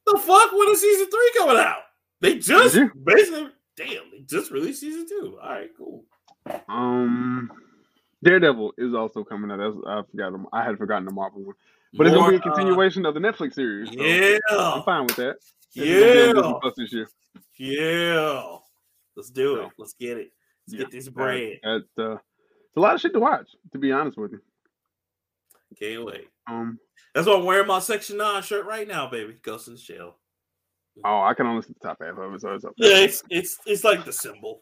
The 0.06 0.20
fuck? 0.20 0.52
When 0.52 0.70
is 0.70 0.82
season 0.82 1.08
three 1.10 1.32
coming 1.38 1.58
out? 1.58 1.80
They 2.22 2.38
just 2.38 2.78
basically, 3.04 3.50
damn, 3.76 4.12
they 4.12 4.20
just 4.26 4.52
released 4.52 4.82
season 4.82 5.08
two. 5.10 5.40
All 5.42 5.50
right, 5.50 5.70
cool. 5.78 6.06
Um, 6.70 7.52
Daredevil 8.24 8.74
is 8.78 8.94
also 8.94 9.24
coming 9.24 9.50
out. 9.52 9.58
That's, 9.58 9.76
I 9.88 10.02
forgot. 10.10 10.50
I 10.54 10.64
had 10.64 10.78
forgotten 10.78 11.06
the 11.06 11.12
Marvel 11.12 11.44
one, 11.44 11.56
but 11.94 12.08
it's 12.08 12.16
gonna 12.16 12.30
be 12.30 12.36
a 12.36 12.40
uh, 12.40 12.42
continuation 12.42 13.06
of 13.06 13.14
the 13.14 13.20
Netflix 13.20 13.54
series. 13.54 13.90
so 13.90 13.96
yeah, 14.02 14.38
I'm 14.50 14.84
fine 14.84 15.06
with 15.06 15.16
that. 15.18 15.36
It's 15.76 15.76
gonna 15.76 16.34
be 16.34 16.40
on 16.40 16.60
yeah, 16.64 16.70
this 16.78 16.94
year. 16.94 17.10
yeah. 17.58 18.58
Let's 19.16 19.30
do 19.30 19.62
it. 19.62 19.70
Let's 19.78 19.94
get 19.94 20.18
it. 20.18 20.32
Let's 20.68 20.74
yeah, 20.74 20.80
get 20.80 20.92
this 20.92 21.10
bread. 21.10 21.60
That, 21.64 21.86
uh, 22.00 22.14
it's 22.14 22.78
a 22.78 22.80
lot 22.80 22.96
of 22.96 23.02
shit 23.02 23.14
to 23.14 23.20
watch. 23.20 23.48
To 23.74 23.78
be 23.78 23.92
honest 23.92 24.18
with 24.18 24.32
you. 24.32 24.42
Can't 25.80 26.06
wait. 26.06 26.28
Um. 26.48 26.80
That's 27.14 27.28
why 27.28 27.36
I'm 27.36 27.46
wearing 27.46 27.68
my 27.68 27.80
Section 27.80 28.18
Nine 28.18 28.42
shirt 28.42 28.66
right 28.66 28.88
now, 28.88 29.08
baby. 29.08 29.36
Ghost 29.42 29.68
in 29.68 29.76
the 29.76 29.80
Shell. 29.80 30.18
Oh, 31.04 31.22
I 31.22 31.34
can 31.34 31.48
only 31.48 31.62
see 31.62 31.74
the 31.74 31.88
top 31.88 31.98
half 32.02 32.18
of 32.18 32.34
it, 32.34 32.42
so 32.42 32.54
it's 32.54 32.66
up 32.66 32.74
there. 32.78 32.92
Yeah, 32.92 33.04
it's 33.06 33.24
it's 33.30 33.58
it's 33.66 33.84
like 33.84 34.06
the 34.06 34.14
symbol. 34.14 34.62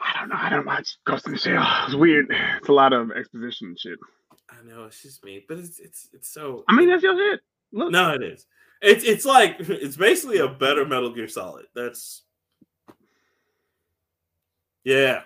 I 0.00 0.20
don't 0.20 0.28
know. 0.30 0.36
I 0.38 0.50
don't 0.50 0.66
watch 0.66 0.96
Ghost 1.06 1.26
in 1.26 1.32
the 1.32 1.38
Shell. 1.38 1.66
It's 1.86 1.94
weird. 1.94 2.26
It's 2.58 2.68
a 2.68 2.72
lot 2.72 2.92
of 2.92 3.10
exposition 3.12 3.74
shit. 3.78 3.98
Know 4.64 4.84
it's 4.84 5.02
just 5.02 5.22
me, 5.24 5.44
but 5.46 5.58
it's 5.58 5.78
it's 5.78 6.08
it's 6.12 6.28
so. 6.28 6.64
I 6.68 6.74
mean, 6.76 6.88
that's 6.88 7.02
your 7.02 7.16
shit. 7.16 7.40
Look, 7.72 7.90
no, 7.92 8.12
it 8.14 8.22
is. 8.22 8.46
It's 8.80 9.04
it's 9.04 9.24
like 9.24 9.56
it's 9.60 9.96
basically 9.96 10.38
a 10.38 10.48
better 10.48 10.84
Metal 10.86 11.12
Gear 11.12 11.28
Solid. 11.28 11.66
That's 11.74 12.22
yeah. 14.84 15.22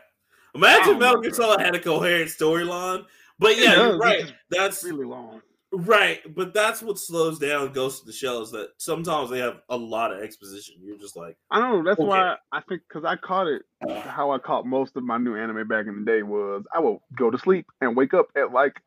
Imagine 0.55 0.95
Oh, 0.95 0.99
Metal 0.99 1.21
Gear 1.21 1.33
Solid 1.35 1.61
had 1.61 1.75
a 1.75 1.81
coherent 1.81 2.31
storyline. 2.31 3.05
But 3.39 3.59
yeah, 3.59 3.75
does, 3.75 3.89
you're 3.89 3.99
right. 3.99 4.33
That's 4.51 4.83
really 4.83 5.05
long. 5.05 5.41
right. 5.73 6.21
But 6.35 6.53
that's 6.55 6.83
what 6.83 6.99
slows 6.99 7.39
down 7.39 7.73
Ghost 7.73 8.01
of 8.03 8.07
the 8.07 8.13
Shell 8.13 8.43
is 8.43 8.51
that 8.53 8.71
sometimes 8.79 9.31
they 9.31 9.39
have 9.39 9.61
a 9.69 9.77
lot 9.77 10.13
of 10.13 10.21
exposition. 10.23 10.77
You're 10.81 10.99
just 10.99 11.17
like, 11.17 11.37
I 11.51 11.61
don't 11.61 11.85
know. 11.85 11.89
That's 11.91 12.01
Okay. 12.01 12.09
why 12.09 12.37
I 12.51 12.61
think 12.63 12.83
because 12.89 13.05
I 13.05 13.15
caught 13.17 13.47
it. 13.47 13.63
How 14.05 14.33
I 14.33 14.39
caught 14.39 14.67
most 14.67 14.97
of 14.97 15.05
my 15.05 15.19
new 15.19 15.37
anime 15.37 15.69
back 15.69 15.87
in 15.87 16.01
the 16.05 16.11
day 16.11 16.23
was 16.25 16.65
I 16.75 16.81
would 16.81 16.99
go 17.17 17.31
to 17.31 17.39
sleep 17.39 17.67
and 17.81 17.97
wake 17.97 18.15
up 18.15 18.27
at 18.37 18.53
like 18.53 18.81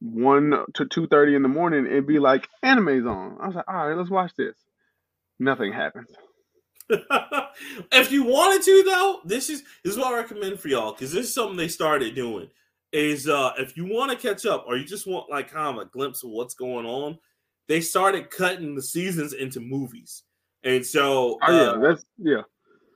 one 0.00 0.64
to 0.74 0.86
two 0.86 1.06
thirty 1.06 1.34
in 1.34 1.42
the 1.42 1.48
morning 1.48 1.86
and 1.86 2.06
be 2.06 2.18
like, 2.18 2.48
"Anime's 2.62 3.06
on." 3.06 3.38
I 3.40 3.46
was 3.46 3.56
like, 3.56 3.68
"All 3.68 3.88
right, 3.88 3.96
let's 3.96 4.10
watch 4.10 4.32
this." 4.36 4.56
Nothing 5.38 5.72
happens. 5.72 6.08
if 6.88 8.12
you 8.12 8.24
wanted 8.24 8.62
to 8.62 8.82
though, 8.84 9.20
this 9.24 9.50
is 9.50 9.62
this 9.82 9.94
is 9.94 9.98
what 9.98 10.12
I 10.12 10.16
recommend 10.16 10.60
for 10.60 10.68
y'all 10.68 10.92
because 10.92 11.12
this 11.12 11.26
is 11.26 11.34
something 11.34 11.56
they 11.56 11.68
started 11.68 12.14
doing. 12.14 12.48
Is 12.92 13.28
uh 13.28 13.52
if 13.58 13.76
you 13.76 13.86
want 13.86 14.12
to 14.12 14.16
catch 14.16 14.46
up 14.46 14.64
or 14.68 14.76
you 14.76 14.84
just 14.84 15.06
want 15.06 15.28
like 15.30 15.50
kind 15.50 15.76
of 15.76 15.82
a 15.82 15.90
glimpse 15.90 16.22
of 16.22 16.30
what's 16.30 16.54
going 16.54 16.86
on, 16.86 17.18
they 17.68 17.80
started 17.80 18.30
cutting 18.30 18.74
the 18.74 18.82
seasons 18.82 19.32
into 19.32 19.60
movies. 19.60 20.22
And 20.62 20.86
so 20.86 21.38
Oh 21.42 21.52
yeah, 21.52 21.70
uh, 21.70 21.78
that's 21.78 22.04
yeah. 22.18 22.42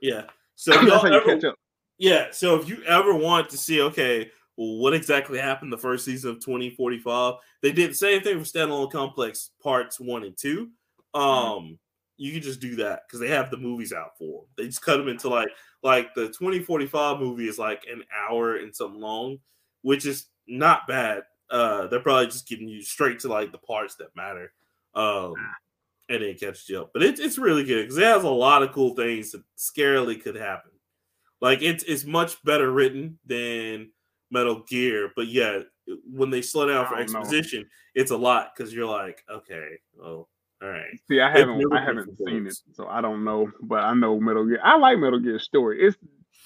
yeah. 0.00 0.22
So 0.54 0.70
that's 0.74 0.86
y'all 0.86 0.98
how 1.00 1.08
you 1.08 1.14
ever, 1.14 1.24
catch 1.24 1.44
up. 1.44 1.56
yeah, 1.98 2.26
so 2.30 2.60
if 2.60 2.68
you 2.68 2.82
ever 2.84 3.12
want 3.14 3.50
to 3.50 3.58
see, 3.58 3.80
okay, 3.82 4.30
what 4.62 4.92
exactly 4.92 5.38
happened 5.38 5.72
the 5.72 5.78
first 5.78 6.04
season 6.04 6.30
of 6.30 6.40
2045, 6.40 7.34
they 7.62 7.72
did 7.72 7.90
the 7.90 7.94
same 7.94 8.20
thing 8.20 8.38
for 8.38 8.44
Standalone 8.44 8.92
Complex 8.92 9.50
parts 9.62 9.98
one 9.98 10.22
and 10.22 10.36
two. 10.36 10.68
Um, 11.14 11.78
you 12.18 12.32
can 12.32 12.42
just 12.42 12.60
do 12.60 12.76
that 12.76 13.04
because 13.06 13.20
they 13.20 13.28
have 13.28 13.50
the 13.50 13.56
movies 13.56 13.92
out 13.92 14.18
for 14.18 14.42
them. 14.42 14.48
They 14.58 14.66
just 14.66 14.82
cut 14.82 14.98
them 14.98 15.08
into 15.08 15.30
like 15.30 15.48
like 15.82 16.14
the 16.14 16.26
2045 16.26 17.18
movie 17.18 17.48
is 17.48 17.58
like 17.58 17.84
an 17.90 18.04
hour 18.14 18.56
and 18.56 18.76
something 18.76 19.00
long, 19.00 19.38
which 19.80 20.04
is 20.04 20.26
not 20.46 20.86
bad. 20.86 21.22
Uh, 21.48 21.86
they're 21.86 22.00
probably 22.00 22.26
just 22.26 22.46
getting 22.46 22.68
you 22.68 22.82
straight 22.82 23.18
to 23.20 23.28
like 23.28 23.52
the 23.52 23.58
parts 23.58 23.94
that 23.96 24.14
matter. 24.14 24.52
Um, 24.94 25.34
and 26.10 26.22
then 26.22 26.34
catch 26.34 26.68
you 26.68 26.82
up. 26.82 26.90
But 26.92 27.02
it's 27.02 27.18
it's 27.20 27.38
really 27.38 27.64
good 27.64 27.84
because 27.84 27.96
it 27.96 28.04
has 28.04 28.24
a 28.24 28.28
lot 28.28 28.62
of 28.62 28.72
cool 28.72 28.94
things 28.94 29.32
that 29.32 29.42
scarily 29.56 30.22
could 30.22 30.36
happen. 30.36 30.72
Like 31.40 31.62
it's 31.62 31.82
it's 31.84 32.04
much 32.04 32.42
better 32.44 32.70
written 32.70 33.18
than 33.24 33.92
Metal 34.30 34.62
Gear, 34.68 35.12
but 35.16 35.28
yeah, 35.28 35.60
when 36.10 36.30
they 36.30 36.42
slow 36.42 36.68
down 36.68 36.86
for 36.86 36.96
don't 36.96 37.12
know. 37.12 37.20
exposition, 37.20 37.68
it's 37.94 38.10
a 38.10 38.16
lot 38.16 38.52
because 38.54 38.72
you're 38.72 38.86
like, 38.86 39.24
okay, 39.30 39.78
well, 39.94 40.28
all 40.62 40.68
right. 40.68 41.00
See, 41.08 41.20
I 41.20 41.30
haven't 41.30 41.72
I 41.72 41.82
haven't 41.82 42.18
seen 42.18 42.46
it, 42.46 42.56
so 42.72 42.86
I 42.86 43.00
don't 43.00 43.24
know. 43.24 43.50
But 43.62 43.84
I 43.84 43.94
know 43.94 44.20
Metal 44.20 44.44
Gear. 44.44 44.60
I 44.62 44.76
like 44.76 44.98
Metal 44.98 45.18
Gear's 45.18 45.44
story. 45.44 45.80
It's 45.82 45.96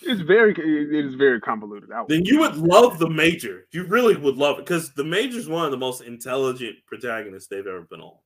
it's 0.02 0.20
very 0.20 0.52
it 0.52 1.04
is 1.04 1.14
very 1.14 1.40
convoluted. 1.40 1.90
Then 2.08 2.24
you 2.24 2.38
would 2.40 2.56
love 2.56 2.98
the 2.98 3.10
Major. 3.10 3.66
You 3.72 3.84
really 3.84 4.16
would 4.16 4.36
love 4.36 4.58
it 4.58 4.66
because 4.66 4.92
the 4.92 5.04
Major 5.04 5.38
is 5.38 5.48
one 5.48 5.64
of 5.64 5.72
the 5.72 5.76
most 5.76 6.02
intelligent 6.02 6.76
protagonists 6.86 7.48
they've 7.48 7.66
ever 7.66 7.82
been 7.82 8.00
on. 8.00 8.16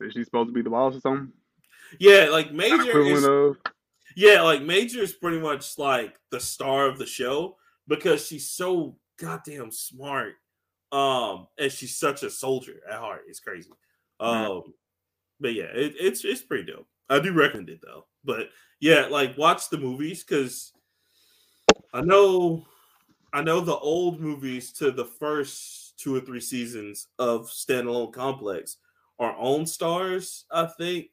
say 0.00 0.10
she's 0.10 0.26
supposed 0.26 0.48
to 0.48 0.52
be 0.52 0.62
the 0.62 0.70
boss 0.70 0.96
or 0.96 1.00
something. 1.00 1.32
Yeah, 1.98 2.28
like 2.30 2.52
Major 2.52 3.00
is 3.00 3.24
of 3.24 3.56
Yeah, 4.14 4.42
like 4.42 4.62
Major 4.62 5.00
is 5.00 5.14
pretty 5.14 5.38
much 5.38 5.78
like 5.78 6.16
the 6.30 6.40
star 6.40 6.86
of 6.86 6.98
the 6.98 7.06
show 7.06 7.56
because 7.88 8.26
she's 8.26 8.48
so 8.48 8.96
goddamn 9.18 9.72
smart. 9.72 10.34
Um, 10.92 11.48
and 11.58 11.70
she's 11.70 11.96
such 11.96 12.22
a 12.22 12.30
soldier 12.30 12.80
at 12.88 12.98
heart. 12.98 13.22
It's 13.28 13.40
crazy. 13.40 13.70
Um, 14.20 14.62
but 15.40 15.54
yeah, 15.54 15.64
it, 15.74 15.94
it's 16.00 16.24
it's 16.24 16.42
pretty 16.42 16.72
dope. 16.72 16.86
I 17.10 17.18
do 17.18 17.32
recommend 17.32 17.68
it 17.70 17.80
though. 17.82 18.06
But 18.24 18.48
yeah, 18.80 19.06
like 19.10 19.36
watch 19.36 19.68
the 19.68 19.78
movies 19.78 20.24
because 20.24 20.72
I 21.92 22.00
know 22.00 22.64
I 23.32 23.42
know 23.42 23.60
the 23.60 23.76
old 23.76 24.20
movies 24.20 24.72
to 24.74 24.90
the 24.90 25.04
first 25.04 25.98
two 25.98 26.14
or 26.14 26.20
three 26.20 26.40
seasons 26.40 27.08
of 27.18 27.48
standalone 27.48 28.12
complex 28.12 28.78
are 29.18 29.34
on 29.36 29.64
Starz, 29.64 30.44
I 30.50 30.66
think, 30.66 31.08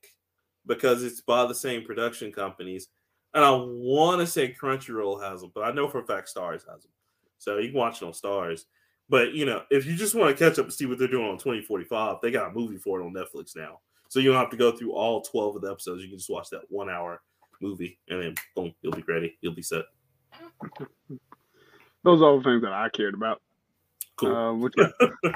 because 0.65 1.03
it's 1.03 1.21
by 1.21 1.45
the 1.45 1.55
same 1.55 1.83
production 1.83 2.31
companies. 2.31 2.87
And 3.35 3.43
I 3.43 3.51
want 3.51 4.21
to 4.21 4.27
say 4.27 4.55
Crunchyroll 4.59 5.21
has 5.21 5.41
them, 5.41 5.51
but 5.53 5.65
I 5.65 5.71
know 5.73 5.89
for 5.89 5.99
a 5.99 6.05
fact 6.05 6.33
Starz 6.33 6.67
has 6.71 6.83
them. 6.83 6.91
So 7.37 7.57
you 7.57 7.67
can 7.67 7.77
watch 7.77 8.01
it 8.01 8.05
on 8.05 8.13
Starz. 8.13 8.61
But 9.09 9.33
you 9.33 9.45
know, 9.45 9.63
if 9.69 9.85
you 9.85 9.95
just 9.95 10.15
want 10.15 10.35
to 10.35 10.43
catch 10.43 10.57
up 10.57 10.65
and 10.65 10.73
see 10.73 10.85
what 10.85 10.97
they're 10.97 11.09
doing 11.09 11.29
on 11.29 11.37
2045, 11.37 12.17
they 12.21 12.31
got 12.31 12.49
a 12.49 12.53
movie 12.53 12.77
for 12.77 13.01
it 13.01 13.05
on 13.05 13.13
Netflix 13.13 13.55
now. 13.55 13.81
So 14.07 14.19
you 14.19 14.31
don't 14.31 14.39
have 14.39 14.49
to 14.51 14.57
go 14.57 14.71
through 14.71 14.93
all 14.93 15.21
12 15.21 15.57
of 15.57 15.61
the 15.61 15.69
episodes. 15.69 16.01
You 16.01 16.07
can 16.07 16.17
just 16.17 16.29
watch 16.29 16.49
that 16.51 16.61
one 16.69 16.89
hour 16.89 17.21
movie 17.61 17.99
and 18.07 18.21
then 18.21 18.35
boom, 18.55 18.73
you'll 18.81 18.93
be 18.93 19.03
ready. 19.07 19.37
You'll 19.41 19.53
be 19.53 19.61
set. 19.61 19.83
those 22.03 22.21
are 22.21 22.25
all 22.25 22.37
the 22.37 22.43
things 22.43 22.61
that 22.61 22.71
I 22.71 22.87
cared 22.89 23.13
about. 23.13 23.41
Cool. 24.15 24.33
Uh, 24.33 24.53
what 24.53 24.71
you 24.77 24.87
got? 25.23 25.31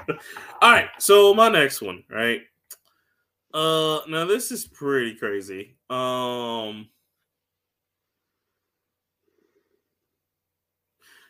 All 0.61 0.71
right, 0.71 0.89
so 0.99 1.33
my 1.33 1.49
next 1.49 1.81
one, 1.81 2.03
right? 2.09 2.41
Uh 3.53 3.99
now 4.07 4.25
this 4.25 4.51
is 4.51 4.65
pretty 4.65 5.15
crazy. 5.15 5.75
Um 5.89 6.87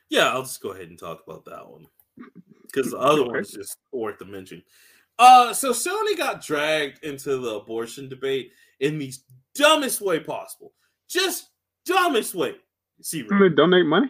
Yeah, 0.10 0.30
I'll 0.30 0.41
just 0.44 0.61
go 0.61 0.72
ahead 0.72 0.90
and 0.90 0.98
talk 0.99 1.22
about 1.26 1.45
that 1.45 1.68
one. 1.69 1.88
Because 2.72 2.91
the 2.91 2.99
other 2.99 3.22
Okay. 3.22 3.30
one 3.31 3.40
is 3.40 3.52
just 3.52 3.77
worth 3.91 4.19
the 4.19 4.26
mention. 4.26 4.61
Uh 5.18 5.53
so 5.53 5.72
Sony 5.72 6.15
got 6.15 6.44
dragged 6.45 7.03
into 7.03 7.38
the 7.38 7.56
abortion 7.56 8.07
debate 8.07 8.52
in 8.80 8.99
the 8.99 9.11
dumbest 9.56 10.02
way 10.02 10.19
possible. 10.19 10.73
Just 11.10 11.49
dumbest 11.86 12.36
way. 12.36 12.57
See, 13.02 13.23
they 13.23 13.49
donate 13.49 13.88
money? 13.88 14.10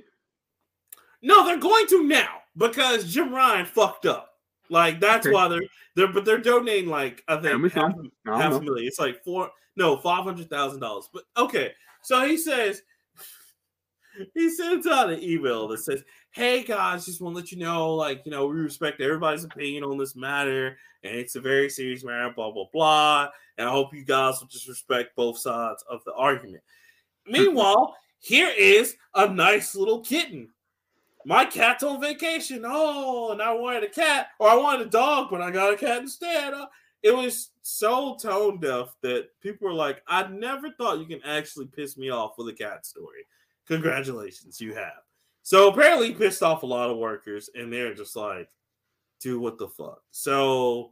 no, 1.21 1.45
they're 1.45 1.57
going 1.57 1.88
to 1.88 2.03
now 2.03 2.39
because 2.57 3.11
Jim 3.13 3.34
Ryan 3.34 3.65
fucked 3.65 4.05
up. 4.05 4.34
Like 4.69 4.99
that's 4.99 5.26
Okay. 5.26 5.34
why 5.34 5.47
they're 5.47 5.61
they're 5.95 6.11
but 6.11 6.26
they're 6.26 6.38
donating 6.38 6.89
like 6.89 7.23
I 7.30 7.38
think 7.38 7.71
half, 7.71 7.93
half 8.26 8.53
a 8.53 8.61
million. 8.61 8.88
It's 8.88 8.99
like 8.99 9.23
four 9.23 9.51
no 9.77 9.95
five 9.97 10.26
hundred 10.26 10.49
thousand 10.49 10.81
dollars. 10.81 11.07
But 11.13 11.23
okay, 11.38 11.71
so 12.03 12.26
he 12.27 12.35
says 12.35 12.81
he 14.34 14.49
sends 14.49 14.88
out 14.88 15.10
an 15.10 15.22
email 15.22 15.68
that 15.68 15.80
says, 15.80 16.03
"Hey 16.31 16.64
guys, 16.64 17.06
just 17.06 17.22
want 17.22 17.36
to 17.36 17.41
let 17.41 17.52
you 17.52 17.57
know, 17.57 17.95
like 17.95 18.22
you 18.26 18.31
know, 18.31 18.48
we 18.48 18.60
respect 18.60 19.02
everybody's 19.02 19.44
opinion 19.44 19.84
on 19.84 19.98
this 19.98 20.15
matter, 20.15 20.77
and 21.03 21.15
it's 21.15 21.36
a 21.36 21.41
very 21.41 21.69
serious 21.69 22.03
matter. 22.03 22.31
Blah 22.36 22.52
blah 22.52 22.68
blah. 22.72 23.30
And 23.57 23.68
I 23.68 23.72
hope 23.72 23.94
you 23.94 24.06
guys 24.06 24.40
will 24.40 24.48
just 24.48 24.68
respect 24.68 25.15
both 25.15 25.38
sides 25.38 25.84
of 25.90 26.03
the 26.06 26.14
argument." 26.14 26.64
Meanwhile, 27.27 27.95
here 28.19 28.52
is 28.57 28.95
a 29.14 29.27
nice 29.27 29.76
little 29.76 30.02
kitten 30.02 30.49
my 31.26 31.45
cat's 31.45 31.84
on 31.84 32.02
vacation. 32.02 32.64
Oh, 32.65 33.31
and 33.31 33.41
I 33.41 33.53
wanted 33.53 33.84
a 33.84 33.90
cat, 33.90 34.30
or 34.40 34.49
I 34.49 34.56
wanted 34.56 34.88
a 34.88 34.90
dog, 34.90 35.30
but 35.30 35.41
I 35.41 35.52
got 35.52 35.73
a 35.73 35.77
cat 35.77 36.02
instead. 36.02 36.53
Uh, 36.53 36.68
it 37.03 37.15
was 37.15 37.52
so 37.61 38.15
tone 38.15 38.60
deaf 38.60 38.95
that 39.03 39.27
people 39.41 39.68
were 39.68 39.73
like, 39.73 40.02
I 40.07 40.27
never 40.27 40.72
thought 40.72 40.99
you 40.99 41.06
can 41.06 41.23
actually 41.23 41.68
piss 41.68 41.98
me 41.98 42.10
off 42.10 42.34
with 42.38 42.49
a 42.49 42.53
cat 42.53 42.86
story. 42.86 43.26
Congratulations, 43.69 44.59
you 44.59 44.73
have. 44.73 45.03
So 45.43 45.69
apparently 45.69 46.13
pissed 46.13 46.43
off 46.43 46.63
a 46.63 46.65
lot 46.65 46.89
of 46.89 46.97
workers, 46.97 47.49
and 47.53 47.71
they're 47.71 47.93
just 47.93 48.15
like, 48.15 48.49
dude, 49.21 49.41
what 49.41 49.57
the 49.57 49.67
fuck? 49.67 50.01
So 50.11 50.91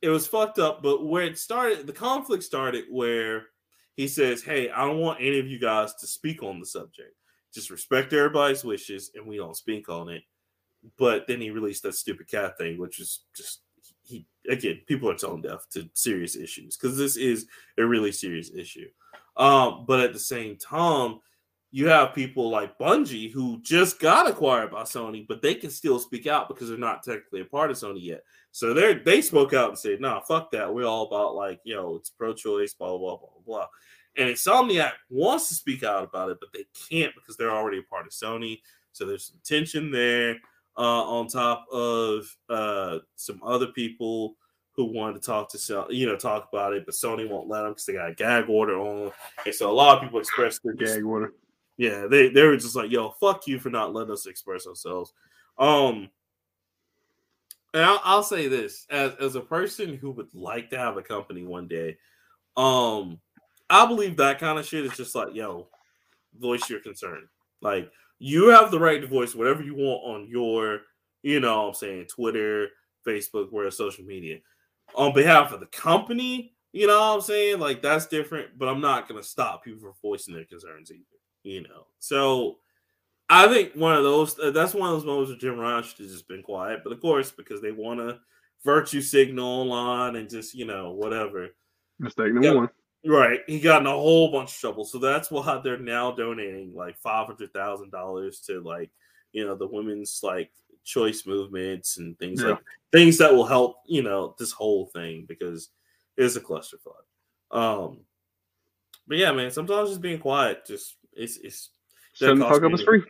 it 0.00 0.08
was 0.08 0.26
fucked 0.26 0.58
up, 0.58 0.82
but 0.82 1.06
where 1.06 1.24
it 1.24 1.38
started, 1.38 1.86
the 1.86 1.92
conflict 1.92 2.42
started 2.42 2.84
where 2.90 3.46
he 3.94 4.08
says, 4.08 4.42
Hey, 4.42 4.70
I 4.70 4.86
don't 4.86 5.00
want 5.00 5.20
any 5.20 5.38
of 5.38 5.46
you 5.46 5.58
guys 5.58 5.94
to 5.96 6.06
speak 6.06 6.42
on 6.42 6.58
the 6.58 6.66
subject. 6.66 7.14
Just 7.52 7.70
respect 7.70 8.12
everybody's 8.12 8.64
wishes, 8.64 9.10
and 9.14 9.26
we 9.26 9.36
don't 9.36 9.56
speak 9.56 9.88
on 9.88 10.08
it. 10.08 10.22
But 10.98 11.26
then 11.26 11.40
he 11.40 11.50
released 11.50 11.82
that 11.84 11.94
stupid 11.94 12.28
cat 12.28 12.58
thing, 12.58 12.78
which 12.78 13.00
is 13.00 13.20
just 13.36 13.60
he 14.02 14.26
again, 14.48 14.80
people 14.86 15.10
are 15.10 15.16
tone 15.16 15.42
deaf 15.42 15.66
to 15.72 15.88
serious 15.92 16.36
issues 16.36 16.76
because 16.76 16.96
this 16.96 17.16
is 17.16 17.46
a 17.78 17.84
really 17.84 18.12
serious 18.12 18.50
issue. 18.54 18.88
Um, 19.36 19.84
but 19.86 20.00
at 20.00 20.12
the 20.12 20.18
same 20.18 20.56
time, 20.56 21.20
you 21.74 21.88
have 21.88 22.14
people 22.14 22.50
like 22.50 22.78
Bungie 22.78 23.32
who 23.32 23.60
just 23.62 23.98
got 23.98 24.30
acquired 24.30 24.70
by 24.70 24.82
Sony, 24.82 25.26
but 25.26 25.42
they 25.42 25.56
can 25.56 25.70
still 25.70 25.98
speak 25.98 26.28
out 26.28 26.46
because 26.46 26.68
they're 26.68 26.78
not 26.78 27.02
technically 27.02 27.40
a 27.40 27.44
part 27.44 27.68
of 27.68 27.76
Sony 27.76 28.00
yet. 28.00 28.22
So 28.52 28.72
they 28.72 28.94
they 28.94 29.20
spoke 29.20 29.52
out 29.54 29.70
and 29.70 29.78
said, 29.78 30.00
"Nah, 30.00 30.20
fuck 30.20 30.52
that. 30.52 30.72
We're 30.72 30.86
all 30.86 31.08
about 31.08 31.34
like, 31.34 31.58
you 31.64 31.74
know, 31.74 31.96
it's 31.96 32.10
pro-choice, 32.10 32.74
blah 32.74 32.96
blah 32.96 33.16
blah 33.16 33.16
blah 33.16 33.42
blah." 33.44 33.66
And 34.16 34.28
Insomniac 34.28 34.92
wants 35.10 35.48
to 35.48 35.54
speak 35.54 35.82
out 35.82 36.04
about 36.04 36.30
it, 36.30 36.36
but 36.38 36.50
they 36.52 36.64
can't 36.88 37.12
because 37.16 37.36
they're 37.36 37.50
already 37.50 37.78
a 37.78 37.82
part 37.82 38.06
of 38.06 38.12
Sony. 38.12 38.60
So 38.92 39.04
there's 39.04 39.26
some 39.26 39.40
tension 39.44 39.90
there. 39.90 40.36
Uh, 40.76 41.02
on 41.02 41.26
top 41.26 41.66
of 41.72 42.36
uh, 42.50 42.98
some 43.16 43.40
other 43.44 43.66
people 43.68 44.36
who 44.76 44.84
wanted 44.84 45.14
to 45.14 45.26
talk 45.26 45.48
to 45.48 45.86
you 45.90 46.06
know 46.06 46.16
talk 46.16 46.48
about 46.52 46.72
it, 46.72 46.86
but 46.86 46.94
Sony 46.94 47.28
won't 47.28 47.48
let 47.48 47.62
them 47.62 47.72
because 47.72 47.86
they 47.86 47.94
got 47.94 48.10
a 48.10 48.14
gag 48.14 48.48
order 48.48 48.78
on. 48.78 49.10
And 49.44 49.52
so 49.52 49.68
a 49.68 49.72
lot 49.72 49.96
of 49.96 50.04
people 50.04 50.20
expressed 50.20 50.60
their 50.62 50.74
gag 50.74 51.02
order 51.02 51.32
yeah, 51.76 52.06
they 52.06 52.28
they 52.28 52.42
were 52.44 52.56
just 52.56 52.76
like, 52.76 52.90
"Yo, 52.90 53.10
fuck 53.20 53.46
you 53.46 53.58
for 53.58 53.70
not 53.70 53.92
letting 53.92 54.12
us 54.12 54.26
express 54.26 54.66
ourselves." 54.66 55.12
Um, 55.58 56.08
and 57.72 57.82
I'll, 57.82 58.00
I'll 58.04 58.22
say 58.22 58.46
this 58.46 58.86
as 58.90 59.12
as 59.20 59.34
a 59.34 59.40
person 59.40 59.96
who 59.96 60.12
would 60.12 60.28
like 60.32 60.70
to 60.70 60.78
have 60.78 60.96
a 60.96 61.02
company 61.02 61.44
one 61.44 61.66
day, 61.66 61.96
um, 62.56 63.20
I 63.68 63.86
believe 63.86 64.16
that 64.16 64.38
kind 64.38 64.58
of 64.58 64.66
shit 64.66 64.84
is 64.84 64.96
just 64.96 65.14
like, 65.14 65.34
"Yo, 65.34 65.68
voice 66.38 66.70
your 66.70 66.80
concern." 66.80 67.28
Like 67.60 67.90
you 68.20 68.48
have 68.50 68.70
the 68.70 68.78
right 68.78 69.00
to 69.00 69.06
voice 69.08 69.34
whatever 69.34 69.62
you 69.62 69.74
want 69.74 70.04
on 70.04 70.28
your, 70.28 70.82
you 71.22 71.40
know, 71.40 71.68
I'm 71.68 71.74
saying 71.74 72.06
Twitter, 72.06 72.68
Facebook, 73.06 73.50
where 73.50 73.70
social 73.70 74.04
media. 74.04 74.38
On 74.94 75.12
behalf 75.12 75.52
of 75.52 75.60
the 75.60 75.66
company, 75.66 76.54
you 76.72 76.86
know 76.86 77.00
what 77.00 77.14
I'm 77.16 77.20
saying? 77.20 77.58
Like 77.58 77.82
that's 77.82 78.06
different, 78.06 78.58
but 78.58 78.68
I'm 78.68 78.80
not 78.80 79.08
gonna 79.08 79.24
stop 79.24 79.64
people 79.64 79.80
from 79.80 79.94
voicing 80.00 80.34
their 80.34 80.44
concerns 80.44 80.92
either 80.92 81.02
you 81.44 81.62
know. 81.62 81.86
So 82.00 82.58
I 83.28 83.46
think 83.46 83.74
one 83.74 83.94
of 83.94 84.02
those 84.02 84.38
uh, 84.38 84.50
that's 84.50 84.74
one 84.74 84.88
of 84.88 84.96
those 84.96 85.06
moments 85.06 85.30
where 85.30 85.38
Jim 85.38 85.58
Ryan 85.58 85.84
should 85.84 85.98
have 86.00 86.08
just 86.08 86.28
been 86.28 86.42
quiet, 86.42 86.80
but 86.82 86.92
of 86.92 87.00
course 87.00 87.30
because 87.30 87.62
they 87.62 87.72
want 87.72 88.00
to 88.00 88.18
virtue 88.64 89.00
signal 89.00 89.46
online 89.46 90.16
and 90.16 90.28
just 90.28 90.54
you 90.54 90.66
know 90.66 90.92
whatever. 90.92 91.48
Mistake 91.98 92.32
number 92.32 92.56
one. 92.56 92.68
Right, 93.06 93.40
he 93.46 93.60
got 93.60 93.82
in 93.82 93.86
a 93.86 93.90
whole 93.90 94.32
bunch 94.32 94.50
of 94.50 94.58
trouble, 94.58 94.84
so 94.86 94.98
that's 94.98 95.30
why 95.30 95.60
they're 95.62 95.78
now 95.78 96.10
donating 96.10 96.74
like 96.74 96.98
five 96.98 97.26
hundred 97.26 97.52
thousand 97.52 97.90
dollars 97.90 98.40
to 98.46 98.60
like 98.60 98.90
you 99.32 99.44
know 99.44 99.54
the 99.54 99.66
women's 99.66 100.20
like 100.22 100.50
choice 100.84 101.26
movements 101.26 101.98
and 101.98 102.18
things 102.18 102.42
yeah. 102.42 102.50
like 102.50 102.58
things 102.92 103.18
that 103.18 103.32
will 103.32 103.46
help 103.46 103.76
you 103.86 104.02
know 104.02 104.34
this 104.38 104.52
whole 104.52 104.86
thing 104.86 105.24
because 105.28 105.68
it's 106.16 106.36
a 106.36 106.40
clusterfuck. 106.40 107.04
Um, 107.50 108.00
but 109.06 109.18
yeah, 109.18 109.32
man, 109.32 109.50
sometimes 109.50 109.90
just 109.90 110.00
being 110.00 110.18
quiet 110.18 110.66
just 110.66 110.96
it's 111.16 111.38
it's 111.38 111.70
shutting 112.12 112.38
the 112.38 112.46
fuck 112.46 112.62
up 112.62 112.72
is 112.72 112.82
free. 112.82 113.02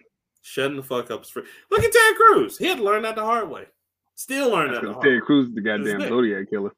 Shutting 0.43 0.77
the 0.77 0.83
fuck 0.83 1.11
up 1.11 1.23
is 1.23 1.31
free. 1.31 1.45
Look 1.71 1.83
at 1.83 1.93
Ted 1.93 2.17
Cruz. 2.17 2.59
He 2.59 2.67
had 2.67 2.79
to 2.79 2.85
learn 2.85 3.03
that 3.03 3.17
the 3.17 3.25
hard 3.25 3.49
way. 3.49 3.65
Still 4.15 4.51
learn 4.51 4.73
that. 4.73 5.01
Ted. 5.03 5.23
Cruz 5.23 5.49
is 5.49 5.55
the 5.55 5.61
goddamn 5.61 6.01
Zodiac 6.03 6.51
killer. 6.51 6.73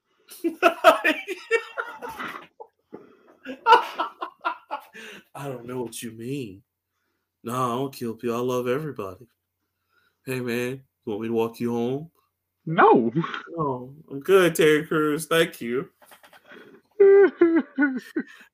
I 5.34 5.48
don't 5.48 5.66
know 5.66 5.82
what 5.82 6.02
you 6.02 6.12
mean. 6.12 6.62
No, 7.44 7.52
I 7.52 7.76
don't 7.76 7.94
kill 7.94 8.14
people. 8.14 8.36
I 8.36 8.40
love 8.40 8.66
everybody. 8.66 9.26
Hey 10.24 10.40
man, 10.40 10.82
you 11.04 11.12
want 11.12 11.22
me 11.22 11.28
to 11.28 11.34
walk 11.34 11.60
you 11.60 11.72
home? 11.72 12.10
No. 12.64 13.12
No, 13.56 13.94
I'm 14.10 14.20
good, 14.20 14.54
Terry 14.54 14.86
Crews. 14.86 15.26
Thank 15.26 15.60
you. 15.60 15.90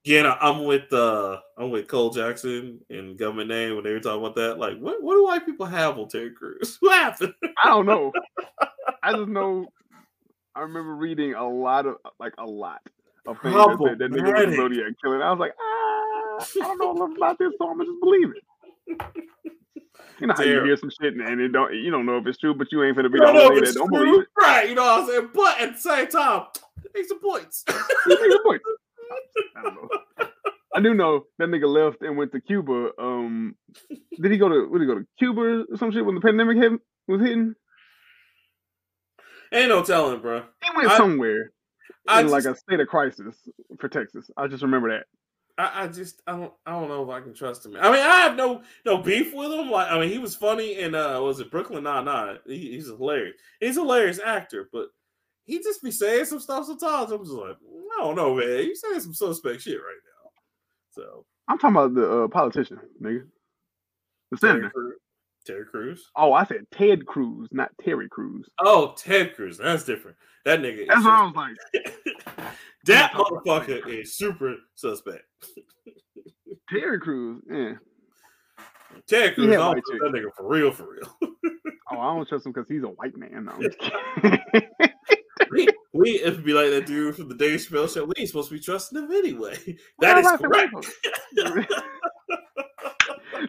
Yeah, 0.04 0.36
I'm 0.40 0.64
with 0.64 0.92
uh 0.92 1.38
I'm 1.58 1.70
with 1.70 1.88
Cole 1.88 2.10
Jackson 2.10 2.80
and 2.90 3.18
Government 3.18 3.48
Name 3.48 3.74
when 3.74 3.84
they 3.84 3.92
were 3.92 4.00
talking 4.00 4.20
about 4.20 4.36
that. 4.36 4.58
Like, 4.58 4.78
what 4.78 5.02
what 5.02 5.14
do 5.14 5.24
white 5.24 5.46
people 5.46 5.66
have 5.66 5.98
on 5.98 6.08
Terry 6.08 6.30
Crews? 6.30 6.78
What 6.80 6.94
happened? 6.94 7.34
I 7.62 7.68
don't 7.68 7.86
know. 7.86 8.12
I 9.02 9.12
just 9.12 9.28
know 9.28 9.66
I 10.54 10.60
remember 10.60 10.94
reading 10.94 11.34
a 11.34 11.48
lot 11.48 11.86
of 11.86 11.96
like 12.20 12.34
a 12.38 12.44
lot 12.44 12.80
of 13.26 13.38
things 13.40 13.54
that 13.54 13.78
said 13.86 13.98
that 13.98 14.10
nigga 14.10 14.46
was 14.46 14.56
Zodiac 14.56 14.92
killer. 15.02 15.22
I 15.22 15.30
was 15.30 15.38
like, 15.38 15.54
ah, 15.58 16.46
I 16.62 16.76
don't 16.76 16.78
know 16.78 16.96
enough 16.96 17.16
about 17.16 17.38
this, 17.38 17.52
so 17.58 17.68
I'm 17.68 17.78
gonna 17.78 17.90
just 17.90 18.00
believe 18.00 18.30
it. 18.30 18.42
You 20.20 20.26
know 20.26 20.34
how 20.36 20.42
Terrible. 20.42 20.62
you 20.62 20.66
hear 20.68 20.76
some 20.76 20.90
shit 21.00 21.14
and 21.14 21.40
it 21.40 21.48
don't 21.48 21.74
you 21.74 21.90
don't 21.90 22.06
know 22.06 22.18
if 22.18 22.26
it's 22.26 22.38
true, 22.38 22.54
but 22.54 22.70
you 22.70 22.82
ain't 22.84 22.96
gonna 22.96 23.08
be 23.08 23.18
the 23.18 23.26
only 23.26 23.60
that 23.60 23.74
don't 23.74 23.90
believe 23.90 24.22
it. 24.22 24.28
Right, 24.40 24.68
you 24.68 24.74
know 24.74 24.82
what 24.82 25.00
I'm 25.00 25.06
saying? 25.08 25.28
But 25.34 25.60
at 25.60 25.74
the 25.74 25.80
same 25.80 26.06
time, 26.08 26.46
Make 26.94 27.06
some 27.06 27.20
points. 27.20 27.64
Make 28.06 28.18
some 28.18 28.42
points. 28.44 28.64
I 29.56 29.62
don't 29.62 29.74
know. 29.74 29.88
I 30.74 30.80
do 30.80 30.94
know 30.94 31.24
that 31.38 31.48
nigga 31.48 31.66
left 31.66 32.02
and 32.02 32.16
went 32.16 32.32
to 32.32 32.40
Cuba. 32.40 32.90
Um, 32.98 33.56
did 34.20 34.32
he 34.32 34.38
go 34.38 34.48
to? 34.48 34.70
Did 34.70 34.80
he 34.80 34.86
go 34.86 34.98
to 34.98 35.06
Cuba 35.18 35.64
or 35.70 35.76
some 35.76 35.92
shit 35.92 36.04
when 36.04 36.14
the 36.14 36.20
pandemic 36.20 36.56
hit, 36.56 36.72
was 37.08 37.20
hitting? 37.20 37.54
Ain't 39.52 39.68
no 39.68 39.82
telling, 39.82 40.20
bro. 40.20 40.42
He 40.64 40.76
went 40.76 40.90
I, 40.90 40.96
somewhere 40.96 41.52
I 42.08 42.20
in 42.20 42.28
just, 42.28 42.32
like 42.32 42.44
a 42.44 42.58
state 42.58 42.80
of 42.80 42.88
crisis 42.88 43.36
for 43.78 43.88
Texas. 43.88 44.30
I 44.36 44.46
just 44.46 44.62
remember 44.62 44.90
that. 44.90 45.04
I, 45.58 45.84
I, 45.84 45.86
just 45.88 46.22
I 46.26 46.32
don't 46.32 46.52
I 46.64 46.72
don't 46.72 46.88
know 46.88 47.02
if 47.02 47.10
I 47.10 47.20
can 47.20 47.34
trust 47.34 47.66
him. 47.66 47.76
I 47.76 47.90
mean, 47.90 48.00
I 48.00 48.20
have 48.20 48.36
no 48.36 48.62
no 48.86 48.98
beef 48.98 49.34
with 49.34 49.52
him. 49.52 49.70
Like 49.70 49.90
I 49.90 50.00
mean, 50.00 50.08
he 50.08 50.18
was 50.18 50.34
funny 50.34 50.80
and 50.80 50.96
uh 50.96 51.20
was 51.22 51.40
it 51.40 51.50
Brooklyn 51.50 51.84
Nine 51.84 52.06
Nine? 52.06 52.38
He, 52.46 52.72
he's 52.72 52.86
hilarious. 52.86 53.36
He's 53.60 53.76
a 53.76 53.80
hilarious 53.80 54.18
actor, 54.24 54.70
but 54.72 54.88
he 55.44 55.58
just 55.58 55.82
be 55.82 55.90
saying 55.90 56.26
some 56.26 56.40
stuff 56.40 56.66
sometimes. 56.66 57.10
I'm 57.10 57.24
just 57.24 57.32
like, 57.32 57.56
I 57.98 58.02
don't 58.02 58.16
know, 58.16 58.34
man. 58.34 58.64
You 58.64 58.74
saying 58.74 59.00
some 59.00 59.14
suspect 59.14 59.62
shit 59.62 59.78
right 59.78 60.00
now. 60.04 60.30
So 60.90 61.24
I'm 61.48 61.58
talking 61.58 61.76
about 61.76 61.94
the 61.94 62.24
uh, 62.24 62.28
politician, 62.28 62.80
nigga. 63.02 63.26
The 64.30 64.36
senator. 64.38 64.70
Terry, 64.74 64.94
Terry 65.46 65.64
Crews. 65.66 66.10
Oh, 66.16 66.32
I 66.32 66.44
said 66.44 66.66
Ted 66.72 67.06
Cruz, 67.06 67.48
not 67.52 67.70
Terry 67.82 68.08
Crews. 68.08 68.48
Oh, 68.60 68.94
Ted 68.96 69.34
Cruz. 69.34 69.58
That's 69.58 69.84
different. 69.84 70.16
That 70.44 70.60
nigga. 70.60 70.86
That's 70.88 71.04
what 71.04 71.12
I 71.12 71.24
was 71.24 71.34
like. 71.34 72.52
that 72.86 73.12
motherfucker 73.12 73.86
is 73.88 74.16
super 74.16 74.56
suspect. 74.74 75.24
Terry 76.70 77.00
Crews. 77.00 77.42
yeah. 77.50 77.74
Ted 79.08 79.34
Cruz, 79.34 79.48
that 79.48 80.12
nigga 80.14 80.34
for 80.36 80.46
real, 80.48 80.70
for 80.70 80.86
real. 80.92 81.16
oh, 81.90 81.98
I 81.98 82.14
don't 82.14 82.28
trust 82.28 82.46
him 82.46 82.52
because 82.52 82.68
he's 82.68 82.82
a 82.82 82.88
white 82.88 83.16
man. 83.16 83.46
No, 83.46 83.58
we, 85.50 85.68
we 85.92 86.10
if 86.10 86.44
be 86.44 86.52
like 86.52 86.70
that 86.70 86.86
dude 86.86 87.16
from 87.16 87.28
the 87.28 87.34
Dave 87.34 87.60
Chappelle 87.60 87.92
show, 87.92 88.04
we 88.04 88.12
ain't 88.18 88.28
supposed 88.28 88.48
to 88.48 88.54
be 88.54 88.60
trusting 88.60 89.00
them 89.00 89.10
anyway. 89.10 89.56
That 90.00 90.18
is 90.18 90.26
correct. 90.40 90.74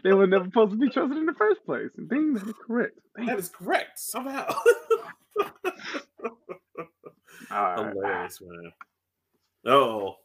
they 0.04 0.14
were 0.14 0.28
never 0.28 0.46
supposed 0.46 0.72
to 0.72 0.78
be 0.78 0.90
trusted 0.90 1.18
in 1.18 1.26
the 1.26 1.34
first 1.34 1.66
place. 1.66 1.92
And 1.98 2.10
dang, 2.10 2.34
that 2.34 2.48
is 2.48 2.56
correct. 2.66 3.00
Dang. 3.16 3.26
That 3.28 3.40
is 3.40 3.50
correct 3.50 4.00
somehow. 4.00 4.54
Hilarious, 7.50 8.42
man. 8.42 8.72
Oh, 9.66 10.16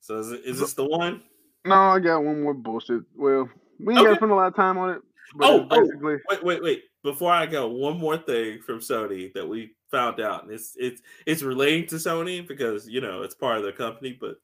so 0.00 0.18
is, 0.18 0.32
it, 0.32 0.42
is 0.44 0.60
this 0.60 0.74
the 0.74 0.84
one? 0.84 1.22
No, 1.64 1.74
I 1.74 1.98
got 1.98 2.22
one 2.22 2.42
more 2.42 2.54
bullshit. 2.54 3.02
Well, 3.14 3.48
we 3.78 3.92
ain't 3.92 4.00
okay. 4.00 4.08
got 4.08 4.10
to 4.10 4.16
spend 4.16 4.32
a 4.32 4.34
lot 4.34 4.48
of 4.48 4.56
time 4.56 4.78
on 4.78 4.90
it. 4.90 5.02
oh, 5.40 5.66
oh, 5.70 5.90
wait, 6.00 6.42
wait, 6.42 6.62
wait. 6.62 6.82
Before 7.02 7.32
I 7.32 7.46
go, 7.46 7.68
one 7.68 7.98
more 7.98 8.18
thing 8.18 8.60
from 8.60 8.80
Sony 8.80 9.32
that 9.32 9.48
we 9.48 9.72
found 9.90 10.20
out, 10.20 10.44
and 10.44 10.52
it's 10.52 10.74
it's 10.78 11.00
it's 11.26 11.42
relating 11.42 11.86
to 11.88 11.96
Sony 11.96 12.46
because 12.46 12.88
you 12.88 13.00
know 13.00 13.22
it's 13.22 13.34
part 13.34 13.56
of 13.56 13.62
their 13.62 13.72
company, 13.72 14.16
but 14.20 14.36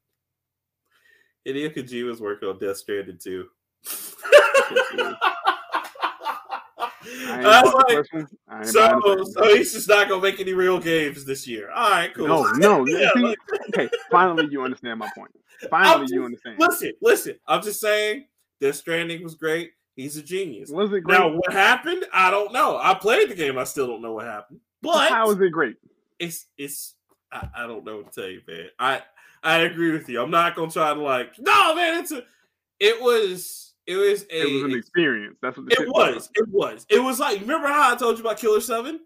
Hideo 1.46 1.74
Kojima 1.74 2.06
was 2.06 2.20
working 2.20 2.48
on 2.48 2.58
Death 2.58 2.78
Stranding 2.78 3.18
too. 3.18 3.48
I 7.28 7.62
was 7.64 7.74
like, 7.88 8.66
so, 8.66 9.24
so 9.24 9.54
he's 9.54 9.72
just 9.72 9.88
not 9.88 10.08
gonna 10.08 10.22
make 10.22 10.40
any 10.40 10.52
real 10.52 10.78
games 10.78 11.24
this 11.24 11.46
year. 11.46 11.70
All 11.70 11.90
right, 11.90 12.12
cool. 12.14 12.26
No, 12.26 12.42
no. 12.52 12.86
yeah. 12.86 13.10
See, 13.14 13.36
okay, 13.68 13.88
finally 14.10 14.48
you 14.50 14.62
understand 14.62 14.98
my 14.98 15.10
point. 15.16 15.30
Finally, 15.70 16.04
just, 16.04 16.14
you 16.14 16.24
understand. 16.24 16.56
Listen, 16.58 16.92
listen. 17.00 17.38
I'm 17.46 17.62
just 17.62 17.80
saying, 17.80 18.26
Death 18.60 18.76
Stranding 18.76 19.22
was 19.22 19.34
great. 19.34 19.72
He's 19.96 20.18
a 20.18 20.22
genius. 20.22 20.70
Was 20.70 20.92
it 20.92 21.00
great? 21.00 21.18
Now, 21.18 21.30
what 21.30 21.52
happened? 21.52 22.04
I 22.12 22.30
don't 22.30 22.52
know. 22.52 22.78
I 22.80 22.92
played 22.94 23.30
the 23.30 23.34
game. 23.34 23.56
I 23.56 23.64
still 23.64 23.86
don't 23.86 24.02
know 24.02 24.12
what 24.12 24.26
happened. 24.26 24.60
But 24.82 25.08
how 25.08 25.30
is 25.30 25.40
it 25.40 25.50
great? 25.50 25.76
It's 26.18 26.46
it's. 26.58 26.94
I, 27.32 27.48
I 27.56 27.66
don't 27.66 27.84
know 27.84 27.96
what 27.98 28.12
to 28.12 28.20
tell 28.20 28.30
you, 28.30 28.42
man. 28.46 28.68
I 28.78 29.02
I 29.42 29.58
agree 29.60 29.92
with 29.92 30.08
you. 30.08 30.20
I'm 30.20 30.30
not 30.30 30.54
gonna 30.54 30.70
try 30.70 30.92
to 30.92 31.00
like. 31.00 31.38
No, 31.38 31.74
man. 31.74 31.98
It's 31.98 32.12
a. 32.12 32.22
It 32.78 33.00
was. 33.00 33.74
It 33.86 33.96
was 33.96 34.24
a. 34.24 34.42
It 34.42 34.52
was 34.52 34.62
an 34.64 34.78
experience. 34.78 35.38
That's 35.40 35.56
what 35.56 35.72
it 35.72 35.88
was. 35.88 36.30
It 36.34 36.48
was. 36.50 36.86
It 36.90 36.98
was 36.98 37.18
like. 37.18 37.40
Remember 37.40 37.68
how 37.68 37.92
I 37.92 37.96
told 37.96 38.18
you 38.18 38.24
about 38.24 38.38
Killer 38.38 38.60
Seven? 38.60 39.00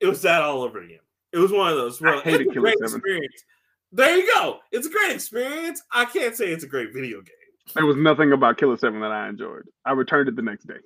It 0.00 0.06
was 0.06 0.22
that 0.22 0.40
all 0.40 0.62
over 0.62 0.80
again. 0.80 1.00
It 1.32 1.38
was 1.38 1.52
one 1.52 1.70
of 1.70 1.76
those. 1.76 2.02
I 2.02 2.20
hated 2.20 2.48
Killer 2.48 2.60
great 2.60 2.78
7. 2.78 2.96
experience. 2.96 3.44
There 3.92 4.16
you 4.16 4.34
go. 4.34 4.60
It's 4.72 4.86
a 4.86 4.90
great 4.90 5.12
experience. 5.12 5.82
I 5.92 6.06
can't 6.06 6.34
say 6.34 6.46
it's 6.46 6.64
a 6.64 6.68
great 6.68 6.94
video 6.94 7.20
game. 7.20 7.34
There 7.74 7.86
was 7.86 7.96
nothing 7.96 8.32
about 8.32 8.58
Killer 8.58 8.76
Seven 8.76 9.00
that 9.00 9.12
I 9.12 9.28
enjoyed. 9.28 9.62
I 9.84 9.92
returned 9.92 10.28
it 10.28 10.36
the 10.36 10.42
next 10.42 10.66
day. 10.66 10.78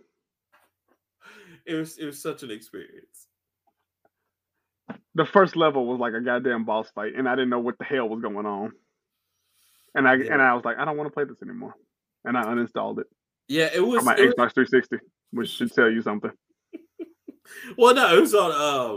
It 1.67 1.75
was 1.75 1.97
it 1.99 2.07
was 2.07 2.21
such 2.21 2.43
an 2.43 2.51
experience. 2.51 3.27
The 5.15 5.25
first 5.25 5.57
level 5.57 5.87
was 5.87 5.99
like 5.99 6.13
a 6.13 6.21
goddamn 6.21 6.65
boss 6.65 6.91
fight, 6.91 7.15
and 7.17 7.29
I 7.29 7.35
didn't 7.35 7.51
know 7.51 7.61
what 7.61 7.79
the 7.79 7.85
hell 7.85 8.09
was 8.09 8.21
going 8.21 8.47
on. 8.47 8.73
And 9.95 10.07
I 10.09 10.15
Yeah. 10.17 10.33
and 10.35 10.43
I 10.43 10.55
was 10.55 10.65
like, 10.65 10.77
I 10.79 10.85
don't 10.85 10.97
want 10.97 11.09
to 11.09 11.15
play 11.15 11.25
this 11.25 11.41
anymore, 11.43 11.75
and 12.25 12.37
I 12.37 12.45
uninstalled 12.45 12.99
it 13.01 13.07
Yeah, 13.49 13.71
it 13.75 13.81
was. 13.81 14.01
on 14.01 14.05
my 14.05 14.17
it 14.17 14.27
was- 14.27 14.35
Xbox 14.35 14.55
360, 14.55 14.99
which 15.31 15.49
should 15.51 15.73
tell 15.73 15.91
you 15.91 16.03
something. 16.03 16.33
well, 17.79 17.95
no, 17.95 18.15
it 18.17 18.21
was 18.21 18.35
on. 18.35 18.51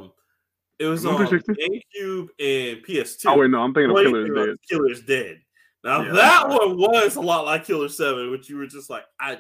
Um, 0.04 0.12
it 0.80 0.86
was 0.88 1.06
On 1.06 1.14
on 1.16 1.28
360? 1.28 1.54
GameCube 2.00 2.28
and 2.40 2.86
PS2. 2.86 3.26
Oh 3.32 3.38
wait, 3.40 3.50
no, 3.50 3.62
I'm 3.62 3.74
thinking 3.74 3.92
of 3.92 3.98
Killer's 4.04 4.30
Dead. 4.48 4.58
Killer's 4.70 5.02
Dead. 5.04 5.42
Now 5.88 6.02
Yeah, 6.02 6.12
that 6.12 6.50
one 6.50 6.78
was 6.78 7.16
a 7.16 7.22
lot 7.22 7.46
like 7.46 7.64
Killer 7.66 7.88
Seven, 7.88 8.30
which 8.30 8.50
you 8.50 8.58
were 8.58 8.68
just 8.68 8.90
like, 8.90 9.04
I. 9.20 9.40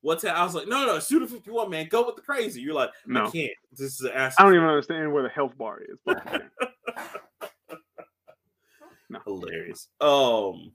What's 0.00 0.22
that? 0.24 0.34
I 0.34 0.42
was 0.42 0.54
like, 0.54 0.66
no, 0.66 0.84
no, 0.84 0.98
Suda 0.98 1.28
51, 1.28 1.70
man, 1.70 1.86
go 1.88 2.04
with 2.04 2.16
the 2.16 2.22
crazy. 2.22 2.60
You're 2.60 2.74
like, 2.74 2.90
I 3.14 3.30
can't. 3.30 3.52
This 3.70 4.00
is. 4.00 4.06
I 4.12 4.32
don't 4.38 4.54
even 4.54 4.66
understand 4.66 5.12
where 5.12 5.22
the 5.22 5.28
health 5.28 5.56
bar 5.56 5.80
is. 5.80 5.96
Fuck 6.04 6.24
this 6.24 6.40
game. 6.40 7.78
no. 9.10 9.20
hilarious. 9.24 9.88
Um, 10.00 10.72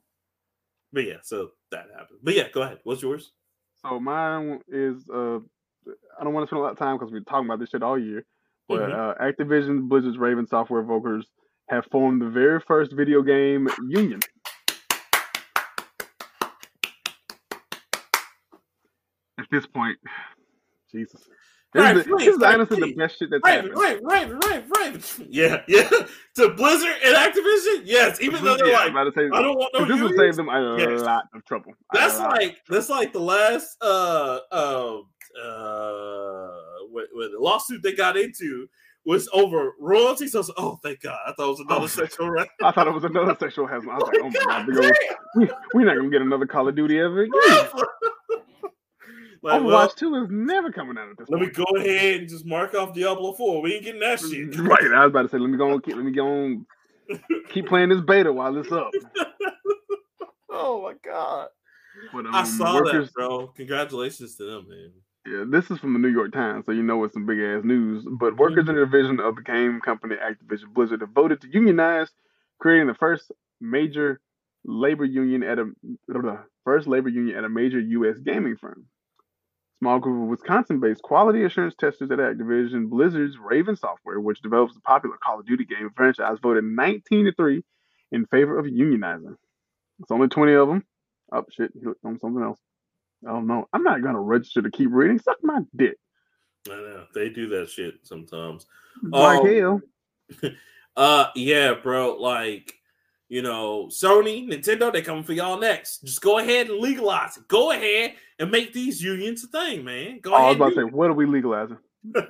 but 0.94 1.04
yeah, 1.04 1.18
so 1.24 1.52
that 1.72 1.88
happened. 1.94 2.20
But 2.24 2.36
yeah, 2.36 2.48
go 2.54 2.62
ahead. 2.62 2.80
What's 2.84 3.02
yours? 3.02 3.34
So 3.82 4.00
mine 4.00 4.62
is 4.70 5.04
uh 5.10 5.40
I 6.20 6.24
don't 6.24 6.34
want 6.34 6.44
to 6.46 6.48
spend 6.48 6.60
a 6.60 6.64
lot 6.64 6.72
of 6.72 6.80
time 6.80 6.98
because 6.98 7.12
we're 7.12 7.20
talking 7.22 7.48
about 7.48 7.60
this 7.60 7.70
shit 7.70 7.84
all 7.84 8.00
year. 8.00 8.26
But 8.70 8.90
Mhm. 8.90 8.94
uh, 8.94 9.16
Activision 9.24 9.88
Blizzard's 9.88 10.18
Raven 10.18 10.48
Software 10.48 10.84
Vokers 10.84 11.26
have 11.70 11.86
formed 11.92 12.22
the 12.22 12.30
very 12.30 12.60
first 12.62 12.92
video 12.94 13.22
game 13.22 13.68
union. 13.88 14.22
At 19.48 19.52
this 19.62 19.66
point, 19.66 19.98
Jesus. 20.92 21.22
This 21.74 21.82
Right, 21.84 21.98
is, 21.98 22.04
the- 22.06 22.10
please, 22.10 22.26
this 22.26 22.36
is 22.36 22.42
right, 22.42 22.54
honestly 22.56 22.80
the 22.80 22.94
best 22.96 23.20
shit 23.20 23.30
that's 23.30 23.42
Raven, 23.46 23.72
happened. 23.72 23.82
Raven, 23.82 24.06
Raven, 24.06 24.40
Raven, 24.40 24.72
Raven. 24.78 25.28
Yeah, 25.30 25.62
yeah. 25.68 25.90
to 26.36 26.50
Blizzard 26.54 26.96
and 27.06 27.16
Activision, 27.16 27.82
yes. 27.86 28.20
Even 28.22 28.44
though 28.44 28.58
they're 28.58 28.68
Yeah, 28.68 28.86
like, 28.86 28.94
I'm 28.96 29.12
say, 29.14 29.26
I 29.34 29.42
don't 29.42 29.56
want 29.58 29.74
no 29.74 29.86
this 29.86 30.02
would 30.02 30.16
save 30.18 30.36
them 30.36 30.50
a 30.50 30.78
Yes. 30.78 31.02
lot 31.02 31.26
of 31.34 31.46
trouble. 31.46 31.74
That's 31.94 32.20
lot. 32.20 32.32
like 32.32 32.58
that's 32.70 32.90
like 32.90 33.14
the 33.14 33.20
last 33.20 33.78
uh 33.82 34.40
uh 34.52 34.98
uh 35.44 36.48
what, 36.90 37.06
what 37.14 37.32
the 37.32 37.38
lawsuit 37.40 37.84
they 37.84 37.94
got 37.94 38.18
into 38.18 38.68
was 39.06 39.30
over 39.34 39.74
royalties. 39.80 40.32
So 40.34 40.40
I 40.40 40.42
was 40.42 40.48
like, 40.50 40.58
oh 40.60 40.80
thank 40.84 41.02
God. 41.02 41.18
I 41.28 41.34
thought 41.34 41.48
it 41.48 41.50
was 41.50 41.60
another 41.62 41.84
Oh. 41.84 41.88
sexual 41.88 42.30
right. 42.30 42.50
I 42.64 42.72
thought 42.72 42.88
it 42.88 42.94
was 42.94 43.04
another 43.04 43.36
sexual 43.40 43.68
harassment. 43.68 43.92
I 43.94 43.98
was 43.98 44.08
like, 44.08 44.18
oh 44.24 44.30
my 44.30 44.64
god, 44.64 44.68
God 44.74 44.92
we, 45.36 45.50
we're 45.74 45.86
not 45.86 45.98
gonna 45.98 46.10
get 46.10 46.22
another 46.22 46.46
Call 46.46 46.68
of 46.68 46.76
Duty 46.76 46.98
ever 47.00 47.22
again. 47.24 47.70
Like, 49.48 49.62
Overwatch 49.62 49.66
well, 49.66 49.90
2 49.90 50.16
is 50.16 50.28
never 50.30 50.72
coming 50.72 50.98
out 50.98 51.10
at 51.10 51.18
this 51.18 51.30
let 51.30 51.42
me 51.42 51.48
go 51.48 51.66
ahead 51.78 52.22
and 52.22 52.30
just 52.30 52.46
mark 52.46 52.74
off 52.76 52.94
Diablo 52.94 53.34
4. 53.34 53.62
We 53.62 53.76
ain't 53.76 53.86
getting 53.86 54.02
that 54.02 54.20
shit. 54.20 54.56
Right, 54.60 54.92
I 54.94 55.06
was 55.06 55.12
about 55.12 55.24
to 55.24 55.30
say, 55.30 55.38
let 55.38 55.50
me 55.50 55.58
go 55.58 55.72
on, 55.72 55.82
keep, 55.82 55.96
let 55.96 56.06
me 56.06 56.12
go 56.12 56.28
on, 56.28 56.66
keep 57.50 57.68
playing 57.70 57.90
this 57.90 58.02
beta 58.02 58.32
while 58.32 58.56
it's 58.58 58.72
up. 58.72 58.92
Oh 60.50 60.82
my 60.82 60.94
god. 61.06 61.50
But, 62.12 62.26
um, 62.26 62.34
I 62.34 62.44
saw 62.44 62.76
workers, 62.76 63.08
that, 63.08 63.14
bro. 63.14 63.48
Congratulations 63.56 64.36
to 64.38 64.44
them, 64.44 64.68
man. 64.68 64.92
Yeah, 65.28 65.44
this 65.48 65.70
is 65.70 65.78
from 65.78 65.94
the 65.94 66.00
New 66.00 66.08
York 66.08 66.32
Times, 66.32 66.66
so 66.66 66.72
you 66.72 66.82
know 66.82 67.04
it's 67.04 67.14
some 67.14 67.26
big 67.26 67.40
ass 67.40 67.64
news. 67.64 68.06
But 68.10 68.38
workers 68.38 68.68
in 68.68 68.76
the 68.76 68.86
division 68.86 69.20
of 69.20 69.36
the 69.36 69.44
game 69.44 69.82
company 69.82 70.16
Activision 70.16 70.74
Blizzard 70.74 71.02
have 71.02 71.12
voted 71.12 71.42
to 71.42 71.50
unionize, 71.52 72.10
creating 72.60 72.88
the 72.88 72.96
first 72.96 73.32
major 73.62 74.20
labor 74.66 75.06
union 75.06 75.44
at 75.44 75.60
a 75.60 75.72
first 76.64 76.88
labor 76.88 77.10
union 77.10 77.38
at 77.38 77.44
a 77.44 77.50
major 77.50 77.80
U.S. 77.80 78.18
gaming 78.20 78.56
firm. 78.56 78.86
Small 79.80 80.00
group 80.00 80.24
of 80.24 80.30
Wisconsin-based 80.30 81.02
quality 81.04 81.44
assurance 81.44 81.76
testers 81.80 82.10
at 82.10 82.18
Activision 82.18 82.90
Blizzard's 82.90 83.38
Raven 83.38 83.76
Software, 83.76 84.20
which 84.20 84.42
develops 84.42 84.74
the 84.74 84.80
popular 84.82 85.18
Call 85.24 85.40
of 85.40 85.46
Duty 85.46 85.66
game 85.66 85.92
franchise, 85.96 86.38
voted 86.42 86.64
19 86.64 87.26
to 87.26 87.32
three 87.34 87.64
in 88.12 88.26
favor 88.26 88.58
of 88.58 88.66
unionizing. 88.66 89.36
It's 90.00 90.12
only 90.12 90.28
20 90.30 90.54
of 90.54 90.68
them. 90.68 90.84
Oh 91.32 91.44
shit, 91.52 91.72
he 91.80 91.86
looked 91.86 92.04
on 92.06 92.18
something 92.20 92.42
else. 92.42 92.60
Oh 93.28 93.40
no, 93.42 93.68
I'm 93.74 93.84
not 93.84 94.02
gonna 94.02 94.22
register 94.22 94.62
to 94.62 94.72
keep 94.72 94.90
reading. 94.92 95.20
Suck 95.20 95.38
my 95.44 95.60
dick. 95.76 95.98
I 96.70 96.76
know 96.76 97.06
they 97.14 97.30
do 97.30 97.48
that 97.50 97.70
shit 97.70 97.96
sometimes. 98.04 98.66
Like 99.04 99.42
Oh. 99.42 99.82
hell. 100.42 100.52
Uh, 100.96 101.28
yeah, 101.36 101.76
bro. 101.76 102.16
Like, 102.16 102.74
you 103.30 103.42
know, 103.42 103.88
Sony, 103.88 104.48
Nintendo, 104.48 104.92
they 104.92 105.02
coming 105.02 105.24
for 105.24 105.34
y'all 105.34 105.60
next. 105.60 106.04
Just 106.04 106.22
go 106.22 106.40
ahead 106.40 106.70
and 106.70 106.80
legalize 106.80 107.38
it. 107.38 107.48
Go 107.48 107.72
ahead 107.72 108.14
and 108.40 108.50
make 108.52 108.74
these 108.74 109.02
unions 109.02 109.44
a 109.44 109.48
thing, 109.48 109.84
man. 109.84 110.20
Go 110.22 110.32
Oh, 110.32 110.36
I 110.36 110.40
was 110.40 110.46
ahead. 110.46 110.56
about 110.58 110.70
to 110.70 110.76
say, 110.76 110.84
what 110.84 111.10
are 111.10 111.14
we 111.14 111.26
legalizing? 111.26 111.78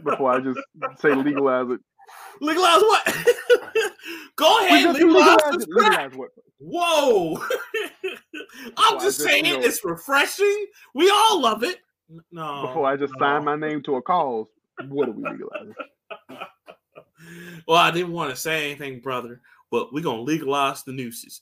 Before 0.04 0.32
I 0.32 0.40
just 0.40 0.60
say 1.02 1.14
legalize 1.14 1.68
it. 1.70 1.80
legalize 2.42 2.82
what? 2.82 3.06
go 4.36 4.60
ahead, 4.66 4.94
legalize 4.96 5.04
legalize 5.04 5.64
it. 5.64 5.70
Legalize 5.70 6.16
what? 6.16 6.30
Whoa! 6.60 7.38
I'm 8.78 8.96
Before 8.96 9.00
just 9.02 9.20
saying 9.22 9.44
it's 9.46 9.86
refreshing. 9.86 10.66
We 10.96 11.10
all 11.12 11.40
love 11.42 11.62
it. 11.64 11.78
No. 12.32 12.68
Before 12.68 12.88
I 12.88 12.96
just 12.96 13.14
no. 13.20 13.26
sign 13.26 13.44
my 13.46 13.56
name 13.56 13.84
to 13.84 13.98
a 13.98 14.02
cause, 14.02 14.48
what 14.88 15.10
are 15.10 15.12
we 15.12 15.22
legalizing? 15.24 15.76
well, 17.68 17.78
I 17.78 17.92
didn't 17.92 18.14
want 18.14 18.32
to 18.32 18.36
say 18.36 18.72
anything, 18.72 19.00
brother, 19.02 19.42
but 19.72 19.94
we're 19.94 20.04
gonna 20.04 20.22
legalize 20.22 20.84
the 20.84 20.94
nooses. 20.94 21.42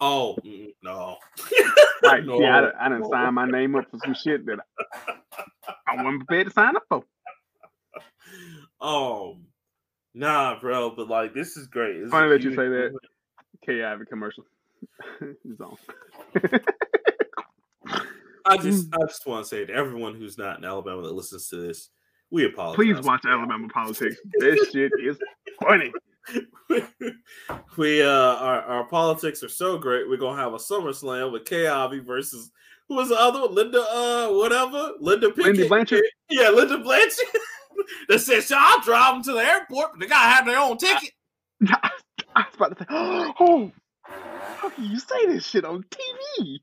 Oh 0.00 0.36
no. 0.82 1.16
Right? 2.00 2.24
No, 2.24 2.40
yeah, 2.40 2.58
I, 2.58 2.60
done- 2.60 2.72
I 2.78 2.88
done 2.90 3.00
no. 3.00 3.10
signed 3.10 3.34
my 3.34 3.46
name 3.46 3.74
up 3.74 3.90
for 3.90 3.98
some 4.04 4.14
shit 4.14 4.46
that 4.46 4.60
I 5.88 5.96
wasn't 5.96 6.26
prepared 6.26 6.46
to 6.46 6.52
sign 6.52 6.76
up 6.76 6.84
for. 6.88 7.02
Um, 8.80 9.46
nah, 10.14 10.60
bro, 10.60 10.90
but 10.90 11.08
like 11.08 11.34
this 11.34 11.56
is 11.56 11.66
great. 11.66 12.00
This 12.00 12.10
Funny 12.10 12.28
that 12.28 12.42
you 12.42 12.50
say 12.50 12.68
that. 12.68 12.96
Okay, 13.64 13.82
I 13.82 13.90
have 13.90 14.00
a 14.00 14.04
commercial. 14.04 14.44
it's 15.20 15.60
on. 15.60 15.76
I 18.44 18.56
just, 18.62 18.94
I 18.94 19.06
just 19.06 19.26
want 19.26 19.44
to 19.44 19.48
say 19.48 19.64
to 19.64 19.72
everyone 19.72 20.14
who's 20.14 20.38
not 20.38 20.58
in 20.58 20.64
Alabama 20.64 21.02
that 21.02 21.14
listens 21.14 21.48
to 21.48 21.56
this, 21.56 21.90
we 22.30 22.46
apologize. 22.46 22.76
Please 22.76 23.04
watch 23.04 23.24
Alabama 23.26 23.68
politics. 23.68 24.16
This 24.38 24.70
shit 24.70 24.92
is 25.02 25.18
funny. 25.60 25.92
we 27.76 28.02
uh 28.02 28.06
our, 28.08 28.62
our 28.62 28.84
politics 28.88 29.42
are 29.42 29.48
so 29.48 29.78
great. 29.78 30.08
We're 30.08 30.16
gonna 30.16 30.40
have 30.40 30.52
a 30.52 30.58
SummerSlam 30.58 31.32
with 31.32 31.44
K 31.44 31.66
versus 32.00 32.50
who 32.88 32.96
was 32.96 33.08
the 33.08 33.16
other 33.16 33.40
one? 33.40 33.54
Linda 33.54 33.80
uh 33.80 34.28
whatever 34.30 34.92
Linda 35.00 35.28
Pickett. 35.28 35.44
Lindy 35.44 35.68
Blanchard. 35.68 36.02
Yeah, 36.30 36.50
Linda 36.50 36.78
Blanchard. 36.78 37.26
that 38.08 38.20
said, 38.20 38.42
"So 38.42 38.56
I'll 38.58 38.80
drive 38.80 39.14
them 39.14 39.22
to 39.24 39.32
the 39.32 39.46
airport, 39.46 39.92
but 39.92 40.00
they 40.00 40.06
gotta 40.06 40.34
have 40.34 40.46
their 40.46 40.58
own 40.58 40.76
ticket." 40.76 41.10
I 42.38 42.44
was 42.44 42.54
about 42.54 42.78
to 42.78 42.84
say, 42.84 42.86
oh, 42.90 43.72
how 44.56 44.68
can 44.70 44.84
you 44.84 44.98
say 44.98 45.26
this 45.26 45.46
shit 45.46 45.64
on 45.64 45.84
TV? 45.84 46.58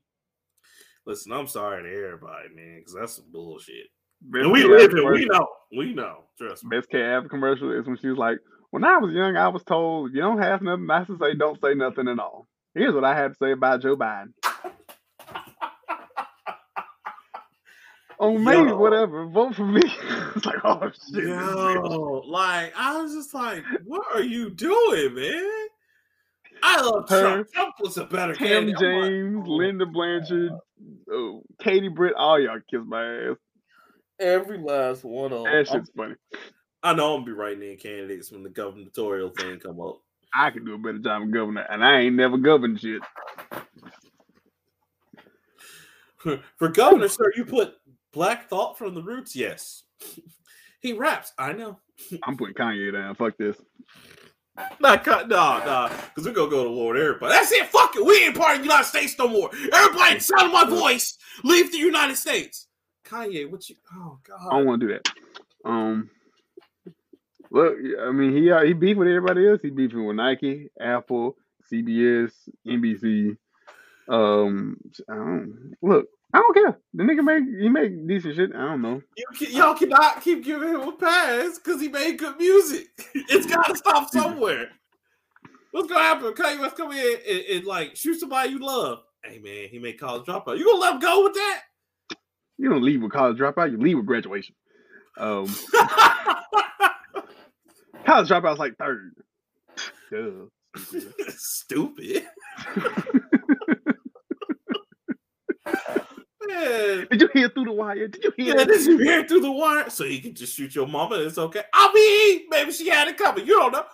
Listen, 1.04 1.32
I'm 1.32 1.46
sorry 1.46 1.82
to 1.82 2.06
everybody, 2.06 2.48
man, 2.54 2.78
because 2.78 2.94
that's 2.94 3.16
some 3.16 3.26
bullshit. 3.30 3.86
Best 4.22 4.44
And 4.44 4.52
we 4.52 4.64
live 4.64 4.92
here. 4.92 5.12
We 5.12 5.26
know. 5.26 5.46
We 5.76 5.92
know. 5.92 6.24
Trust 6.38 6.64
me. 6.64 6.76
Best 6.76 6.88
Kay 6.90 7.04
Ivey 7.04 7.28
commercial 7.28 7.78
is 7.78 7.86
when 7.86 7.98
she 7.98 8.08
was 8.08 8.18
like, 8.18 8.38
"When 8.70 8.84
I 8.84 8.98
was 8.98 9.12
young, 9.12 9.36
I 9.36 9.48
was 9.48 9.62
told 9.64 10.10
if 10.10 10.14
you 10.16 10.22
don't 10.22 10.42
have 10.42 10.62
nothing 10.62 10.86
nice 10.86 11.06
to 11.06 11.18
say, 11.18 11.34
don't 11.34 11.60
say 11.60 11.74
nothing 11.74 12.08
at 12.08 12.18
all." 12.18 12.46
Here's 12.74 12.94
what 12.94 13.04
I 13.04 13.16
had 13.16 13.32
to 13.32 13.36
say 13.40 13.52
about 13.52 13.82
Joe 13.82 13.96
Biden. 13.96 14.32
Oh, 18.18 18.38
maybe 18.38 18.70
Yo. 18.70 18.78
whatever. 18.78 19.26
Vote 19.26 19.54
for 19.54 19.66
me. 19.66 19.82
it's 20.36 20.46
like, 20.46 20.64
oh 20.64 20.90
shit. 21.12 21.24
Yo, 21.24 22.22
like 22.26 22.72
I 22.76 23.00
was 23.00 23.12
just 23.12 23.34
like, 23.34 23.62
what 23.84 24.06
are 24.14 24.22
you 24.22 24.50
doing, 24.50 25.14
man? 25.14 25.66
I 26.62 26.80
love 26.80 27.08
Her, 27.08 27.20
Trump. 27.20 27.52
Trump 27.52 27.74
was 27.80 27.98
a 27.98 28.04
better 28.04 28.34
Tim 28.34 28.46
candidate. 28.48 28.82
I'm 28.82 29.00
like, 29.00 29.10
James, 29.10 29.44
oh. 29.46 29.52
Linda 29.52 29.86
Blanchard, 29.86 30.52
oh, 31.12 31.42
Katie 31.60 31.88
Britt, 31.88 32.14
all 32.14 32.40
y'all 32.40 32.58
kiss 32.70 32.80
my 32.86 33.04
ass. 33.04 33.36
Every 34.18 34.58
last 34.58 35.04
one 35.04 35.32
of 35.32 35.44
them. 35.44 35.52
That 35.52 35.68
shit's 35.68 35.90
funny. 35.94 36.14
I 36.82 36.94
know 36.94 37.14
I'm 37.14 37.20
gonna 37.20 37.26
be 37.26 37.32
writing 37.32 37.68
in 37.68 37.76
candidates 37.76 38.30
when 38.30 38.42
the 38.42 38.50
gubernatorial 38.50 39.30
thing 39.30 39.58
come 39.58 39.80
up. 39.80 40.00
I 40.34 40.50
could 40.50 40.64
do 40.64 40.74
a 40.74 40.78
better 40.78 40.98
job 40.98 41.22
of 41.22 41.30
governor, 41.30 41.66
and 41.68 41.84
I 41.84 42.00
ain't 42.00 42.16
never 42.16 42.36
governed 42.36 42.80
shit. 42.80 43.02
For 46.58 46.68
governor, 46.68 47.08
sir, 47.08 47.32
you 47.36 47.44
put 47.44 47.76
Black 48.12 48.48
Thought 48.48 48.78
from 48.78 48.94
the 48.94 49.02
Roots, 49.02 49.36
yes. 49.36 49.84
he 50.80 50.92
raps. 50.92 51.32
I 51.38 51.52
know. 51.52 51.78
I'm 52.24 52.36
putting 52.36 52.54
Kanye 52.54 52.92
down. 52.92 53.14
Fuck 53.14 53.36
this. 53.36 53.56
Not 54.80 55.04
cut, 55.04 55.28
nah, 55.28 55.62
nah, 55.64 55.88
because 55.88 56.24
we're 56.26 56.32
gonna 56.32 56.50
go 56.50 56.64
to 56.64 56.70
war 56.70 56.94
with 56.94 57.02
everybody. 57.02 57.34
That's 57.34 57.52
it. 57.52 57.66
Fuck 57.66 57.94
it. 57.94 58.04
We 58.04 58.24
ain't 58.24 58.34
part 58.36 58.56
of 58.56 58.62
the 58.62 58.64
United 58.64 58.86
States 58.86 59.14
no 59.18 59.28
more. 59.28 59.50
Everybody, 59.52 60.18
sound 60.18 60.50
my 60.50 60.64
voice. 60.64 61.18
Leave 61.44 61.70
the 61.72 61.78
United 61.78 62.16
States. 62.16 62.66
Kanye, 63.04 63.50
what 63.50 63.68
you? 63.68 63.76
Oh 63.94 64.18
God. 64.26 64.48
I 64.50 64.56
don't 64.56 64.66
want 64.66 64.80
to 64.80 64.86
do 64.86 64.92
that. 64.94 65.12
Um, 65.68 66.08
look, 67.56 67.76
I 68.02 68.12
mean, 68.12 68.36
he 68.36 68.50
uh, 68.50 68.62
he 68.62 68.72
beef 68.72 68.96
with 68.96 69.08
everybody 69.08 69.48
else. 69.48 69.60
He 69.62 69.70
beefing 69.70 70.04
with 70.06 70.16
Nike, 70.16 70.68
Apple, 70.80 71.36
CBS, 71.72 72.32
NBC. 72.66 73.36
Um, 74.08 74.76
I 75.10 75.14
don't, 75.14 75.74
look, 75.82 76.06
I 76.32 76.38
don't 76.38 76.54
care. 76.54 76.78
The 76.94 77.02
nigga 77.02 77.24
make 77.24 77.44
he 77.60 77.68
make 77.68 78.06
decent 78.06 78.36
shit. 78.36 78.54
I 78.54 78.58
don't 78.58 78.82
know. 78.82 79.02
You, 79.16 79.46
y'all 79.48 79.74
cannot 79.74 80.22
keep 80.22 80.44
giving 80.44 80.68
him 80.68 80.82
a 80.82 80.92
pass 80.92 81.58
because 81.58 81.80
he 81.80 81.88
made 81.88 82.18
good 82.18 82.36
music. 82.36 82.88
it's 83.14 83.46
got 83.46 83.66
to 83.68 83.76
stop 83.76 84.08
somewhere. 84.12 84.68
What's 85.72 85.88
gonna 85.88 86.00
happen? 86.00 86.32
Kanye 86.32 86.60
West 86.60 86.76
come 86.76 86.92
in 86.92 87.16
and, 87.28 87.40
and, 87.52 87.64
like 87.64 87.96
shoot 87.96 88.20
somebody 88.20 88.50
you 88.50 88.64
love. 88.64 89.00
Hey 89.24 89.38
man, 89.38 89.68
he 89.70 89.78
made 89.78 89.98
college 89.98 90.24
dropout. 90.24 90.58
You 90.58 90.64
gonna 90.64 90.78
let 90.78 90.94
him 90.94 91.00
go 91.00 91.24
with 91.24 91.34
that? 91.34 91.62
You 92.58 92.70
don't 92.70 92.82
leave 92.82 93.02
with 93.02 93.12
college 93.12 93.38
dropout. 93.38 93.72
You 93.72 93.78
leave 93.78 93.96
with 93.96 94.06
graduation. 94.06 94.54
Um, 95.18 95.54
college 98.06 98.28
dropout's 98.28 98.58
like 98.58 98.76
third. 98.78 99.14
Duh. 100.10 100.46
Stupid. 101.36 102.26
Man. 106.46 107.08
Did 107.10 107.20
you 107.22 107.28
hear 107.32 107.48
through 107.48 107.64
the 107.64 107.72
wire? 107.72 108.06
Did 108.06 108.22
you 108.22 108.32
hear? 108.36 108.56
Yeah, 108.56 108.64
did 108.64 108.84
you 108.84 108.98
hear 108.98 109.26
through 109.26 109.40
the 109.40 109.50
wire? 109.50 109.90
So 109.90 110.04
you 110.04 110.20
can 110.22 110.32
just 110.34 110.54
shoot 110.54 110.74
your 110.74 110.86
mama. 110.86 111.16
It's 111.16 111.38
okay. 111.38 111.62
I 111.74 111.92
mean, 111.92 112.46
maybe 112.50 112.70
she 112.72 112.88
had 112.88 113.08
it 113.08 113.16
coming. 113.16 113.46
You 113.46 113.58
don't 113.58 113.72
know. 113.72 113.84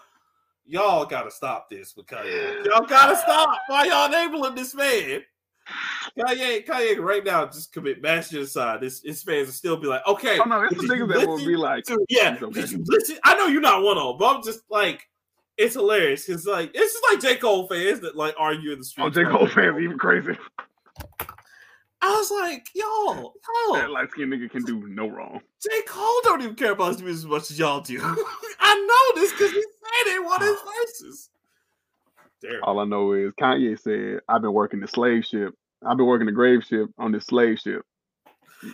Y'all 0.66 1.06
gotta 1.06 1.30
stop 1.30 1.70
this 1.70 1.92
because 1.92 2.26
y'all 2.64 2.86
gotta 2.86 3.16
stop. 3.16 3.58
Why 3.68 3.84
y'all 3.86 4.06
enabling 4.06 4.54
this 4.54 4.74
man? 4.74 5.22
Kanye, 6.18 6.66
Kanye, 6.66 6.98
right 6.98 7.24
now, 7.24 7.46
just 7.46 7.72
commit 7.72 8.02
mass 8.02 8.30
genocide. 8.30 8.82
His, 8.82 9.02
his 9.02 9.22
fans 9.22 9.46
will 9.48 9.54
still 9.54 9.76
be 9.76 9.86
like, 9.86 10.06
okay. 10.06 10.38
Oh 10.38 10.44
no, 10.44 10.62
it's 10.62 10.76
the 10.76 10.82
niggas 10.82 11.08
that 11.08 11.28
will 11.28 11.38
be 11.38 11.56
like, 11.56 11.84
to, 11.84 12.04
yeah. 12.08 12.36
Okay. 12.40 12.60
Did 12.60 12.70
you 12.70 12.84
listen? 12.86 13.18
I 13.24 13.36
know 13.36 13.46
you're 13.46 13.60
not 13.60 13.82
one 13.82 13.98
of 13.98 14.04
them, 14.04 14.16
but 14.18 14.36
I'm 14.36 14.42
just 14.42 14.60
like, 14.70 15.08
it's 15.56 15.74
hilarious 15.74 16.26
because 16.26 16.46
like 16.46 16.70
it's 16.74 16.92
just 16.92 17.04
like 17.10 17.20
J 17.20 17.36
Cole 17.36 17.68
fans 17.68 18.00
that 18.00 18.16
like 18.16 18.34
argue 18.38 18.72
in 18.72 18.78
the 18.78 18.84
street. 18.84 19.04
Oh, 19.04 19.10
J 19.10 19.24
Cole 19.24 19.46
fans 19.46 19.78
even 19.80 19.98
crazy. 19.98 20.36
I 22.04 22.10
was 22.16 22.30
like, 22.32 22.66
yo, 22.74 22.84
yo. 23.14 23.76
That 23.76 23.90
light 23.90 24.10
skinned 24.10 24.32
nigga 24.32 24.50
can 24.50 24.64
do 24.64 24.88
no 24.88 25.06
wrong. 25.06 25.40
J. 25.62 25.70
Cole 25.86 26.20
don't 26.24 26.42
even 26.42 26.56
care 26.56 26.72
about 26.72 26.94
his 26.94 27.02
music 27.02 27.24
as 27.24 27.30
much 27.30 27.50
as 27.52 27.58
y'all 27.60 27.80
do. 27.80 28.00
I 28.60 28.74
know 29.14 29.20
this 29.20 29.30
because 29.30 29.52
he 29.52 29.62
said 29.62 30.14
it 30.14 30.24
one 30.24 30.42
of 30.42 30.48
his 30.48 30.58
verses. 31.00 31.30
All 32.62 32.78
I 32.80 32.84
know 32.84 33.12
is 33.12 33.32
Kanye 33.40 33.78
said, 33.78 34.20
I've 34.28 34.42
been 34.42 34.52
working 34.52 34.80
the 34.80 34.88
slave 34.88 35.24
ship. 35.24 35.54
I've 35.84 35.96
been 35.96 36.06
working 36.06 36.26
the 36.26 36.32
grave 36.32 36.64
ship 36.64 36.88
on 36.98 37.12
this 37.12 37.26
slave 37.26 37.58
ship. 37.58 37.82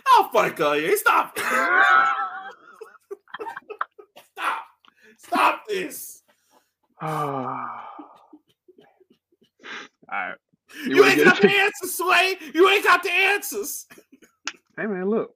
Oh 0.07 0.29
fuck 0.31 0.55
Kanye. 0.55 0.95
Stop. 0.95 1.37
Stop. 4.31 4.65
Stop 5.17 5.67
this. 5.67 6.23
All 7.01 7.07
right. 10.11 10.35
You, 10.85 10.97
you 10.97 11.05
ain't 11.05 11.23
got 11.23 11.41
the 11.41 11.49
answers, 11.59 11.95
Sway. 11.95 12.37
You 12.53 12.69
ain't 12.69 12.83
got 12.83 13.03
the 13.03 13.11
answers. 13.11 13.87
Hey 14.77 14.85
man, 14.85 15.09
look. 15.09 15.31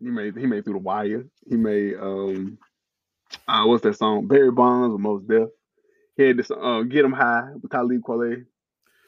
He 0.00 0.10
made 0.10 0.36
he 0.36 0.46
made 0.46 0.64
through 0.64 0.74
the 0.74 0.80
wire. 0.80 1.24
He 1.48 1.56
made 1.56 1.94
um 1.94 2.58
uh 3.48 3.64
what's 3.64 3.82
that 3.84 3.96
song? 3.96 4.26
Barry 4.26 4.50
Bonds 4.50 4.92
with 4.92 5.00
Mos 5.00 5.22
Def. 5.22 5.48
He 6.16 6.22
had 6.24 6.36
this 6.36 6.50
uh 6.50 6.82
Get 6.82 7.04
Him 7.04 7.12
High 7.12 7.50
with 7.60 7.70
Talib 7.70 8.02
Kweli. 8.02 8.44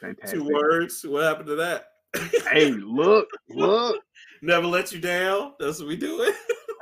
Fantastic. 0.01 0.39
Two 0.39 0.45
words. 0.45 1.05
What 1.07 1.25
happened 1.25 1.49
to 1.49 1.57
that? 1.57 1.87
hey, 2.51 2.71
look, 2.71 3.29
look. 3.49 4.03
Never 4.43 4.67
let 4.67 4.93
you 4.93 5.01
down. 5.01 5.55
That's 5.59 5.79
what 5.79 5.89
we 5.89 5.97
do 5.97 6.23
it. 6.23 6.35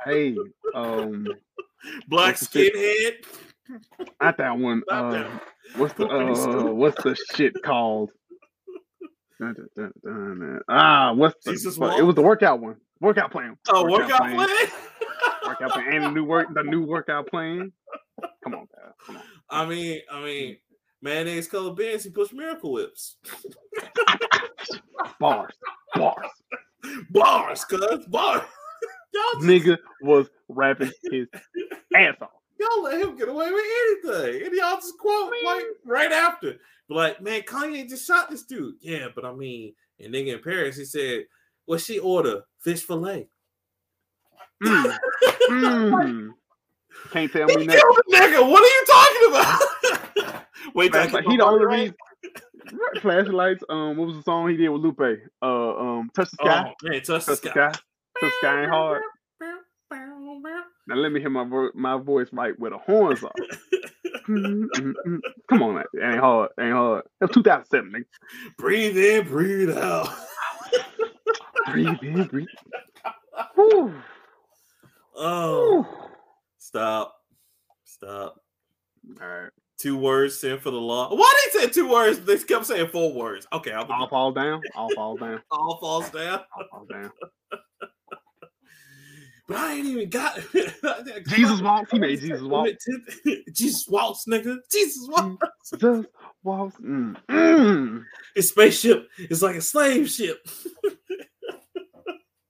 hey, 0.05 0.35
um 0.75 1.27
Black 2.07 2.35
skinhead. 2.35 3.25
Not 4.21 4.37
that 4.37 4.57
one. 4.57 4.83
Not 4.89 5.05
uh, 5.05 5.11
that. 5.11 5.43
What's 5.75 5.93
the 5.95 6.07
uh, 6.09 6.71
what's 6.71 7.01
the 7.03 7.15
shit 7.35 7.61
called? 7.63 8.11
Dun, 9.39 9.55
dun, 9.75 9.91
dun, 10.01 10.59
ah, 10.69 11.11
what's 11.13 11.43
the, 11.43 11.51
Jesus 11.51 11.75
it 11.75 12.03
was 12.03 12.15
the 12.15 12.21
workout 12.21 12.61
one. 12.61 12.77
Workout 13.01 13.31
plan. 13.31 13.57
Oh, 13.67 13.83
workout, 13.83 14.09
workout 14.09 14.19
plan. 14.19 14.35
plan? 14.35 14.67
workout 15.45 15.71
plan 15.71 15.93
and 15.93 16.03
the 16.05 16.11
new 16.11 16.23
work 16.23 16.47
the 16.53 16.63
new 16.63 16.85
workout 16.85 17.27
plan. 17.27 17.71
Come 18.43 18.55
on, 18.55 18.67
guys. 18.73 18.93
Come 19.05 19.17
on. 19.17 19.23
I 19.49 19.65
mean, 19.65 20.01
I 20.11 20.23
mean, 20.23 20.57
mayonnaise 21.01 21.47
colored 21.47 21.75
Benz, 21.75 22.03
he 22.03 22.09
pushed 22.09 22.33
miracle 22.33 22.71
whips. 22.71 23.17
bars. 25.19 25.53
Bars. 25.95 26.31
Bars, 27.09 27.65
cuz 27.65 28.05
bars. 28.07 28.41
Nigga 29.37 29.77
was 30.01 30.27
rapping 30.49 30.91
his 31.11 31.27
ass 31.95 32.15
off. 32.21 32.29
Y'all 32.59 32.83
let 32.83 33.01
him 33.01 33.17
get 33.17 33.29
away 33.29 33.51
with 33.51 33.65
anything. 34.05 34.45
And 34.45 34.55
y'all 34.55 34.75
just 34.75 34.97
quote 34.97 35.33
like 35.43 35.63
right 35.85 36.11
after. 36.11 36.55
Like, 36.89 37.21
man, 37.21 37.41
Kanye 37.41 37.89
just 37.89 38.05
shot 38.05 38.29
this 38.29 38.43
dude. 38.43 38.75
Yeah, 38.81 39.07
but 39.13 39.25
I 39.25 39.33
mean, 39.33 39.73
and 39.99 40.13
nigga 40.13 40.35
in 40.35 40.43
Paris, 40.43 40.77
he 40.77 40.85
said, 40.85 41.25
what 41.65 41.81
she 41.81 41.99
order? 41.99 42.43
Fish 42.59 42.83
fillet. 42.83 43.27
Mm. 44.63 44.97
mm. 45.49 46.29
Can't 47.11 47.31
tell 47.31 47.47
me 47.47 47.65
nothing. 47.65 47.81
Nigga, 48.11 48.49
what 48.49 48.63
are 48.63 48.65
you 48.65 48.85
talking 48.87 49.29
about? 49.29 50.45
Wait, 50.75 50.91
Flashlight, 50.91 51.25
he 51.25 51.37
the 51.37 51.45
only 51.45 51.65
reason. 51.65 51.95
Flashlights. 53.01 53.63
Um, 53.69 53.97
what 53.97 54.07
was 54.07 54.17
the 54.17 54.23
song 54.23 54.49
he 54.49 54.57
did 54.57 54.69
with 54.69 54.81
Lupe? 54.81 54.99
Uh, 55.41 55.77
um, 55.77 56.09
touch 56.15 56.31
the 56.31 56.37
sky. 56.43 56.65
Oh, 56.67 56.73
man, 56.83 57.01
touch, 57.01 57.07
touch 57.07 57.25
the 57.25 57.35
sky. 57.35 57.49
sky. 57.49 57.71
Touch 57.71 57.81
the 58.21 58.31
sky 58.41 58.61
ain't 58.61 58.71
hard. 58.71 59.01
Now 60.87 60.95
let 60.95 61.11
me 61.11 61.19
hear 61.19 61.29
my 61.29 61.43
vo- 61.43 61.71
my 61.73 61.97
voice 61.97 62.27
right 62.31 62.53
where 62.59 62.71
the 62.71 62.77
horns 62.77 63.23
are. 63.23 63.31
Come 64.25 65.61
on, 65.61 65.75
that 65.75 65.87
ain't 66.01 66.19
hard. 66.19 66.49
Ain't 66.59 66.73
hard. 66.73 67.03
That's 67.19 67.33
2007, 67.33 67.91
nigga. 67.91 68.05
Breathe 68.57 68.97
in, 68.97 69.27
breathe 69.27 69.71
out. 69.71 70.09
breathe 71.71 71.97
in, 72.01 72.23
breathe. 72.25 72.47
Whew. 73.55 73.93
Oh, 75.15 75.83
Whew. 75.83 76.09
Stop, 76.75 77.15
stop. 77.85 78.35
All 79.21 79.27
right. 79.27 79.49
Two 79.77 79.97
words 79.97 80.37
stand 80.37 80.59
for 80.59 80.71
the 80.71 80.77
law. 80.77 81.13
Why 81.15 81.33
they 81.53 81.59
said 81.59 81.73
two 81.73 81.89
words? 81.89 82.19
They 82.19 82.37
kept 82.37 82.65
saying 82.65 82.89
four 82.89 83.13
words. 83.13 83.47
Okay, 83.53 83.71
I'll 83.71 83.85
all 83.89 84.09
falls 84.09 84.35
down. 84.35 84.61
All 84.75 84.89
falls 84.91 85.19
down. 85.19 85.41
all 85.51 85.77
falls 85.79 86.09
down. 86.09 86.41
All 86.57 86.67
falls 86.69 86.87
down. 86.89 87.11
But 89.47 89.57
I 89.57 89.73
ain't 89.73 89.85
even 89.85 90.09
got 90.09 90.39
Jesus 91.27 91.61
walks. 91.61 91.91
He 91.91 91.99
made 91.99 92.19
Jesus 92.19 92.41
walk. 92.41 92.67
Jesus 93.53 93.87
walks, 93.87 94.25
nigga. 94.27 94.57
Jesus 94.71 95.07
walks. 95.07 95.71
Jesus 95.71 96.05
walks. 96.43 96.75
Mm. 96.77 97.15
Mm. 97.29 98.03
His 98.33 98.49
spaceship 98.49 99.07
is 99.17 99.43
like 99.43 99.55
a 99.55 99.61
slave 99.61 100.09
ship. 100.09 100.45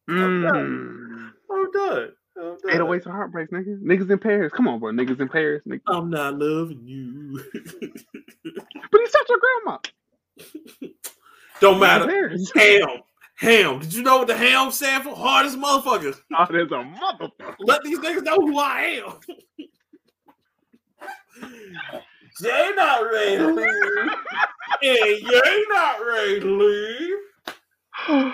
I'm 0.07 0.41
done. 0.41 1.33
I'm 1.51 1.71
done. 1.71 2.11
I'm 2.37 2.57
done. 2.57 2.87
808s 2.87 3.05
and 3.05 3.13
heartbreaks, 3.13 3.51
nigga. 3.51 3.81
Niggas 3.81 4.09
in 4.09 4.19
Paris. 4.19 4.51
Come 4.53 4.67
on, 4.67 4.79
bro. 4.79 4.91
Niggas 4.91 5.19
in 5.19 5.29
Paris. 5.29 5.61
Nigga. 5.67 5.81
I'm 5.87 6.09
not 6.09 6.37
loving 6.37 6.81
you. 6.85 7.41
but 7.53 9.01
he's 9.01 9.11
such 9.11 9.29
a 9.29 9.39
grandma. 9.39 9.77
Don't 11.61 11.79
matter. 11.79 12.35
Ham. 12.55 12.87
Ham. 13.37 13.79
Did 13.79 13.93
you 13.93 14.03
know 14.03 14.17
what 14.17 14.27
the 14.27 14.35
ham 14.35 14.71
stand 14.71 15.03
for? 15.03 15.15
Hardest 15.15 15.57
motherfuckers. 15.57 16.19
Oh, 16.37 16.45
there's 16.49 16.71
a 16.71 16.75
motherfucker. 16.75 17.55
Let 17.59 17.83
these 17.83 17.99
niggas 17.99 18.23
know 18.23 18.35
who 18.35 18.59
I 18.59 19.01
am. 19.03 19.19
Jay 22.41 22.71
not 22.75 23.01
ready 23.03 23.37
to 23.37 23.47
leave. 23.47 24.09
hey, 24.81 25.19
you 25.21 25.67
not 25.69 26.05
ready 26.05 26.39
to 26.41 26.57
leave. 26.57 28.33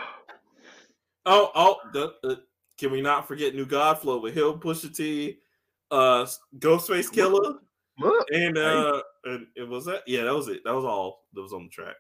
oh, 1.26 1.52
oh, 1.56 1.78
the, 1.94 2.14
the, 2.24 2.42
can 2.82 2.92
we 2.92 3.02
not 3.02 3.28
forget 3.28 3.56
New 3.56 3.66
Godflow 3.66 4.22
with 4.22 4.34
Hill, 4.34 4.58
Pusha 4.58 4.94
T, 4.94 5.38
uh, 5.90 6.26
Ghostface 6.60 7.10
Killah, 7.10 7.60
Look, 8.00 8.28
and 8.34 8.58
uh, 8.58 9.02
and 9.24 9.48
it 9.56 9.68
was 9.68 9.86
that. 9.86 10.04
Yeah, 10.08 10.24
that 10.26 10.36
was 10.36 10.50
it. 10.50 10.64
That 10.66 10.76
was 10.76 10.84
all 10.84 11.24
that 11.34 11.42
was 11.42 11.54
on 11.54 11.64
the 11.64 11.70
track. 11.70 11.96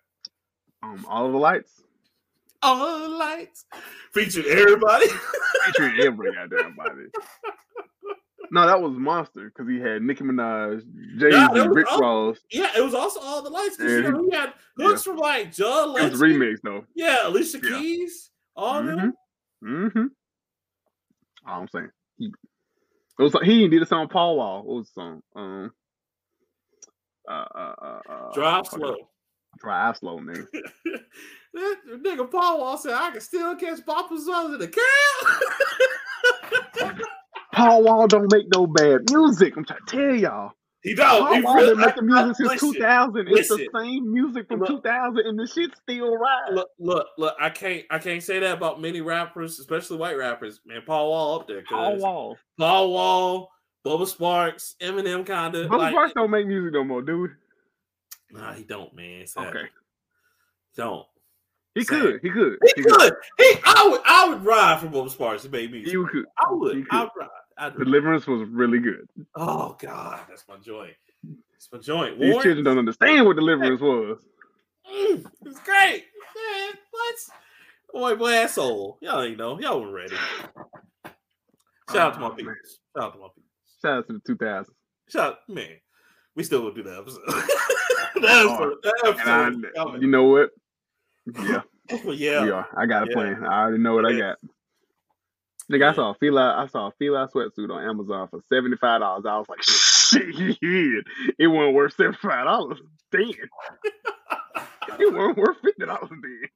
Um, 0.83 1.05
all 1.07 1.27
of 1.27 1.31
the 1.31 1.37
lights 1.37 1.81
all 2.61 2.99
the 2.99 3.07
lights. 3.09 3.65
Featured 4.13 4.45
everybody. 4.45 5.07
Featured 5.65 5.99
every 5.99 6.33
goddamn 6.33 6.75
body. 6.75 7.07
No, 8.53 8.67
that 8.67 8.81
was 8.81 8.93
Monster 8.97 9.45
because 9.45 9.69
he 9.69 9.79
had 9.79 10.01
Nicki 10.01 10.25
Minaj, 10.25 10.81
Jay 11.17 11.31
Z, 11.31 11.37
yeah, 11.37 11.65
Rick 11.69 11.89
all, 11.89 11.99
Ross. 11.99 12.37
Yeah, 12.51 12.69
it 12.75 12.83
was 12.83 12.93
also 12.93 13.21
all 13.21 13.41
the 13.41 13.49
lights 13.49 13.77
because 13.77 13.93
you 13.93 14.11
know, 14.11 14.27
he 14.29 14.35
had 14.35 14.53
hooks 14.75 15.05
yeah. 15.05 15.13
from 15.13 15.21
like 15.21 15.53
John 15.53 15.93
Legend. 15.93 16.09
It 16.09 16.11
was 16.11 16.21
remix 16.21 16.57
though. 16.61 16.83
Yeah, 16.93 17.27
Alicia 17.27 17.59
yeah. 17.63 17.77
Keys, 17.77 18.31
all 18.55 18.81
mm-hmm. 18.81 18.97
them. 18.97 19.13
Mm-hmm. 19.63 20.05
I'm 21.45 21.67
saying 21.67 21.89
he 22.17 22.31
it 23.19 23.23
was 23.23 23.35
he 23.43 23.67
did 23.67 23.81
a 23.81 23.85
song 23.85 24.07
Paul 24.07 24.37
Wall. 24.37 24.63
What 24.63 24.77
was 24.77 24.87
the 24.87 25.01
song? 25.01 25.21
Um, 25.35 25.71
uh, 27.29 27.45
uh, 27.55 27.75
uh, 27.81 27.99
uh 28.09 28.31
drive 28.33 28.65
slow. 28.67 28.95
Drive 29.59 29.97
slow, 29.97 30.19
nigga. 30.19 30.47
that 31.53 31.75
nigga 32.03 32.31
Paul 32.31 32.59
Wall 32.59 32.77
said 32.77 32.93
I 32.93 33.11
can 33.11 33.21
still 33.21 33.55
catch 33.55 33.85
Papa's 33.85 34.27
in 34.27 34.57
the 34.57 34.67
cab. 36.79 37.01
Paul 37.53 37.83
Wall 37.83 38.07
don't 38.07 38.31
make 38.31 38.47
no 38.53 38.65
bad 38.65 39.11
music. 39.11 39.55
I'm 39.57 39.65
trying 39.65 39.79
to 39.85 39.95
tell 39.95 40.15
y'all. 40.15 40.53
He 40.83 40.95
don't. 40.95 41.35
He 41.35 41.41
really, 41.41 41.75
making 41.75 42.07
music 42.07 42.35
since 42.37 42.49
listen, 42.49 42.73
2000. 42.73 43.27
It's 43.27 43.49
listen. 43.49 43.57
the 43.57 43.79
same 43.79 44.11
music 44.11 44.47
from 44.47 44.61
look, 44.61 44.69
2000, 44.69 45.27
and 45.27 45.37
the 45.37 45.45
shit 45.45 45.71
still 45.77 46.17
right. 46.17 46.51
Look, 46.51 46.69
look, 46.79 47.07
look. 47.19 47.35
I 47.39 47.51
can't, 47.51 47.85
I 47.91 47.99
can't 47.99 48.23
say 48.23 48.39
that 48.39 48.57
about 48.57 48.81
many 48.81 49.01
rappers, 49.01 49.59
especially 49.59 49.97
white 49.97 50.17
rappers. 50.17 50.59
Man, 50.65 50.81
Paul 50.85 51.09
Wall 51.09 51.39
up 51.39 51.47
there. 51.47 51.61
Paul 51.69 51.97
Wall. 51.97 52.37
Paul 52.57 52.91
Wall, 52.91 53.51
Bubba 53.85 54.11
Sparxxx, 54.11 54.75
Eminem, 54.81 55.23
kind 55.23 55.53
of. 55.53 55.69
Bubba 55.69 55.77
like, 55.77 55.95
Sparxxx 55.95 56.13
don't 56.15 56.31
make 56.31 56.47
music 56.47 56.73
no 56.73 56.83
more, 56.83 57.03
dude. 57.03 57.31
Nah, 58.31 58.53
he 58.53 58.63
don't, 58.63 58.93
man. 58.95 59.27
Sadly. 59.27 59.49
Okay. 59.49 59.69
Don't. 60.77 61.05
He 61.75 61.85
could. 61.85 62.21
He 62.23 62.31
could. 62.31 62.57
He, 62.63 62.81
he 62.81 62.83
could. 62.83 63.13
He. 63.37 63.53
I 63.65 63.87
would. 63.87 64.01
I 64.03 64.29
would 64.29 64.43
ride 64.43 64.79
for 64.79 64.87
Bubba 64.87 65.15
Sparxxx. 65.15 65.43
to 65.43 65.49
make 65.49 65.69
music. 65.69 65.93
You 65.93 66.07
could. 66.07 66.25
I 66.39 66.51
would. 66.51 66.87
I 66.89 67.01
would 67.03 67.11
ride. 67.15 67.29
Deliverance 67.69 68.27
was 68.27 68.47
really 68.49 68.79
good. 68.79 69.07
Oh 69.35 69.77
God, 69.79 70.21
that's 70.27 70.45
my 70.47 70.57
joint. 70.57 70.93
It's 71.55 71.69
my 71.71 71.79
joint. 71.79 72.19
These 72.19 72.33
Warren, 72.33 72.43
children 72.43 72.65
don't 72.65 72.79
understand 72.79 73.25
what 73.25 73.35
deliverance 73.35 73.81
was. 73.81 74.19
Mm, 74.91 75.25
it's 75.45 75.59
great. 75.59 76.05
Man, 76.35 76.73
let's. 76.93 77.29
Boy, 77.93 78.15
boy, 78.15 78.31
asshole. 78.31 78.97
Y'all 79.01 79.21
ain't 79.21 79.37
know. 79.37 79.59
Y'all 79.59 79.81
were 79.81 79.91
ready. 79.91 80.15
Shout 81.91 81.97
out 81.97 82.13
to 82.13 82.19
my 82.19 82.27
oh, 82.27 82.29
people. 82.31 82.53
Shout 82.95 83.03
out 83.03 83.13
to 83.13 83.19
my 83.19 83.27
people. 83.27 83.43
Shout 83.81 83.97
out 83.97 84.07
to 84.07 84.13
the 84.13 84.35
2000s. 84.35 84.65
Shout 85.09 85.33
out, 85.33 85.37
man. 85.49 85.75
We 86.35 86.43
still 86.43 86.63
would 86.63 86.75
do 86.75 86.83
that 86.83 86.99
episode. 86.99 87.21
that 87.25 88.45
episode, 88.45 88.77
that 88.83 89.01
episode 89.05 89.65
I, 89.77 89.97
you 89.97 90.07
know 90.07 90.23
what? 90.23 90.51
Yeah. 91.35 91.61
yeah. 92.13 92.43
We 92.43 92.51
are. 92.51 92.67
I 92.77 92.85
got 92.85 93.03
a 93.03 93.09
yeah. 93.09 93.13
plan. 93.13 93.43
I 93.43 93.61
already 93.61 93.83
know 93.83 93.95
what 93.95 94.09
yeah. 94.09 94.15
I 94.15 94.19
got. 94.19 94.37
Nigga. 95.69 95.89
I 95.91 95.93
saw 95.93 96.11
a 96.11 96.13
Fila, 96.15 96.55
I 96.57 96.67
saw 96.67 96.87
a 96.87 96.91
Fila 96.97 97.29
sweatsuit 97.33 97.69
on 97.71 97.83
Amazon 97.83 98.27
for 98.29 98.41
seventy 98.49 98.77
five 98.77 99.01
dollars. 99.01 99.25
I 99.25 99.37
was 99.37 99.49
like, 99.49 99.61
shit, 99.63 101.05
it 101.37 101.47
wasn't 101.47 101.75
worth 101.75 101.93
seventy 101.93 102.17
five 102.21 102.45
dollars. 102.45 102.79
Damn, 103.11 103.29
it 104.99 105.13
wasn't 105.13 105.37
worth 105.37 105.57
fifty 105.63 105.85
dollars. 105.85 106.09
Then 106.09 106.49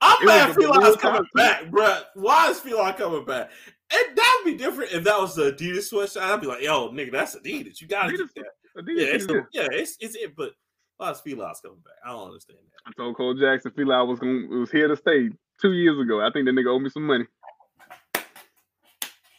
I'm 0.00 0.22
it 0.22 0.26
mad 0.26 0.54
Fila 0.54 0.96
coming 0.98 1.28
back, 1.34 1.70
bro. 1.70 2.00
Why 2.14 2.50
is 2.50 2.60
Fila 2.60 2.92
coming 2.92 3.24
back? 3.24 3.50
And 3.92 4.16
that 4.16 4.42
would 4.44 4.50
be 4.52 4.56
different 4.56 4.92
if 4.92 5.04
that 5.04 5.18
was 5.18 5.34
the 5.34 5.52
Adidas 5.52 5.92
sweatshirt. 5.92 6.22
I'd 6.22 6.40
be 6.40 6.46
like, 6.46 6.62
yo, 6.62 6.90
nigga, 6.90 7.12
that's 7.12 7.36
Adidas. 7.36 7.80
You 7.80 7.88
gotta 7.88 8.12
Adidas, 8.12 8.34
get 8.34 8.44
that. 8.76 8.82
Adidas, 8.82 8.98
yeah, 8.98 9.06
it's 9.06 9.26
the, 9.26 9.46
yeah, 9.52 9.68
it's 9.70 9.96
it's 10.00 10.14
it, 10.14 10.36
but 10.36 10.52
why 10.96 11.10
is 11.10 11.20
Fila's 11.20 11.60
coming 11.60 11.78
back? 11.78 11.94
I 12.04 12.10
don't 12.10 12.28
understand 12.28 12.58
that. 12.58 12.90
I 12.90 12.92
told 12.96 13.16
Cole 13.16 13.34
Jackson 13.34 13.72
Fila 13.72 14.04
was 14.04 14.20
going 14.20 14.48
was 14.50 14.70
here 14.70 14.86
to 14.86 14.96
stay 14.96 15.30
two 15.60 15.72
years 15.72 15.98
ago. 15.98 16.20
I 16.20 16.30
think 16.30 16.46
the 16.46 16.52
nigga 16.52 16.68
owed 16.68 16.82
me 16.82 16.90
some 16.90 17.06
money. 17.06 17.24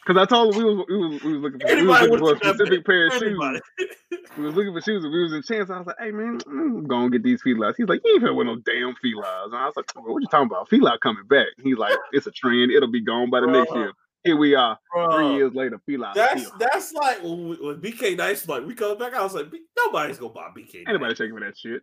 Cause 0.04 0.16
I 0.16 0.24
told 0.24 0.54
him 0.54 0.64
we 0.64 0.74
was 0.74 0.86
we 0.88 0.96
was, 0.96 1.22
we 1.22 1.32
was 1.38 1.42
looking 1.42 1.60
for, 1.60 1.76
we 1.76 1.86
was 1.86 2.00
looking 2.00 2.18
for 2.18 2.32
a 2.34 2.36
specific 2.36 2.84
pair 2.84 3.06
of 3.06 3.22
Anybody. 3.22 3.60
shoes. 3.78 3.88
we 4.36 4.44
was 4.44 4.54
looking 4.56 4.74
for 4.74 4.80
shoes 4.80 5.04
and 5.04 5.12
we 5.12 5.22
was 5.22 5.32
in 5.32 5.42
chance. 5.42 5.70
I 5.70 5.78
was 5.78 5.86
like, 5.86 5.96
hey 6.00 6.10
man, 6.10 6.40
I'm 6.48 6.84
gonna 6.88 7.10
get 7.10 7.22
these 7.22 7.40
Filas. 7.40 7.74
He's 7.76 7.86
like, 7.86 8.00
you 8.04 8.14
ain't 8.14 8.34
wear 8.34 8.44
no 8.44 8.56
damn 8.56 8.94
Filas. 8.94 9.46
And 9.46 9.56
I 9.56 9.66
was 9.66 9.76
like, 9.76 9.86
what 9.94 10.20
you 10.20 10.26
talking 10.28 10.46
about? 10.46 10.68
Fila 10.68 10.98
coming 11.00 11.26
back. 11.28 11.46
He's 11.62 11.76
like, 11.76 11.96
it's 12.10 12.26
a 12.26 12.32
trend. 12.32 12.72
It'll 12.72 12.90
be 12.90 13.00
gone 13.00 13.30
by 13.30 13.40
the 13.40 13.46
next 13.46 13.72
year. 13.74 13.92
Here 14.24 14.36
we 14.36 14.54
are, 14.54 14.78
Bro, 14.92 15.16
three 15.16 15.34
years 15.34 15.54
later. 15.54 15.80
Fila. 15.84 16.12
That's 16.14 16.50
that's 16.52 16.92
like 16.92 17.22
when, 17.22 17.48
we, 17.48 17.56
when 17.56 17.80
BK 17.80 18.16
Nice 18.16 18.46
like 18.48 18.66
we 18.66 18.74
come 18.74 18.98
back. 18.98 19.14
I 19.14 19.22
was 19.22 19.34
like, 19.34 19.52
nobody's 19.76 20.18
gonna 20.18 20.32
buy 20.32 20.48
BK. 20.56 20.84
Anybody 20.88 21.14
checking 21.14 21.34
for 21.34 21.40
that 21.40 21.56
shit? 21.56 21.82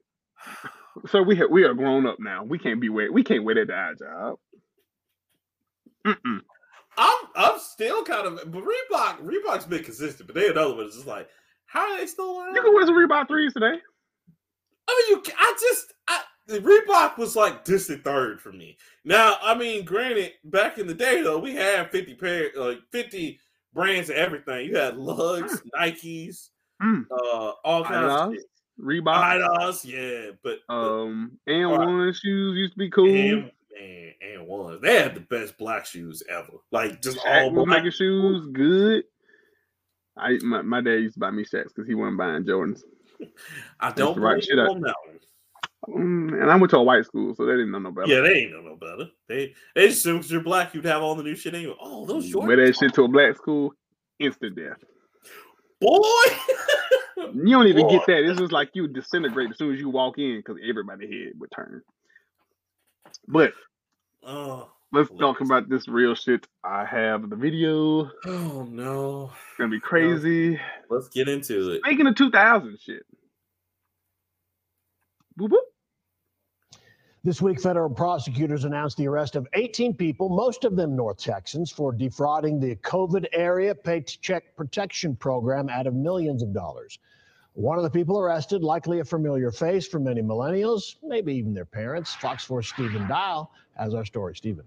so 1.07 1.21
we 1.21 1.35
have, 1.37 1.49
we 1.49 1.63
are 1.63 1.73
grown 1.73 2.05
up 2.05 2.17
now. 2.19 2.43
We 2.43 2.57
can't 2.57 2.79
be 2.79 2.89
wear 2.89 3.11
we 3.11 3.23
can't 3.23 3.43
wait 3.43 3.57
at 3.57 3.67
the 3.67 3.73
our 3.73 3.95
job. 3.95 4.39
Mm-mm. 6.05 6.41
I'm 6.99 7.17
I'm 7.35 7.59
still 7.59 8.03
kind 8.03 8.27
of 8.27 8.51
but 8.51 8.63
Reebok 8.63 9.23
Reebok's 9.23 9.65
been 9.65 9.83
consistent, 9.83 10.27
but 10.27 10.35
they 10.35 10.49
another 10.49 10.75
one 10.75 10.85
is 10.85 10.95
just 10.95 11.07
like 11.07 11.29
how 11.65 11.81
are 11.81 11.97
they 11.97 12.07
still 12.07 12.31
alive? 12.31 12.51
You 12.53 12.61
can 12.61 12.73
wear 12.73 12.85
some 12.85 12.95
Reebok 12.95 13.27
threes 13.27 13.53
today. 13.53 13.79
I 14.87 15.05
mean, 15.09 15.23
you. 15.25 15.33
I 15.37 15.57
just 15.59 15.93
I 16.07 16.21
Reebok 16.49 17.17
was 17.17 17.35
like 17.35 17.63
distant 17.63 18.03
third 18.03 18.41
for 18.41 18.51
me. 18.51 18.77
Now, 19.05 19.37
I 19.41 19.55
mean, 19.55 19.85
granted, 19.85 20.33
back 20.43 20.77
in 20.77 20.87
the 20.87 20.93
day 20.93 21.21
though, 21.21 21.39
we 21.39 21.55
had 21.55 21.89
fifty 21.89 22.15
pair 22.15 22.49
like 22.55 22.79
fifty 22.91 23.39
brands 23.73 24.09
of 24.09 24.17
everything. 24.17 24.67
You 24.67 24.75
had 24.77 24.95
Lugz, 24.95 25.61
Nikes, 25.79 26.49
mm. 26.83 27.05
uh, 27.11 27.51
all 27.63 27.85
kinds 27.85 28.11
of 28.11 28.33
shit. 28.33 28.43
Reebok, 28.81 29.85
yeah, 29.85 30.31
but 30.43 30.59
um, 30.73 31.37
and 31.47 31.69
one 31.69 32.13
shoes 32.13 32.57
used 32.57 32.73
to 32.73 32.79
be 32.79 32.89
cool. 32.89 33.09
And, 33.09 33.51
and, 33.79 34.13
and 34.21 34.47
ones. 34.47 34.81
They 34.81 34.95
had 34.95 35.15
the 35.15 35.21
best 35.21 35.57
black 35.57 35.85
shoes 35.85 36.23
ever. 36.29 36.53
Like 36.71 37.01
just 37.01 37.17
Shaq 37.19 37.43
all 37.43 37.65
black. 37.65 37.83
shoes 37.91 38.47
good. 38.51 39.03
I 40.17 40.37
my, 40.41 40.61
my 40.61 40.81
dad 40.81 40.95
used 40.95 41.15
to 41.15 41.19
buy 41.19 41.31
me 41.31 41.43
Shaqs 41.43 41.69
because 41.75 41.87
he 41.87 41.95
wasn't 41.95 42.17
buying 42.17 42.43
Jordans. 42.43 42.81
I 43.79 43.91
don't 43.91 44.19
right 44.19 44.43
shit 44.43 44.59
on 44.59 44.81
that 44.81 44.95
one. 45.05 45.19
Mm, 45.87 46.41
and 46.41 46.51
I 46.51 46.55
went 46.57 46.71
to 46.71 46.77
a 46.77 46.83
white 46.83 47.05
school, 47.05 47.33
so 47.35 47.45
they 47.45 47.53
didn't 47.53 47.71
know 47.71 47.79
no 47.79 47.91
better. 47.91 48.07
Yeah, 48.07 48.21
they 48.21 48.41
ain't 48.41 48.51
know 48.51 48.61
no 48.61 48.75
better. 48.75 49.09
They 49.27 49.53
they 49.75 49.87
assumed 49.87 50.19
because 50.19 50.31
you're 50.31 50.41
black, 50.41 50.73
you'd 50.73 50.85
have 50.85 51.01
all 51.01 51.15
the 51.15 51.23
new 51.23 51.35
shit 51.35 51.55
anyway. 51.55 51.75
Oh, 51.79 52.05
those 52.05 52.31
Jordans. 52.31 52.47
Wear 52.47 52.65
that 52.65 52.75
shit 52.75 52.93
to 52.95 53.03
a 53.03 53.07
black 53.07 53.37
school, 53.37 53.73
instant 54.19 54.57
death. 54.57 54.77
Boy, 55.79 56.01
you 57.33 57.51
don't 57.51 57.67
even 57.67 57.83
Boy. 57.87 57.91
get 57.91 58.05
that. 58.07 58.29
It's 58.29 58.39
just 58.39 58.51
like 58.51 58.71
you 58.73 58.87
disintegrate 58.87 59.51
as 59.51 59.57
soon 59.57 59.73
as 59.73 59.79
you 59.79 59.89
walk 59.89 60.17
in 60.17 60.39
because 60.39 60.57
everybody 60.67 61.07
head 61.07 61.33
would 61.39 61.49
turn. 61.55 61.81
But 63.27 63.53
oh, 64.29 64.69
let's 64.91 65.09
talk 65.19 65.41
about 65.41 65.69
this 65.69 65.87
real 65.87 66.15
shit. 66.15 66.47
I 66.63 66.85
have 66.85 67.29
the 67.29 67.35
video. 67.35 68.09
Oh 68.25 68.67
no, 68.69 69.31
it's 69.33 69.57
gonna 69.57 69.69
be 69.69 69.79
crazy. 69.79 70.51
No. 70.51 70.59
Let's 70.89 71.09
get 71.09 71.27
into 71.27 71.71
it. 71.71 71.81
Making 71.83 72.05
the 72.05 72.13
2000 72.13 72.79
shit. 72.79 73.05
Boop, 75.39 75.49
boop. 75.49 75.57
This 77.23 77.41
week, 77.41 77.59
federal 77.61 77.89
prosecutors 77.89 78.63
announced 78.63 78.95
the 78.95 79.07
arrest 79.07 79.35
of 79.35 79.45
18 79.53 79.93
people, 79.93 80.29
most 80.29 80.63
of 80.63 80.77
them 80.77 80.95
North 80.95 81.17
Texans, 81.17 81.69
for 81.69 81.91
defrauding 81.91 82.61
the 82.61 82.77
COVID 82.77 83.25
area 83.33 83.75
Paycheck 83.75 84.55
Protection 84.55 85.17
Program 85.17 85.67
out 85.67 85.85
of 85.85 85.93
millions 85.93 86.41
of 86.41 86.53
dollars. 86.53 86.97
One 87.53 87.77
of 87.77 87.83
the 87.83 87.89
people 87.89 88.19
arrested, 88.19 88.63
likely 88.63 88.99
a 88.99 89.05
familiar 89.05 89.51
face 89.51 89.87
for 89.87 89.99
many 89.99 90.21
millennials, 90.21 90.95
maybe 91.03 91.33
even 91.33 91.53
their 91.53 91.65
parents. 91.65 92.13
Fox 92.15 92.43
4 92.43 92.63
Stephen 92.63 93.07
Dial 93.07 93.51
has 93.77 93.93
our 93.93 94.05
story. 94.05 94.35
Stephen. 94.35 94.65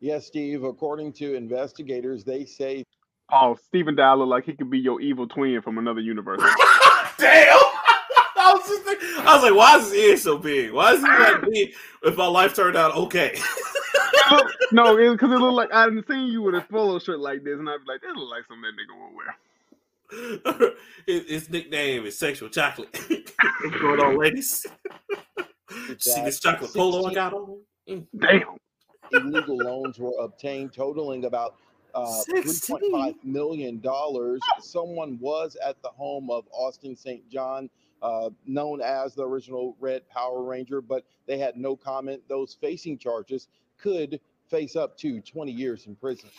Yes, 0.00 0.26
Steve. 0.26 0.64
According 0.64 1.12
to 1.14 1.34
investigators, 1.34 2.24
they 2.24 2.44
say. 2.44 2.84
Oh, 3.32 3.56
Stephen 3.68 3.94
Dial 3.94 4.18
look 4.18 4.28
like 4.28 4.44
he 4.44 4.54
could 4.54 4.70
be 4.70 4.78
your 4.78 5.00
evil 5.00 5.28
twin 5.28 5.62
from 5.62 5.78
another 5.78 6.00
universe. 6.00 6.40
Damn! 7.18 7.58
I 8.36 8.52
was 8.54 8.68
just 8.68 8.82
thinking, 8.82 9.08
I 9.18 9.34
was 9.34 9.42
like, 9.44 9.54
why 9.54 9.78
is 9.78 9.84
his 9.84 9.94
ear 9.94 10.16
so 10.16 10.38
big? 10.38 10.72
Why 10.72 10.94
is 10.94 11.00
he 11.00 11.06
like 11.06 11.42
me 11.48 11.72
if 12.02 12.16
my 12.16 12.26
life 12.26 12.54
turned 12.54 12.76
out 12.76 12.96
okay? 12.96 13.38
no, 14.72 14.96
because 14.96 15.30
it, 15.30 15.34
it 15.34 15.38
looked 15.38 15.54
like 15.54 15.72
I 15.72 15.86
didn't 15.86 16.06
see 16.08 16.26
you 16.26 16.42
with 16.42 16.56
a 16.56 16.62
polo 16.62 16.98
shirt 16.98 17.20
like 17.20 17.44
this, 17.44 17.58
and 17.58 17.68
I'd 17.68 17.78
be 17.78 17.92
like, 17.92 18.00
that 18.00 18.16
look 18.16 18.30
like 18.30 18.44
something 18.48 18.62
that 18.62 18.74
nigga 18.74 18.98
would 19.00 19.16
wear. 19.16 19.36
His, 21.06 21.24
his, 21.28 21.50
nickname 21.50 22.06
is 22.06 22.18
Sexual 22.18 22.50
Chocolate. 22.50 22.88
What's 22.92 23.78
going 23.80 24.00
on, 24.00 24.18
ladies? 24.18 24.66
See 25.98 26.22
this 26.22 26.40
chocolate 26.40 26.72
polo 26.72 27.08
I 27.08 27.14
got 27.14 27.32
on? 27.32 27.60
Mm. 27.88 28.06
Damn. 28.18 28.42
Illegal 29.12 29.56
loans 29.56 29.98
were 29.98 30.12
obtained, 30.20 30.72
totaling 30.72 31.24
about 31.24 31.56
uh, 31.94 32.22
$3.5 32.30 33.14
million. 33.24 33.82
Someone 34.60 35.18
was 35.20 35.56
at 35.64 35.80
the 35.82 35.88
home 35.88 36.30
of 36.30 36.44
Austin 36.52 36.96
St. 36.96 37.28
John, 37.28 37.68
uh, 38.00 38.30
known 38.46 38.80
as 38.80 39.14
the 39.14 39.26
original 39.26 39.76
Red 39.80 40.08
Power 40.08 40.42
Ranger, 40.42 40.80
but 40.80 41.04
they 41.26 41.38
had 41.38 41.56
no 41.56 41.76
comment. 41.76 42.22
Those 42.28 42.56
facing 42.60 42.98
charges 42.98 43.48
could 43.78 44.20
face 44.48 44.76
up 44.76 44.96
to 44.98 45.20
20 45.20 45.52
years 45.52 45.86
in 45.86 45.94
prison. 45.96 46.30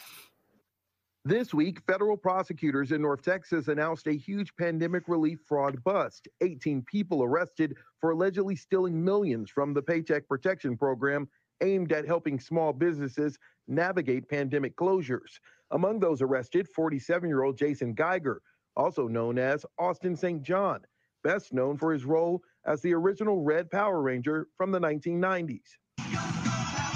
This 1.25 1.53
week, 1.53 1.79
federal 1.87 2.17
prosecutors 2.17 2.91
in 2.91 3.01
North 3.01 3.21
Texas 3.21 3.69
announced 3.69 4.07
a 4.07 4.11
huge 4.11 4.53
pandemic 4.57 5.07
relief 5.07 5.39
fraud 5.47 5.81
bust. 5.85 6.27
18 6.41 6.81
people 6.81 7.23
arrested 7.23 7.77
for 8.01 8.11
allegedly 8.11 8.57
stealing 8.57 9.01
millions 9.01 9.49
from 9.49 9.73
the 9.73 9.81
Paycheck 9.81 10.27
Protection 10.27 10.75
Program 10.75 11.29
aimed 11.61 11.93
at 11.93 12.05
helping 12.05 12.41
small 12.41 12.73
businesses 12.73 13.39
navigate 13.69 14.27
pandemic 14.27 14.75
closures. 14.75 15.39
Among 15.71 15.97
those 16.01 16.21
arrested, 16.21 16.67
47 16.67 17.29
year 17.29 17.43
old 17.43 17.57
Jason 17.57 17.93
Geiger, 17.93 18.41
also 18.75 19.07
known 19.07 19.39
as 19.39 19.65
Austin 19.79 20.17
St. 20.17 20.43
John, 20.43 20.81
best 21.23 21.53
known 21.53 21.77
for 21.77 21.93
his 21.93 22.03
role 22.03 22.43
as 22.65 22.81
the 22.81 22.93
original 22.93 23.43
Red 23.43 23.71
Power 23.71 24.01
Ranger 24.01 24.49
from 24.57 24.71
the 24.71 24.79
1990s. 24.79 25.61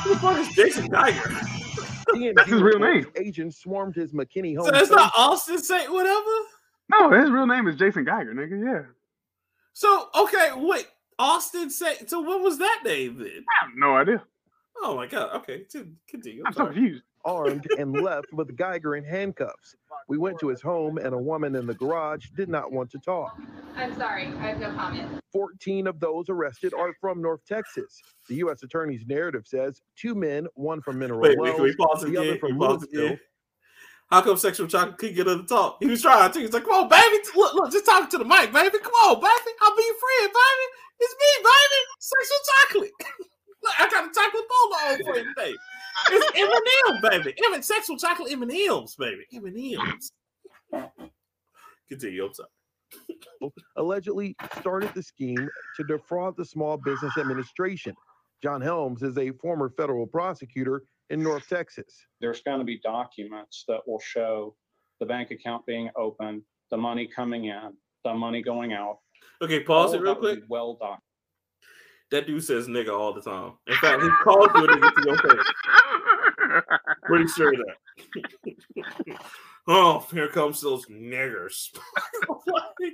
Who 0.03 0.09
the 0.09 0.19
fuck 0.19 0.37
is 0.37 0.49
Jason 0.49 0.87
Geiger? 0.87 1.56
That's 2.35 2.49
his 2.49 2.61
real 2.61 2.79
name. 2.79 3.05
Agents 3.15 3.57
swarmed 3.57 3.95
his 3.95 4.13
McKinney 4.13 4.55
home. 4.55 4.67
So 4.67 4.75
it's 4.75 4.91
not 4.91 5.11
Austin 5.17 5.59
Saint 5.59 5.91
whatever. 5.91 6.29
No, 6.89 7.11
his 7.11 7.29
real 7.29 7.47
name 7.47 7.67
is 7.67 7.75
Jason 7.75 8.05
Geiger, 8.05 8.33
nigga. 8.33 8.63
Yeah. 8.63 8.85
So 9.73 10.09
okay, 10.15 10.49
wait, 10.55 10.87
Austin 11.19 11.69
Saint. 11.69 12.09
So 12.09 12.19
what 12.19 12.41
was 12.41 12.57
that 12.59 12.81
name 12.83 13.17
then? 13.17 13.45
I 13.61 13.65
have 13.65 13.75
no 13.75 13.95
idea. 13.95 14.23
Oh 14.81 14.95
my 14.95 15.07
god. 15.07 15.35
Okay, 15.37 15.65
continue. 16.07 16.41
I'm, 16.41 16.47
I'm 16.47 16.53
so 16.53 16.65
confused. 16.67 17.03
Armed 17.25 17.67
and 17.77 17.91
left 17.93 18.31
with 18.31 18.55
Geiger 18.55 18.95
in 18.95 19.03
handcuffs. 19.03 19.75
We 20.07 20.17
went 20.17 20.39
to 20.39 20.47
his 20.47 20.61
home, 20.61 20.97
and 20.97 21.13
a 21.13 21.17
woman 21.17 21.55
in 21.55 21.67
the 21.67 21.73
garage 21.73 22.27
did 22.35 22.47
not 22.47 22.71
want 22.71 22.89
to 22.91 22.99
talk. 22.99 23.37
I'm 23.75 23.93
sorry, 23.97 24.27
I 24.27 24.47
have 24.49 24.59
no 24.59 24.71
comment. 24.73 25.19
14 25.33 25.85
of 25.87 25.99
those 25.99 26.29
arrested 26.29 26.73
are 26.73 26.93
from 27.01 27.21
North 27.21 27.41
Texas. 27.45 28.01
The 28.29 28.35
U.S. 28.35 28.63
Attorney's 28.63 29.05
narrative 29.05 29.45
says 29.45 29.81
two 29.97 30.15
men, 30.15 30.47
one 30.55 30.81
from 30.81 30.97
Mineral 30.97 31.19
Wait, 31.21 31.37
Wells, 31.37 31.47
wait, 31.49 31.55
can 31.55 31.63
we 31.63 31.75
pause 31.75 32.01
the 32.01 32.07
again? 32.07 32.21
other 32.21 32.29
Can 32.31 32.39
from 32.39 32.57
we 32.57 32.65
pause 32.65 32.87
Louisville. 32.91 33.05
again? 33.07 33.19
How 34.09 34.21
come 34.21 34.37
sexual 34.37 34.67
chocolate 34.67 34.97
couldn't 34.97 35.15
get 35.15 35.27
her 35.27 35.35
to 35.37 35.43
talk? 35.43 35.77
He 35.81 35.87
was 35.87 36.01
trying 36.01 36.31
to. 36.31 36.39
He's 36.39 36.53
like, 36.53 36.63
"Come 36.63 36.83
on, 36.83 36.87
baby, 36.89 37.17
look, 37.35 37.53
look, 37.55 37.71
just 37.73 37.85
talk 37.85 38.09
to 38.11 38.17
the 38.17 38.23
mic, 38.23 38.53
baby. 38.53 38.77
Come 38.79 38.93
on, 39.03 39.15
baby, 39.19 39.51
I'll 39.61 39.75
be 39.75 39.83
your 39.83 39.95
friend, 39.99 40.31
baby. 40.33 40.65
It's 40.99 41.15
me, 41.19 41.43
baby, 41.43 41.79
sexual 41.99 42.37
chocolate. 42.47 42.91
look, 43.63 43.73
I 43.79 43.89
got 43.89 44.09
a 44.09 44.13
chocolate 44.13 44.47
bowl 44.47 44.73
on 44.87 44.97
for 45.03 45.19
you 45.19 45.33
today. 45.35 45.55
It's 46.09 46.39
M&M, 46.39 47.01
baby. 47.01 47.35
M 47.53 47.61
sexual 47.61 47.97
chocolate 47.97 48.31
M&Ms, 48.31 48.95
baby. 48.95 49.25
M&Ms. 49.33 50.11
Continue. 51.89 52.25
I'm 52.25 52.33
sorry. 52.33 52.49
allegedly 53.75 54.35
started 54.59 54.93
the 54.93 55.03
scheme 55.03 55.49
to 55.75 55.83
defraud 55.83 56.35
the 56.37 56.45
Small 56.45 56.77
Business 56.77 57.17
Administration. 57.17 57.95
John 58.41 58.61
Helms 58.61 59.03
is 59.03 59.17
a 59.17 59.31
former 59.31 59.69
federal 59.69 60.05
prosecutor 60.05 60.83
in 61.09 61.23
North 61.23 61.47
Texas. 61.47 62.05
there's 62.21 62.41
going 62.41 62.59
to 62.59 62.65
be 62.65 62.79
documents 62.79 63.63
that 63.67 63.79
will 63.87 63.99
show 63.99 64.55
the 64.99 65.05
bank 65.05 65.31
account 65.31 65.65
being 65.65 65.89
open, 65.95 66.43
the 66.69 66.77
money 66.77 67.07
coming 67.07 67.45
in, 67.45 67.73
the 68.03 68.13
money 68.13 68.41
going 68.41 68.73
out. 68.73 68.99
Okay, 69.41 69.61
pause 69.61 69.89
All 69.89 69.95
it 69.95 70.01
real 70.01 70.13
that 70.13 70.19
quick. 70.19 70.43
Well 70.49 70.73
documented. 70.73 71.01
That 72.09 72.25
dude 72.25 72.43
says 72.43 72.67
nigga 72.67 72.97
all 72.97 73.13
the 73.13 73.21
time. 73.21 73.53
In 73.67 73.75
fact, 73.75 74.01
he 74.01 74.09
calls 74.23 74.47
you 74.55 74.63
a 74.63 74.67
nigga 74.67 74.95
to 74.95 75.03
your 75.05 75.17
face. 75.17 75.53
Pretty 77.03 77.27
sure 77.27 77.53
of 77.53 77.59
that. 77.59 79.17
oh, 79.67 80.05
here 80.11 80.27
comes 80.27 80.61
those 80.61 80.85
niggers. 80.87 81.69
Like, 82.47 82.93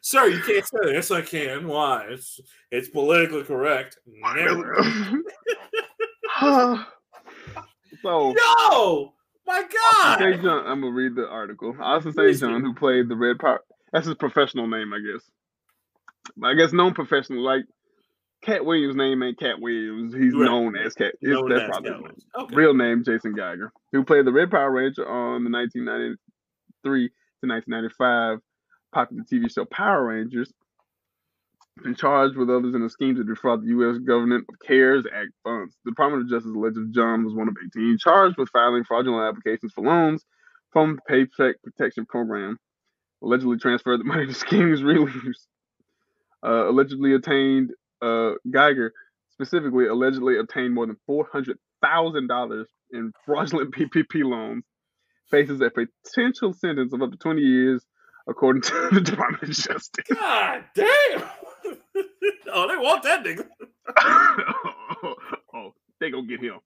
Sir, 0.00 0.26
you 0.26 0.40
can't 0.40 0.66
say 0.66 0.78
that. 0.82 0.92
Yes, 0.92 1.10
I 1.10 1.22
can. 1.22 1.66
Why? 1.66 2.06
It's 2.10 2.40
it's 2.70 2.88
politically 2.88 3.44
correct. 3.44 3.98
Nigger. 4.22 5.20
so 8.02 8.34
Yo, 8.34 9.14
my 9.46 9.62
God. 9.62 10.18
John, 10.42 10.66
I'm 10.66 10.80
gonna 10.80 10.92
read 10.92 11.14
the 11.14 11.28
article. 11.28 11.74
Austin 11.80 12.12
St. 12.12 12.38
John, 12.38 12.62
who 12.62 12.74
played 12.74 13.08
the 13.08 13.16
Red 13.16 13.38
Power, 13.38 13.60
that's 13.92 14.06
his 14.06 14.16
professional 14.16 14.66
name, 14.66 14.92
I 14.92 14.98
guess. 14.98 15.30
I 16.42 16.54
guess 16.54 16.72
known 16.72 16.94
professional, 16.94 17.42
like 17.42 17.64
Katt 18.44 18.64
Williams' 18.64 18.94
name 18.96 19.22
ain't 19.22 19.38
Katt 19.38 19.60
Williams. 19.60 20.14
He's 20.14 20.34
Right. 20.34 20.44
known 20.44 20.76
as 20.76 20.94
Cat. 20.94 21.14
It's, 21.20 21.32
Known 21.32 21.48
that's 21.48 21.64
probably 21.64 21.90
Cat 21.90 21.98
his 22.00 22.24
name. 22.34 22.42
Okay. 22.44 22.54
Real 22.56 22.74
name 22.74 23.02
Jason 23.04 23.34
Geiger, 23.34 23.72
who 23.92 24.04
played 24.04 24.26
the 24.26 24.32
Red 24.32 24.50
Power 24.50 24.70
Ranger 24.70 25.08
on 25.08 25.44
the 25.44 25.50
1993 25.50 27.08
to 27.08 27.48
1995 27.48 28.38
popular 28.92 29.24
TV 29.24 29.52
show 29.52 29.64
Power 29.64 30.06
Rangers. 30.06 30.52
Been 31.82 31.96
charged 31.96 32.36
with 32.36 32.50
others 32.50 32.74
in 32.76 32.82
a 32.82 32.88
scheme 32.88 33.16
to 33.16 33.24
defraud 33.24 33.62
the 33.62 33.68
U.S. 33.68 33.98
government 33.98 34.44
of 34.48 34.54
CARES 34.64 35.06
Act 35.12 35.30
funds. 35.42 35.74
The 35.84 35.90
Department 35.90 36.22
of 36.22 36.28
Justice 36.30 36.52
alleged 36.54 36.78
John 36.94 37.24
was 37.24 37.34
one 37.34 37.48
of 37.48 37.56
18 37.76 37.98
charged 37.98 38.36
with 38.38 38.48
filing 38.50 38.84
fraudulent 38.84 39.26
applications 39.26 39.72
for 39.72 39.82
loans 39.84 40.24
from 40.72 40.94
the 40.96 41.02
Paycheck 41.08 41.56
Protection 41.64 42.06
Program. 42.06 42.58
Allegedly 43.22 43.56
transferred 43.58 43.98
the 43.98 44.04
money 44.04 44.26
to 44.26 44.34
schemes 44.44 44.84
reliefs. 44.84 45.48
Uh, 46.46 46.68
allegedly 46.68 47.14
attained 47.14 47.72
uh, 48.04 48.34
Geiger 48.50 48.92
specifically 49.32 49.86
allegedly 49.86 50.38
obtained 50.38 50.74
more 50.74 50.86
than 50.86 50.96
four 51.06 51.26
hundred 51.32 51.58
thousand 51.82 52.28
dollars 52.28 52.68
in 52.92 53.12
fraudulent 53.26 53.74
PPP 53.76 54.24
loans. 54.24 54.64
Faces 55.30 55.60
a 55.60 55.70
potential 55.70 56.52
sentence 56.52 56.92
of 56.92 57.02
up 57.02 57.10
to 57.10 57.16
twenty 57.16 57.42
years, 57.42 57.84
according 58.28 58.62
to 58.62 58.88
the 58.92 59.00
Department 59.00 59.42
of 59.42 59.48
Justice. 59.50 60.04
God 60.12 60.64
damn. 60.74 60.86
oh, 62.52 62.68
they 62.68 62.76
want 62.76 63.02
that 63.04 63.24
nigga. 63.24 63.46
oh, 65.54 65.72
they 66.00 66.10
gonna 66.10 66.26
get 66.26 66.40
him. 66.40 66.58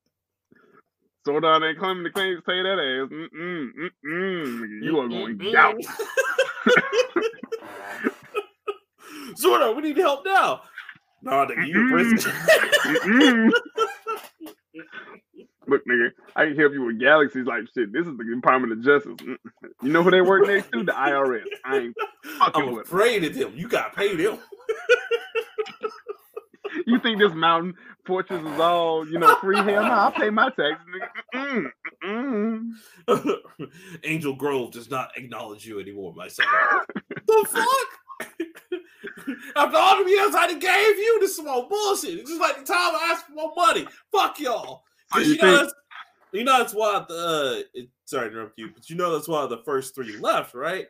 So 1.25 1.39
down 1.41 1.61
there 1.61 1.75
claiming 1.77 2.05
the 2.05 2.11
claims 2.11 2.43
say 2.47 2.63
that 2.63 2.79
ass. 2.79 3.11
Mm-mm, 3.13 3.69
mm-mm. 4.05 4.83
You 4.83 4.99
are 4.99 5.09
going 5.09 5.39
Mm-mm. 5.39 5.55
out. 5.55 5.77
Zordon, 9.41 9.77
we 9.77 9.83
need 9.83 9.99
help 9.99 10.25
now. 10.25 10.63
Nah, 11.23 11.47
nigga, 11.47 11.67
you 11.67 11.81
in 11.81 11.89
prison. 11.91 12.33
Look, 15.67 15.85
nigga, 15.87 16.11
I 16.35 16.47
can 16.47 16.57
help 16.57 16.73
you 16.73 16.85
with 16.85 16.99
galaxies 16.99 17.45
like 17.45 17.65
shit. 17.75 17.93
This 17.93 18.07
is 18.07 18.17
the 18.17 18.25
Department 18.25 18.73
of 18.73 18.83
Justice. 18.83 19.17
You 19.83 19.93
know 19.93 20.03
who 20.03 20.11
they 20.11 20.23
work 20.23 20.47
next 20.47 20.71
to? 20.73 20.83
The 20.83 20.93
IRS. 20.93 21.43
I 21.65 21.77
ain't 21.79 21.97
fucking 22.39 22.63
I'm 22.69 22.73
with. 22.75 22.87
afraid 22.87 23.25
of 23.25 23.35
them. 23.35 23.53
You 23.55 23.69
got 23.69 23.95
paid 23.95 24.19
them. 24.19 24.39
You 26.87 26.99
think 27.01 27.19
this 27.19 27.33
mountain 27.35 27.75
fortress 28.07 28.41
is 28.43 28.61
all, 28.61 29.07
you 29.09 29.19
know, 29.19 29.35
free? 29.37 29.57
Hell 29.57 29.83
no, 29.83 29.91
I 29.91 30.13
pay 30.17 30.31
my 30.31 30.51
taxes. 30.51 30.87
nigga. 32.05 32.71
Angel 34.05 34.35
Grove 34.35 34.71
does 34.73 34.91
not 34.91 35.11
acknowledge 35.17 35.67
you 35.67 35.81
anymore, 35.81 36.15
my 36.15 36.29
son. 36.29 36.47
the 37.27 37.47
fuck? 37.51 38.31
After 39.57 39.77
all 39.77 40.03
the 40.05 40.11
years 40.11 40.35
I 40.35 40.47
done 40.49 40.59
gave 40.59 40.97
you 40.99 41.19
this 41.21 41.31
is 41.31 41.37
small 41.37 41.69
bullshit. 41.69 42.19
It's 42.19 42.29
just 42.31 42.41
like 42.41 42.59
the 42.59 42.65
time 42.65 42.95
I 42.95 43.11
asked 43.13 43.27
for 43.27 43.33
more 43.33 43.53
money. 43.57 43.87
Fuck 44.13 44.41
y'all. 44.41 44.83
You 45.15 45.23
you, 45.23 45.37
know 45.39 45.57
that's, 45.57 45.75
you 46.33 46.45
know 46.45 46.59
that's 46.59 46.75
why 46.75 47.05
the 47.09 47.15
uh, 47.15 47.63
it, 47.75 47.89
sorry 48.05 48.29
to 48.31 48.35
interrupt 48.35 48.59
you, 48.59 48.71
but 48.75 48.91
you 48.91 48.97
know 48.97 49.13
that's 49.13 49.29
why 49.29 49.47
the 49.47 49.63
first 49.65 49.95
three 49.95 50.17
left, 50.19 50.55
right? 50.55 50.87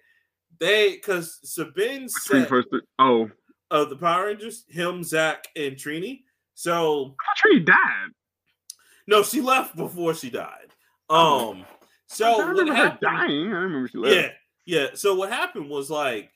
They 0.59 0.93
because 0.93 1.39
Saban 1.45 2.11
said 2.11 2.49
first 2.49 2.69
three- 2.71 2.81
Oh, 2.99 3.31
of 3.71 3.91
the 3.91 3.97
Power 3.97 4.27
Rangers, 4.27 4.65
him, 4.69 5.05
Zach, 5.05 5.47
and 5.55 5.77
Trini. 5.77 6.23
So 6.55 7.15
Tree 7.37 7.61
died. 7.61 8.09
no, 9.07 9.23
she 9.23 9.41
left 9.41 9.77
before 9.77 10.15
she 10.15 10.31
died. 10.31 10.73
Um, 11.11 11.65
so 12.09 12.41
I 12.41 12.47
remember 12.49 12.75
her 12.75 12.99
dying. 13.01 13.53
I 13.53 13.59
remember 13.59 13.89
she 13.89 13.99
left. 13.99 14.15
Yeah, 14.17 14.31
yeah. 14.67 14.87
So 14.95 15.15
what 15.15 15.31
happened 15.31 15.71
was 15.71 15.91
like 15.91 16.31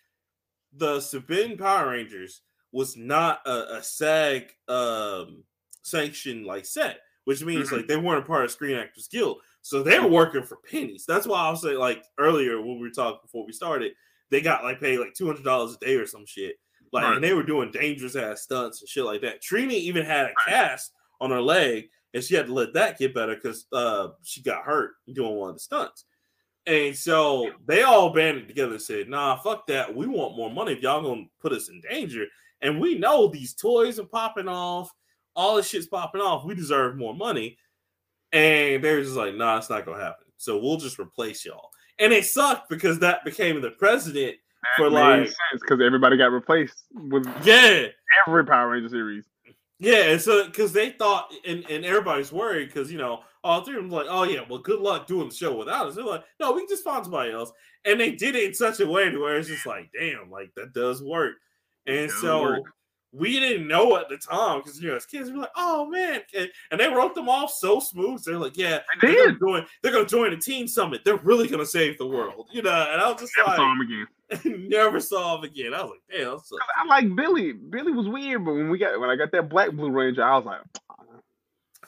the 0.74 0.98
Saban 0.98 1.58
Power 1.58 1.90
Rangers 1.90 2.42
was 2.72 2.96
not 2.96 3.40
a, 3.46 3.76
a 3.76 3.82
SAG 3.82 4.52
um 4.68 5.44
sanctioned 5.82 6.46
like 6.46 6.64
set, 6.64 7.00
which 7.24 7.44
means 7.44 7.68
Mhm. 7.70 7.78
like 7.78 7.86
they 7.88 7.96
weren't 7.96 8.22
a 8.24 8.26
part 8.26 8.44
of 8.44 8.50
Screen 8.50 8.76
Actors 8.76 9.08
Guild. 9.08 9.40
So 9.60 9.82
they 9.82 9.98
were 9.98 10.08
working 10.08 10.42
for 10.42 10.56
pennies. 10.68 11.04
That's 11.06 11.26
why 11.26 11.40
I 11.40 11.50
was 11.50 11.62
saying 11.62 11.78
like 11.78 12.04
earlier 12.18 12.60
when 12.60 12.76
we 12.76 12.82
were 12.82 12.90
talking 12.90 13.20
before 13.22 13.46
we 13.46 13.52
started, 13.52 13.92
they 14.30 14.40
got 14.40 14.64
like 14.64 14.80
paid 14.80 14.98
like 14.98 15.14
two 15.14 15.26
hundred 15.26 15.44
dollars 15.44 15.74
a 15.74 15.84
day 15.84 15.94
or 15.96 16.06
some 16.06 16.26
shit. 16.26 16.56
Like 16.92 17.04
Right. 17.04 17.14
and 17.14 17.24
they 17.24 17.32
were 17.34 17.42
doing 17.42 17.70
dangerous 17.70 18.16
ass 18.16 18.42
stunts 18.42 18.80
and 18.82 18.88
shit 18.88 19.04
like 19.04 19.20
that. 19.22 19.42
Trini 19.42 19.72
even 19.72 20.04
had 20.04 20.26
a 20.26 20.34
cast 20.46 20.92
on 21.20 21.30
her 21.30 21.40
leg, 21.40 21.88
and 22.14 22.22
she 22.24 22.34
had 22.34 22.46
to 22.46 22.52
let 22.52 22.74
that 22.74 22.98
get 22.98 23.14
better 23.14 23.34
because 23.34 23.66
uh 23.72 24.08
she 24.22 24.42
got 24.42 24.64
hurt 24.64 24.92
doing 25.12 25.34
one 25.36 25.50
of 25.50 25.56
the 25.56 25.60
stunts. 25.60 26.04
And 26.66 26.94
so 26.94 27.50
they 27.66 27.82
all 27.82 28.12
banded 28.12 28.46
together 28.46 28.72
and 28.72 28.82
said, 28.82 29.08
nah, 29.08 29.36
fuck 29.36 29.66
that. 29.66 29.94
We 29.94 30.06
want 30.06 30.36
more 30.36 30.50
money 30.50 30.72
if 30.72 30.82
y'all 30.82 31.02
gonna 31.02 31.26
put 31.40 31.52
us 31.52 31.68
in 31.68 31.80
danger. 31.80 32.26
And 32.60 32.80
we 32.80 32.96
know 32.96 33.26
these 33.26 33.54
toys 33.54 33.98
are 33.98 34.04
popping 34.04 34.48
off, 34.48 34.90
all 35.34 35.56
this 35.56 35.68
shit's 35.68 35.86
popping 35.86 36.20
off. 36.20 36.44
We 36.44 36.54
deserve 36.54 36.96
more 36.96 37.14
money. 37.14 37.58
And 38.32 38.82
they're 38.82 39.02
just 39.02 39.16
like, 39.16 39.34
nah, 39.34 39.58
it's 39.58 39.70
not 39.70 39.84
gonna 39.84 40.02
happen. 40.02 40.26
So 40.36 40.58
we'll 40.58 40.76
just 40.76 40.98
replace 40.98 41.44
y'all. 41.44 41.70
And 41.98 42.12
it 42.12 42.24
sucked 42.24 42.68
because 42.68 42.98
that 43.00 43.24
became 43.24 43.60
the 43.60 43.72
president 43.72 44.36
for 44.76 44.90
Made 44.90 45.00
like, 45.00 45.26
sense 45.26 45.36
because 45.60 45.80
everybody 45.84 46.16
got 46.16 46.32
replaced 46.32 46.84
with 46.92 47.26
yeah, 47.44 47.86
every 48.26 48.44
Power 48.44 48.70
Ranger 48.70 48.88
series. 48.88 49.24
Yeah, 49.78 50.10
and 50.10 50.20
so 50.20 50.46
because 50.46 50.72
they 50.72 50.90
thought, 50.90 51.32
and, 51.46 51.64
and 51.68 51.84
everybody's 51.84 52.32
worried 52.32 52.68
because 52.68 52.90
you 52.90 52.98
know 52.98 53.20
all 53.44 53.64
three 53.64 53.76
of 53.76 53.82
them 53.82 53.90
like, 53.90 54.06
oh 54.08 54.24
yeah, 54.24 54.40
well, 54.48 54.58
good 54.60 54.80
luck 54.80 55.06
doing 55.06 55.28
the 55.28 55.34
show 55.34 55.56
without 55.56 55.86
us. 55.86 55.94
They're 55.94 56.04
like, 56.04 56.24
no, 56.38 56.52
we 56.52 56.60
can 56.60 56.68
just 56.68 56.84
find 56.84 57.04
somebody 57.04 57.32
else, 57.32 57.50
and 57.84 58.00
they 58.00 58.12
did 58.12 58.36
it 58.36 58.44
in 58.44 58.54
such 58.54 58.80
a 58.80 58.86
way 58.86 59.10
to 59.10 59.18
where 59.18 59.36
it's 59.36 59.48
just 59.48 59.66
like, 59.66 59.90
damn, 59.98 60.30
like 60.30 60.52
that 60.56 60.72
does 60.72 61.02
work. 61.02 61.34
And 61.86 62.08
does 62.08 62.20
so 62.20 62.42
work. 62.42 62.62
we 63.12 63.40
didn't 63.40 63.66
know 63.66 63.96
at 63.96 64.08
the 64.08 64.16
time 64.16 64.60
because 64.60 64.80
you 64.80 64.88
know 64.88 64.96
as 64.96 65.06
kids 65.06 65.28
we 65.28 65.34
were 65.36 65.42
like, 65.42 65.50
oh 65.56 65.86
man, 65.86 66.20
and, 66.36 66.80
they 66.80 66.88
wrote 66.88 67.14
them 67.14 67.28
off 67.28 67.50
so 67.52 67.80
smooth. 67.80 68.22
They're 68.24 68.38
like, 68.38 68.56
yeah, 68.56 68.80
They 69.00 69.14
they're 69.14 69.32
gonna 69.32 69.38
join, 69.38 69.66
they're 69.82 69.92
gonna 69.92 70.06
join 70.06 70.32
a 70.32 70.36
team 70.36 70.68
summit. 70.68 71.02
They're 71.04 71.16
really 71.16 71.48
gonna 71.48 71.66
save 71.66 71.98
the 71.98 72.06
world, 72.06 72.48
you 72.52 72.62
know. 72.62 72.88
And 72.92 73.00
I 73.00 73.10
was 73.10 73.20
just 73.20 73.32
Never 73.36 73.48
like, 73.48 73.56
saw 73.56 73.72
him 73.72 73.80
again. 73.80 74.06
never 74.68 75.00
saw 75.00 75.36
him 75.36 75.44
again. 75.44 75.74
I 75.74 75.82
was 75.82 75.90
like, 75.90 76.20
damn, 76.20 76.38
sucks. 76.38 76.64
I 76.76 76.86
like 76.86 77.14
Billy. 77.16 77.52
Billy 77.52 77.92
was 77.92 78.08
weird, 78.08 78.44
but 78.44 78.54
when 78.54 78.70
we 78.70 78.78
got 78.78 78.98
when 79.00 79.10
I 79.10 79.16
got 79.16 79.32
that 79.32 79.48
Black 79.48 79.72
Blue 79.72 79.90
Ranger, 79.90 80.22
I 80.22 80.36
was 80.36 80.46
like, 80.46 80.60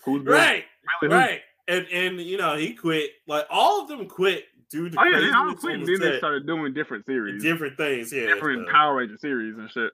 who's 0.03 0.25
Billy? 0.25 0.37
Right. 0.37 0.65
Really? 1.03 1.15
Right. 1.15 1.41
And 1.67 1.87
and 1.93 2.21
you 2.21 2.37
know, 2.37 2.57
he 2.57 2.75
quit. 2.75 3.11
Like 3.27 3.47
all 3.51 3.83
of 3.83 3.89
them 3.89 4.07
quit 4.07 4.45
due 4.71 4.91
to 4.91 4.97
Oh 5.01 5.05
yeah, 5.05 5.21
they 5.21 5.33
all 5.33 5.55
quit 5.55 5.77
and 5.77 5.87
then 5.87 6.01
they 6.01 6.19
started 6.19 6.47
doing 6.47 6.75
different 6.75 7.07
series. 7.07 7.43
Different 7.43 7.77
things, 7.77 8.13
yeah. 8.13 8.27
Different 8.27 8.67
so. 8.67 8.73
Power 8.73 8.97
Ranger 8.97 9.19
series 9.19 9.57
and 9.57 9.71
shit. 9.71 9.93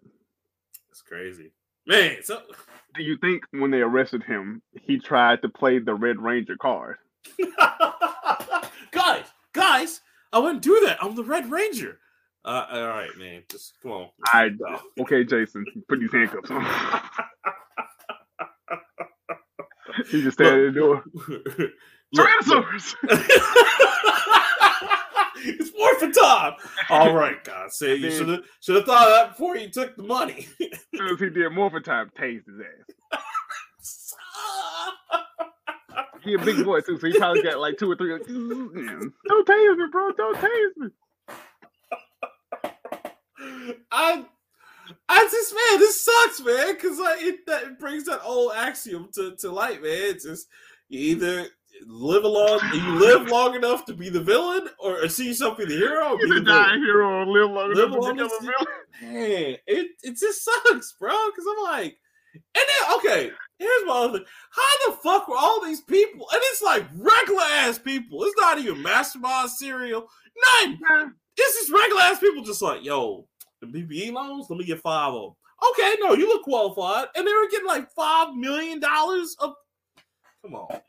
It's 0.90 1.02
crazy. 1.02 1.52
Man, 1.86 2.18
so 2.22 2.40
do 2.96 3.02
you 3.02 3.16
think 3.18 3.44
when 3.52 3.70
they 3.70 3.80
arrested 3.80 4.22
him, 4.22 4.62
he 4.82 4.98
tried 4.98 5.42
to 5.42 5.48
play 5.48 5.78
the 5.78 5.94
Red 5.94 6.18
Ranger 6.18 6.56
card? 6.56 6.96
guys, 8.90 9.24
guys, 9.52 10.00
I 10.32 10.38
wouldn't 10.38 10.62
do 10.62 10.80
that. 10.86 10.98
I'm 11.02 11.14
the 11.14 11.24
Red 11.24 11.50
Ranger. 11.50 11.98
Uh, 12.44 12.66
all 12.70 12.88
right, 12.88 13.10
man. 13.18 13.42
Just 13.50 13.74
come 13.82 13.92
on. 13.92 14.08
I 14.26 14.50
okay, 15.00 15.24
Jason. 15.24 15.64
Put 15.88 16.00
these 16.00 16.12
handcuffs 16.12 16.50
on. 16.50 16.66
he 20.09 20.22
just 20.22 20.35
standing 20.39 20.68
in 20.68 20.74
the 20.74 20.81
door. 20.81 21.05
Tyrannosaurus. 22.14 22.94
it's 25.44 25.70
Morphin 25.77 26.12
time. 26.12 26.55
All 26.89 27.14
right, 27.14 27.43
God, 27.44 27.72
Say 27.72 27.94
you 27.97 28.10
should 28.10 28.28
have 28.28 28.40
should 28.60 28.77
have 28.77 28.85
thought 28.85 29.09
of 29.09 29.14
that 29.14 29.28
before 29.31 29.56
you 29.56 29.68
took 29.70 29.97
the 29.97 30.02
money. 30.02 30.48
as 30.60 30.78
soon 30.94 31.09
as 31.14 31.20
he 31.20 31.31
did 31.31 31.51
Morphin 31.51 31.82
time, 31.82 32.10
tased 32.18 32.47
his 32.47 32.60
ass. 32.60 32.94
he 36.24 36.35
a 36.35 36.39
big 36.39 36.64
boy 36.64 36.81
too, 36.81 36.98
so 36.98 37.06
he 37.06 37.16
probably 37.18 37.43
got 37.43 37.59
like 37.60 37.78
two 37.78 37.90
or 37.90 37.97
three. 37.97 38.12
Like, 38.12 38.27
Don't 38.27 39.47
tase 39.47 39.77
me, 39.77 39.85
bro. 39.90 40.12
Don't 40.12 40.36
tase 40.36 40.77
me. 40.77 40.89
I, 43.90 44.24
I 45.12 45.24
just 45.24 45.52
man, 45.52 45.80
this 45.80 46.04
sucks, 46.04 46.40
man, 46.40 46.74
because 46.74 47.00
like 47.00 47.20
it 47.20 47.44
that 47.46 47.80
brings 47.80 48.04
that 48.04 48.22
old 48.22 48.52
axiom 48.54 49.08
to, 49.14 49.34
to 49.36 49.50
light, 49.50 49.82
man. 49.82 49.90
It's 49.92 50.24
just 50.24 50.46
you 50.88 51.00
either 51.00 51.48
live 51.84 52.22
along, 52.22 52.60
you 52.72 52.92
live 52.94 53.28
long 53.28 53.56
enough 53.56 53.84
to 53.86 53.92
be 53.92 54.08
the 54.08 54.22
villain, 54.22 54.68
or 54.78 55.08
see 55.08 55.26
yourself 55.26 55.58
be 55.58 55.64
the 55.64 55.74
hero. 55.74 56.14
Or 56.14 56.18
be 56.18 56.28
the 56.28 56.40
die 56.40 56.76
hero, 56.76 57.22
or 57.22 57.26
live 57.26 57.50
long 57.50 57.74
live 57.74 57.90
enough 57.90 58.04
to 58.04 58.10
become 58.12 58.26
a 58.26 58.40
villain. 58.40 58.66
Man, 59.02 59.56
it 59.66 59.90
it 60.04 60.16
just 60.16 60.44
sucks, 60.44 60.92
bro. 60.92 61.10
Because 61.26 61.44
I'm 61.50 61.64
like, 61.64 61.98
and 62.34 62.42
then 62.54 62.96
okay, 62.98 63.30
here's 63.58 63.86
my 63.86 63.94
other. 64.04 64.18
Thing. 64.18 64.28
How 64.50 64.90
the 64.90 64.96
fuck 64.98 65.26
were 65.26 65.36
all 65.36 65.64
these 65.64 65.80
people? 65.80 66.28
And 66.32 66.40
it's 66.44 66.62
like 66.62 66.86
regular 66.94 67.42
ass 67.42 67.80
people. 67.80 68.22
It's 68.22 68.38
not 68.38 68.60
even 68.60 68.80
mastermind 68.80 69.50
serial. 69.50 70.08
None. 70.62 70.78
This 71.36 71.56
is 71.56 71.72
regular 71.72 72.02
ass 72.02 72.20
people 72.20 72.44
just 72.44 72.62
like, 72.62 72.84
yo, 72.84 73.26
the 73.60 73.66
PPE 73.66 74.12
loans, 74.12 74.46
let 74.48 74.58
me 74.58 74.64
get 74.64 74.80
five 74.80 75.12
of 75.12 75.22
them. 75.22 75.32
Okay, 75.70 75.96
no, 76.00 76.14
you 76.14 76.26
look 76.26 76.42
qualified. 76.42 77.08
And 77.14 77.26
they 77.26 77.32
were 77.32 77.48
getting 77.50 77.66
like 77.66 77.90
five 77.92 78.34
million 78.34 78.80
dollars 78.80 79.36
of 79.40 79.54
come 80.42 80.54
on. 80.54 80.80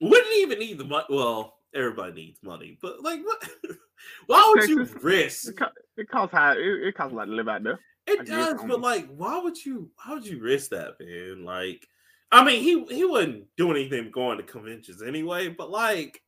Wouldn't 0.00 0.34
even 0.36 0.58
need 0.58 0.78
the 0.78 0.84
money. 0.84 1.06
Well, 1.08 1.58
everybody 1.74 2.12
needs 2.12 2.42
money, 2.42 2.78
but 2.80 3.02
like 3.02 3.20
what 3.24 3.48
why 4.26 4.52
would 4.54 4.68
you 4.68 4.84
risk 5.02 5.48
it, 5.48 5.68
it 5.96 6.08
costs 6.08 6.34
high 6.34 6.52
it, 6.52 6.88
it, 6.88 6.96
costs 6.96 7.12
a 7.12 7.16
lot 7.16 7.26
to 7.26 7.32
live 7.32 7.48
out 7.48 7.62
there. 7.62 7.80
It 8.06 8.20
I 8.20 8.24
does, 8.24 8.60
but 8.66 8.80
like 8.80 9.08
why 9.08 9.38
would 9.38 9.62
you 9.64 9.90
why 9.96 10.14
would 10.14 10.26
you 10.26 10.40
risk 10.40 10.70
that, 10.70 10.94
man? 11.00 11.44
Like 11.44 11.86
I 12.30 12.44
mean 12.44 12.62
he 12.62 12.84
he 12.94 13.04
wouldn't 13.04 13.46
do 13.56 13.70
anything 13.70 14.10
going 14.10 14.38
to 14.38 14.44
conventions 14.44 15.02
anyway, 15.02 15.48
but 15.48 15.70
like 15.70 16.20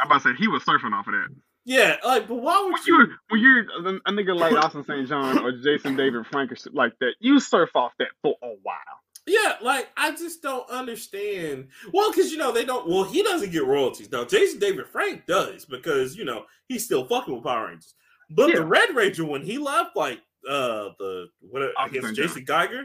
I'm 0.00 0.06
about 0.06 0.22
to 0.22 0.30
say 0.30 0.36
he 0.38 0.48
was 0.48 0.62
surfing 0.64 0.92
off 0.92 1.06
of 1.06 1.12
that. 1.12 1.28
Yeah, 1.66 1.96
like, 2.04 2.28
but 2.28 2.36
why 2.36 2.60
would 2.62 2.72
when 2.72 2.82
you? 2.86 3.06
When 3.30 3.40
you're 3.40 3.60
a 4.04 4.12
nigga 4.12 4.36
like 4.38 4.52
Austin 4.52 4.84
St. 4.84 5.08
John 5.08 5.38
or 5.38 5.52
Jason 5.52 5.96
David 5.96 6.26
Frank 6.26 6.52
or 6.52 6.56
like 6.72 6.92
that, 7.00 7.14
you 7.20 7.40
surf 7.40 7.70
off 7.74 7.92
that 7.98 8.08
for 8.22 8.34
a 8.42 8.54
while. 8.62 9.00
Yeah, 9.26 9.54
like 9.62 9.88
I 9.96 10.14
just 10.14 10.42
don't 10.42 10.68
understand. 10.68 11.68
Well, 11.92 12.10
because 12.10 12.30
you 12.30 12.36
know 12.36 12.52
they 12.52 12.66
don't. 12.66 12.86
Well, 12.86 13.04
he 13.04 13.22
doesn't 13.22 13.52
get 13.52 13.64
royalties 13.64 14.12
now. 14.12 14.26
Jason 14.26 14.58
David 14.58 14.86
Frank 14.88 15.24
does 15.26 15.64
because 15.64 16.14
you 16.16 16.26
know 16.26 16.44
he's 16.68 16.84
still 16.84 17.06
fucking 17.06 17.34
with 17.34 17.44
Power 17.44 17.68
Rangers. 17.68 17.94
But 18.28 18.50
yeah. 18.50 18.56
the 18.56 18.66
Red 18.66 18.94
Ranger 18.94 19.24
when 19.24 19.42
he 19.42 19.56
left, 19.56 19.96
like 19.96 20.20
uh 20.46 20.90
the 20.98 21.28
what 21.40 21.62
I 21.78 21.88
guess 21.88 22.12
Jason 22.12 22.44
Geiger, 22.44 22.84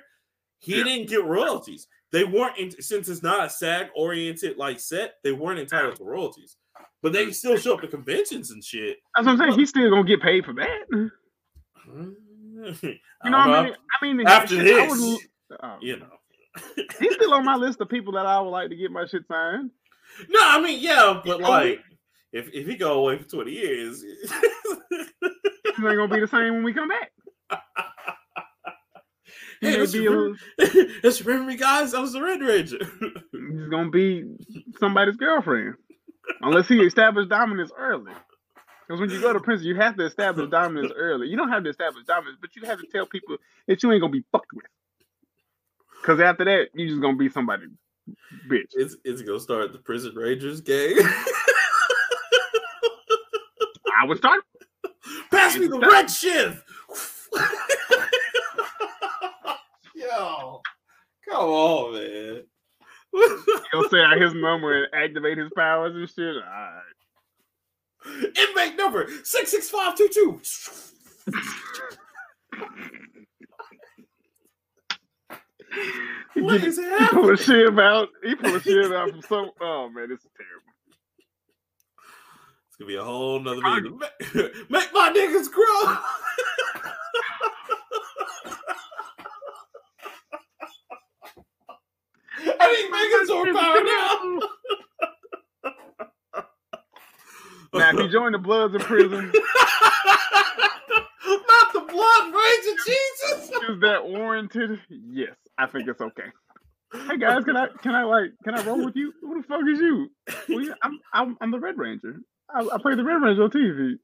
he 0.60 0.78
yeah. 0.78 0.86
didn't 0.86 1.10
get 1.10 1.26
royalties. 1.26 1.88
They 2.14 2.24
weren't 2.24 2.58
in, 2.58 2.72
since 2.82 3.10
it's 3.10 3.22
not 3.22 3.46
a 3.46 3.50
SAG 3.50 3.88
oriented 3.94 4.56
like 4.56 4.80
set. 4.80 5.16
They 5.26 5.34
weren't 5.34 5.60
entitled 5.60 5.98
to 5.98 6.06
royalties 6.06 6.56
but 7.02 7.14
they 7.14 7.32
still 7.32 7.58
show 7.58 7.76
up 7.76 7.82
to 7.82 7.88
conventions 7.88 8.52
and 8.52 8.64
shit. 8.64 8.98
That's 9.16 9.26
what 9.26 9.34
I'm 9.34 9.38
saying. 9.38 9.60
He's 9.60 9.70
still 9.70 9.90
gonna 9.90 10.04
get 10.04 10.22
paid 10.22 10.46
for 10.46 10.54
that. 10.54 10.86
you 10.92 11.12
know, 13.32 13.34
what 13.34 13.34
I 13.34 13.36
uh-huh. 13.60 13.64
mean, 13.64 13.74
I 14.02 14.14
mean, 14.14 14.28
after 14.28 14.56
shit, 14.56 14.66
this, 14.66 15.00
would, 15.00 15.20
oh, 15.64 15.78
you 15.82 15.98
know, 15.98 16.08
he's 17.00 17.14
still 17.14 17.34
on 17.34 17.46
my 17.46 17.56
list 17.56 17.82
of 17.82 17.90
people 17.90 18.14
that 18.14 18.26
I 18.26 18.40
would 18.40 18.50
like 18.50 18.70
to 18.70 18.76
get 18.76 18.92
my 18.92 19.06
shit 19.06 19.24
signed. 19.28 19.72
No, 20.30 20.40
I 20.42 20.62
mean, 20.62 20.80
yeah, 20.82 21.22
but 21.24 21.40
like, 21.40 21.80
if 22.34 22.50
if 22.54 22.68
he 22.68 22.76
go 22.76 23.00
away 23.00 23.18
for 23.18 23.30
20 23.30 23.52
years, 23.52 24.04
it's 24.04 24.34
ain't 25.22 25.82
gonna 25.82 26.08
be 26.08 26.20
the 26.20 26.28
same 26.28 26.56
when 26.56 26.64
we 26.64 26.74
come 26.74 26.90
back. 26.90 27.12
Hey, 29.62 29.78
let's 29.78 29.94
remember, 29.94 30.38
let's 31.04 31.22
remember 31.22 31.52
me, 31.52 31.58
guys. 31.58 31.94
I 31.94 32.00
was 32.00 32.14
the 32.14 32.22
Red 32.22 32.40
Ranger. 32.40 32.80
He's 33.34 33.68
gonna 33.70 33.90
be 33.90 34.24
somebody's 34.80 35.18
girlfriend 35.18 35.76
unless 36.42 36.68
he 36.68 36.82
established 36.82 37.30
dominance 37.30 37.72
early. 37.78 38.14
Because 38.88 39.02
when 39.02 39.10
you 39.10 39.22
go 39.22 39.34
to 39.34 39.40
prison, 39.40 39.68
you 39.68 39.76
have 39.76 39.96
to 39.98 40.06
establish 40.06 40.50
dominance 40.50 40.92
early. 40.96 41.28
You 41.28 41.38
don't 41.38 41.50
have 41.50 41.64
to 41.64 41.70
establish 41.70 42.06
dominance, 42.06 42.38
but 42.42 42.56
you 42.56 42.66
have 42.66 42.80
to 42.80 42.88
tell 42.88 43.06
people 43.06 43.38
that 43.68 43.84
you 43.84 43.92
ain't 43.92 44.02
gonna 44.02 44.12
be 44.12 44.24
fucked 44.32 44.54
with. 44.54 44.66
Because 46.02 46.20
after 46.20 46.46
that, 46.46 46.70
you 46.74 46.88
just 46.88 47.02
gonna 47.02 47.18
be 47.18 47.30
somebody 47.30 47.68
bitch. 48.48 48.70
It's 48.74 48.96
it's 49.04 49.22
gonna 49.22 49.40
start 49.40 49.72
the 49.74 49.80
prison 49.80 50.16
rangers 50.16 50.62
game. 50.62 50.98
I 54.02 54.06
would 54.06 54.18
start. 54.18 54.44
Pass 55.32 55.58
me 55.58 55.68
the 55.68 55.80
red 55.80 56.10
shiv. 56.10 56.64
Yo, 59.96 60.62
come 61.30 61.50
on, 61.50 61.94
man. 61.94 62.44
He'll 63.72 63.90
say 63.90 64.02
out 64.02 64.20
his 64.22 64.34
number 64.34 64.84
and 64.84 64.94
activate 64.94 65.38
his 65.38 65.50
powers 65.56 65.96
and 65.96 66.10
shit. 66.10 66.36
All 66.36 66.42
right. 66.42 66.82
Inmate 68.38 68.78
number 68.78 69.08
six 69.24 69.52
six 69.52 69.70
five 69.70 69.96
two 69.96 70.10
two. 70.10 70.42
What 76.36 76.64
is 76.64 76.78
happening? 76.78 77.08
He 77.08 77.08
pull 77.16 77.32
a 77.32 77.38
shit 77.38 77.80
out. 77.80 78.10
He 78.24 78.36
pull 78.36 78.56
a 78.56 78.62
shit 78.62 78.92
out 78.94 79.10
from 79.10 79.22
some. 79.22 79.52
Oh 79.62 79.90
man, 79.90 80.10
this 80.10 80.20
is 80.20 80.32
terrible. 80.38 80.64
It's 82.68 82.78
gonna 82.78 82.88
be 82.88 82.96
a 82.96 83.04
whole 83.04 83.40
nother 83.40 83.62
meeting. 83.62 84.00
Make 84.70 84.94
my 84.94 85.12
niggas 85.14 85.52
grow. 85.52 85.98
I 92.60 92.66
need 92.74 92.90
Megazord 92.92 93.54
power 93.54 93.84
now. 93.84 94.40
now, 97.74 97.90
if 97.92 98.00
you 98.00 98.10
join 98.12 98.32
the 98.32 98.38
Bloods 98.38 98.76
in 98.76 98.82
prison, 98.82 99.32
not 101.28 101.74
the 101.74 101.82
Blood 101.82 102.34
Ranger, 102.34 102.76
Jesus. 102.86 103.50
Is 103.70 103.80
that 103.82 104.06
warranted? 104.06 104.80
Yes, 104.90 105.36
I 105.58 105.68
think 105.68 105.88
it's 105.88 106.02
okay. 106.02 106.32
Hey 106.92 107.18
guys, 107.18 107.44
can 107.44 107.56
I 107.56 107.68
can 107.84 107.94
I 107.94 108.04
like 108.04 108.32
can 108.44 108.56
I 108.56 108.64
roll 108.64 108.84
with 108.84 108.96
you? 108.96 109.14
Who 109.22 109.42
the 109.42 109.48
fuck 109.48 109.62
is 109.72 109.80
you? 109.80 110.10
Well, 110.50 110.62
yeah, 110.62 110.74
I'm, 110.82 111.00
I'm 111.14 111.38
I'm 111.40 111.52
the 111.52 111.60
Red 111.60 111.78
Ranger. 111.78 112.16
I, 112.50 112.62
I 112.62 112.78
play 112.82 112.96
the 112.96 113.04
Red 113.04 113.22
Ranger 113.22 113.44
on 113.44 113.52
TV. 113.52 114.00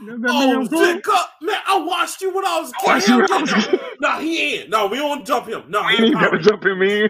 Oh, 0.00 0.66
Dick 0.66 1.06
up, 1.08 1.30
man! 1.40 1.56
I 1.66 1.78
watched 1.78 2.20
you 2.20 2.34
when 2.34 2.44
I 2.44 2.60
was 2.60 2.72
a 2.72 3.00
kid. 3.70 3.80
nah, 4.00 4.18
he 4.18 4.56
ain't. 4.56 4.70
No, 4.70 4.86
we 4.86 4.96
don't 4.98 5.24
jump 5.24 5.46
him. 5.46 5.64
No, 5.68 5.82
we 5.86 5.94
ain't 6.06 6.14
gotta 6.20 6.38
jump 6.38 6.64
him 6.64 6.82
in. 6.82 7.08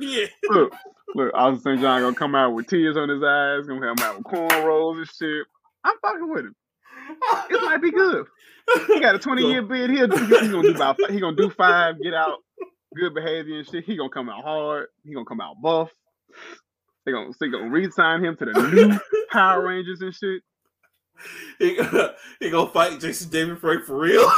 yeah. 0.00 0.26
Look, 0.48 0.72
look, 1.14 1.32
Austin 1.34 1.60
St. 1.60 1.80
John 1.80 2.00
gonna 2.02 2.14
come 2.14 2.34
out 2.34 2.54
with 2.54 2.66
tears 2.68 2.96
on 2.96 3.08
his 3.08 3.22
eyes. 3.22 3.66
Gonna 3.66 3.80
come 3.94 4.06
out 4.06 4.16
with 4.18 4.26
cornrows 4.26 4.98
and 4.98 5.08
shit. 5.08 5.46
I'm 5.84 5.94
fucking 6.02 6.30
with 6.30 6.44
him. 6.46 6.56
It 7.50 7.62
might 7.62 7.82
be 7.82 7.90
good. 7.90 8.26
He 8.86 9.00
got 9.00 9.16
a 9.16 9.18
20 9.20 9.42
year 9.46 9.62
bid. 9.62 9.90
He'll 9.90 10.16
he 10.16 10.48
gonna 10.48 10.62
do 10.62 10.74
about 10.74 10.98
he 11.10 11.18
gonna 11.20 11.36
do 11.36 11.50
five, 11.50 12.00
get 12.00 12.14
out, 12.14 12.38
good 12.94 13.14
behavior 13.14 13.58
and 13.58 13.66
shit. 13.66 13.84
He 13.84 13.96
gonna 13.96 14.10
come 14.10 14.28
out 14.28 14.44
hard. 14.44 14.86
He 15.04 15.12
gonna 15.12 15.24
come 15.24 15.40
out 15.40 15.60
buff. 15.60 15.90
They 17.04 17.12
gonna 17.12 17.30
they 17.40 17.48
gonna 17.48 17.70
re-sign 17.70 18.24
him 18.24 18.36
to 18.36 18.44
the 18.44 18.52
new 18.70 19.00
Power 19.32 19.66
Rangers 19.66 20.00
and 20.02 20.14
shit. 20.14 20.42
He, 21.58 21.78
he 22.40 22.50
gonna 22.50 22.70
fight 22.70 23.00
Jason 23.00 23.30
David 23.30 23.58
Frank 23.58 23.84
for 23.84 23.98
real. 23.98 24.28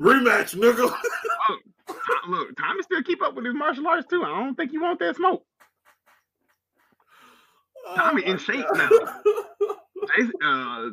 Rematch, 0.00 0.54
nigga. 0.56 0.78
look, 0.78 2.28
look, 2.28 2.56
Tommy 2.56 2.82
still 2.82 3.02
keep 3.02 3.22
up 3.22 3.34
with 3.34 3.44
his 3.44 3.54
martial 3.54 3.86
arts 3.86 4.06
too. 4.08 4.22
I 4.24 4.28
don't 4.28 4.54
think 4.54 4.72
you 4.72 4.82
want 4.82 4.98
that 5.00 5.16
smoke. 5.16 5.44
Tommy 7.96 8.22
oh 8.26 8.30
in 8.32 8.38
shape 8.38 8.66
God. 8.74 8.90
now. 8.90 8.90
uh, 10.44 10.90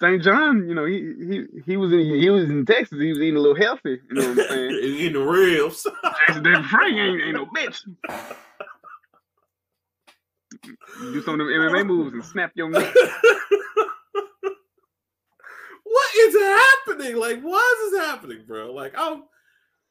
St. 0.00 0.22
John, 0.22 0.68
you 0.68 0.74
know, 0.74 0.84
he 0.84 1.12
he 1.18 1.44
he 1.66 1.76
was 1.76 1.92
in 1.92 2.00
he 2.00 2.30
was 2.30 2.44
in 2.44 2.64
Texas. 2.64 2.98
He 3.00 3.08
was 3.10 3.18
eating 3.18 3.36
a 3.36 3.40
little 3.40 3.56
healthy. 3.56 3.98
You 4.08 4.14
know 4.14 4.28
what 4.28 4.38
I'm 4.38 4.48
saying? 4.48 4.70
eating 4.82 5.12
the 5.14 5.20
ribs. 5.20 5.86
Jason 6.26 6.42
David 6.42 6.64
Frank 6.66 6.96
ain't, 6.96 7.22
ain't 7.22 7.34
no 7.34 7.46
bitch. 7.46 7.80
Do 10.62 11.22
some 11.22 11.34
of 11.34 11.38
them 11.38 11.48
MMA 11.48 11.86
moves 11.86 12.12
and 12.12 12.24
snap 12.24 12.52
your 12.54 12.70
neck. 12.70 12.94
what 15.82 16.14
is 16.16 16.34
happening? 16.34 17.16
Like, 17.16 17.40
why 17.40 17.74
is 17.84 17.92
this 17.92 18.00
happening, 18.00 18.44
bro? 18.46 18.72
Like, 18.72 18.94
I'm, 18.96 19.24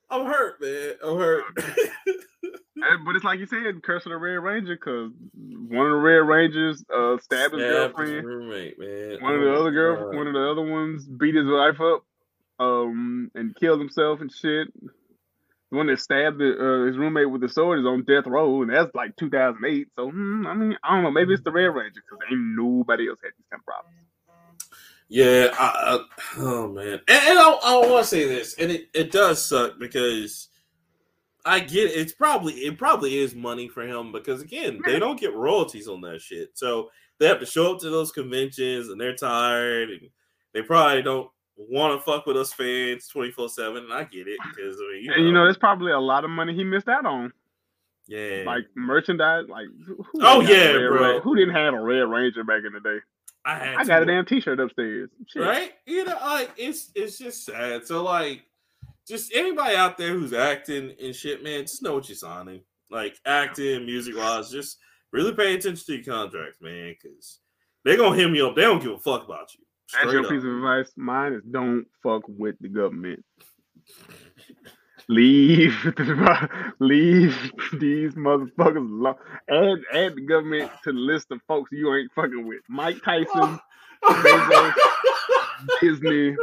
I'm 0.10 0.26
hurt, 0.26 0.62
man. 0.62 0.94
I'm 1.04 1.18
hurt. 1.18 1.44
but 3.06 3.16
it's 3.16 3.26
like 3.26 3.40
you 3.40 3.46
said, 3.46 3.84
curse 3.84 4.06
of 4.06 4.12
the 4.12 4.18
Red 4.18 4.36
Ranger, 4.36 4.76
because 4.76 5.12
one 5.34 5.86
of 5.86 5.92
the 5.92 5.98
Red 5.98 6.28
Rangers 6.28 6.84
uh, 6.94 7.18
stabbed 7.22 7.54
his 7.54 7.64
girlfriend. 7.64 8.16
His 8.16 8.24
roommate, 8.24 8.80
man. 8.80 9.22
One 9.22 9.34
oh, 9.34 9.36
of 9.36 9.42
the 9.42 9.60
other 9.60 9.72
girl, 9.72 9.96
God. 10.12 10.16
one 10.16 10.28
of 10.28 10.34
the 10.34 10.50
other 10.50 10.62
ones 10.62 11.06
beat 11.06 11.36
his 11.36 11.48
wife 11.48 11.82
up, 11.82 12.04
um, 12.60 13.30
and 13.36 13.56
killed 13.56 13.80
himself 13.80 14.22
and 14.22 14.32
shit. 14.32 14.70
The 15.72 15.78
one 15.78 15.88
that 15.88 16.02
stabbed 16.02 16.38
the, 16.38 16.52
uh, 16.52 16.86
his 16.88 16.98
roommate 16.98 17.32
with 17.32 17.42
the 17.42 17.48
sword 17.48 17.80
is 17.80 17.86
on 17.86 18.04
death 18.04 18.28
row, 18.28 18.62
and 18.62 18.72
that's 18.72 18.94
like 18.94 19.16
2008. 19.16 19.88
So 19.96 20.10
hmm, 20.10 20.46
I 20.46 20.54
mean, 20.54 20.78
I 20.84 20.94
don't 20.94 21.04
know. 21.04 21.12
Maybe 21.12 21.34
it's 21.34 21.44
the 21.44 21.52
Red 21.52 21.68
Ranger 21.68 22.02
because 22.02 22.20
ain't 22.30 22.56
nobody 22.58 23.08
else 23.08 23.20
had 23.24 23.32
these 23.38 23.46
kind 23.50 23.62
of 23.62 23.66
problems. 23.66 23.96
Yeah, 25.08 25.50
I, 25.60 25.66
I, 25.98 26.06
oh 26.38 26.68
man, 26.70 27.02
and, 27.08 27.24
and 27.28 27.40
I, 27.40 27.58
I 27.64 27.78
want 27.78 28.04
to 28.04 28.10
say 28.10 28.26
this, 28.28 28.56
and 28.56 28.72
it, 28.72 28.90
it 28.94 29.12
does 29.12 29.46
suck 29.46 29.78
because 29.80 30.50
I 31.46 31.60
get 31.60 31.92
it. 31.92 31.98
it's 31.98 32.14
probably 32.14 32.54
it 32.54 32.78
probably 32.78 33.18
is 33.18 33.36
money 33.36 33.68
for 33.68 33.84
him 33.84 34.12
because 34.12 34.42
again 34.42 34.80
they 34.86 35.00
don't 35.00 35.20
get 35.20 35.34
royalties 35.34 35.88
on 35.88 36.02
that 36.02 36.22
shit, 36.22 36.52
so 36.54 36.90
they 37.20 37.28
have 37.28 37.40
to 37.40 37.46
show 37.46 37.74
up 37.74 37.82
to 37.82 37.90
those 37.90 38.12
conventions 38.12 38.88
and 38.88 39.00
they're 39.00 39.16
tired 39.16 39.90
and 39.90 40.10
they 40.54 40.62
probably 40.62 41.02
don't 41.02 41.30
want 41.58 42.00
to 42.00 42.04
fuck 42.04 42.26
with 42.26 42.38
us 42.38 42.54
fans 42.54 43.08
twenty 43.08 43.32
four 43.32 43.50
seven, 43.50 43.84
and 43.84 43.94
I 43.94 44.04
get 44.04 44.28
it 44.28 44.40
because 44.44 44.78
I 44.78 44.94
mean, 44.94 45.04
you 45.04 45.10
know, 45.10 45.16
and 45.16 45.26
you 45.26 45.32
know, 45.32 45.44
there's 45.44 45.58
probably 45.58 45.92
a 45.92 46.00
lot 46.00 46.24
of 46.24 46.30
money 46.30 46.56
he 46.56 46.64
missed 46.64 46.88
out 46.88 47.06
on. 47.06 47.32
Yeah, 48.08 48.44
like 48.46 48.66
merchandise, 48.76 49.46
like 49.48 49.68
oh 50.22 50.42
yeah, 50.42 50.74
bro. 50.74 51.22
Who 51.22 51.36
didn't 51.36 51.56
have 51.56 51.74
a 51.74 51.80
Red 51.80 52.02
Ranger 52.02 52.44
back 52.44 52.64
in 52.66 52.74
the 52.74 52.80
day? 52.80 52.98
I, 53.46 53.56
had 53.56 53.78
I 53.78 53.86
got 53.86 54.04
a 54.04 54.06
damn 54.06 54.26
T-shirt 54.26 54.60
upstairs. 54.60 55.10
Shit. 55.28 55.42
Right? 55.42 55.72
You 55.86 56.06
know, 56.06 56.18
like 56.22 56.52
it's 56.58 56.92
it's 56.96 57.18
just 57.18 57.46
sad. 57.46 57.86
So 57.86 58.04
like, 58.04 58.44
just 59.08 59.34
anybody 59.34 59.76
out 59.76 59.98
there 59.98 60.14
who's 60.14 60.34
acting 60.34 60.94
and 61.02 61.16
shit, 61.16 61.44
man, 61.44 61.62
just 61.62 61.82
know 61.82 61.96
what 61.96 62.08
you're 62.10 62.16
signing. 62.16 62.62
Like 62.90 63.16
acting, 63.26 63.86
music 63.86 64.16
wise, 64.18 64.52
just 64.52 64.78
really 65.12 65.34
pay 65.34 65.56
attention 65.56 65.86
to 65.86 65.96
your 65.96 66.16
contracts, 66.16 66.60
man, 66.62 66.96
because 67.02 67.40
they're 67.84 67.98
gonna 67.98 68.16
hit 68.16 68.30
me 68.30 68.42
up. 68.42 68.56
They 68.56 68.64
don't 68.64 68.82
give 68.82 68.92
a 68.92 69.00
fuck 69.00 69.26
about 69.26 69.54
you. 69.54 69.64
That's 69.94 70.12
your 70.12 70.24
up. 70.24 70.30
piece 70.30 70.44
of 70.44 70.50
advice. 70.56 70.92
Mine 70.96 71.34
is 71.34 71.44
don't 71.50 71.86
fuck 72.04 72.24
with 72.28 72.56
the 72.60 72.70
government. 72.70 73.24
leave 75.08 75.74
leave 76.80 77.52
these 77.80 78.14
motherfuckers 78.14 78.78
alone. 78.78 79.16
Add 79.50 79.80
add 79.94 80.16
the 80.16 80.22
government 80.22 80.72
to 80.84 80.94
the 80.94 81.00
list 81.00 81.32
of 81.32 81.42
folks 81.48 81.72
you 81.72 81.94
ain't 81.96 82.12
fucking 82.14 82.48
with. 82.48 82.62
Mike 82.70 83.02
Tyson, 83.04 83.60
Bezos, 84.04 84.74
Disney. 85.82 86.36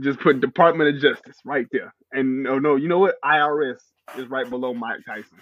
Just 0.00 0.20
put 0.20 0.40
Department 0.40 0.94
of 0.94 1.02
Justice 1.02 1.36
right 1.44 1.66
there. 1.72 1.92
And 2.12 2.44
no, 2.44 2.58
no, 2.58 2.76
you 2.76 2.88
know 2.88 2.98
what? 2.98 3.16
IRS 3.24 3.80
is 4.16 4.28
right 4.28 4.48
below 4.48 4.72
Mike 4.72 5.00
Tyson. 5.06 5.38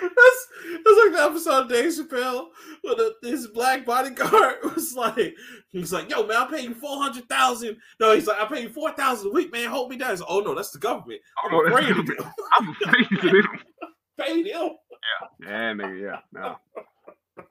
That's 0.00 0.46
that's 0.84 1.00
like 1.04 1.12
the 1.12 1.22
episode 1.22 1.62
of 1.62 1.68
Dave 1.68 1.92
Chappelle 1.92 2.48
where 2.82 2.94
the, 2.94 3.14
this 3.22 3.46
black 3.46 3.84
bodyguard 3.84 4.56
was 4.74 4.94
like, 4.94 5.34
he's 5.70 5.92
like, 5.92 6.10
"Yo, 6.10 6.26
man, 6.26 6.36
I 6.36 6.46
pay 6.46 6.62
you 6.62 6.74
four 6.74 7.02
hundred 7.02 7.28
thousand. 7.28 7.76
No, 7.98 8.14
he's 8.14 8.26
like, 8.26 8.40
I 8.40 8.46
pay 8.46 8.62
you 8.62 8.70
four 8.70 8.92
thousand 8.92 9.28
a 9.28 9.32
week, 9.32 9.52
man. 9.52 9.68
Hold 9.68 9.90
me 9.90 9.96
down." 9.96 10.10
He's 10.10 10.20
like, 10.20 10.30
"Oh 10.30 10.40
no, 10.40 10.54
that's 10.54 10.70
the 10.70 10.78
government. 10.78 11.20
Oh, 11.44 11.48
I'm 11.48 11.54
oh, 11.54 11.66
afraid 11.66 11.90
of 11.90 12.06
them. 12.06 12.32
I'm 12.52 12.68
afraid 12.70 13.06
of 13.12 13.22
them. 13.22 13.44
Pay 14.18 14.42
them. 14.42 14.52
Yeah, 14.52 15.48
yeah, 15.48 15.72
nigga, 15.72 16.00
yeah, 16.00 16.18
no, 16.32 16.56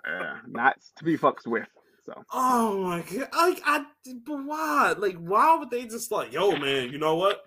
yeah, 0.06 0.38
not 0.48 0.78
to 0.98 1.04
be 1.04 1.18
fucked 1.18 1.48
with. 1.48 1.68
So. 2.06 2.14
Oh 2.32 2.84
my 2.84 3.02
god, 3.02 3.28
I, 3.34 3.58
I, 3.66 3.86
but 4.26 4.46
why? 4.46 4.94
Like, 4.98 5.16
why 5.18 5.58
would 5.58 5.72
they 5.72 5.86
just 5.86 6.12
like, 6.12 6.32
yo, 6.32 6.56
man? 6.58 6.92
You 6.92 7.00
know 7.00 7.16
what? 7.16 7.42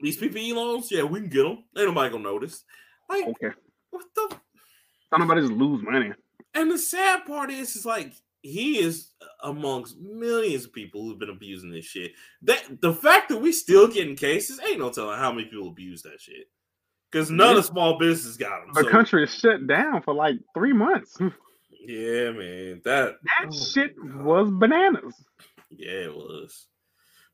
These 0.00 0.20
PPE 0.20 0.54
loans, 0.54 0.90
yeah, 0.90 1.02
we 1.02 1.20
can 1.20 1.28
get 1.28 1.44
them. 1.44 1.64
Ain't 1.76 1.88
nobody 1.88 2.10
gonna 2.10 2.22
notice. 2.22 2.64
Like, 3.08 3.26
okay. 3.28 3.50
What 3.90 4.04
the? 4.14 4.36
Somebody 5.10 5.40
just 5.42 5.52
lose 5.52 5.82
money. 5.82 6.12
And 6.54 6.70
the 6.70 6.78
sad 6.78 7.24
part 7.24 7.50
is, 7.50 7.76
is 7.76 7.86
like 7.86 8.12
he 8.42 8.78
is 8.78 9.12
uh, 9.20 9.48
amongst 9.48 9.98
millions 9.98 10.64
of 10.64 10.72
people 10.72 11.02
who've 11.02 11.18
been 11.18 11.30
abusing 11.30 11.70
this 11.70 11.84
shit. 11.84 12.12
That 12.42 12.80
the 12.80 12.92
fact 12.92 13.28
that 13.30 13.38
we 13.38 13.52
still 13.52 13.88
getting 13.88 14.16
cases 14.16 14.60
ain't 14.68 14.78
no 14.78 14.90
telling 14.90 15.18
how 15.18 15.32
many 15.32 15.44
people 15.44 15.68
abuse 15.68 16.02
that 16.02 16.20
shit. 16.20 16.48
Because 17.10 17.30
none 17.30 17.54
yeah. 17.54 17.58
of 17.58 17.64
small 17.64 17.98
business 17.98 18.36
got 18.36 18.60
them. 18.60 18.74
The 18.74 18.82
so. 18.82 18.90
country 18.90 19.24
is 19.24 19.34
shut 19.34 19.66
down 19.66 20.02
for 20.02 20.12
like 20.12 20.36
three 20.54 20.74
months. 20.74 21.16
yeah, 21.86 22.30
man. 22.32 22.82
That 22.84 23.16
that 23.22 23.48
oh, 23.48 23.50
shit 23.50 23.96
God. 23.96 24.22
was 24.22 24.50
bananas. 24.50 25.14
Yeah, 25.70 25.90
it 25.90 26.14
was. 26.14 26.66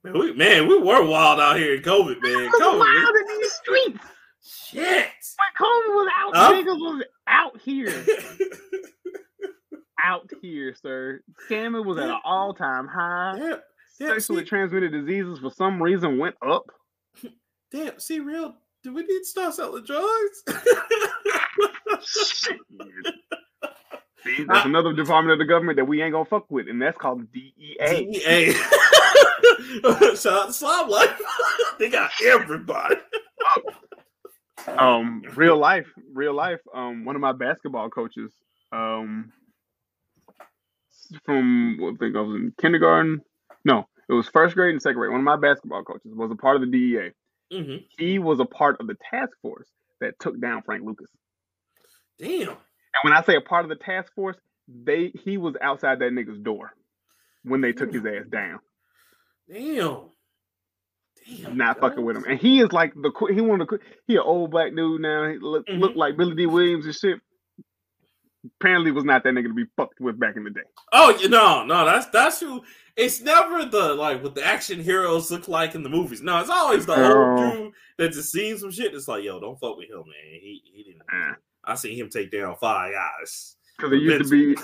Man 0.05 0.19
we, 0.19 0.33
man, 0.35 0.69
we 0.69 0.79
were 0.79 1.05
wild 1.05 1.41
out 1.41 1.57
here 1.57 1.75
in 1.75 1.83
COVID, 1.83 2.23
man. 2.23 2.51
COVID, 2.51 2.79
wild 2.79 3.17
in 3.17 3.39
these 3.39 3.53
streets. 3.53 4.05
Shit. 4.45 4.85
When 4.85 5.53
COVID 5.59 5.95
was 5.95 6.13
out, 6.19 6.37
huh? 6.37 6.53
niggas 6.53 6.79
was 6.79 7.05
out 7.27 7.61
here. 7.63 8.07
out 10.05 10.31
here, 10.43 10.75
sir. 10.75 11.23
Scamming 11.49 11.85
was 11.87 11.97
at 11.97 12.11
an 12.11 12.21
all 12.25 12.53
time 12.53 12.87
high. 12.87 13.35
Damn. 13.39 13.59
Damn, 13.99 14.09
Sexually 14.09 14.43
see, 14.43 14.49
transmitted 14.49 14.91
diseases 14.91 15.39
for 15.39 15.51
some 15.51 15.83
reason 15.83 16.19
went 16.19 16.35
up. 16.47 16.65
Damn, 17.73 17.99
see, 17.99 18.21
real, 18.21 18.55
do 18.83 18.93
we 18.93 19.03
need 19.03 19.21
to 19.21 19.25
start 19.25 19.55
selling 19.55 19.85
drugs? 19.85 20.43
See, 24.25 24.45
that's 24.45 24.65
I, 24.65 24.69
another 24.69 24.95
department 24.95 25.35
of 25.35 25.39
the 25.39 25.45
government 25.45 25.77
that 25.77 25.85
we 25.85 26.01
ain't 26.03 26.13
gonna 26.13 26.25
fuck 26.25 26.51
with, 26.51 26.67
and 26.69 26.81
that's 26.81 26.97
called 26.97 27.31
DEA. 27.31 27.77
DEA. 27.79 28.53
Shout 30.17 30.27
out 30.27 30.47
to 30.47 30.53
Slob 30.53 30.89
Life. 30.89 31.21
they 31.79 31.91
got 31.91 32.11
everybody 32.25 32.97
um, 34.69 35.23
real 35.35 35.57
life, 35.57 35.87
real 36.13 36.35
life. 36.35 36.61
Um, 36.75 37.05
one 37.05 37.17
of 37.17 37.21
my 37.21 37.33
basketball 37.33 37.91
coaches, 37.91 38.33
um, 38.73 39.33
from 41.25 41.79
I 41.83 41.97
think 41.99 42.17
I 42.17 42.21
was 42.21 42.37
in 42.37 42.53
kindergarten. 42.61 43.21
No, 43.65 43.87
it 44.09 44.13
was 44.13 44.29
first 44.29 44.55
grade 44.55 44.73
and 44.73 44.83
second 44.83 44.99
grade. 44.99 45.11
One 45.11 45.21
of 45.21 45.25
my 45.25 45.37
basketball 45.37 45.85
coaches 45.85 46.13
was 46.15 46.31
a 46.31 46.37
part 46.37 46.57
of 46.57 46.63
the 46.63 46.67
DEA. 46.69 47.11
Mm-hmm. 47.53 47.77
He 47.99 48.19
was 48.19 48.41
a 48.41 48.45
part 48.45 48.81
of 48.81 48.87
the 48.87 48.97
task 49.11 49.33
force 49.43 49.69
that 50.01 50.19
took 50.19 50.41
down 50.41 50.63
Frank 50.63 50.85
Lucas. 50.85 51.11
Damn. 52.19 52.49
And 52.49 53.03
when 53.03 53.13
I 53.13 53.23
say 53.23 53.37
a 53.37 53.41
part 53.41 53.65
of 53.65 53.69
the 53.69 53.77
task 53.77 54.13
force, 54.15 54.37
they 54.69 55.13
he 55.25 55.37
was 55.37 55.55
outside 55.61 55.99
that 55.99 56.13
nigga's 56.13 56.39
door 56.39 56.73
when 57.43 57.61
they 57.61 57.73
took 57.73 57.93
his 57.93 58.05
ass 58.05 58.27
down. 58.31 58.61
Damn. 59.51 60.11
Not 61.53 61.81
fucking 61.81 62.05
with 62.05 62.17
him. 62.17 62.25
And 62.25 62.39
he 62.39 62.61
is 62.61 62.73
like 62.73 62.95
the 62.95 63.11
he 63.33 63.41
one 63.41 63.61
of 63.61 63.69
the 63.69 63.79
he 64.07 64.17
an 64.17 64.23
old 64.25 64.51
black 64.51 64.75
dude 64.75 65.01
now. 65.01 65.29
He 65.29 65.39
look, 65.39 65.67
mm-hmm. 65.67 65.81
look 65.81 65.97
like 65.97 66.17
Billy 66.17 66.35
Dee 66.35 66.47
Williams 66.47 66.87
and 66.87 66.95
shit. 66.95 67.21
Apparently, 68.61 68.91
was 68.91 69.05
not 69.05 69.25
that 69.25 69.33
nigga 69.33 69.49
to 69.49 69.55
be 69.55 69.65
fucked 69.77 70.01
with 70.01 70.21
back 70.21 70.37
in 70.37 70.45
the 70.45 70.51
day. 70.51 70.61
Oh 70.93 71.17
you 71.19 71.29
no, 71.29 71.65
no, 71.65 71.85
that's 71.87 72.07
that's 72.07 72.41
who. 72.41 72.63
It's 72.97 73.21
never 73.21 73.65
the 73.65 73.95
like 73.95 74.23
what 74.23 74.35
the 74.35 74.45
action 74.45 74.81
heroes 74.81 75.31
look 75.31 75.49
like 75.49 75.75
in 75.75 75.83
the 75.83 75.89
movies. 75.89 76.21
No, 76.21 76.39
it's 76.39 76.51
always 76.51 76.87
the 76.87 76.95
old 76.95 77.39
dude 77.39 77.73
that 77.99 78.13
just 78.13 78.31
seen 78.31 78.57
some 78.59 78.71
shit. 78.71 78.95
It's 78.95 79.09
like, 79.09 79.25
yo, 79.25 79.41
don't 79.41 79.59
fuck 79.59 79.77
with 79.77 79.89
him, 79.89 79.97
man. 79.97 80.41
He 80.41 80.63
he 80.65 80.83
didn't. 80.85 81.03
Uh. 81.13 81.35
I 81.67 81.75
seen 81.77 81.97
him 81.97 82.11
take 82.11 82.31
down 82.31 82.57
five 82.57 82.93
guys. 82.93 83.57
Because 83.77 83.93
it 83.93 84.03
used 84.03 84.25
to 84.25 84.31
be, 84.31 84.57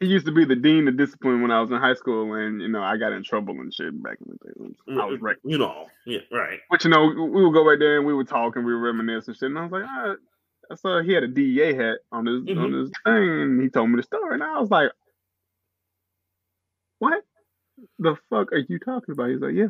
he 0.00 0.06
used 0.06 0.26
to 0.26 0.32
be 0.32 0.44
the 0.44 0.56
dean 0.56 0.88
of 0.88 0.96
discipline 0.96 1.42
when 1.42 1.50
I 1.50 1.60
was 1.60 1.70
in 1.70 1.76
high 1.76 1.94
school, 1.94 2.32
and 2.34 2.60
you 2.60 2.68
know 2.68 2.82
I 2.82 2.96
got 2.96 3.12
in 3.12 3.22
trouble 3.22 3.60
and 3.60 3.72
shit 3.72 4.02
back 4.02 4.18
in 4.24 4.32
the 4.32 4.64
day. 4.64 5.00
I 5.00 5.04
was 5.04 5.20
right, 5.20 5.36
you 5.44 5.58
know, 5.58 5.86
yeah, 6.06 6.20
right. 6.32 6.60
But 6.70 6.84
you 6.84 6.90
know, 6.90 7.06
we 7.06 7.44
would 7.44 7.52
go 7.52 7.64
right 7.64 7.78
there 7.78 7.98
and 7.98 8.06
we 8.06 8.14
would 8.14 8.28
talk 8.28 8.56
and 8.56 8.64
we 8.64 8.74
would 8.74 8.80
reminisce 8.80 9.28
and 9.28 9.36
shit. 9.36 9.50
And 9.50 9.58
I 9.58 9.62
was 9.62 9.72
like, 9.72 9.84
ah, 9.86 10.14
I 10.70 10.74
saw 10.76 11.02
he 11.02 11.12
had 11.12 11.24
a 11.24 11.28
DEA 11.28 11.74
hat 11.74 11.98
on 12.10 12.26
his 12.26 12.42
mm-hmm. 12.42 12.58
on 12.58 12.72
his 12.72 12.90
thing, 13.04 13.42
and 13.42 13.62
he 13.62 13.68
told 13.68 13.90
me 13.90 13.96
the 13.96 14.02
story, 14.02 14.34
and 14.34 14.42
I 14.42 14.60
was 14.60 14.70
like, 14.70 14.90
what 16.98 17.22
the 17.98 18.16
fuck 18.30 18.52
are 18.52 18.64
you 18.68 18.78
talking 18.78 19.12
about? 19.12 19.30
He's 19.30 19.40
like, 19.40 19.54
yeah. 19.54 19.68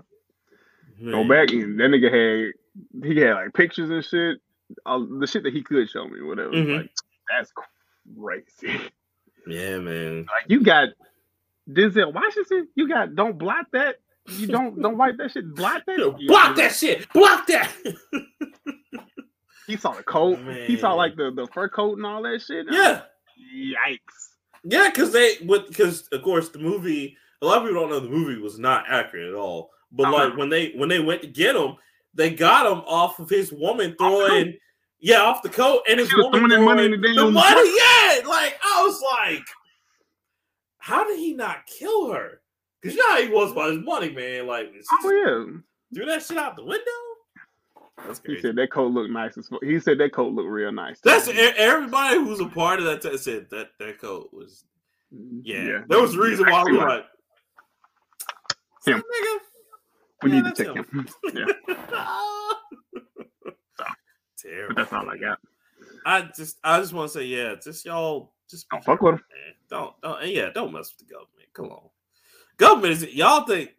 Man. 1.00 1.12
Go 1.12 1.28
back 1.28 1.50
and 1.50 1.80
that 1.80 1.90
nigga 1.90 2.12
had 2.12 3.04
he 3.04 3.20
had 3.20 3.34
like 3.34 3.54
pictures 3.54 3.90
and 3.90 4.04
shit, 4.04 4.38
all, 4.86 5.04
the 5.04 5.26
shit 5.26 5.42
that 5.42 5.52
he 5.52 5.62
could 5.62 5.90
show 5.90 6.06
me, 6.06 6.22
whatever. 6.22 6.52
Mm-hmm. 6.52 6.76
Like 6.76 6.90
that's 7.28 7.50
crazy. 8.20 8.81
Yeah, 9.47 9.78
man. 9.78 10.20
Like 10.20 10.48
you 10.48 10.62
got 10.62 10.89
Denzel 11.68 12.12
Washington. 12.12 12.68
You 12.74 12.89
got 12.89 13.14
don't 13.14 13.39
block 13.39 13.66
that. 13.72 13.97
You 14.26 14.47
don't 14.47 14.81
don't 14.82 14.97
wipe 14.97 15.16
that 15.18 15.32
shit. 15.32 15.55
Block 15.55 15.82
that. 15.86 16.16
Block 16.26 16.56
that 16.56 16.74
shit. 16.74 17.12
Block 17.12 17.47
that. 17.48 17.70
he 19.66 19.76
saw 19.76 19.93
the 19.93 20.02
coat. 20.02 20.40
Man. 20.40 20.66
He 20.66 20.76
saw 20.76 20.93
like 20.94 21.16
the 21.16 21.31
the 21.35 21.47
fur 21.52 21.68
coat 21.68 21.97
and 21.98 22.06
all 22.06 22.22
that 22.22 22.43
shit. 22.43 22.66
Yeah. 22.70 23.02
Yikes. 23.55 23.98
Yeah, 24.64 24.89
because 24.89 25.12
they 25.12 25.36
would 25.43 25.66
because 25.68 26.09
of 26.09 26.22
course 26.22 26.48
the 26.51 26.59
movie. 26.59 27.16
A 27.43 27.47
lot 27.47 27.59
of 27.59 27.64
people 27.68 27.82
don't 27.82 27.90
know 27.90 28.01
the 28.01 28.09
movie 28.09 28.40
was 28.40 28.59
not 28.59 28.85
accurate 28.89 29.28
at 29.28 29.35
all. 29.35 29.70
But 29.93 30.05
Uh-huh. 30.09 30.28
like 30.28 30.36
when 30.39 30.48
they 30.48 30.70
when 30.72 30.89
they 30.89 31.01
went 31.01 31.20
to 31.22 31.28
get 31.28 31.55
him, 31.56 31.74
they 32.14 32.31
got 32.31 32.64
him 32.70 32.78
off 32.86 33.18
of 33.18 33.28
his 33.28 33.52
woman 33.52 33.94
throwing. 33.98 34.55
Yeah, 35.00 35.20
off 35.20 35.42
the 35.42 35.48
coat, 35.50 35.82
and 35.88 36.00
it's 36.00 36.10
throwing 36.10 36.48
that 36.48 36.60
money 36.62 36.86
in 36.86 36.90
the 36.92 36.96
damn 36.96 37.14
the 37.16 37.30
money. 37.30 37.56
Yeah, 37.76 38.26
like 38.28 38.58
I 38.64 38.82
was 38.86 39.02
like, 39.02 39.44
how 40.78 41.04
did 41.06 41.18
he 41.18 41.34
not 41.34 41.66
kill 41.66 42.10
her? 42.12 42.40
Because 42.80 42.96
you 42.96 43.02
know 43.02 43.14
how 43.14 43.22
he 43.22 43.28
was 43.28 43.52
about 43.52 43.72
his 43.72 43.84
money, 43.84 44.10
man. 44.12 44.46
Like, 44.46 44.72
Oh 45.04 45.10
yeah. 45.10 45.58
do 46.00 46.06
that 46.06 46.22
shit 46.22 46.38
out 46.38 46.56
the 46.56 46.64
window. 46.64 46.84
That's 48.06 48.20
He 48.26 48.40
said 48.40 48.56
that 48.56 48.70
coat 48.72 48.92
looked 48.92 49.10
nice 49.10 49.36
as. 49.38 49.48
He 49.62 49.78
said 49.78 49.98
that 49.98 50.12
coat 50.12 50.32
looked 50.32 50.48
real 50.48 50.72
nice. 50.72 51.00
That's 51.00 51.28
e- 51.28 51.32
everybody 51.56 52.16
who's 52.16 52.40
a 52.40 52.46
part 52.46 52.78
of 52.80 52.84
that. 52.86 53.02
T- 53.02 53.16
said 53.18 53.46
that 53.50 53.68
that 53.78 54.00
coat 54.00 54.30
was. 54.32 54.64
Yeah, 55.42 55.62
Yeah. 55.64 55.80
there 55.88 56.00
was 56.00 56.14
a 56.14 56.20
reason 56.20 56.46
why 56.50 56.64
we 56.64 56.76
were 56.76 56.88
like, 56.88 57.04
Him. 58.86 58.98
nigga. 58.98 59.38
we 60.22 60.30
yeah, 60.32 60.40
need 60.40 60.54
to 60.54 60.64
check 60.64 60.74
him. 60.74 60.84
him. 60.92 61.08
yeah, 61.34 61.74
Terrible. 64.44 64.74
but 64.74 64.82
that's 64.82 64.92
all 64.92 65.08
I 65.10 65.16
got. 65.16 65.38
I 66.06 66.28
just, 66.36 66.58
I 66.62 66.78
just 66.80 66.92
want 66.92 67.10
to 67.10 67.18
say, 67.18 67.24
yeah, 67.24 67.54
just 67.62 67.84
y'all, 67.84 68.32
just 68.50 68.68
Don't 68.68 68.84
fuck 68.84 69.00
with 69.00 69.14
man. 69.14 69.22
Don't, 69.70 70.00
don't, 70.02 70.22
and 70.22 70.30
yeah, 70.30 70.50
don't 70.54 70.72
mess 70.72 70.92
with 70.96 71.08
the 71.08 71.12
government. 71.14 71.48
Come 71.54 71.66
on, 71.66 71.88
government 72.58 72.92
is 72.92 73.02
it 73.02 73.12
y'all 73.14 73.46
think 73.46 73.70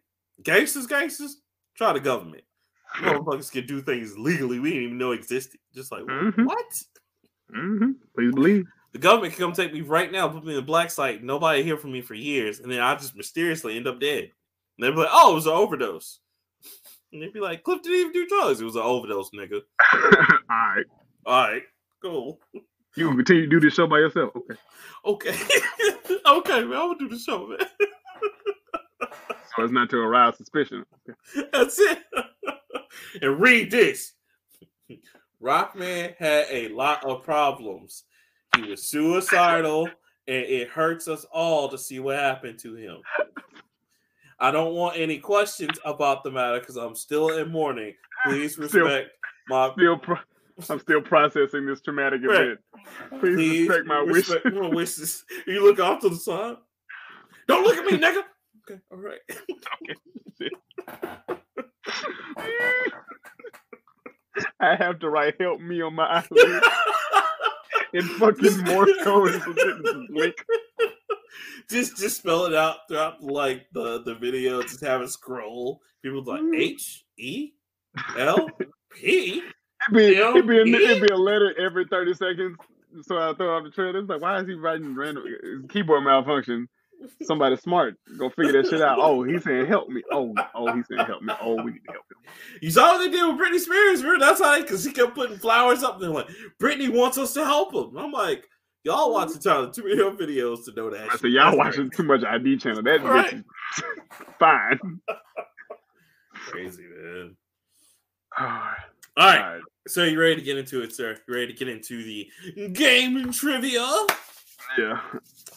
gangsters, 0.42 0.86
gangsters? 0.86 1.38
Try 1.76 1.92
the 1.92 2.00
government. 2.00 2.42
Motherfuckers 2.96 3.50
can 3.52 3.66
do 3.66 3.80
things 3.82 4.16
legally 4.18 4.58
we 4.58 4.70
didn't 4.70 4.84
even 4.84 4.98
know 4.98 5.12
existed. 5.12 5.60
Just 5.74 5.92
like 5.92 6.02
Mhm. 6.02 6.46
what? 6.46 6.64
hmm 7.54 7.92
Please 8.14 8.32
believe. 8.34 8.66
The 8.92 8.98
government 8.98 9.34
can 9.34 9.44
come 9.44 9.52
take 9.52 9.72
me 9.74 9.82
right 9.82 10.10
now, 10.10 10.26
put 10.28 10.42
me 10.44 10.50
in 10.52 10.56
the 10.56 10.62
black 10.62 10.90
site. 10.90 11.22
Nobody 11.22 11.62
hear 11.62 11.76
from 11.76 11.92
me 11.92 12.00
for 12.00 12.14
years, 12.14 12.60
and 12.60 12.72
then 12.72 12.80
I 12.80 12.94
just 12.94 13.14
mysteriously 13.14 13.76
end 13.76 13.86
up 13.86 14.00
dead. 14.00 14.24
And 14.24 14.32
they'd 14.86 14.90
be 14.90 14.96
like, 14.96 15.10
"Oh, 15.12 15.32
it 15.32 15.34
was 15.34 15.46
an 15.46 15.52
overdose." 15.52 16.20
And 17.12 17.22
they'd 17.22 17.32
be 17.32 17.40
like, 17.40 17.62
"Cliff 17.62 17.82
didn't 17.82 17.98
even 17.98 18.12
do 18.12 18.26
drugs. 18.26 18.60
It 18.60 18.64
was 18.64 18.76
an 18.76 18.82
overdose, 18.82 19.30
nigga." 19.30 19.62
all 20.50 20.56
right. 20.56 20.86
All 21.26 21.48
right, 21.48 21.62
cool. 22.02 22.40
You 22.96 23.08
can 23.08 23.16
continue 23.16 23.42
to 23.42 23.48
do 23.48 23.60
this 23.60 23.74
show 23.74 23.86
by 23.86 23.98
yourself. 23.98 24.30
Okay. 24.36 24.54
Okay, 25.04 25.36
okay, 26.26 26.64
man. 26.64 26.72
I'm 26.78 26.88
gonna 26.94 26.98
do 26.98 27.08
the 27.08 27.18
show, 27.18 27.46
man. 27.48 27.58
So 29.56 29.64
it's 29.64 29.72
not 29.72 29.88
to 29.88 29.96
arouse 29.96 30.36
suspicion. 30.36 30.84
Okay. 31.08 31.48
That's 31.52 31.78
it. 31.78 31.98
and 33.22 33.40
read 33.40 33.70
this. 33.70 34.12
Rockman 35.42 36.14
had 36.18 36.44
a 36.50 36.68
lot 36.68 37.02
of 37.06 37.22
problems. 37.22 38.04
He 38.54 38.62
was 38.68 38.84
suicidal, 38.90 39.86
and 40.28 40.44
it 40.44 40.68
hurts 40.68 41.08
us 41.08 41.24
all 41.32 41.70
to 41.70 41.78
see 41.78 42.00
what 42.00 42.16
happened 42.18 42.58
to 42.60 42.74
him. 42.74 42.98
I 44.38 44.50
don't 44.50 44.74
want 44.74 44.98
any 44.98 45.16
questions 45.18 45.78
about 45.86 46.22
the 46.22 46.30
matter 46.30 46.60
because 46.60 46.76
I'm 46.76 46.94
still 46.94 47.30
in 47.38 47.50
mourning. 47.50 47.94
Please 48.26 48.52
Still- 48.52 48.64
respect 48.84 49.08
my 49.48 49.72
Still, 49.72 49.96
pro- 49.98 50.18
I'm 50.70 50.80
still 50.80 51.02
processing 51.02 51.66
this 51.66 51.82
traumatic 51.82 52.22
Right. 52.24 52.40
event. 52.46 52.60
Please, 53.20 53.34
please 53.36 53.68
respect 53.68 53.86
my 53.86 53.98
respect 54.00 54.44
wishes. 54.44 54.74
wishes. 54.74 55.24
You 55.46 55.62
look 55.64 55.78
off 55.80 56.00
to 56.00 56.08
the 56.08 56.16
side. 56.16 56.56
Don't 57.46 57.62
look 57.64 57.76
at 57.76 57.84
me, 57.84 57.98
nigga. 57.98 58.22
Okay, 58.70 58.80
all 58.90 58.98
right. 58.98 59.20
I 64.60 64.76
have 64.76 64.98
to 65.00 65.08
write 65.10 65.34
"help 65.40 65.60
me" 65.60 65.80
on 65.80 65.94
my 65.94 66.04
eyelid 66.30 66.62
in 67.94 68.02
fucking 68.18 68.64
Morse 68.64 68.90
code. 69.02 69.34
and 69.34 69.42
some 69.42 69.54
shit 69.56 69.76
that's 69.82 69.96
Link. 70.10 70.34
just 71.70 71.96
just 71.96 72.18
spell 72.18 72.44
it 72.46 72.54
out 72.54 72.76
throughout 72.88 73.22
like 73.22 73.66
the 73.72 74.02
the 74.02 74.14
video. 74.14 74.62
Just 74.62 74.84
have 74.84 75.00
it 75.02 75.10
scroll. 75.10 75.80
People 76.02 76.22
like 76.24 76.40
Mm. 76.42 76.58
H 76.58 77.04
E 77.18 77.52
L 78.18 78.48
P. 78.92 79.42
It'd 79.90 79.96
be, 79.96 80.18
L 80.18 80.30
it'd, 80.30 80.46
be 80.46 80.58
a, 80.58 80.62
it'd 80.62 81.02
be 81.02 81.12
a 81.12 81.16
letter 81.16 81.54
every 81.58 81.86
30 81.86 82.14
seconds. 82.14 82.56
So 83.02 83.18
I 83.18 83.34
throw 83.34 83.56
out 83.56 83.64
the 83.64 83.70
trailer. 83.70 83.98
It's 83.98 84.08
like, 84.08 84.20
why 84.20 84.40
is 84.40 84.48
he 84.48 84.54
writing 84.54 84.94
random 84.94 85.24
keyboard 85.68 86.04
malfunction? 86.04 86.68
Somebody 87.22 87.56
smart. 87.56 87.96
Go 88.16 88.30
figure 88.30 88.52
that 88.52 88.70
shit 88.70 88.80
out. 88.80 88.98
Oh, 88.98 89.22
he's 89.22 89.44
saying 89.44 89.66
help 89.66 89.88
me. 89.88 90.02
Oh, 90.10 90.34
oh, 90.54 90.74
he's 90.74 90.86
saying 90.88 91.04
help 91.06 91.22
me. 91.22 91.32
Oh, 91.42 91.62
we 91.62 91.72
need 91.72 91.84
to 91.86 91.92
help 91.92 92.04
him. 92.10 92.32
You 92.62 92.70
saw 92.70 92.92
what 92.92 92.98
they 92.98 93.10
did 93.10 93.26
with 93.26 93.38
Britney 93.38 93.60
Spears, 93.60 94.02
bro. 94.02 94.18
That's 94.18 94.40
how 94.40 94.58
because 94.60 94.82
he 94.82 94.92
kept 94.92 95.14
putting 95.14 95.36
flowers 95.36 95.82
up 95.82 96.00
there. 96.00 96.08
Like 96.08 96.28
Britney 96.60 96.88
wants 96.88 97.18
us 97.18 97.34
to 97.34 97.44
help 97.44 97.74
him. 97.74 97.98
I'm 97.98 98.12
like, 98.12 98.48
y'all 98.84 99.12
watching 99.12 99.40
Tyler 99.40 99.70
too 99.70 99.84
many 99.84 99.96
videos 99.96 100.64
to 100.64 100.72
know 100.74 100.88
that. 100.90 101.12
I 101.12 101.16
said, 101.16 101.32
y'all 101.32 101.46
That's 101.46 101.56
watching 101.56 101.90
too 101.90 102.02
much 102.04 102.24
ID 102.24 102.56
channel. 102.58 102.82
That 102.82 103.02
Right. 103.02 103.44
fine. 104.38 104.78
crazy, 106.34 106.84
man. 106.84 107.36
All 108.38 108.46
All 108.48 108.52
right, 109.16 109.40
right. 109.40 109.60
So 109.86 110.04
you 110.04 110.20
ready 110.20 110.36
to 110.36 110.42
get 110.42 110.58
into 110.58 110.82
it, 110.82 110.94
sir? 110.94 111.16
You 111.26 111.34
ready 111.34 111.48
to 111.48 111.52
get 111.52 111.68
into 111.68 112.02
the 112.02 112.30
gaming 112.72 113.32
trivia? 113.32 113.86
Yeah. 114.78 115.00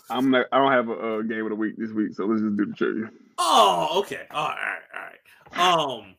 I'm 0.10 0.32
not, 0.32 0.48
I 0.52 0.58
don't 0.58 0.72
have 0.72 0.90
a, 0.90 0.94
uh 0.94 1.22
game 1.22 1.44
of 1.44 1.50
the 1.50 1.56
week 1.56 1.76
this 1.78 1.92
week, 1.92 2.14
so 2.14 2.26
let's 2.26 2.42
just 2.42 2.58
do 2.58 2.66
the 2.66 2.74
trivia. 2.74 3.10
Oh, 3.38 4.00
okay. 4.00 4.26
All 4.32 4.48
right, 4.50 4.80
all 4.96 5.02
right. 5.02 6.00
Um, 6.02 6.16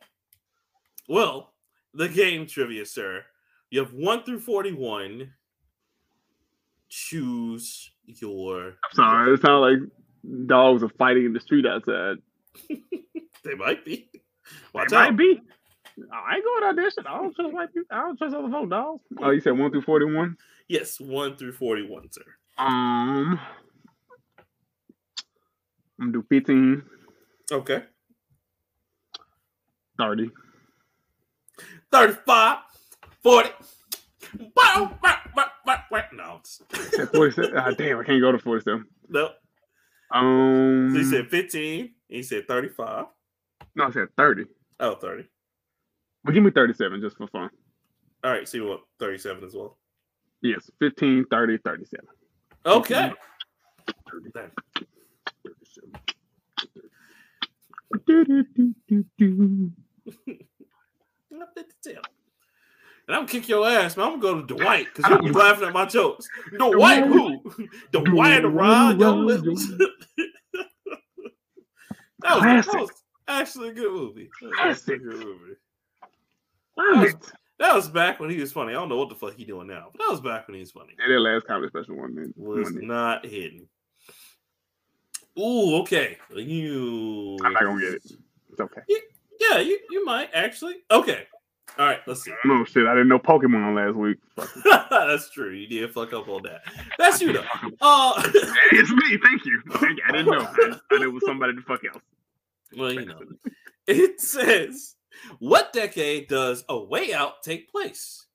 well, 1.08 1.52
the 1.94 2.08
game 2.08 2.46
trivia, 2.46 2.86
sir. 2.86 3.24
You 3.70 3.80
have 3.80 3.92
one 3.92 4.24
through 4.24 4.40
forty-one. 4.40 5.32
Choose 6.88 7.90
your. 8.06 8.66
I'm 8.66 8.94
sorry. 8.94 9.34
It 9.34 9.42
sounds 9.42 9.60
like 9.60 10.46
dogs 10.46 10.82
are 10.82 10.88
fighting 10.88 11.24
in 11.26 11.32
the 11.32 11.40
street 11.40 11.66
outside. 11.66 12.16
They 13.44 13.54
might 13.54 13.84
be. 13.84 14.10
Watch 14.74 14.92
It 14.92 14.94
might 14.94 15.10
out. 15.10 15.16
Be. 16.00 16.06
I 16.12 16.34
ain't 16.36 16.44
going 16.44 16.74
to 16.74 16.82
audition. 16.82 17.06
I 17.06 17.16
don't 17.18 17.34
trust 17.34 17.52
white 17.54 17.72
people. 17.74 17.88
I 17.90 18.00
don't 18.02 18.16
trust 18.18 18.34
other 18.34 18.48
folk, 18.50 18.70
dogs. 18.70 19.02
Oh, 19.20 19.30
you 19.30 19.40
said 19.40 19.58
one 19.58 19.70
through 19.70 19.82
forty-one. 19.82 20.36
Yes, 20.68 20.98
one 21.00 21.36
through 21.36 21.52
forty-one, 21.52 22.10
sir. 22.12 22.22
Um, 22.58 23.38
I'm 25.98 26.12
gonna 26.12 26.12
do 26.12 26.24
15, 26.28 26.82
Okay. 27.52 27.82
30. 29.98 30.30
35, 31.92 32.58
40. 33.22 33.48
Wow, 34.56 34.98
wow, 35.02 35.18
wow, 35.36 35.46
wow, 35.66 35.78
wow. 35.90 36.04
No, 36.12 36.40
it's- 36.40 37.08
47. 37.14 37.52
Ah, 37.56 37.70
damn, 37.70 37.98
I 37.98 38.04
can't 38.04 38.20
go 38.20 38.32
to 38.32 38.38
47. 38.38 38.86
no. 39.08 39.30
Um, 40.12 40.90
So 40.92 40.98
he 40.98 41.04
said 41.04 41.28
15, 41.30 41.80
and 41.80 41.90
he 42.08 42.22
said 42.22 42.46
35. 42.48 43.06
no, 43.76 43.84
I 43.84 43.90
said 43.90 44.08
30. 44.16 44.44
Oh, 44.80 44.94
30. 44.96 45.24
But 46.24 46.34
give 46.34 46.42
me 46.42 46.50
37 46.50 47.00
just 47.00 47.16
for 47.16 47.26
fun. 47.28 47.50
All 48.22 48.30
right, 48.30 48.46
so 48.46 48.58
you 48.58 48.66
want 48.66 48.82
37 48.98 49.44
as 49.44 49.54
well. 49.54 49.78
Yes, 50.42 50.70
15, 50.78 51.26
30, 51.30 51.58
37. 51.58 52.06
Okay. 52.66 53.12
37. 54.06 54.50
And 63.08 63.16
I'm 63.16 63.22
gonna 63.22 63.26
kick 63.28 63.48
your 63.48 63.66
ass, 63.68 63.96
man. 63.96 64.06
I'm 64.06 64.20
gonna 64.20 64.40
go 64.42 64.46
to 64.46 64.54
Dwight 64.54 64.86
because 64.94 65.10
you'll 65.10 65.22
be 65.32 65.38
laughing 65.38 65.66
at 65.66 65.72
my 65.72 65.84
jokes. 65.86 66.28
Dwight 66.56 67.06
who? 67.06 67.42
Dwight 67.92 68.44
around 68.44 69.00
your 69.00 69.12
lips. 69.12 69.68
that, 69.72 69.88
was, 72.22 72.42
that 72.42 72.64
Classic. 72.64 72.72
was 72.80 72.90
actually 73.26 73.68
a 73.70 73.72
good 73.72 73.92
movie. 73.92 74.30
That 74.40 74.66
was 74.68 74.78
actually 74.78 74.94
a 74.96 74.98
Classic. 74.98 75.02
good 75.02 75.26
movie. 75.26 75.54
Damn 76.80 77.04
it. 77.04 77.16
That 77.58 77.74
was 77.74 77.88
back 77.88 78.20
when 78.20 78.30
he 78.30 78.40
was 78.40 78.52
funny. 78.52 78.70
I 78.70 78.76
don't 78.76 78.88
know 78.88 78.96
what 78.96 79.10
the 79.10 79.14
fuck 79.14 79.34
he 79.34 79.44
doing 79.44 79.66
now, 79.66 79.88
but 79.92 79.98
that 79.98 80.10
was 80.10 80.20
back 80.20 80.48
when 80.48 80.54
he 80.54 80.60
was 80.60 80.70
funny. 80.70 80.94
Yeah, 80.98 81.14
that 81.14 81.20
last 81.20 81.46
comedy 81.46 81.68
special 81.68 81.96
one, 81.96 82.14
man. 82.14 82.32
Was 82.36 82.70
Monday. 82.70 82.86
not 82.86 83.26
hidden. 83.26 83.68
Ooh, 85.38 85.76
okay. 85.80 86.16
You. 86.34 87.36
I'm 87.44 87.52
not 87.52 87.62
gonna 87.62 87.80
get 87.80 87.94
it. 87.94 88.02
It's 88.50 88.60
okay. 88.60 88.80
Yeah, 89.40 89.58
you, 89.58 89.78
you 89.90 90.04
might 90.04 90.30
actually. 90.32 90.76
Okay. 90.90 91.26
All 91.78 91.86
right, 91.86 92.00
let's 92.06 92.24
see. 92.24 92.32
No 92.44 92.64
shit, 92.64 92.86
I 92.86 92.94
didn't 92.94 93.08
know 93.08 93.18
Pokemon 93.18 93.76
last 93.76 93.96
week. 93.96 94.18
That's 94.90 95.30
true. 95.30 95.52
You 95.52 95.66
did 95.66 95.92
fuck 95.92 96.12
up 96.12 96.28
on 96.28 96.42
that. 96.42 96.62
That's 96.98 97.20
you 97.20 97.32
though. 97.32 97.44
Uh, 97.80 98.22
it's 98.72 98.90
me. 98.90 99.18
Thank 99.22 99.44
you. 99.44 99.62
Thank 99.74 99.98
you. 99.98 100.04
I 100.06 100.12
didn't 100.12 100.32
know. 100.32 100.42
I 100.42 100.78
thought 100.90 101.02
it 101.02 101.12
was 101.12 101.22
somebody 101.26 101.54
the 101.54 101.62
fuck 101.62 101.80
else. 101.84 102.02
well, 102.76 102.92
you 102.92 103.06
know, 103.06 103.20
it 103.86 104.20
says, 104.20 104.96
"What 105.38 105.72
decade 105.72 106.28
does 106.28 106.64
A 106.68 106.78
Way 106.78 107.12
Out 107.12 107.42
take 107.42 107.70
place?" 107.70 108.26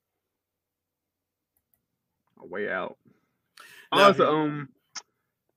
A 2.38 2.46
way 2.46 2.70
out. 2.70 2.98
Now, 3.92 4.06
Oh, 4.06 4.10
it's 4.10 4.20
um, 4.20 4.68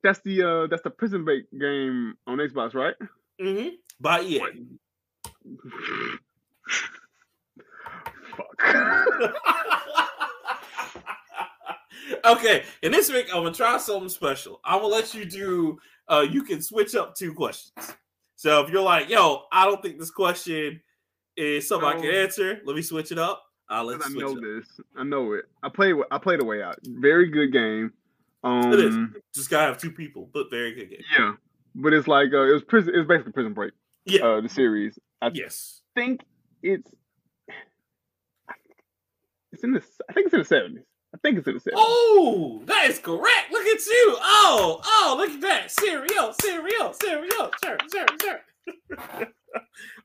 that's 0.04 0.20
the 0.22 0.44
uh, 0.44 0.68
that's 0.68 0.84
the 0.84 0.90
prison 0.90 1.26
break 1.26 1.46
game 1.52 2.16
on 2.28 2.38
Xbox, 2.38 2.74
right? 2.74 2.96
Mm-hmm. 3.42 3.70
By 4.00 4.22
EA. 4.22 4.42
Fuck. 8.38 9.36
okay, 12.26 12.64
in 12.82 12.92
this 12.92 13.12
week 13.12 13.28
I'm 13.34 13.44
gonna 13.44 13.54
try 13.54 13.78
something 13.78 14.10
special. 14.10 14.62
I'm 14.64 14.82
gonna 14.82 14.94
let 14.94 15.14
you 15.14 15.26
do. 15.26 15.80
Uh, 16.08 16.26
you 16.30 16.44
can 16.44 16.62
switch 16.62 16.96
up 16.96 17.16
two 17.16 17.34
questions. 17.34 17.94
So 18.36 18.64
if 18.64 18.70
you're 18.70 18.82
like, 18.82 19.10
"Yo, 19.10 19.44
I 19.52 19.66
don't 19.66 19.82
think 19.82 20.00
this 20.00 20.12
question 20.12 20.82
is 21.40 21.68
something 21.68 21.88
I 21.88 21.94
can 21.94 22.06
Oh. 22.06 22.10
answer," 22.24 22.62
let 22.66 22.76
me 22.76 22.82
switch 22.82 23.12
it 23.12 23.18
up. 23.20 23.46
I'll 23.70 23.86
let 23.86 24.02
I 24.02 24.10
switch 24.10 24.20
know 24.24 24.40
this. 24.40 24.80
I 24.98 25.04
know 25.04 25.34
it. 25.34 25.46
I 25.64 25.70
play. 25.70 25.94
I 26.12 26.18
played 26.18 26.40
the 26.40 26.46
way 26.46 26.62
out. 26.62 26.78
Very 26.84 27.30
good 27.30 27.52
game. 27.52 27.94
Um, 28.44 28.72
It 28.74 28.80
is. 28.80 28.96
Just 29.34 29.50
gotta 29.50 29.68
have 29.68 29.78
two 29.78 29.92
people, 29.92 30.30
but 30.34 30.50
very 30.50 30.74
good 30.74 30.90
game. 30.90 31.04
Yeah, 31.18 31.34
but 31.76 31.94
it's 31.94 32.08
like 32.08 32.34
uh, 32.34 32.44
it 32.50 32.54
was 32.54 32.64
prison. 32.64 32.94
It's 32.96 33.08
basically 33.08 33.34
Prison 33.34 33.54
Break. 33.54 33.74
Yeah. 34.06 34.26
Uh, 34.26 34.42
the 34.42 34.50
series. 34.50 34.98
I 35.22 35.30
yes. 35.34 35.82
think 35.96 36.22
it's. 36.64 36.90
It's 39.52 39.64
in 39.64 39.74
the. 39.74 39.84
I 40.10 40.14
think 40.14 40.28
it's 40.28 40.34
in 40.34 40.40
the 40.40 40.46
seventies. 40.46 40.84
I 41.14 41.18
think 41.18 41.38
it's 41.40 41.48
in 41.48 41.56
the 41.56 41.60
seventies. 41.60 41.84
Oh, 41.86 42.62
that 42.66 42.90
is 42.90 43.00
correct. 43.00 43.52
Look 43.52 43.66
at 43.66 43.86
you. 43.86 44.16
Oh, 44.22 44.80
oh, 44.84 45.16
look 45.18 45.32
at 45.32 45.42
that. 45.42 45.72
Cereal, 45.72 46.34
cereal, 46.42 46.94
cereal. 46.94 47.52
Sure, 47.64 47.78
sure, 47.92 48.06
sure. 48.22 48.40
Okay, 48.92 49.18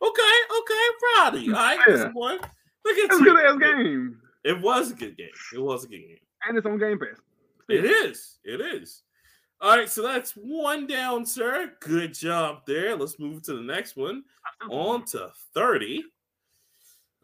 okay. 0.02 0.84
Proud 1.16 1.34
of 1.34 1.42
you. 1.42 1.54
All 1.54 1.62
right, 1.62 1.78
Yeah. 1.86 1.94
this 1.96 2.06
one. 2.14 2.38
Look 2.84 2.98
at 2.98 3.04
It's 3.04 3.14
a 3.14 3.18
you. 3.18 3.24
good 3.24 3.46
ass 3.46 3.58
game, 3.58 4.20
It 4.44 4.60
was 4.60 4.90
a 4.90 4.94
good 4.94 5.16
game. 5.16 5.30
It 5.54 5.58
was 5.58 5.84
a 5.84 5.88
good 5.88 5.98
game. 6.00 6.18
and 6.46 6.58
it's 6.58 6.66
on 6.66 6.78
Game 6.78 6.98
Pass. 6.98 7.18
It 7.68 7.84
is. 7.86 8.38
It 8.44 8.60
is. 8.60 9.02
All 9.60 9.74
right, 9.76 9.88
so 9.88 10.02
that's 10.02 10.32
one 10.32 10.86
down, 10.86 11.24
sir. 11.24 11.72
Good 11.80 12.12
job 12.12 12.62
there. 12.66 12.94
Let's 12.96 13.18
move 13.18 13.42
to 13.44 13.54
the 13.54 13.62
next 13.62 13.96
one. 13.96 14.24
On 14.70 15.02
to 15.06 15.30
30. 15.54 16.04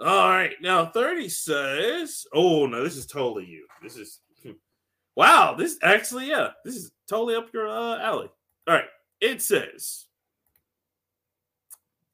All 0.00 0.28
right, 0.30 0.54
now 0.62 0.86
30 0.86 1.28
says, 1.28 2.26
oh 2.32 2.64
no, 2.64 2.82
this 2.82 2.96
is 2.96 3.04
totally 3.04 3.44
you. 3.44 3.66
This 3.82 3.96
is 3.98 4.20
wow, 5.16 5.54
this 5.54 5.76
actually, 5.82 6.28
yeah, 6.28 6.52
this 6.64 6.74
is 6.76 6.90
totally 7.06 7.34
up 7.34 7.52
your 7.52 7.68
uh, 7.68 7.98
alley. 7.98 8.30
All 8.66 8.74
right, 8.74 8.88
it 9.20 9.42
says, 9.42 10.06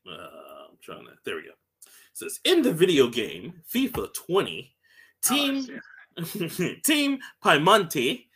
uh, 0.08 0.68
I'm 0.70 0.78
trying 0.82 1.04
to, 1.04 1.12
there 1.24 1.36
we 1.36 1.42
go. 1.42 1.48
It 1.48 1.54
says 2.14 2.40
in 2.44 2.62
the 2.62 2.72
video 2.72 3.08
game 3.08 3.62
FIFA 3.72 4.12
20, 4.14 4.74
Team 5.22 5.80
Team 6.84 7.18
Piemonte 7.44 8.26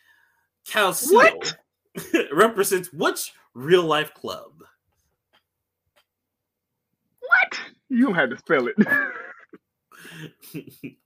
Calcio 0.68 1.54
represents 2.32 2.92
which 2.92 3.32
real 3.54 3.84
life 3.84 4.12
club? 4.14 4.52
What? 7.20 7.60
You 7.88 8.06
don't 8.06 8.14
have 8.14 8.30
to 8.30 8.38
spell 8.38 8.68
it. 8.68 8.76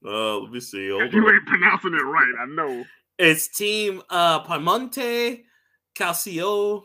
uh, 0.05 0.39
let 0.39 0.51
me 0.51 0.61
see. 0.61 0.91
Hold 0.91 1.12
you 1.12 1.27
on. 1.27 1.35
ain't 1.35 1.47
pronouncing 1.47 1.95
it 1.95 2.03
right. 2.03 2.32
I 2.41 2.47
know. 2.47 2.85
It's 3.19 3.49
Team 3.49 4.03
uh, 4.11 4.43
Piemonte 4.45 5.45
Calcio. 5.95 6.85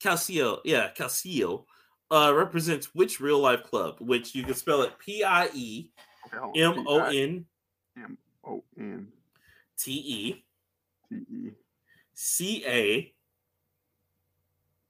Calcio, 0.00 0.58
yeah, 0.64 0.90
Calcio 0.96 1.64
uh, 2.10 2.32
represents 2.34 2.94
which 2.94 3.20
real 3.20 3.38
life 3.38 3.62
club? 3.62 3.96
Which 4.00 4.34
you 4.34 4.44
can 4.44 4.54
spell 4.54 4.82
it 4.82 4.98
P 4.98 5.22
I 5.24 5.48
E 5.54 5.90
Okay, 6.28 6.38
hold 6.38 6.56
on. 6.56 6.78
M 6.78 6.86
O 6.86 6.98
N 7.04 7.44
M 7.96 8.18
O 8.46 8.64
N 8.78 9.08
T 9.78 9.92
E 9.92 10.44
T 11.08 11.16
E. 11.28 11.50
C 12.14 12.64
A 12.66 13.12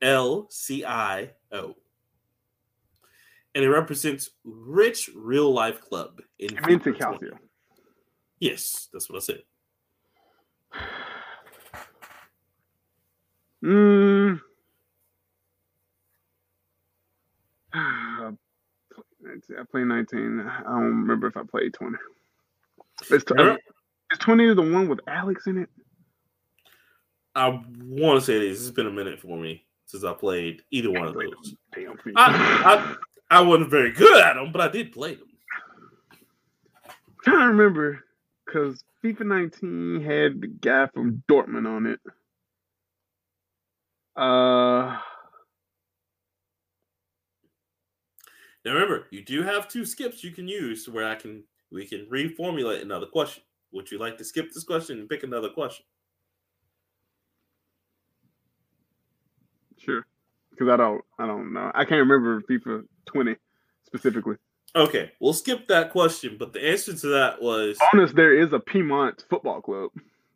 L 0.03 0.47
C 0.51 0.85
I 0.85 1.31
O. 1.53 1.74
And 3.55 3.65
it 3.65 3.70
represents 3.70 4.31
rich 4.45 5.11
real 5.16 5.53
life 5.53 5.81
club 5.81 6.20
in 6.39 6.55
Mente 6.55 6.90
FIFA 6.90 6.99
20. 6.99 6.99
Calcio. 6.99 7.39
Yes, 8.39 8.89
that's 8.93 9.09
what 9.11 9.16
I 9.16 9.20
said. 9.20 9.43
Mm. 13.61 14.40
I 17.73 18.32
played 19.70 19.86
19. 19.86 20.40
I 20.40 20.62
don't 20.62 21.01
remember 21.01 21.27
if 21.27 21.36
I 21.36 21.43
played 21.43 21.74
20. 21.74 21.97
It's, 23.11 23.24
t- 23.24 23.35
Remember- 23.35 23.61
is 24.12 24.19
20 24.19 24.55
the 24.55 24.62
one 24.62 24.89
with 24.89 25.01
Alex 25.07 25.47
in 25.47 25.59
it? 25.59 25.69
I 27.35 27.62
want 27.85 28.19
to 28.19 28.24
say 28.24 28.39
this. 28.39 28.61
It's 28.61 28.70
been 28.70 28.86
a 28.86 28.93
minute 28.93 29.20
for 29.20 29.36
me 29.36 29.65
since 29.86 30.05
I 30.05 30.12
played 30.12 30.62
either 30.70 30.90
one 30.90 31.07
of 31.07 31.15
those. 31.15 31.55
Damn. 31.74 31.99
I, 32.16 32.97
I, 33.31 33.39
I 33.39 33.40
wasn't 33.40 33.70
very 33.70 33.93
good 33.93 34.20
at 34.23 34.35
them, 34.35 34.51
but 34.53 34.61
I 34.61 34.69
did 34.69 34.93
play 34.93 35.15
them. 35.15 35.28
i 36.86 36.93
trying 37.23 37.40
to 37.40 37.47
remember 37.47 38.05
because 38.45 38.82
FIFA 39.05 39.27
19 39.27 40.01
had 40.03 40.40
the 40.40 40.47
guy 40.49 40.89
from 40.89 41.23
Dortmund 41.28 41.69
on 41.69 41.86
it. 41.86 42.01
Uh, 44.16 44.99
Now 48.69 48.74
remember, 48.74 49.07
you 49.11 49.24
do 49.24 49.43
have 49.43 49.66
two 49.66 49.86
skips 49.86 50.23
you 50.23 50.31
can 50.31 50.47
use 50.47 50.86
where 50.90 51.09
I 51.09 51.15
can 51.15 51.43
we 51.73 51.86
can 51.86 52.05
reformulate 52.12 52.82
another 52.82 53.07
question. 53.07 53.43
Would 53.73 53.90
you 53.90 53.99
like 53.99 54.19
to 54.19 54.24
skip 54.24 54.53
this 54.53 54.62
question 54.62 54.99
and 54.99 55.09
pick 55.09 55.23
another 55.23 55.49
question? 55.49 55.86
sure. 59.78 60.07
Because 60.51 60.69
I 60.69 60.77
don't, 60.77 61.03
I 61.19 61.27
don't 61.27 61.55
know. 61.55 61.70
I 61.74 61.86
can't 61.86 62.07
remember 62.07 62.43
FIFA 62.43 62.85
20 63.07 63.36
specifically. 63.86 64.36
Okay, 64.77 65.12
we'll 65.19 65.32
skip 65.32 65.66
that 65.69 65.90
question, 65.90 66.36
but 66.39 66.53
the 66.53 66.62
answer 66.62 66.95
to 66.95 67.07
that 67.07 67.40
was 67.40 67.78
honest. 67.95 68.16
there 68.16 68.39
is 68.39 68.53
a 68.53 68.59
Piedmont 68.59 69.24
football 69.31 69.62
club. 69.62 69.93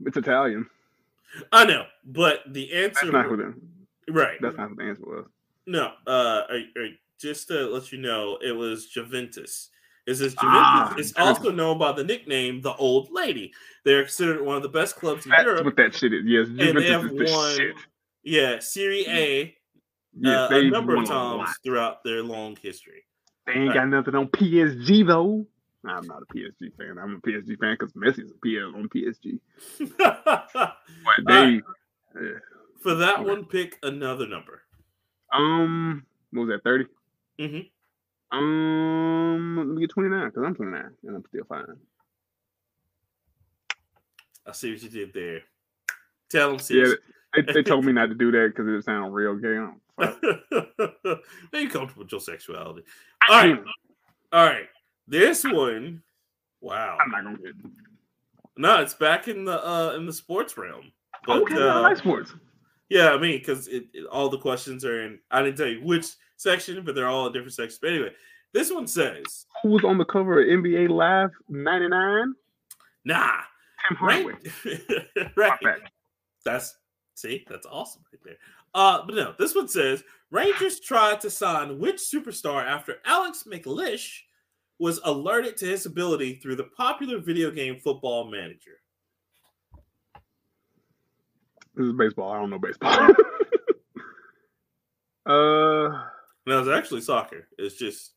It's 0.06 0.16
Italian. 0.16 0.66
I 1.52 1.66
know, 1.66 1.84
but 2.06 2.40
the 2.48 2.72
answer. 2.72 3.00
That's 3.02 3.12
not 3.12 3.26
who 3.26 3.36
the, 3.36 4.12
right. 4.12 4.38
that's 4.40 4.56
not 4.56 4.70
who 4.70 4.76
the 4.76 4.84
answer 4.84 5.02
was. 5.04 5.26
No, 5.66 5.92
uh, 6.06 6.42
are, 6.48 6.82
are- 6.82 6.96
just 7.22 7.48
to 7.48 7.66
let 7.68 7.92
you 7.92 7.98
know, 7.98 8.38
it 8.44 8.52
was 8.52 8.88
Juventus. 8.88 9.70
It 10.06 10.16
says 10.16 10.34
Juventus 10.34 10.66
Ah, 10.74 10.94
is 10.98 11.14
also 11.16 11.52
known 11.52 11.78
by 11.78 11.92
the 11.92 12.02
nickname 12.02 12.60
the 12.60 12.74
Old 12.74 13.08
Lady. 13.12 13.52
They're 13.84 14.02
considered 14.02 14.42
one 14.44 14.56
of 14.56 14.62
the 14.62 14.68
best 14.68 14.96
clubs 14.96 15.24
in 15.26 15.30
That's 15.30 15.44
Europe. 15.44 15.64
what 15.64 15.76
that 15.76 15.94
shit 15.94 16.12
is. 16.12 16.22
Yes, 16.26 16.48
and 16.48 16.58
they 16.58 16.66
Juventus 16.66 16.90
have 16.90 17.04
is 17.04 17.16
the 17.16 17.24
won, 17.24 17.56
shit. 17.56 17.76
yeah, 18.24 18.58
Serie 18.58 19.06
A 19.08 19.56
Yes, 20.18 20.50
uh, 20.50 20.54
a 20.54 20.70
number 20.70 20.94
of 20.94 21.08
won 21.08 21.16
a 21.16 21.36
lot. 21.36 21.46
times 21.46 21.58
throughout 21.64 22.04
their 22.04 22.22
long 22.22 22.56
history. 22.60 23.04
They 23.46 23.54
ain't 23.54 23.72
got 23.74 23.88
nothing 23.88 24.14
on 24.14 24.28
PSG 24.28 25.06
though. 25.06 25.46
I'm 25.84 26.06
not 26.06 26.22
a 26.22 26.26
PSG 26.34 26.76
fan. 26.76 26.98
I'm 26.98 27.14
a 27.16 27.20
PSG 27.26 27.58
fan 27.58 27.76
because 27.78 27.92
Messi's 27.94 28.30
a 28.30 28.34
PS 28.34 28.74
on 28.74 28.88
PSG. 28.88 29.40
But 31.04 31.26
they, 31.26 31.34
Alright. 31.34 31.62
yeah. 32.14 32.38
For 32.80 32.94
that 32.96 33.20
Okay. 33.20 33.28
one, 33.30 33.44
pick 33.46 33.78
another 33.82 34.26
number. 34.26 34.62
um, 35.32 36.04
what 36.32 36.46
was 36.46 36.50
that? 36.50 36.64
30 36.64 36.84
Mhm. 37.42 37.70
Um, 38.30 39.56
let 39.58 39.66
me 39.66 39.80
get 39.80 39.90
29 39.90 40.26
because 40.26 40.44
I'm 40.46 40.54
29 40.54 40.90
and 41.04 41.16
I'm 41.16 41.24
still 41.26 41.44
fine. 41.44 41.64
I 44.46 44.52
see 44.52 44.72
what 44.72 44.82
you 44.82 44.88
did 44.88 45.12
there. 45.12 45.40
Tell 46.30 46.56
them, 46.56 46.66
Yeah, 46.70 46.94
they, 47.34 47.52
they 47.52 47.62
told 47.62 47.84
me 47.84 47.92
not 47.92 48.06
to 48.06 48.14
do 48.14 48.30
that 48.32 48.52
because 48.54 48.66
it 48.68 48.84
sounded 48.84 49.10
real 49.10 49.36
gay. 49.36 49.58
I. 49.58 49.72
Are 51.52 51.58
you 51.58 51.68
comfortable 51.68 52.04
with 52.04 52.12
your 52.12 52.20
sexuality? 52.20 52.82
All 53.28 53.36
right, 53.36 53.58
all 54.32 54.46
right. 54.46 54.68
This 55.06 55.44
one, 55.44 56.02
wow. 56.60 56.96
I'm 57.00 57.10
not 57.10 57.24
gonna 57.24 57.38
get. 57.38 57.54
No, 58.56 58.80
it's 58.80 58.94
back 58.94 59.28
in 59.28 59.44
the 59.44 59.66
uh 59.66 59.94
in 59.96 60.06
the 60.06 60.12
sports 60.12 60.56
realm. 60.56 60.92
But, 61.26 61.42
okay, 61.42 61.54
I 61.56 61.78
uh, 61.78 61.82
like 61.82 61.98
sports. 61.98 62.34
Yeah, 62.92 63.12
I 63.12 63.18
mean, 63.18 63.38
because 63.38 63.70
all 64.10 64.28
the 64.28 64.36
questions 64.36 64.84
are 64.84 65.06
in. 65.06 65.18
I 65.30 65.42
didn't 65.42 65.56
tell 65.56 65.66
you 65.66 65.82
which 65.82 66.08
section, 66.36 66.84
but 66.84 66.94
they're 66.94 67.08
all 67.08 67.26
in 67.26 67.32
different 67.32 67.54
sections. 67.54 67.78
But 67.80 67.88
anyway, 67.88 68.10
this 68.52 68.70
one 68.70 68.86
says, 68.86 69.46
Who 69.62 69.70
was 69.70 69.82
on 69.82 69.96
the 69.96 70.04
cover 70.04 70.42
of 70.42 70.46
NBA 70.46 70.90
Live 70.90 71.30
'99? 71.48 72.34
"Nah, 73.06 73.30
Tim 73.88 73.96
right, 74.06 74.22
Hardaway. 74.22 74.80
right." 75.38 75.58
My. 75.62 75.76
That's 76.44 76.76
see, 77.14 77.46
that's 77.48 77.64
awesome 77.64 78.02
right 78.12 78.20
there. 78.26 78.36
Uh, 78.74 79.06
but 79.06 79.14
no, 79.14 79.34
this 79.38 79.54
one 79.54 79.68
says 79.68 80.04
Rangers 80.30 80.78
tried 80.80 81.22
to 81.22 81.30
sign 81.30 81.78
which 81.78 81.96
superstar 81.96 82.62
after 82.62 82.96
Alex 83.06 83.44
McLeish 83.50 84.18
was 84.78 85.00
alerted 85.04 85.56
to 85.56 85.64
his 85.64 85.86
ability 85.86 86.40
through 86.42 86.56
the 86.56 86.68
popular 86.76 87.18
video 87.18 87.50
game 87.50 87.78
Football 87.78 88.30
Manager. 88.30 88.81
This 91.74 91.86
is 91.86 91.92
baseball. 91.92 92.32
I 92.32 92.38
don't 92.38 92.50
know 92.50 92.58
baseball. 92.58 92.90
uh, 95.26 96.04
No, 96.46 96.60
it's 96.60 96.68
actually 96.68 97.00
soccer. 97.00 97.48
It's 97.58 97.76
just 97.76 98.12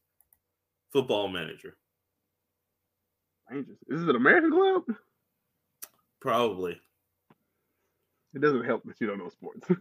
Football 0.92 1.28
Manager, 1.30 1.78
Rangers. 3.50 3.78
Is 3.88 4.02
this 4.02 4.10
an 4.10 4.16
American 4.16 4.52
club? 4.52 4.84
probably. 6.20 6.80
It 8.34 8.42
doesn't 8.42 8.66
help 8.66 8.84
that 8.86 9.00
you 9.00 9.08
don't 9.08 9.20
know 9.20 9.30
sports. 9.30 9.68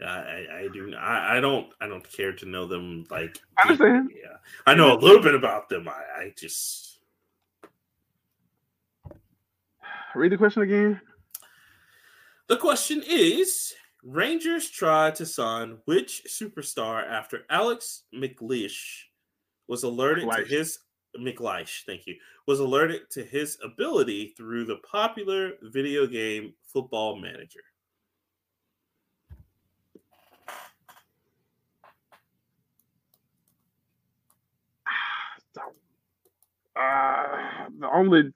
I, 0.00 0.06
I, 0.06 0.46
I 0.60 0.68
do. 0.72 0.94
I, 0.94 1.36
I 1.36 1.40
don't. 1.40 1.66
I 1.80 1.88
don't 1.88 2.08
care 2.12 2.32
to 2.32 2.46
know 2.46 2.66
them. 2.66 3.04
Like 3.10 3.38
I 3.58 3.62
understand. 3.62 4.10
Yeah, 4.14 4.36
I 4.66 4.74
know 4.74 4.96
a 4.96 4.98
little 4.98 5.20
bit 5.20 5.34
about 5.34 5.68
them. 5.68 5.88
I, 5.88 6.20
I 6.20 6.32
just 6.36 6.88
Read 10.14 10.32
the 10.32 10.36
question 10.38 10.62
again. 10.62 11.00
The 12.48 12.56
question 12.56 13.02
is 13.06 13.74
Rangers 14.02 14.70
tried 14.70 15.14
to 15.16 15.26
sign 15.26 15.76
which 15.84 16.22
superstar 16.26 17.06
after 17.06 17.44
Alex 17.50 18.04
McLeish 18.14 19.02
was 19.66 19.82
alerted 19.82 20.24
McLeish. 20.24 20.36
to 20.36 20.44
his 20.56 20.78
McLeish, 21.20 21.84
thank 21.84 22.06
you, 22.06 22.16
was 22.46 22.60
alerted 22.60 23.10
to 23.10 23.22
his 23.22 23.58
ability 23.62 24.32
through 24.34 24.64
the 24.64 24.76
popular 24.76 25.52
video 25.60 26.06
game 26.06 26.54
Football 26.62 27.16
Manager. 27.20 27.60
Uh, 36.74 37.68
the 37.78 37.90
only 37.92 38.32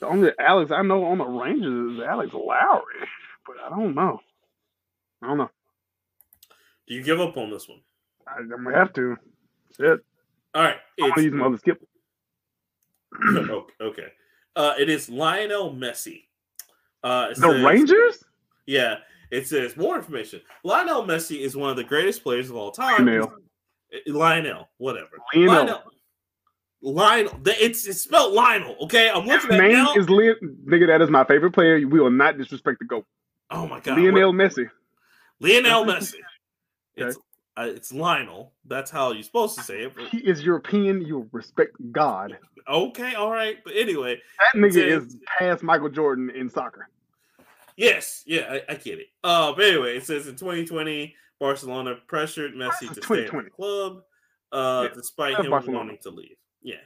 the 0.00 0.06
only 0.06 0.30
Alex 0.38 0.70
I 0.70 0.82
know 0.82 1.04
on 1.04 1.18
the 1.18 1.24
Rangers 1.24 1.94
is 1.98 2.00
Alex 2.04 2.32
Lowry, 2.32 3.08
but 3.46 3.56
I 3.64 3.68
don't 3.70 3.94
know. 3.94 4.20
I 5.22 5.28
don't 5.28 5.38
know. 5.38 5.50
Do 6.86 6.94
you 6.94 7.02
give 7.02 7.20
up 7.20 7.36
on 7.36 7.50
this 7.50 7.68
one? 7.68 7.80
I, 8.26 8.40
I'm 8.40 8.64
gonna 8.64 8.76
have 8.76 8.92
to. 8.94 9.16
Shit. 9.76 10.00
All 10.54 10.62
right. 10.62 10.76
I'm 11.02 11.10
gonna 11.10 11.50
use 11.50 11.60
skip. 11.60 11.82
okay. 13.50 13.72
okay. 13.80 14.06
Uh, 14.56 14.74
it 14.78 14.88
is 14.88 15.08
Lionel 15.08 15.72
Messi. 15.74 16.24
Uh, 17.02 17.28
it 17.30 17.36
The 17.36 17.52
says- 17.52 17.64
Rangers? 17.64 18.24
Yeah, 18.66 18.96
it 19.30 19.46
says 19.46 19.76
more 19.76 19.96
information. 19.96 20.40
Lionel 20.62 21.02
Messi 21.04 21.40
is 21.40 21.56
one 21.56 21.70
of 21.70 21.76
the 21.76 21.84
greatest 21.84 22.22
players 22.22 22.48
of 22.50 22.56
all 22.56 22.70
time. 22.70 23.04
Lionel. 23.06 23.32
Uh, 23.92 23.98
Lionel, 24.12 24.68
whatever. 24.78 25.10
Lionel. 25.34 25.54
Lionel. 25.54 25.82
Lionel. 26.84 27.40
It's 27.46 27.86
it's 27.86 28.02
spelled 28.02 28.34
Lionel. 28.34 28.76
Okay, 28.82 29.08
I'm 29.10 29.26
looking 29.26 29.50
at 29.52 29.60
Name 29.60 29.72
now. 29.72 29.94
is 29.94 30.08
Leon. 30.10 30.36
Nigga, 30.66 30.86
that 30.88 31.00
is 31.02 31.10
my 31.10 31.24
favorite 31.24 31.52
player. 31.52 31.76
We 31.76 31.98
will 32.00 32.10
not 32.10 32.36
disrespect 32.38 32.78
the 32.78 32.84
GOAT. 32.84 33.06
oh 33.50 33.66
my 33.66 33.80
god, 33.80 33.98
Lionel 33.98 34.28
what- 34.34 34.36
Messi. 34.36 34.68
Lionel 35.40 35.84
Messi. 35.84 36.16
Okay. 36.96 37.08
It's 37.08 37.18
uh, 37.56 37.66
it's 37.74 37.92
Lionel. 37.92 38.52
That's 38.66 38.88
how 38.88 39.10
you're 39.10 39.24
supposed 39.24 39.56
to 39.58 39.64
say 39.64 39.82
it. 39.82 39.96
but- 39.96 40.06
He 40.10 40.18
is 40.18 40.42
European. 40.44 41.00
You 41.02 41.28
respect 41.32 41.76
God. 41.90 42.38
okay, 42.68 43.14
all 43.14 43.32
right. 43.32 43.56
But 43.64 43.72
anyway, 43.74 44.20
That 44.38 44.60
nigga 44.60 44.72
Says- 44.74 45.02
is 45.06 45.16
past 45.38 45.62
Michael 45.64 45.88
Jordan 45.88 46.30
in 46.30 46.48
soccer. 46.48 46.88
Yes, 47.76 48.22
yeah, 48.26 48.58
I, 48.68 48.72
I 48.72 48.74
get 48.76 49.00
it. 49.00 49.08
Uh, 49.24 49.52
but 49.54 49.64
anyway, 49.64 49.96
it 49.96 50.04
says 50.04 50.28
in 50.28 50.36
2020, 50.36 51.16
Barcelona 51.40 51.96
pressured 52.06 52.54
Messi 52.54 52.92
to 52.94 53.02
stay 53.02 53.24
at 53.24 53.32
the 53.32 53.50
club, 53.50 54.02
uh, 54.52 54.86
despite 54.94 55.36
him 55.40 55.50
Barcelona. 55.50 55.78
wanting 55.78 55.98
to 56.02 56.10
leave. 56.10 56.36
Yeah, 56.64 56.76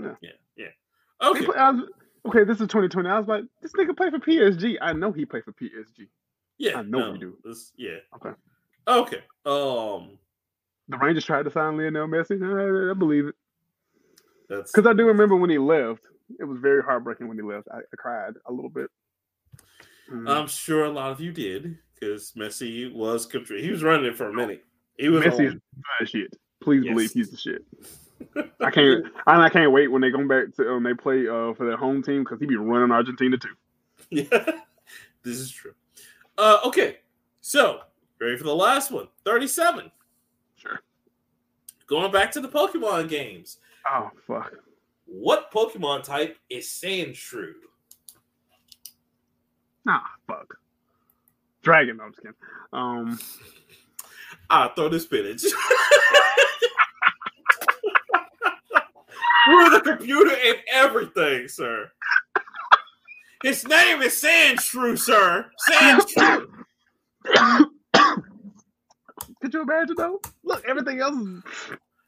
Yeah. 0.00 0.14
yeah, 0.22 0.30
yeah. 0.56 0.66
Okay, 1.22 1.44
play- 1.44 1.56
was- 1.56 1.88
okay, 2.26 2.44
this 2.44 2.60
is 2.60 2.68
2020. 2.68 3.08
I 3.08 3.18
was 3.18 3.28
like, 3.28 3.44
this 3.60 3.72
nigga 3.72 3.94
play 3.96 4.10
for 4.10 4.18
PSG. 4.18 4.78
I 4.80 4.92
know 4.94 5.12
he 5.12 5.26
played 5.26 5.44
for 5.44 5.52
PSG. 5.52 6.08
yeah, 6.58 6.78
I 6.78 6.82
know 6.82 6.98
no, 6.98 7.12
we 7.12 7.18
do. 7.18 7.36
This, 7.44 7.72
yeah, 7.76 7.98
Okay. 8.16 8.30
okay. 8.86 9.22
Um, 9.44 10.18
The 10.88 10.96
Rangers 10.98 11.24
tried 11.24 11.42
to 11.44 11.50
sign 11.50 11.76
Lionel 11.76 12.06
Messi. 12.08 12.40
I, 12.40 12.92
I 12.92 12.94
believe 12.94 13.26
it 13.26 13.34
that's 14.48 14.72
because 14.72 14.86
I 14.86 14.94
do 14.94 15.04
remember 15.06 15.36
when 15.36 15.50
he 15.50 15.58
left. 15.58 16.06
It 16.40 16.44
was 16.44 16.58
very 16.58 16.82
heartbreaking 16.82 17.28
when 17.28 17.36
he 17.36 17.42
left. 17.42 17.68
I, 17.72 17.78
I 17.78 17.96
cried 17.96 18.34
a 18.46 18.52
little 18.52 18.70
bit. 18.70 18.88
Mm. 20.10 20.28
I'm 20.28 20.46
sure 20.46 20.84
a 20.86 20.90
lot 20.90 21.10
of 21.10 21.20
you 21.20 21.32
did 21.32 21.76
because 21.94 22.32
Messi 22.32 22.90
was 22.92 23.26
control. 23.26 23.60
He 23.60 23.70
was 23.70 23.82
running 23.82 24.06
it 24.06 24.16
for 24.16 24.28
a 24.28 24.32
minute. 24.32 24.64
He 24.96 25.08
was 25.10 25.22
Messi 25.22 25.46
is 25.48 25.52
on. 25.52 25.60
the 26.00 26.06
shit. 26.06 26.36
Please 26.62 26.84
Yes. 26.84 26.92
believe 26.94 27.10
he's 27.12 27.30
the 27.30 27.36
shit. 27.36 27.64
I 28.60 28.70
can't. 28.70 29.06
I, 29.26 29.40
I 29.40 29.48
can't 29.48 29.72
wait 29.72 29.88
when 29.88 30.02
they 30.02 30.10
come 30.10 30.28
back 30.28 30.54
to 30.56 30.74
when 30.74 30.82
they 30.82 30.94
play 30.94 31.28
uh, 31.28 31.54
for 31.54 31.66
their 31.66 31.76
home 31.76 32.02
team 32.02 32.24
because 32.24 32.40
he 32.40 32.46
be 32.46 32.56
running 32.56 32.90
Argentina 32.92 33.36
too. 33.36 33.48
Yeah, 34.10 34.52
this 35.22 35.36
is 35.36 35.50
true. 35.50 35.74
Uh, 36.38 36.58
okay, 36.64 36.98
so 37.42 37.80
ready 38.18 38.38
for 38.38 38.44
the 38.44 38.54
last 38.54 38.90
one? 38.90 39.08
37. 39.26 39.90
Sure. 40.56 40.80
Going 41.86 42.10
back 42.10 42.32
to 42.32 42.40
the 42.40 42.48
Pokemon 42.48 43.10
games. 43.10 43.58
Oh 43.86 44.10
fuck. 44.26 44.54
What 45.04 45.52
Pokemon 45.52 46.04
type 46.04 46.38
is 46.48 46.66
Sandshrew? 46.68 47.52
Nah, 49.84 50.00
fuck. 50.26 50.58
Dragon. 51.60 51.98
No, 51.98 52.04
I'm 52.04 52.12
just 52.12 52.22
kidding. 52.22 52.36
Um, 52.72 53.18
Ah, 54.50 54.72
throw 54.74 54.88
the 54.88 54.98
spinach. 54.98 55.42
We're 59.48 59.70
the 59.70 59.80
computer 59.80 60.36
and 60.46 60.58
everything, 60.72 61.48
sir. 61.48 61.90
His 63.42 63.66
name 63.66 64.02
is 64.02 64.20
Sandshrew, 64.20 64.98
sir. 64.98 65.46
Sandshrew. 65.70 66.46
could 69.40 69.54
you 69.54 69.62
imagine 69.62 69.94
though? 69.96 70.20
Look, 70.44 70.64
everything 70.66 71.00
else 71.00 71.16
is. 71.16 71.42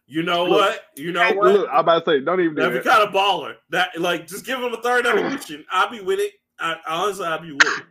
You 0.07 0.23
know 0.25 0.45
Look, 0.45 0.61
what? 0.61 0.85
You 0.97 1.13
know 1.13 1.33
what? 1.33 1.53
Look, 1.53 1.69
I'm 1.71 1.81
about 1.81 2.05
to 2.05 2.11
say, 2.11 2.21
don't 2.21 2.41
even 2.41 2.57
do 2.57 2.63
That'd 2.63 2.83
be 2.83 2.89
kind 2.89 3.03
of 3.03 3.15
baller. 3.15 3.55
That 3.71 3.99
like 3.99 4.27
just 4.27 4.45
give 4.45 4.59
him 4.59 4.75
a 4.75 4.83
third 4.83 5.07
evolution. 5.07 5.65
I'll 5.71 5.89
be 5.89 6.01
with 6.01 6.19
it. 6.19 6.33
I, 6.59 6.77
honestly, 6.87 7.27
I'll 7.27 7.41
be 7.41 7.53
with 7.53 7.63
it. 7.63 7.85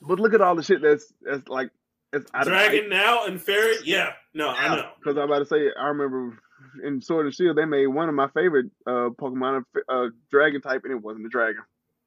But 0.00 0.18
look 0.18 0.34
at 0.34 0.40
all 0.40 0.56
the 0.56 0.62
shit 0.62 0.82
that's 0.82 1.12
that's 1.20 1.46
like 1.48 1.70
it's 2.12 2.30
out 2.34 2.46
Dragon 2.46 2.88
now 2.88 3.26
and 3.26 3.40
ferret. 3.40 3.86
Yeah, 3.86 4.12
no, 4.34 4.48
I 4.48 4.74
know. 4.74 4.90
Because 4.98 5.16
I'm 5.18 5.24
about 5.24 5.40
to 5.40 5.44
say, 5.46 5.68
I 5.78 5.88
remember 5.88 6.38
in 6.84 7.00
Sword 7.00 7.26
and 7.26 7.34
Shield 7.34 7.56
they 7.56 7.64
made 7.64 7.86
one 7.88 8.08
of 8.08 8.14
my 8.14 8.28
favorite 8.28 8.66
uh 8.86 9.10
Pokemon 9.20 9.64
uh 9.88 10.06
dragon 10.30 10.60
type, 10.60 10.82
and 10.84 10.92
it 10.92 11.02
wasn't 11.02 11.26
a 11.26 11.28
dragon. 11.28 11.62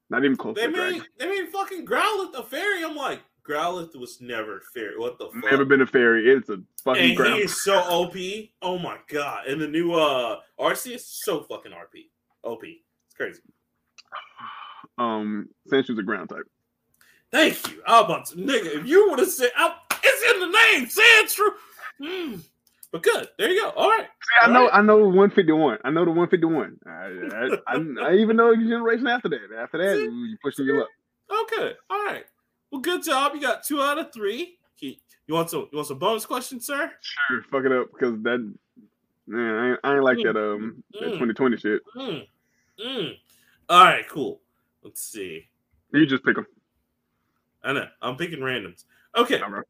Not 0.09 0.23
even 0.23 0.37
close 0.37 0.55
They 0.55 0.63
to 0.63 0.67
made 0.69 0.75
dragon. 0.77 1.03
they 1.19 1.27
made 1.27 1.49
fucking 1.49 1.85
Growlithe 1.85 2.35
a 2.35 2.43
fairy. 2.43 2.83
I'm 2.83 2.95
like 2.95 3.21
Growlithe 3.47 3.95
was 3.99 4.19
never 4.21 4.61
fairy. 4.73 4.97
What 4.97 5.17
the 5.19 5.25
fuck? 5.25 5.51
Never 5.51 5.65
been 5.65 5.81
a 5.81 5.85
fairy. 5.87 6.29
It's 6.31 6.49
a 6.49 6.57
fucking 6.83 7.19
and 7.19 7.33
he 7.35 7.41
is 7.41 7.63
so 7.63 7.77
OP. 7.79 8.15
Oh 8.61 8.77
my 8.79 8.97
god! 9.07 9.47
And 9.47 9.59
the 9.61 9.67
new 9.67 9.93
uh 9.93 10.39
Arceus 10.59 10.95
is 10.95 11.07
so 11.23 11.41
fucking 11.43 11.71
RP. 11.71 12.09
OP. 12.43 12.63
It's 12.63 13.15
crazy. 13.15 13.41
Um, 14.97 15.49
Sandshrew's 15.69 15.99
a 15.99 16.03
ground 16.03 16.29
type. 16.29 16.45
Thank 17.29 17.67
you. 17.69 17.81
I'm 17.85 18.05
about 18.05 18.27
to 18.27 18.35
nigga. 18.37 18.77
If 18.79 18.87
you 18.87 19.09
would 19.09 19.19
have 19.19 19.27
said, 19.29 19.51
I, 19.57 19.75
it's 20.01 20.33
in 20.33 20.39
the 20.39 20.47
name, 20.47 20.85
Sandshrew. 20.85 21.49
Mm. 22.01 22.39
But 22.95 23.03
good. 23.03 23.27
There 23.38 23.49
you 23.51 23.61
go. 23.61 23.72
All 23.72 23.89
right. 23.89 24.05
See, 24.05 24.45
I 24.49 24.49
know, 24.49 24.69
I 24.69 24.81
know 24.81 24.99
151. 24.99 25.80
I 25.84 25.91
know 25.91 26.05
the 26.05 26.11
151. 26.11 26.80
I, 26.85 26.89
I, 26.95 27.76
I, 27.76 28.09
I 28.11 28.15
even 28.15 28.38
know 28.38 28.55
the 28.55 28.63
generation 28.63 29.05
after 29.05 29.27
that. 29.27 29.49
After 29.59 29.80
that, 29.80 29.99
you 29.99 30.38
pushing 30.41 30.65
your 30.65 30.80
luck. 30.80 30.88
Okay. 31.43 31.73
All 31.89 32.05
right. 32.05 32.23
Well, 32.72 32.80
good 32.80 33.03
job. 33.03 33.34
You 33.35 33.41
got 33.41 33.65
two 33.65 33.81
out 33.81 33.97
of 33.97 34.13
three. 34.13 34.59
You 34.80 34.95
want 35.27 35.49
some? 35.49 35.67
You 35.73 35.77
want 35.77 35.89
some 35.89 35.99
bonus 35.99 36.26
questions, 36.26 36.67
sir? 36.67 36.89
Sure, 37.01 37.43
fuck 37.51 37.65
it 37.65 37.72
up 37.73 37.88
because 37.91 38.13
that 38.23 38.53
man, 39.27 39.55
I 39.55 39.69
ain't, 39.72 39.80
I 39.84 39.95
ain't 39.95 40.03
like 40.05 40.17
that 40.23 40.38
um 40.38 40.81
that 40.93 41.09
Mm. 41.09 41.19
2020 41.19 41.57
shit. 41.57 41.81
Mm. 41.97 42.27
Mm. 42.80 43.11
All 43.67 43.84
right. 43.84 44.07
Cool. 44.07 44.39
Let's 44.84 45.01
see. 45.01 45.49
You 45.91 46.05
just 46.05 46.23
pick 46.23 46.35
them. 46.35 46.47
I 47.61 47.73
know. 47.73 47.88
I'm 48.01 48.15
picking 48.15 48.39
randoms. 48.39 48.85
Okay. 49.17 49.41
All 49.41 49.49
right. 49.51 49.65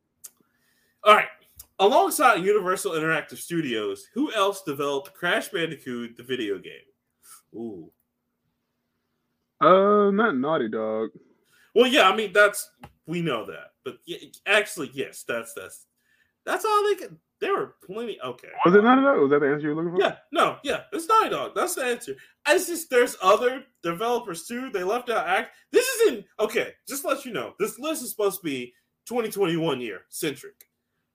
All 1.06 1.16
right. 1.16 1.28
Alongside 1.80 2.44
Universal 2.46 2.94
Interactive 2.94 3.38
Studios, 3.38 4.08
who 4.14 4.32
else 4.34 4.62
developed 4.64 5.14
Crash 5.14 5.50
Bandicoot, 5.50 6.16
the 6.16 6.24
video 6.24 6.58
game? 6.58 6.74
Ooh. 7.54 7.92
Uh, 9.60 10.12
not 10.12 10.38
Naughty 10.38 10.70
Dog. 10.70 11.10
Well, 11.74 11.88
yeah, 11.88 12.10
I 12.10 12.16
mean 12.16 12.32
that's 12.32 12.70
we 13.06 13.22
know 13.22 13.46
that, 13.46 13.72
but 13.84 13.98
yeah, 14.06 14.18
actually, 14.46 14.90
yes, 14.94 15.24
that's 15.28 15.54
that's 15.54 15.86
that's 16.46 16.64
all 16.64 16.84
they 16.84 16.96
could. 16.96 17.18
There 17.42 17.54
were 17.54 17.76
plenty. 17.86 18.18
Okay, 18.22 18.48
Was 18.66 18.74
it 18.74 18.84
Naughty 18.84 19.02
Dog? 19.02 19.20
Was 19.20 19.32
that 19.32 19.42
the 19.42 19.52
answer 19.52 19.68
you 19.68 19.76
were 19.76 19.84
looking 19.84 19.98
for? 19.98 20.02
Yeah, 20.02 20.16
no, 20.32 20.58
yeah, 20.64 20.84
it's 20.94 21.08
Naughty 21.08 21.30
Dog. 21.30 21.52
That's 21.56 21.76
the 21.76 21.84
answer. 21.84 22.16
It's 22.48 22.68
just 22.68 22.90
there's 22.90 23.18
other 23.22 23.64
developers 23.84 24.46
too. 24.46 24.70
They 24.70 24.84
left 24.84 25.10
out 25.10 25.28
act. 25.28 25.56
This 25.72 25.88
isn't 25.88 26.26
okay. 26.40 26.74
Just 26.88 27.02
to 27.02 27.10
let 27.10 27.26
you 27.26 27.34
know, 27.34 27.54
this 27.60 27.78
list 27.78 28.04
is 28.04 28.12
supposed 28.12 28.40
to 28.40 28.46
be 28.46 28.74
2021 29.08 29.82
year 29.82 30.02
centric. 30.10 30.66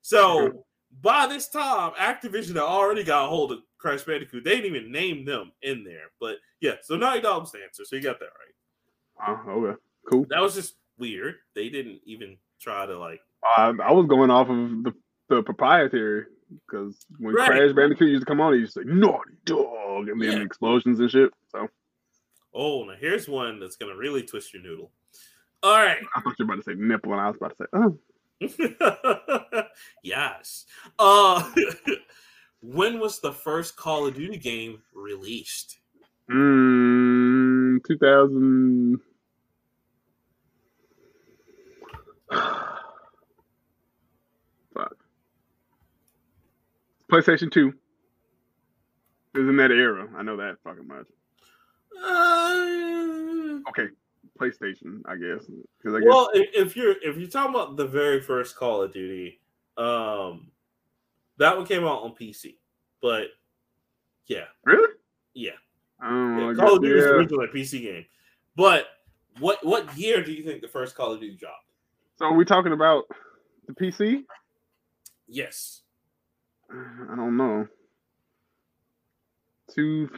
So 0.01 0.65
by 1.01 1.27
this 1.27 1.49
time, 1.49 1.91
Activision 1.93 2.49
had 2.49 2.57
already 2.57 3.03
got 3.03 3.25
a 3.25 3.29
hold 3.29 3.51
of 3.51 3.59
Crash 3.77 4.03
Bandicoot. 4.03 4.43
They 4.43 4.57
didn't 4.61 4.75
even 4.75 4.91
name 4.91 5.25
them 5.25 5.51
in 5.61 5.83
there. 5.83 6.11
But 6.19 6.37
yeah, 6.59 6.73
so 6.81 6.95
Naughty 6.95 7.21
Dog's 7.21 7.51
the 7.51 7.59
answer. 7.63 7.83
So 7.85 7.95
you 7.95 8.01
got 8.01 8.19
that 8.19 8.25
right. 8.25 9.37
Oh, 9.47 9.51
okay. 9.51 9.79
Cool. 10.09 10.25
That 10.29 10.41
was 10.41 10.55
just 10.55 10.75
weird. 10.97 11.35
They 11.55 11.69
didn't 11.69 12.01
even 12.05 12.37
try 12.59 12.85
to 12.85 12.97
like. 12.97 13.19
I, 13.57 13.73
I 13.83 13.91
was 13.91 14.07
going 14.07 14.29
off 14.31 14.49
of 14.49 14.83
the, 14.83 14.93
the 15.29 15.43
proprietary 15.43 16.25
because 16.67 17.05
when 17.19 17.33
Right. 17.35 17.47
Crash 17.47 17.71
Bandicoot 17.73 18.09
used 18.09 18.21
to 18.23 18.25
come 18.25 18.41
on, 18.41 18.53
he 18.53 18.59
used 18.59 18.73
to 18.73 18.81
say 18.81 18.85
Naughty 18.87 19.33
Dog 19.45 20.09
and 20.09 20.21
then 20.21 20.37
Yeah. 20.37 20.43
explosions 20.43 20.99
and 20.99 21.09
shit. 21.09 21.31
So 21.51 21.67
Oh, 22.53 22.83
now 22.83 22.95
here's 22.99 23.29
one 23.29 23.59
that's 23.59 23.77
gonna 23.77 23.95
really 23.95 24.23
twist 24.23 24.53
your 24.53 24.61
noodle. 24.61 24.91
All 25.63 25.77
right. 25.77 25.99
I 26.15 26.21
thought 26.21 26.35
you 26.37 26.45
were 26.45 26.53
about 26.55 26.65
to 26.65 26.71
say 26.71 26.75
nipple, 26.77 27.13
and 27.13 27.21
I 27.21 27.27
was 27.27 27.37
about 27.37 27.51
to 27.51 27.55
say, 27.57 27.65
oh, 27.73 27.97
yes. 30.03 30.65
Uh, 30.97 31.51
when 32.61 32.99
was 32.99 33.19
the 33.19 33.31
first 33.31 33.75
Call 33.75 34.07
of 34.07 34.15
Duty 34.15 34.37
game 34.37 34.81
released? 34.93 35.79
Mm, 36.29 37.83
2000. 37.85 38.99
Fuck. 44.73 44.95
PlayStation 47.11 47.51
2. 47.51 47.73
It 49.33 49.39
was 49.39 49.47
in 49.47 49.57
that 49.57 49.71
era. 49.71 50.09
I 50.15 50.23
know 50.23 50.37
that 50.37 50.57
fucking 50.63 50.87
much. 50.87 51.05
Uh... 52.03 53.59
Okay, 53.69 53.89
PlayStation, 54.41 55.01
I 55.05 55.15
guess. 55.15 55.45
I 55.85 55.99
guess 55.99 56.03
well, 56.07 56.29
if, 56.33 56.75
you're 56.75 56.95
if 57.03 57.17
you're 57.17 57.29
talking 57.29 57.53
about 57.53 57.77
the 57.77 57.85
very 57.85 58.21
first 58.21 58.55
Call 58.55 58.81
of 58.81 58.91
Duty, 58.91 59.39
um, 59.77 60.47
that 61.37 61.55
one 61.55 61.65
came 61.65 61.83
out 61.83 62.01
on 62.01 62.11
PC, 62.11 62.55
but 63.01 63.27
yeah, 64.27 64.45
really, 64.65 64.93
yeah, 65.33 65.51
um, 66.01 66.39
yeah 66.39 66.53
Call 66.55 66.77
of 66.77 66.81
Duty 66.81 66.99
is 66.99 67.05
yeah. 67.05 67.11
originally 67.11 67.45
a 67.45 67.49
PC 67.49 67.81
game. 67.81 68.05
But 68.55 68.87
what 69.39 69.63
what 69.63 69.95
year 69.97 70.23
do 70.23 70.31
you 70.31 70.43
think 70.43 70.61
the 70.61 70.67
first 70.67 70.95
Call 70.95 71.13
of 71.13 71.19
Duty 71.19 71.35
dropped? 71.35 71.69
So 72.17 72.25
are 72.25 72.33
we 72.33 72.45
talking 72.45 72.73
about 72.73 73.05
the 73.67 73.73
PC? 73.73 74.23
Yes, 75.27 75.81
I 76.69 77.15
don't 77.15 77.37
know. 77.37 77.67
Two 79.73 80.09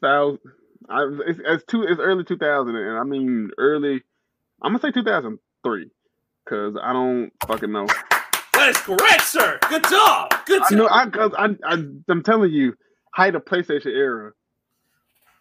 thousand. 0.00 0.40
I 0.88 1.08
it's, 1.26 1.40
it's 1.44 1.64
two. 1.64 1.82
It's 1.82 2.00
early 2.00 2.24
two 2.24 2.36
thousand, 2.38 2.76
and 2.76 2.98
I 2.98 3.04
mean 3.04 3.50
early. 3.58 4.02
I'm 4.62 4.72
gonna 4.72 4.80
say 4.80 4.90
two 4.90 5.04
thousand 5.04 5.38
three, 5.64 5.90
cause 6.48 6.76
I 6.82 6.92
don't 6.92 7.30
fucking 7.46 7.72
know. 7.72 7.86
that 8.54 8.68
is 8.70 8.76
correct, 8.78 9.22
sir. 9.22 9.58
Good 9.68 9.84
job. 9.84 10.34
Good 10.46 10.62
I 10.62 10.68
job. 10.70 10.78
know. 10.78 10.88
I, 10.90 11.10
cause 11.10 11.32
I, 11.36 11.48
I, 11.64 11.84
I'm 12.08 12.22
telling 12.22 12.52
you, 12.52 12.74
height 13.12 13.34
of 13.34 13.44
PlayStation 13.44 13.86
era, 13.86 14.32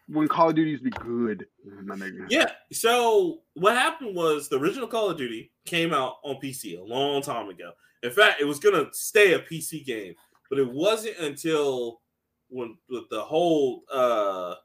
when 0.08 0.28
Call 0.28 0.50
of 0.50 0.56
Duty 0.56 0.72
used 0.72 0.84
to 0.84 0.90
be 0.90 0.98
good, 0.98 1.46
my 1.84 1.96
nigga. 1.96 2.26
Yeah. 2.30 2.52
So 2.72 3.40
what 3.54 3.76
happened 3.76 4.16
was 4.16 4.50
the 4.50 4.60
original 4.60 4.88
Call 4.88 5.10
of 5.10 5.18
Duty 5.18 5.52
came 5.66 5.94
out 5.94 6.16
on 6.24 6.36
PC 6.36 6.80
a 6.80 6.84
long 6.84 7.22
time 7.22 7.50
ago. 7.50 7.72
In 8.04 8.12
fact, 8.12 8.42
it 8.42 8.46
was 8.46 8.60
gonna 8.60 8.88
stay 8.92 9.34
a 9.34 9.40
PC 9.40 9.86
game, 9.86 10.16
but 10.50 10.60
it 10.60 10.70
wasn't 10.70 11.18
until 11.18 12.02
when 12.50 12.78
with 12.90 13.10
the 13.10 13.22
whole 13.22 13.84
uh 13.92 14.56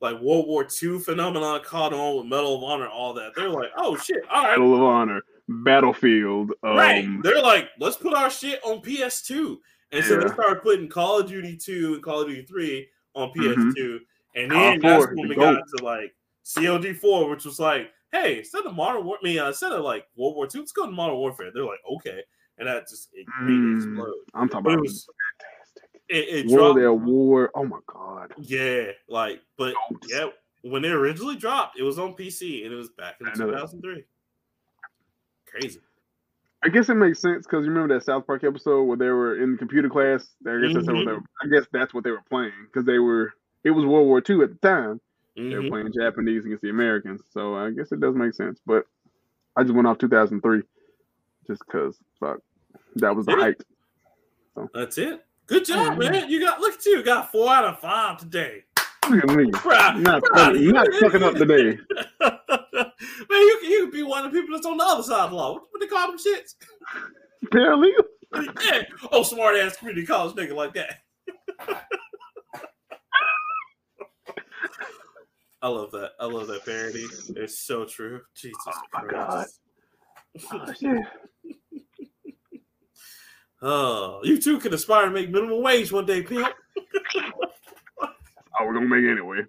like 0.00 0.20
World 0.20 0.46
War 0.46 0.66
II 0.82 0.98
phenomenon 0.98 1.60
caught 1.64 1.92
on 1.92 2.16
with 2.16 2.26
Medal 2.26 2.56
of 2.56 2.62
Honor, 2.64 2.88
all 2.88 3.14
that. 3.14 3.32
They're 3.34 3.48
like, 3.48 3.70
oh 3.76 3.96
shit, 3.96 4.22
all 4.30 4.42
right, 4.44 4.58
Medal 4.58 4.74
of 4.74 4.82
Honor, 4.82 5.22
Battlefield. 5.48 6.52
Um, 6.62 6.76
right. 6.76 7.08
They're 7.22 7.42
like, 7.42 7.70
let's 7.78 7.96
put 7.96 8.14
our 8.14 8.30
shit 8.30 8.60
on 8.64 8.80
PS2. 8.82 9.56
And 9.92 10.04
so 10.04 10.18
they 10.20 10.28
started 10.28 10.62
putting 10.62 10.88
Call 10.88 11.20
of 11.20 11.28
Duty 11.28 11.56
2 11.56 11.94
and 11.94 12.02
Call 12.02 12.22
of 12.22 12.28
Duty 12.28 12.44
3 12.44 12.88
on 13.14 13.30
Mhm. 13.30 13.34
PS2. 13.34 13.98
And 14.34 14.50
Call 14.50 14.60
then 14.70 14.80
that's 14.80 15.06
when 15.14 15.28
we 15.28 15.34
got 15.36 15.62
to 15.76 15.84
like 15.84 16.14
COD 16.44 16.92
4, 16.92 17.30
which 17.30 17.44
was 17.44 17.58
like, 17.58 17.90
hey, 18.12 18.38
instead 18.38 18.66
of 18.66 18.74
modern 18.74 19.04
war, 19.04 19.18
I 19.20 19.24
mean, 19.24 19.38
uh, 19.38 19.48
instead 19.48 19.72
of 19.72 19.82
like 19.84 20.06
World 20.16 20.36
War 20.36 20.46
II, 20.52 20.60
let's 20.60 20.72
go 20.72 20.86
to 20.86 20.92
Modern 20.92 21.16
Warfare. 21.16 21.50
They're 21.54 21.64
like, 21.64 21.80
okay. 21.96 22.22
And 22.58 22.68
that 22.68 22.88
just 22.88 23.10
it 23.12 23.26
Mm, 23.42 23.76
explode. 23.76 24.14
I'm 24.34 24.48
talking 24.48 24.64
But 24.64 24.70
it 24.70 24.74
about 24.74 24.82
was 24.82 25.08
it, 26.08 26.46
it 26.46 26.46
World 26.50 26.76
dropped. 26.76 27.02
at 27.02 27.06
War. 27.06 27.50
Oh 27.54 27.64
my 27.64 27.78
god. 27.86 28.32
Yeah, 28.38 28.92
like, 29.08 29.40
but 29.56 29.74
Goats. 29.90 30.08
yeah, 30.10 30.28
when 30.62 30.84
it 30.84 30.92
originally 30.92 31.36
dropped, 31.36 31.78
it 31.78 31.82
was 31.82 31.98
on 31.98 32.14
PC 32.14 32.64
and 32.64 32.72
it 32.72 32.76
was 32.76 32.90
back 32.90 33.16
in 33.20 33.26
I 33.28 33.30
know 33.34 33.46
that. 33.50 33.60
2003. 33.70 34.04
Crazy. 35.46 35.80
I 36.62 36.68
guess 36.68 36.88
it 36.88 36.94
makes 36.94 37.20
sense 37.20 37.46
because 37.46 37.64
you 37.64 37.70
remember 37.70 37.94
that 37.94 38.04
South 38.04 38.26
Park 38.26 38.42
episode 38.42 38.82
where 38.84 38.96
they 38.96 39.08
were 39.08 39.40
in 39.42 39.56
computer 39.56 39.88
class. 39.88 40.26
I 40.46 40.58
guess 40.60 40.74
that's 40.74 40.86
what 40.86 40.96
Mhm. 40.96 41.04
they 41.06 41.12
were, 41.12 41.22
I 41.42 41.46
guess 41.48 41.66
that's 41.72 41.94
what 41.94 42.02
they 42.04 42.10
were 42.10 42.22
playing 42.28 42.52
because 42.66 42.84
they 42.84 42.98
were. 42.98 43.32
It 43.62 43.70
was 43.70 43.84
World 43.84 44.06
War 44.06 44.18
II 44.28 44.42
at 44.42 44.50
the 44.50 44.58
time. 44.68 45.00
They 45.36 45.42
were 45.54 45.62
Mhm. 45.62 45.68
playing 45.68 45.92
Japanese 45.92 46.44
against 46.46 46.62
the 46.62 46.70
Americans, 46.70 47.22
so 47.30 47.54
I 47.54 47.70
guess 47.70 47.92
it 47.92 48.00
does 48.00 48.14
make 48.14 48.32
sense. 48.34 48.60
But 48.64 48.86
I 49.54 49.62
just 49.64 49.74
went 49.74 49.86
off 49.86 49.98
2003 49.98 50.62
just 51.46 51.62
because 51.66 51.98
fuck 52.18 52.40
that 52.96 53.14
was 53.14 53.26
the 53.26 53.32
Yeah. 53.32 53.38
height. 53.38 53.64
That's 54.72 54.96
it. 54.98 55.25
Good 55.46 55.64
job, 55.64 55.94
Mhm. 55.94 55.98
man. 56.12 56.28
You 56.30 56.40
got 56.40 56.60
look 56.60 56.74
at 56.74 56.84
you, 56.86 57.02
got 57.02 57.30
four 57.30 57.48
out 57.52 57.64
of 57.64 57.78
five 57.80 58.18
today. 58.18 58.64
Look 59.08 59.22
at 59.24 59.36
me, 59.36 59.50
Proud, 59.52 60.00
not 60.00 60.22
proud 60.24 60.46
fucking, 60.48 60.62
you. 60.62 60.72
not 60.72 60.86
fucking 61.00 61.22
up 61.22 61.34
today. 61.34 61.78
man, 62.20 62.90
you 63.30 63.58
can, 63.60 63.70
you 63.70 63.82
can 63.82 63.90
be 63.90 64.02
one 64.02 64.24
of 64.24 64.32
the 64.32 64.38
people 64.40 64.54
that's 64.56 64.66
on 64.66 64.76
the 64.76 64.84
other 64.84 65.02
side 65.04 65.24
of 65.26 65.30
the 65.30 65.36
law. 65.36 65.52
What, 65.54 65.62
what 65.70 65.80
they 65.80 65.86
call 65.86 66.08
them 66.08 66.18
shits? 66.18 66.54
Paralegal. 67.46 68.04
yeah. 68.64 68.82
Oh, 69.12 69.22
smart 69.22 69.54
ass 69.56 69.76
community 69.76 70.04
college 70.06 70.34
nigga 70.34 70.54
like 70.54 70.74
that. 70.74 70.98
I 75.62 75.68
love 75.68 75.90
that. 75.92 76.12
I 76.20 76.26
love 76.26 76.48
that 76.48 76.64
parody. 76.64 77.06
It's 77.36 77.60
so 77.60 77.84
true. 77.84 78.20
Jesus 78.36 78.58
Oh 78.66 78.72
my 78.92 79.00
Christ. 79.02 79.60
Oh, 80.52 80.72
shit. 80.72 80.98
Oh, 83.68 84.20
you 84.22 84.40
too 84.40 84.60
can 84.60 84.72
aspire 84.72 85.06
to 85.06 85.10
make 85.10 85.28
minimum 85.28 85.60
wage 85.60 85.90
one 85.90 86.06
day, 86.06 86.22
pimp. 86.22 86.46
Oh, 88.00 88.64
we're 88.64 88.74
gonna 88.74 88.86
make 88.86 89.02
it 89.02 89.10
anyway. 89.10 89.40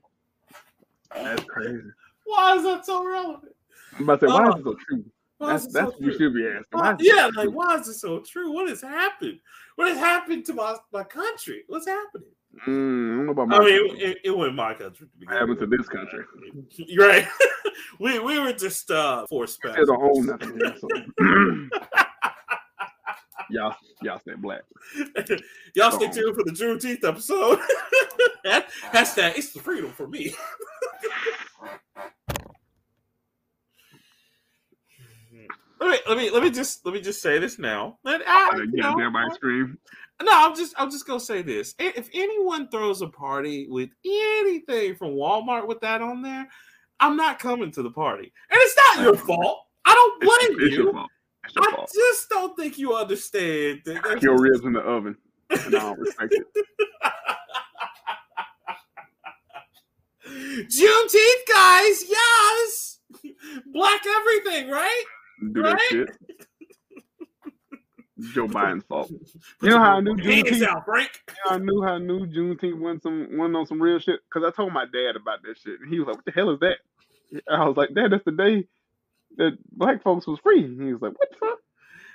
That's 1.14 1.44
crazy. 1.44 1.84
Why 2.26 2.56
is 2.56 2.64
that 2.64 2.84
so 2.84 3.06
relevant? 3.06 3.54
I'm 3.96 4.06
about 4.06 4.20
to 4.22 4.28
say, 4.28 4.34
why 4.34 4.48
Oh, 4.48 4.50
is 4.50 4.56
it 4.60 4.64
so 4.64 4.76
true? 4.90 5.06
Why 5.38 5.54
is 5.56 5.62
That's 5.62 5.76
it 5.76 5.78
so 5.78 5.86
what 5.86 6.02
we 6.02 6.08
true? 6.08 6.18
should 6.18 6.34
be 6.34 6.48
asking. 6.48 6.66
Why 6.72 6.92
Why- 6.94 6.96
yeah, 7.00 7.26
like 7.26 7.34
true? 7.46 7.52
why 7.52 7.76
is 7.76 7.88
it 7.88 7.94
so 7.94 8.20
true? 8.22 8.52
What 8.54 8.70
has 8.70 8.82
happened? 8.82 9.40
What 9.76 9.90
has 9.90 10.00
happened 10.00 10.46
to 10.48 10.54
my, 10.56 10.76
my 10.92 11.04
country? 11.04 11.64
What's 11.68 11.88
happening? 11.88 12.28
Mm, 12.68 13.14
I 13.14 13.16
don't 13.18 13.26
know 13.28 13.32
about 13.34 13.48
my 13.50 13.58
I 13.58 13.60
mean, 13.66 13.98
it, 13.98 14.18
it 14.24 14.32
wasn't 14.36 14.56
my 14.56 14.74
country. 14.74 15.08
To 15.28 15.32
happened 15.32 15.60
to 15.60 15.68
this 15.68 15.88
country? 15.88 16.24
Right. 16.98 17.28
we 18.00 18.18
we 18.18 18.40
were 18.40 18.54
just 18.54 18.90
uh 18.90 19.28
forced 19.28 19.62
back. 19.62 19.78
don't 19.86 20.02
own 20.02 20.26
nothing. 20.26 21.70
Y'all, 23.50 23.76
y'all 24.02 24.20
stay 24.20 24.34
black. 24.38 24.62
Y'all 25.76 25.92
stay 25.92 26.10
tuned 26.10 26.36
for 26.36 26.44
the 26.44 26.52
Juneteenth 26.52 27.04
episode. 27.08 27.60
That- 28.44 28.68
Hashtag 28.94 29.38
it's 29.38 29.52
the 29.54 29.60
freedom 29.60 29.92
for 29.92 30.08
me. 30.08 30.34
let 35.80 35.90
me 35.92 35.98
let 36.08 36.18
me 36.18 36.30
let 36.32 36.44
me 36.44 36.50
just 36.50 36.86
let 36.86 36.94
me 36.94 37.02
just 37.02 37.22
say 37.22 37.38
this 37.40 37.60
now. 37.60 37.98
Let- 38.04 38.22
I- 38.28 38.50
Uh, 38.54 38.60
yeah, 38.74 38.92
know, 38.92 39.00
everybody 39.00 39.34
scream. 39.36 39.78
no, 40.22 40.32
I'm 40.34 40.56
just 40.56 40.74
I'm 40.78 40.90
just 40.90 41.06
gonna 41.06 41.20
say 41.20 41.42
this. 41.42 41.76
If 41.80 42.10
anyone 42.14 42.70
throws 42.70 43.02
a 43.02 43.08
party 43.08 43.68
with 43.70 43.90
anything 44.06 44.96
from 44.96 45.10
Walmart 45.10 45.68
with 45.68 45.80
that 45.82 46.02
on 46.02 46.22
there, 46.22 46.48
I'm 47.00 47.16
not 47.16 47.40
coming 47.40 47.72
to 47.74 47.84
the 47.84 47.92
party. 47.92 48.32
And 48.50 48.60
it's 48.62 48.76
not 48.96 49.04
your 49.04 49.16
fault. 49.18 49.66
I 49.86 49.94
don't 49.94 50.24
It's, 50.24 50.48
blame 50.58 50.68
it's 50.68 50.76
your 50.76 50.86
you. 50.88 51.06
Fault. 51.54 51.84
It's 51.84 51.96
your 51.96 52.04
I 52.04 52.10
just 52.12 52.30
don't 52.30 52.56
think 52.58 52.78
you 52.78 52.96
understand 52.96 53.82
that 53.86 54.22
Your 54.22 54.38
ribs 54.40 54.64
in 54.66 54.74
the 54.74 54.80
oven, 54.82 55.16
and 55.50 55.60
I 55.76 55.80
don't 55.80 56.00
respect 56.00 56.34
it. 56.34 56.66
Juneteenth, 60.28 61.48
guys, 61.48 62.04
yes, 62.10 63.00
black 63.72 64.02
everything, 64.06 64.70
right? 64.70 65.04
Do 65.54 65.62
Right? 65.64 65.78
that 65.78 65.82
shit. 65.90 66.10
Joe 68.34 68.48
Biden's 68.48 68.84
fault. 68.86 69.12
You 69.62 69.70
know 69.70 69.78
how 69.78 69.98
I 69.98 70.00
knew 70.02 70.16
Juneteenth? 70.16 70.64
out, 70.64 70.86
Frank. 70.86 71.12
You 71.30 71.36
know, 71.52 71.56
I 71.56 71.60
knew 71.60 71.82
how 71.84 71.94
I 71.94 71.98
knew 72.00 72.26
Juneteenth 72.26 72.80
went 72.80 73.04
some 73.04 73.38
went 73.38 73.56
on 73.56 73.68
some 73.68 73.82
real 73.82 74.00
shit 74.00 74.20
because 74.28 74.46
I 74.46 74.52
told 74.56 74.74
my 74.74 74.86
dad 74.86 75.16
about 75.16 75.44
that 75.44 75.58
shit, 75.64 75.80
and 75.80 75.90
he 75.94 76.00
was 76.00 76.08
like, 76.08 76.16
"What 76.18 76.26
the 76.26 76.32
hell 76.32 76.50
is 76.50 76.60
that?" 76.62 76.78
I 77.50 77.66
was 77.68 77.78
like, 77.78 77.94
"Dad, 77.94 78.12
that's 78.12 78.26
the 78.26 78.32
day 78.32 78.66
that 79.38 79.58
black 79.72 80.04
folks 80.04 80.26
was 80.26 80.40
free." 80.40 80.62
He 80.62 80.94
was 80.94 81.02
like, 81.02 81.18
"What 81.18 81.30
the 81.32 81.38
fuck?" 81.38 81.60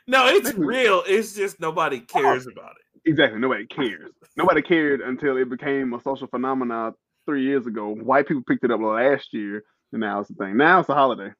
No, 0.06 0.26
it's 0.26 0.54
real. 0.54 1.02
It's 1.06 1.34
just 1.34 1.60
nobody 1.60 2.00
cares 2.00 2.46
about 2.46 2.72
it. 2.72 3.10
Exactly. 3.10 3.38
Nobody 3.40 3.66
cares. 3.66 4.12
Nobody 4.36 4.62
cared 4.62 5.00
until 5.00 5.36
it 5.36 5.48
became 5.48 5.92
a 5.92 6.00
social 6.00 6.26
phenomenon 6.26 6.94
three 7.26 7.44
years 7.44 7.66
ago. 7.66 7.94
White 7.94 8.26
people 8.26 8.42
picked 8.46 8.64
it 8.64 8.70
up 8.70 8.80
last 8.80 9.32
year, 9.32 9.64
and 9.92 10.00
now 10.00 10.20
it's 10.20 10.30
a 10.30 10.34
thing. 10.34 10.56
Now 10.56 10.80
it's 10.80 10.88
a 10.88 10.94
holiday. 10.94 11.32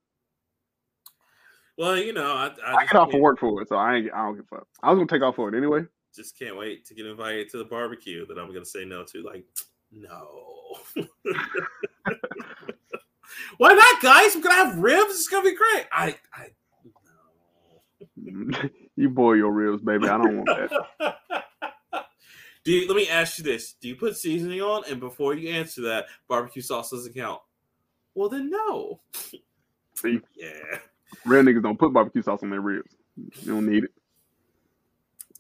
Well, 1.79 1.97
you 1.97 2.13
know, 2.13 2.33
I, 2.35 2.51
I, 2.65 2.75
I 2.75 2.85
get 2.85 2.97
off 2.97 3.15
of 3.15 3.21
work 3.21 3.41
for 3.41 3.63
it, 3.63 3.69
so 3.69 3.77
I 3.77 3.97
ain't. 3.97 4.13
I 4.13 4.25
don't 4.25 4.37
give 4.37 4.45
a 4.53 4.57
fuck. 4.57 4.67
I 4.83 4.91
was 4.91 4.99
gonna 4.99 5.09
take 5.09 5.23
off 5.23 5.37
for 5.37 5.49
it 5.49 5.57
anyway. 5.57 5.83
just 6.15 6.39
can't 6.39 6.57
wait 6.57 6.85
to 6.87 6.95
get 6.95 7.07
invited 7.07 7.49
to 7.51 7.59
the 7.59 7.65
barbecue 7.65 8.27
that 8.27 8.39
I'm 8.39 8.53
gonna 8.53 8.65
say 8.65 8.85
no 8.85 9.05
to. 9.05 9.23
Like, 9.23 9.45
no. 9.91 10.29
Why 13.59 13.73
not, 13.75 14.03
guys? 14.03 14.35
We're 14.35 14.43
gonna 14.43 14.55
have 14.55 14.79
ribs. 14.79 15.11
It's 15.15 15.29
gonna 15.29 15.45
be 15.51 15.57
great. 15.57 15.87
I, 15.93 16.17
I, 16.35 16.47
you 18.97 19.09
boil 19.11 19.37
your 19.37 19.53
ribs, 19.53 19.83
baby. 19.83 20.09
I 20.09 20.19
don't 20.19 20.37
want 20.45 20.71
that. 21.01 21.17
Do 22.65 22.71
you, 22.73 22.87
let 22.87 22.97
me 22.97 23.09
ask 23.09 23.39
you 23.39 23.45
this: 23.45 23.75
Do 23.81 23.89
you 23.89 23.97
put 23.97 24.17
seasoning 24.17 24.61
on? 24.61 24.85
And 24.89 25.01
before 25.01 25.35
you 25.35 25.51
answer 25.51 25.83
that, 25.83 26.07
barbecue 26.29 26.63
sauce 26.63 26.91
doesn't 26.91 27.15
count. 27.15 27.41
Well, 28.15 28.29
then 28.29 28.51
no. 28.51 29.01
See, 29.95 30.21
Yeah. 30.37 30.51
real 31.25 31.43
niggas 31.43 31.63
don't 31.63 31.79
put 31.79 31.93
barbecue 31.93 32.23
sauce 32.23 32.43
on 32.43 32.51
their 32.51 32.61
ribs. 32.61 32.95
You 33.17 33.53
don't 33.53 33.67
need 33.67 33.85
it. 33.85 33.91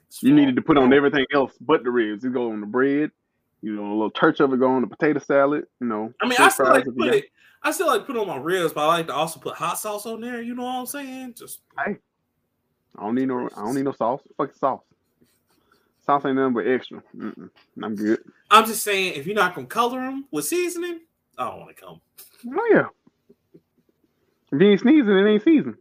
it's 0.06 0.22
You 0.22 0.34
needed 0.34 0.56
to 0.56 0.62
put 0.62 0.78
on 0.78 0.92
everything 0.92 1.26
else 1.32 1.52
but 1.60 1.84
the 1.84 1.90
ribs. 1.90 2.24
You 2.24 2.30
go 2.32 2.50
on 2.50 2.60
the 2.60 2.66
bread. 2.66 3.10
You 3.62 3.76
know, 3.76 3.86
a 3.86 3.94
little 3.94 4.10
touch 4.10 4.40
of 4.40 4.52
it 4.52 4.58
go 4.58 4.66
on 4.66 4.82
the 4.82 4.88
potato 4.88 5.20
salad. 5.20 5.64
You 5.80 5.86
know, 5.86 6.12
I 6.20 6.26
mean, 6.26 6.36
I 6.38 6.48
still 6.48 6.66
like 6.66 6.84
put 6.84 7.14
it. 7.14 7.26
I 7.62 7.70
still 7.70 7.86
like 7.86 8.06
put 8.06 8.16
on 8.16 8.26
my 8.26 8.36
ribs, 8.36 8.72
but 8.72 8.80
I 8.82 8.86
like 8.86 9.06
to 9.06 9.14
also 9.14 9.38
put 9.38 9.54
hot 9.54 9.78
sauce 9.78 10.04
on 10.04 10.20
there. 10.20 10.42
You 10.42 10.54
know 10.54 10.64
what 10.64 10.80
I'm 10.80 10.86
saying? 10.86 11.34
Just 11.38 11.60
hey, 11.84 11.96
I 12.96 13.02
don't 13.02 13.14
need 13.14 13.28
no. 13.28 13.48
I 13.56 13.60
don't 13.62 13.74
need 13.74 13.84
no 13.84 13.92
sauce. 13.92 14.20
Fucking 14.36 14.56
sauce. 14.56 14.82
Sauce 16.04 16.24
ain't 16.26 16.34
nothing 16.34 16.54
but 16.54 16.66
extra. 16.66 17.02
Mm-mm, 17.16 17.50
I'm 17.80 17.94
good. 17.94 18.20
I'm 18.50 18.66
just 18.66 18.82
saying, 18.82 19.14
if 19.14 19.26
you're 19.26 19.36
not 19.36 19.54
gonna 19.54 19.68
color 19.68 20.00
them 20.00 20.26
with 20.32 20.44
seasoning, 20.44 21.00
I 21.38 21.48
don't 21.48 21.60
want 21.60 21.76
to 21.76 21.82
come. 21.82 22.00
Oh 22.48 22.70
yeah. 22.72 22.86
If 24.50 24.60
you 24.60 24.70
ain't 24.70 24.80
sneezing, 24.80 25.16
it 25.16 25.30
ain't 25.30 25.44
season. 25.44 25.76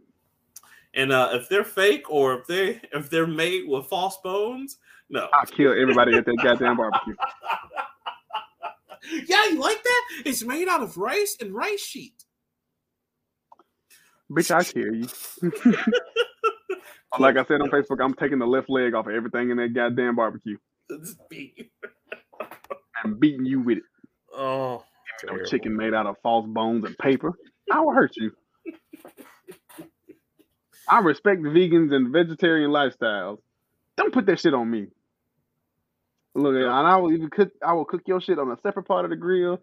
And 0.93 1.11
uh, 1.11 1.29
if 1.33 1.49
they're 1.49 1.63
fake 1.63 2.09
or 2.09 2.35
if 2.35 2.47
they 2.47 2.79
if 2.93 3.09
they're 3.09 3.25
made 3.25 3.67
with 3.67 3.87
false 3.87 4.17
bones, 4.23 4.77
no. 5.09 5.27
I'll 5.33 5.45
kill 5.45 5.71
everybody 5.71 6.15
at 6.15 6.25
that 6.25 6.37
goddamn 6.41 6.77
barbecue. 6.77 7.15
yeah, 9.27 9.45
you 9.49 9.59
like 9.59 9.81
that? 9.83 10.03
It's 10.25 10.43
made 10.43 10.67
out 10.67 10.81
of 10.81 10.97
rice 10.97 11.37
and 11.39 11.53
rice 11.53 11.81
sheet. 11.81 12.23
Bitch, 14.31 14.51
I 14.51 14.63
kill 14.63 14.95
you. 14.95 15.07
like 17.19 17.37
I 17.37 17.43
said 17.45 17.61
on 17.61 17.69
Facebook, 17.69 18.01
I'm 18.01 18.13
taking 18.13 18.39
the 18.39 18.47
left 18.47 18.69
leg 18.69 18.93
off 18.93 19.07
of 19.07 19.13
everything 19.13 19.49
in 19.49 19.57
that 19.57 19.73
goddamn 19.73 20.15
barbecue. 20.15 20.57
I'm 23.03 23.19
beating 23.19 23.45
you 23.45 23.59
with 23.61 23.79
it. 23.79 23.83
Oh, 24.33 24.83
no 25.25 25.43
chicken 25.43 25.75
made 25.75 25.93
out 25.93 26.05
of 26.07 26.15
false 26.23 26.45
bones 26.47 26.85
and 26.85 26.97
paper. 26.97 27.33
I 27.71 27.81
will 27.81 27.93
hurt 27.93 28.15
you. 28.15 28.31
I 30.87 30.99
respect 30.99 31.41
vegans 31.41 31.93
and 31.93 32.11
vegetarian 32.11 32.71
lifestyles. 32.71 33.39
Don't 33.97 34.13
put 34.13 34.25
that 34.27 34.39
shit 34.39 34.53
on 34.53 34.69
me. 34.69 34.87
Look, 36.33 36.55
and 36.55 36.69
I 36.69 36.97
will 36.97 37.11
even 37.11 37.29
cook. 37.29 37.51
I 37.65 37.73
will 37.73 37.85
cook 37.85 38.01
your 38.07 38.21
shit 38.21 38.39
on 38.39 38.49
a 38.51 38.57
separate 38.61 38.83
part 38.83 39.05
of 39.05 39.11
the 39.11 39.17
grill. 39.17 39.59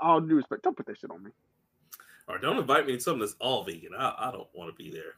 All 0.00 0.20
due 0.20 0.36
respect, 0.36 0.62
don't 0.62 0.76
put 0.76 0.86
that 0.86 0.98
shit 0.98 1.10
on 1.10 1.22
me. 1.22 1.30
Or 2.28 2.38
don't 2.38 2.58
invite 2.58 2.86
me 2.86 2.94
to 2.94 3.00
something 3.00 3.20
that's 3.20 3.34
all 3.40 3.64
vegan. 3.64 3.90
I, 3.98 4.14
I 4.16 4.30
don't 4.30 4.48
want 4.54 4.70
to 4.70 4.76
be 4.76 4.90
there. 4.90 5.16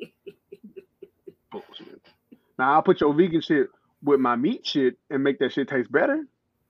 Bullshit. 1.52 2.02
Now 2.58 2.74
I'll 2.74 2.82
put 2.82 3.00
your 3.00 3.14
vegan 3.14 3.40
shit 3.42 3.68
with 4.02 4.20
my 4.20 4.36
meat 4.36 4.66
shit 4.66 4.96
and 5.10 5.22
make 5.22 5.38
that 5.38 5.52
shit 5.52 5.68
taste 5.68 5.92
better. 5.92 6.26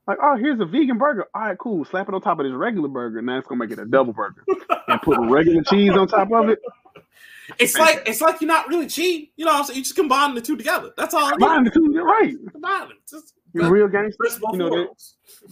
Like, 0.06 0.18
oh, 0.22 0.36
here's 0.36 0.60
a 0.60 0.66
vegan 0.66 0.98
burger. 0.98 1.26
All 1.34 1.42
right, 1.42 1.56
cool. 1.58 1.84
Slap 1.86 2.08
it 2.08 2.14
on 2.14 2.20
top 2.20 2.38
of 2.38 2.44
this 2.44 2.52
regular 2.52 2.88
burger. 2.88 3.22
Now 3.22 3.38
it's 3.38 3.46
gonna 3.46 3.58
make 3.58 3.70
it 3.70 3.78
a 3.78 3.86
double 3.86 4.12
burger. 4.12 4.44
and 4.88 5.00
put 5.00 5.18
regular 5.30 5.62
cheese 5.62 5.92
on 5.92 6.06
top 6.08 6.30
of 6.32 6.50
it. 6.50 6.58
It's 7.58 7.76
like 7.76 8.02
it's 8.06 8.20
like 8.20 8.40
you're 8.40 8.48
not 8.48 8.68
really 8.68 8.86
cheating. 8.86 9.28
You 9.36 9.44
know, 9.44 9.62
so 9.62 9.72
you 9.72 9.82
just 9.82 9.96
combine 9.96 10.34
the 10.34 10.40
two 10.40 10.56
together. 10.56 10.92
That's 10.96 11.14
all. 11.14 11.30
Combine 11.30 11.64
the 11.64 11.70
two. 11.70 11.90
You're 11.92 12.06
right. 12.06 12.34
Combine 12.52 12.88
them. 12.88 12.98
Just, 13.08 13.34
you're 13.52 13.70
real 13.70 13.88
gangster. 13.88 14.24
You 14.52 14.58
know 14.58 14.70
they, 14.70 14.86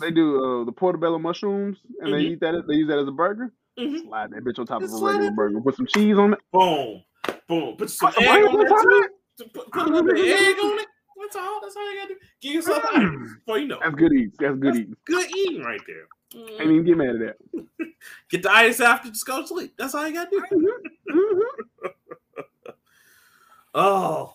they 0.01 0.11
do 0.11 0.63
uh, 0.63 0.65
the 0.65 0.73
portobello 0.73 1.19
mushrooms 1.19 1.79
and 2.01 2.09
mm-hmm. 2.09 2.13
they 2.13 2.21
eat 2.23 2.41
that. 2.41 2.65
They 2.67 2.75
use 2.75 2.89
that 2.89 2.99
as 2.99 3.09
a 3.09 3.13
burger. 3.13 3.53
Mm-hmm. 3.79 4.09
Slide 4.09 4.31
that 4.33 4.45
bitch 4.45 4.59
on 4.59 4.67
top 4.67 4.83
just 4.83 4.95
of 4.95 5.03
a 5.03 5.07
regular 5.07 5.29
it. 5.29 5.37
burger. 5.37 5.61
Put 5.61 5.77
some 5.77 5.87
cheese 5.87 6.19
on 6.19 6.35
it. 6.35 6.39
Boom, 6.53 7.03
boom. 7.49 7.77
Put 7.77 7.91
some 7.91 8.13
egg 8.19 8.45
on 8.45 8.61
it. 8.61 9.11
Put, 9.53 9.71
put 9.71 9.83
a 9.83 9.85
little 9.87 10.03
bit 10.03 10.19
of 10.19 10.27
egg 10.41 10.57
on 10.63 10.79
it. 10.79 10.87
That's 11.21 11.37
all. 11.37 11.61
That's 11.63 11.77
all 11.77 11.93
you 11.93 12.01
gotta 12.01 12.15
do. 12.15 12.21
Give 12.41 12.55
yourself 12.55 12.83
mm. 12.83 13.35
before 13.37 13.59
you 13.59 13.69
know. 13.69 13.79
That's 13.83 13.95
good 13.95 14.13
eating. 14.13 14.33
That's 14.39 14.57
good 14.57 14.75
That's 14.75 14.79
eating. 14.79 14.97
Good 15.07 15.37
eating 15.37 15.63
right 15.63 15.81
there. 15.87 16.07
Mm. 16.35 16.59
Can't 16.59 16.87
get 16.87 16.97
mad 16.97 17.17
at 17.17 17.37
that. 17.53 17.67
get 18.31 18.43
the 18.43 18.51
ice 18.51 18.81
after, 18.81 19.09
just 19.09 19.27
go 19.27 19.43
to 19.43 19.47
sleep. 19.47 19.75
That's 19.77 19.95
all 19.95 20.07
you 20.07 20.15
gotta 20.15 20.31
do. 20.31 20.43
Mm-hmm. 20.53 21.19
Mm-hmm. 21.19 22.71
oh, 23.75 24.35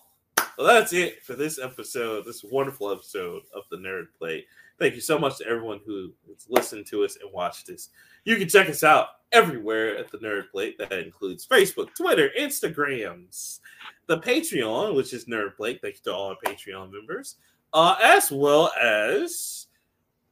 well, 0.58 0.66
that's 0.66 0.92
it 0.92 1.22
for 1.22 1.34
this 1.34 1.60
episode. 1.60 2.24
This 2.24 2.42
wonderful 2.42 2.90
episode 2.90 3.42
of 3.54 3.62
the 3.70 3.76
Nerd 3.76 4.06
Plate. 4.18 4.46
Thank 4.78 4.96
you 4.96 5.00
so 5.00 5.16
much 5.16 5.38
to 5.38 5.46
everyone 5.46 5.80
who 5.86 6.12
has 6.28 6.46
listened 6.48 6.86
to 6.86 7.04
us 7.04 7.16
and 7.22 7.32
watched 7.32 7.68
this. 7.68 7.90
You 8.24 8.36
can 8.36 8.48
check 8.48 8.68
us 8.68 8.82
out 8.82 9.06
everywhere 9.30 9.96
at 9.96 10.10
the 10.10 10.18
Nerd 10.18 10.50
Plate. 10.50 10.76
That 10.78 10.92
includes 10.92 11.46
Facebook, 11.46 11.94
Twitter, 11.94 12.30
Instagrams, 12.36 13.60
the 14.06 14.18
Patreon, 14.18 14.96
which 14.96 15.12
is 15.12 15.26
Nerd 15.26 15.56
Plate. 15.56 15.78
Thank 15.80 15.94
you 15.94 16.00
to 16.04 16.14
all 16.14 16.30
our 16.30 16.36
Patreon 16.44 16.90
members, 16.92 17.36
uh, 17.72 17.94
as 18.02 18.32
well 18.32 18.72
as 18.80 19.67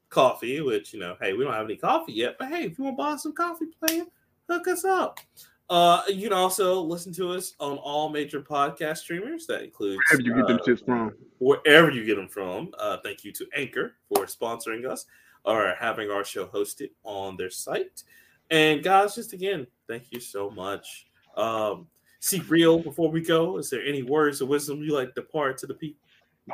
coffee, 0.08 0.60
which, 0.60 0.92
you 0.92 1.00
know, 1.00 1.16
hey, 1.20 1.32
we 1.32 1.44
don't 1.44 1.52
have 1.52 1.64
any 1.64 1.76
coffee 1.76 2.12
yet, 2.12 2.36
but 2.38 2.48
hey, 2.48 2.64
if 2.64 2.78
you 2.78 2.84
want 2.84 2.96
to 2.96 3.02
buy 3.02 3.16
some 3.16 3.32
coffee, 3.32 3.66
player, 3.80 4.04
hook 4.48 4.68
us 4.68 4.84
up. 4.84 5.20
Uh, 5.68 6.02
you 6.08 6.22
can 6.28 6.32
also 6.32 6.80
listen 6.80 7.12
to 7.12 7.32
us 7.32 7.54
on 7.58 7.76
all 7.78 8.08
major 8.08 8.40
podcast 8.40 8.98
streamers. 8.98 9.46
That 9.46 9.62
includes 9.62 9.98
wherever 10.10 10.22
you 10.22 10.34
get 10.36 10.46
them 10.46 10.58
uh, 10.58 10.64
shits 10.64 10.84
from. 10.84 11.12
Wherever 11.38 11.90
you 11.90 12.04
get 12.04 12.16
them 12.16 12.28
from. 12.28 12.70
Uh, 12.78 12.98
thank 13.02 13.24
you 13.24 13.32
to 13.32 13.46
Anchor 13.54 13.94
for 14.08 14.26
sponsoring 14.26 14.88
us 14.88 15.06
or 15.44 15.74
having 15.78 16.10
our 16.10 16.24
show 16.24 16.46
hosted 16.46 16.90
on 17.02 17.36
their 17.36 17.50
site. 17.50 18.04
And 18.50 18.82
guys, 18.82 19.16
just 19.16 19.32
again, 19.32 19.66
thank 19.88 20.12
you 20.12 20.20
so 20.20 20.50
much. 20.50 21.08
Um, 21.36 21.88
see 22.20 22.40
real 22.40 22.78
before 22.78 23.10
we 23.10 23.20
go. 23.20 23.58
Is 23.58 23.68
there 23.68 23.82
any 23.82 24.02
words 24.02 24.40
of 24.40 24.48
wisdom 24.48 24.82
you 24.82 24.94
like 24.94 25.14
to 25.16 25.22
part 25.22 25.58
to 25.58 25.66
the 25.66 25.74
people? 25.74 26.00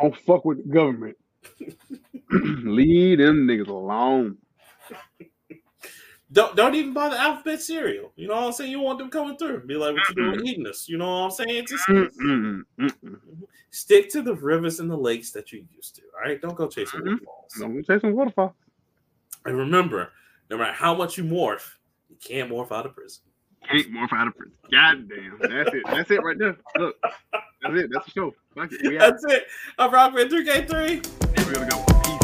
Don't 0.00 0.16
fuck 0.16 0.46
with 0.46 0.58
the 0.58 0.72
government. 0.72 1.16
Leave 2.30 3.18
them 3.18 3.46
niggas 3.46 3.68
alone. 3.68 4.38
Don't 6.32 6.56
don't 6.56 6.74
even 6.74 6.94
buy 6.94 7.10
the 7.10 7.20
alphabet 7.20 7.60
cereal. 7.60 8.10
You 8.16 8.26
know 8.26 8.36
what 8.36 8.44
I'm 8.44 8.52
saying? 8.52 8.70
You 8.70 8.80
want 8.80 8.98
them 8.98 9.10
coming 9.10 9.36
through. 9.36 9.66
Be 9.66 9.74
like, 9.74 9.94
what 9.94 10.08
you 10.08 10.14
doing 10.14 10.46
eating 10.46 10.64
this? 10.64 10.88
You 10.88 10.96
know 10.96 11.06
what 11.06 11.24
I'm 11.24 11.30
saying? 11.30 11.66
Just 11.66 11.86
mm-mm, 11.88 12.62
mm-mm. 12.80 13.18
stick 13.70 14.08
to 14.10 14.22
the 14.22 14.34
rivers 14.34 14.80
and 14.80 14.90
the 14.90 14.96
lakes 14.96 15.30
that 15.32 15.52
you 15.52 15.66
used 15.74 15.96
to. 15.96 16.02
All 16.14 16.30
right, 16.30 16.40
don't 16.40 16.56
go 16.56 16.68
chasing 16.68 17.00
mm-hmm. 17.00 17.10
waterfalls. 17.10 17.54
Don't 17.58 17.74
go 17.74 17.82
chasing 17.82 18.16
waterfalls. 18.16 18.52
And 19.44 19.58
remember, 19.58 20.12
no 20.48 20.56
matter 20.56 20.72
how 20.72 20.94
much 20.94 21.18
you 21.18 21.24
morph, 21.24 21.68
you 22.08 22.16
can't 22.16 22.50
morph 22.50 22.72
out 22.72 22.86
of 22.86 22.94
prison. 22.94 23.24
Can't 23.68 23.92
morph 23.92 24.12
out 24.16 24.28
of 24.28 24.36
prison. 24.36 24.56
God 24.70 25.08
damn, 25.08 25.38
that's 25.38 25.74
it. 25.74 25.82
That's 25.86 26.10
it 26.10 26.22
right 26.22 26.38
there. 26.38 26.56
Look, 26.78 26.96
that's 27.62 27.74
it. 27.74 27.90
That's 27.92 28.04
the 28.06 28.10
show. 28.10 28.34
It. 28.56 28.98
That's 28.98 29.24
it. 29.24 29.46
I'm 29.78 29.90
Rockman 29.90 30.28
3K3. 30.28 31.46
We're 31.46 31.54
gonna 31.54 31.70
go. 31.70 31.84
Peace. 32.02 32.21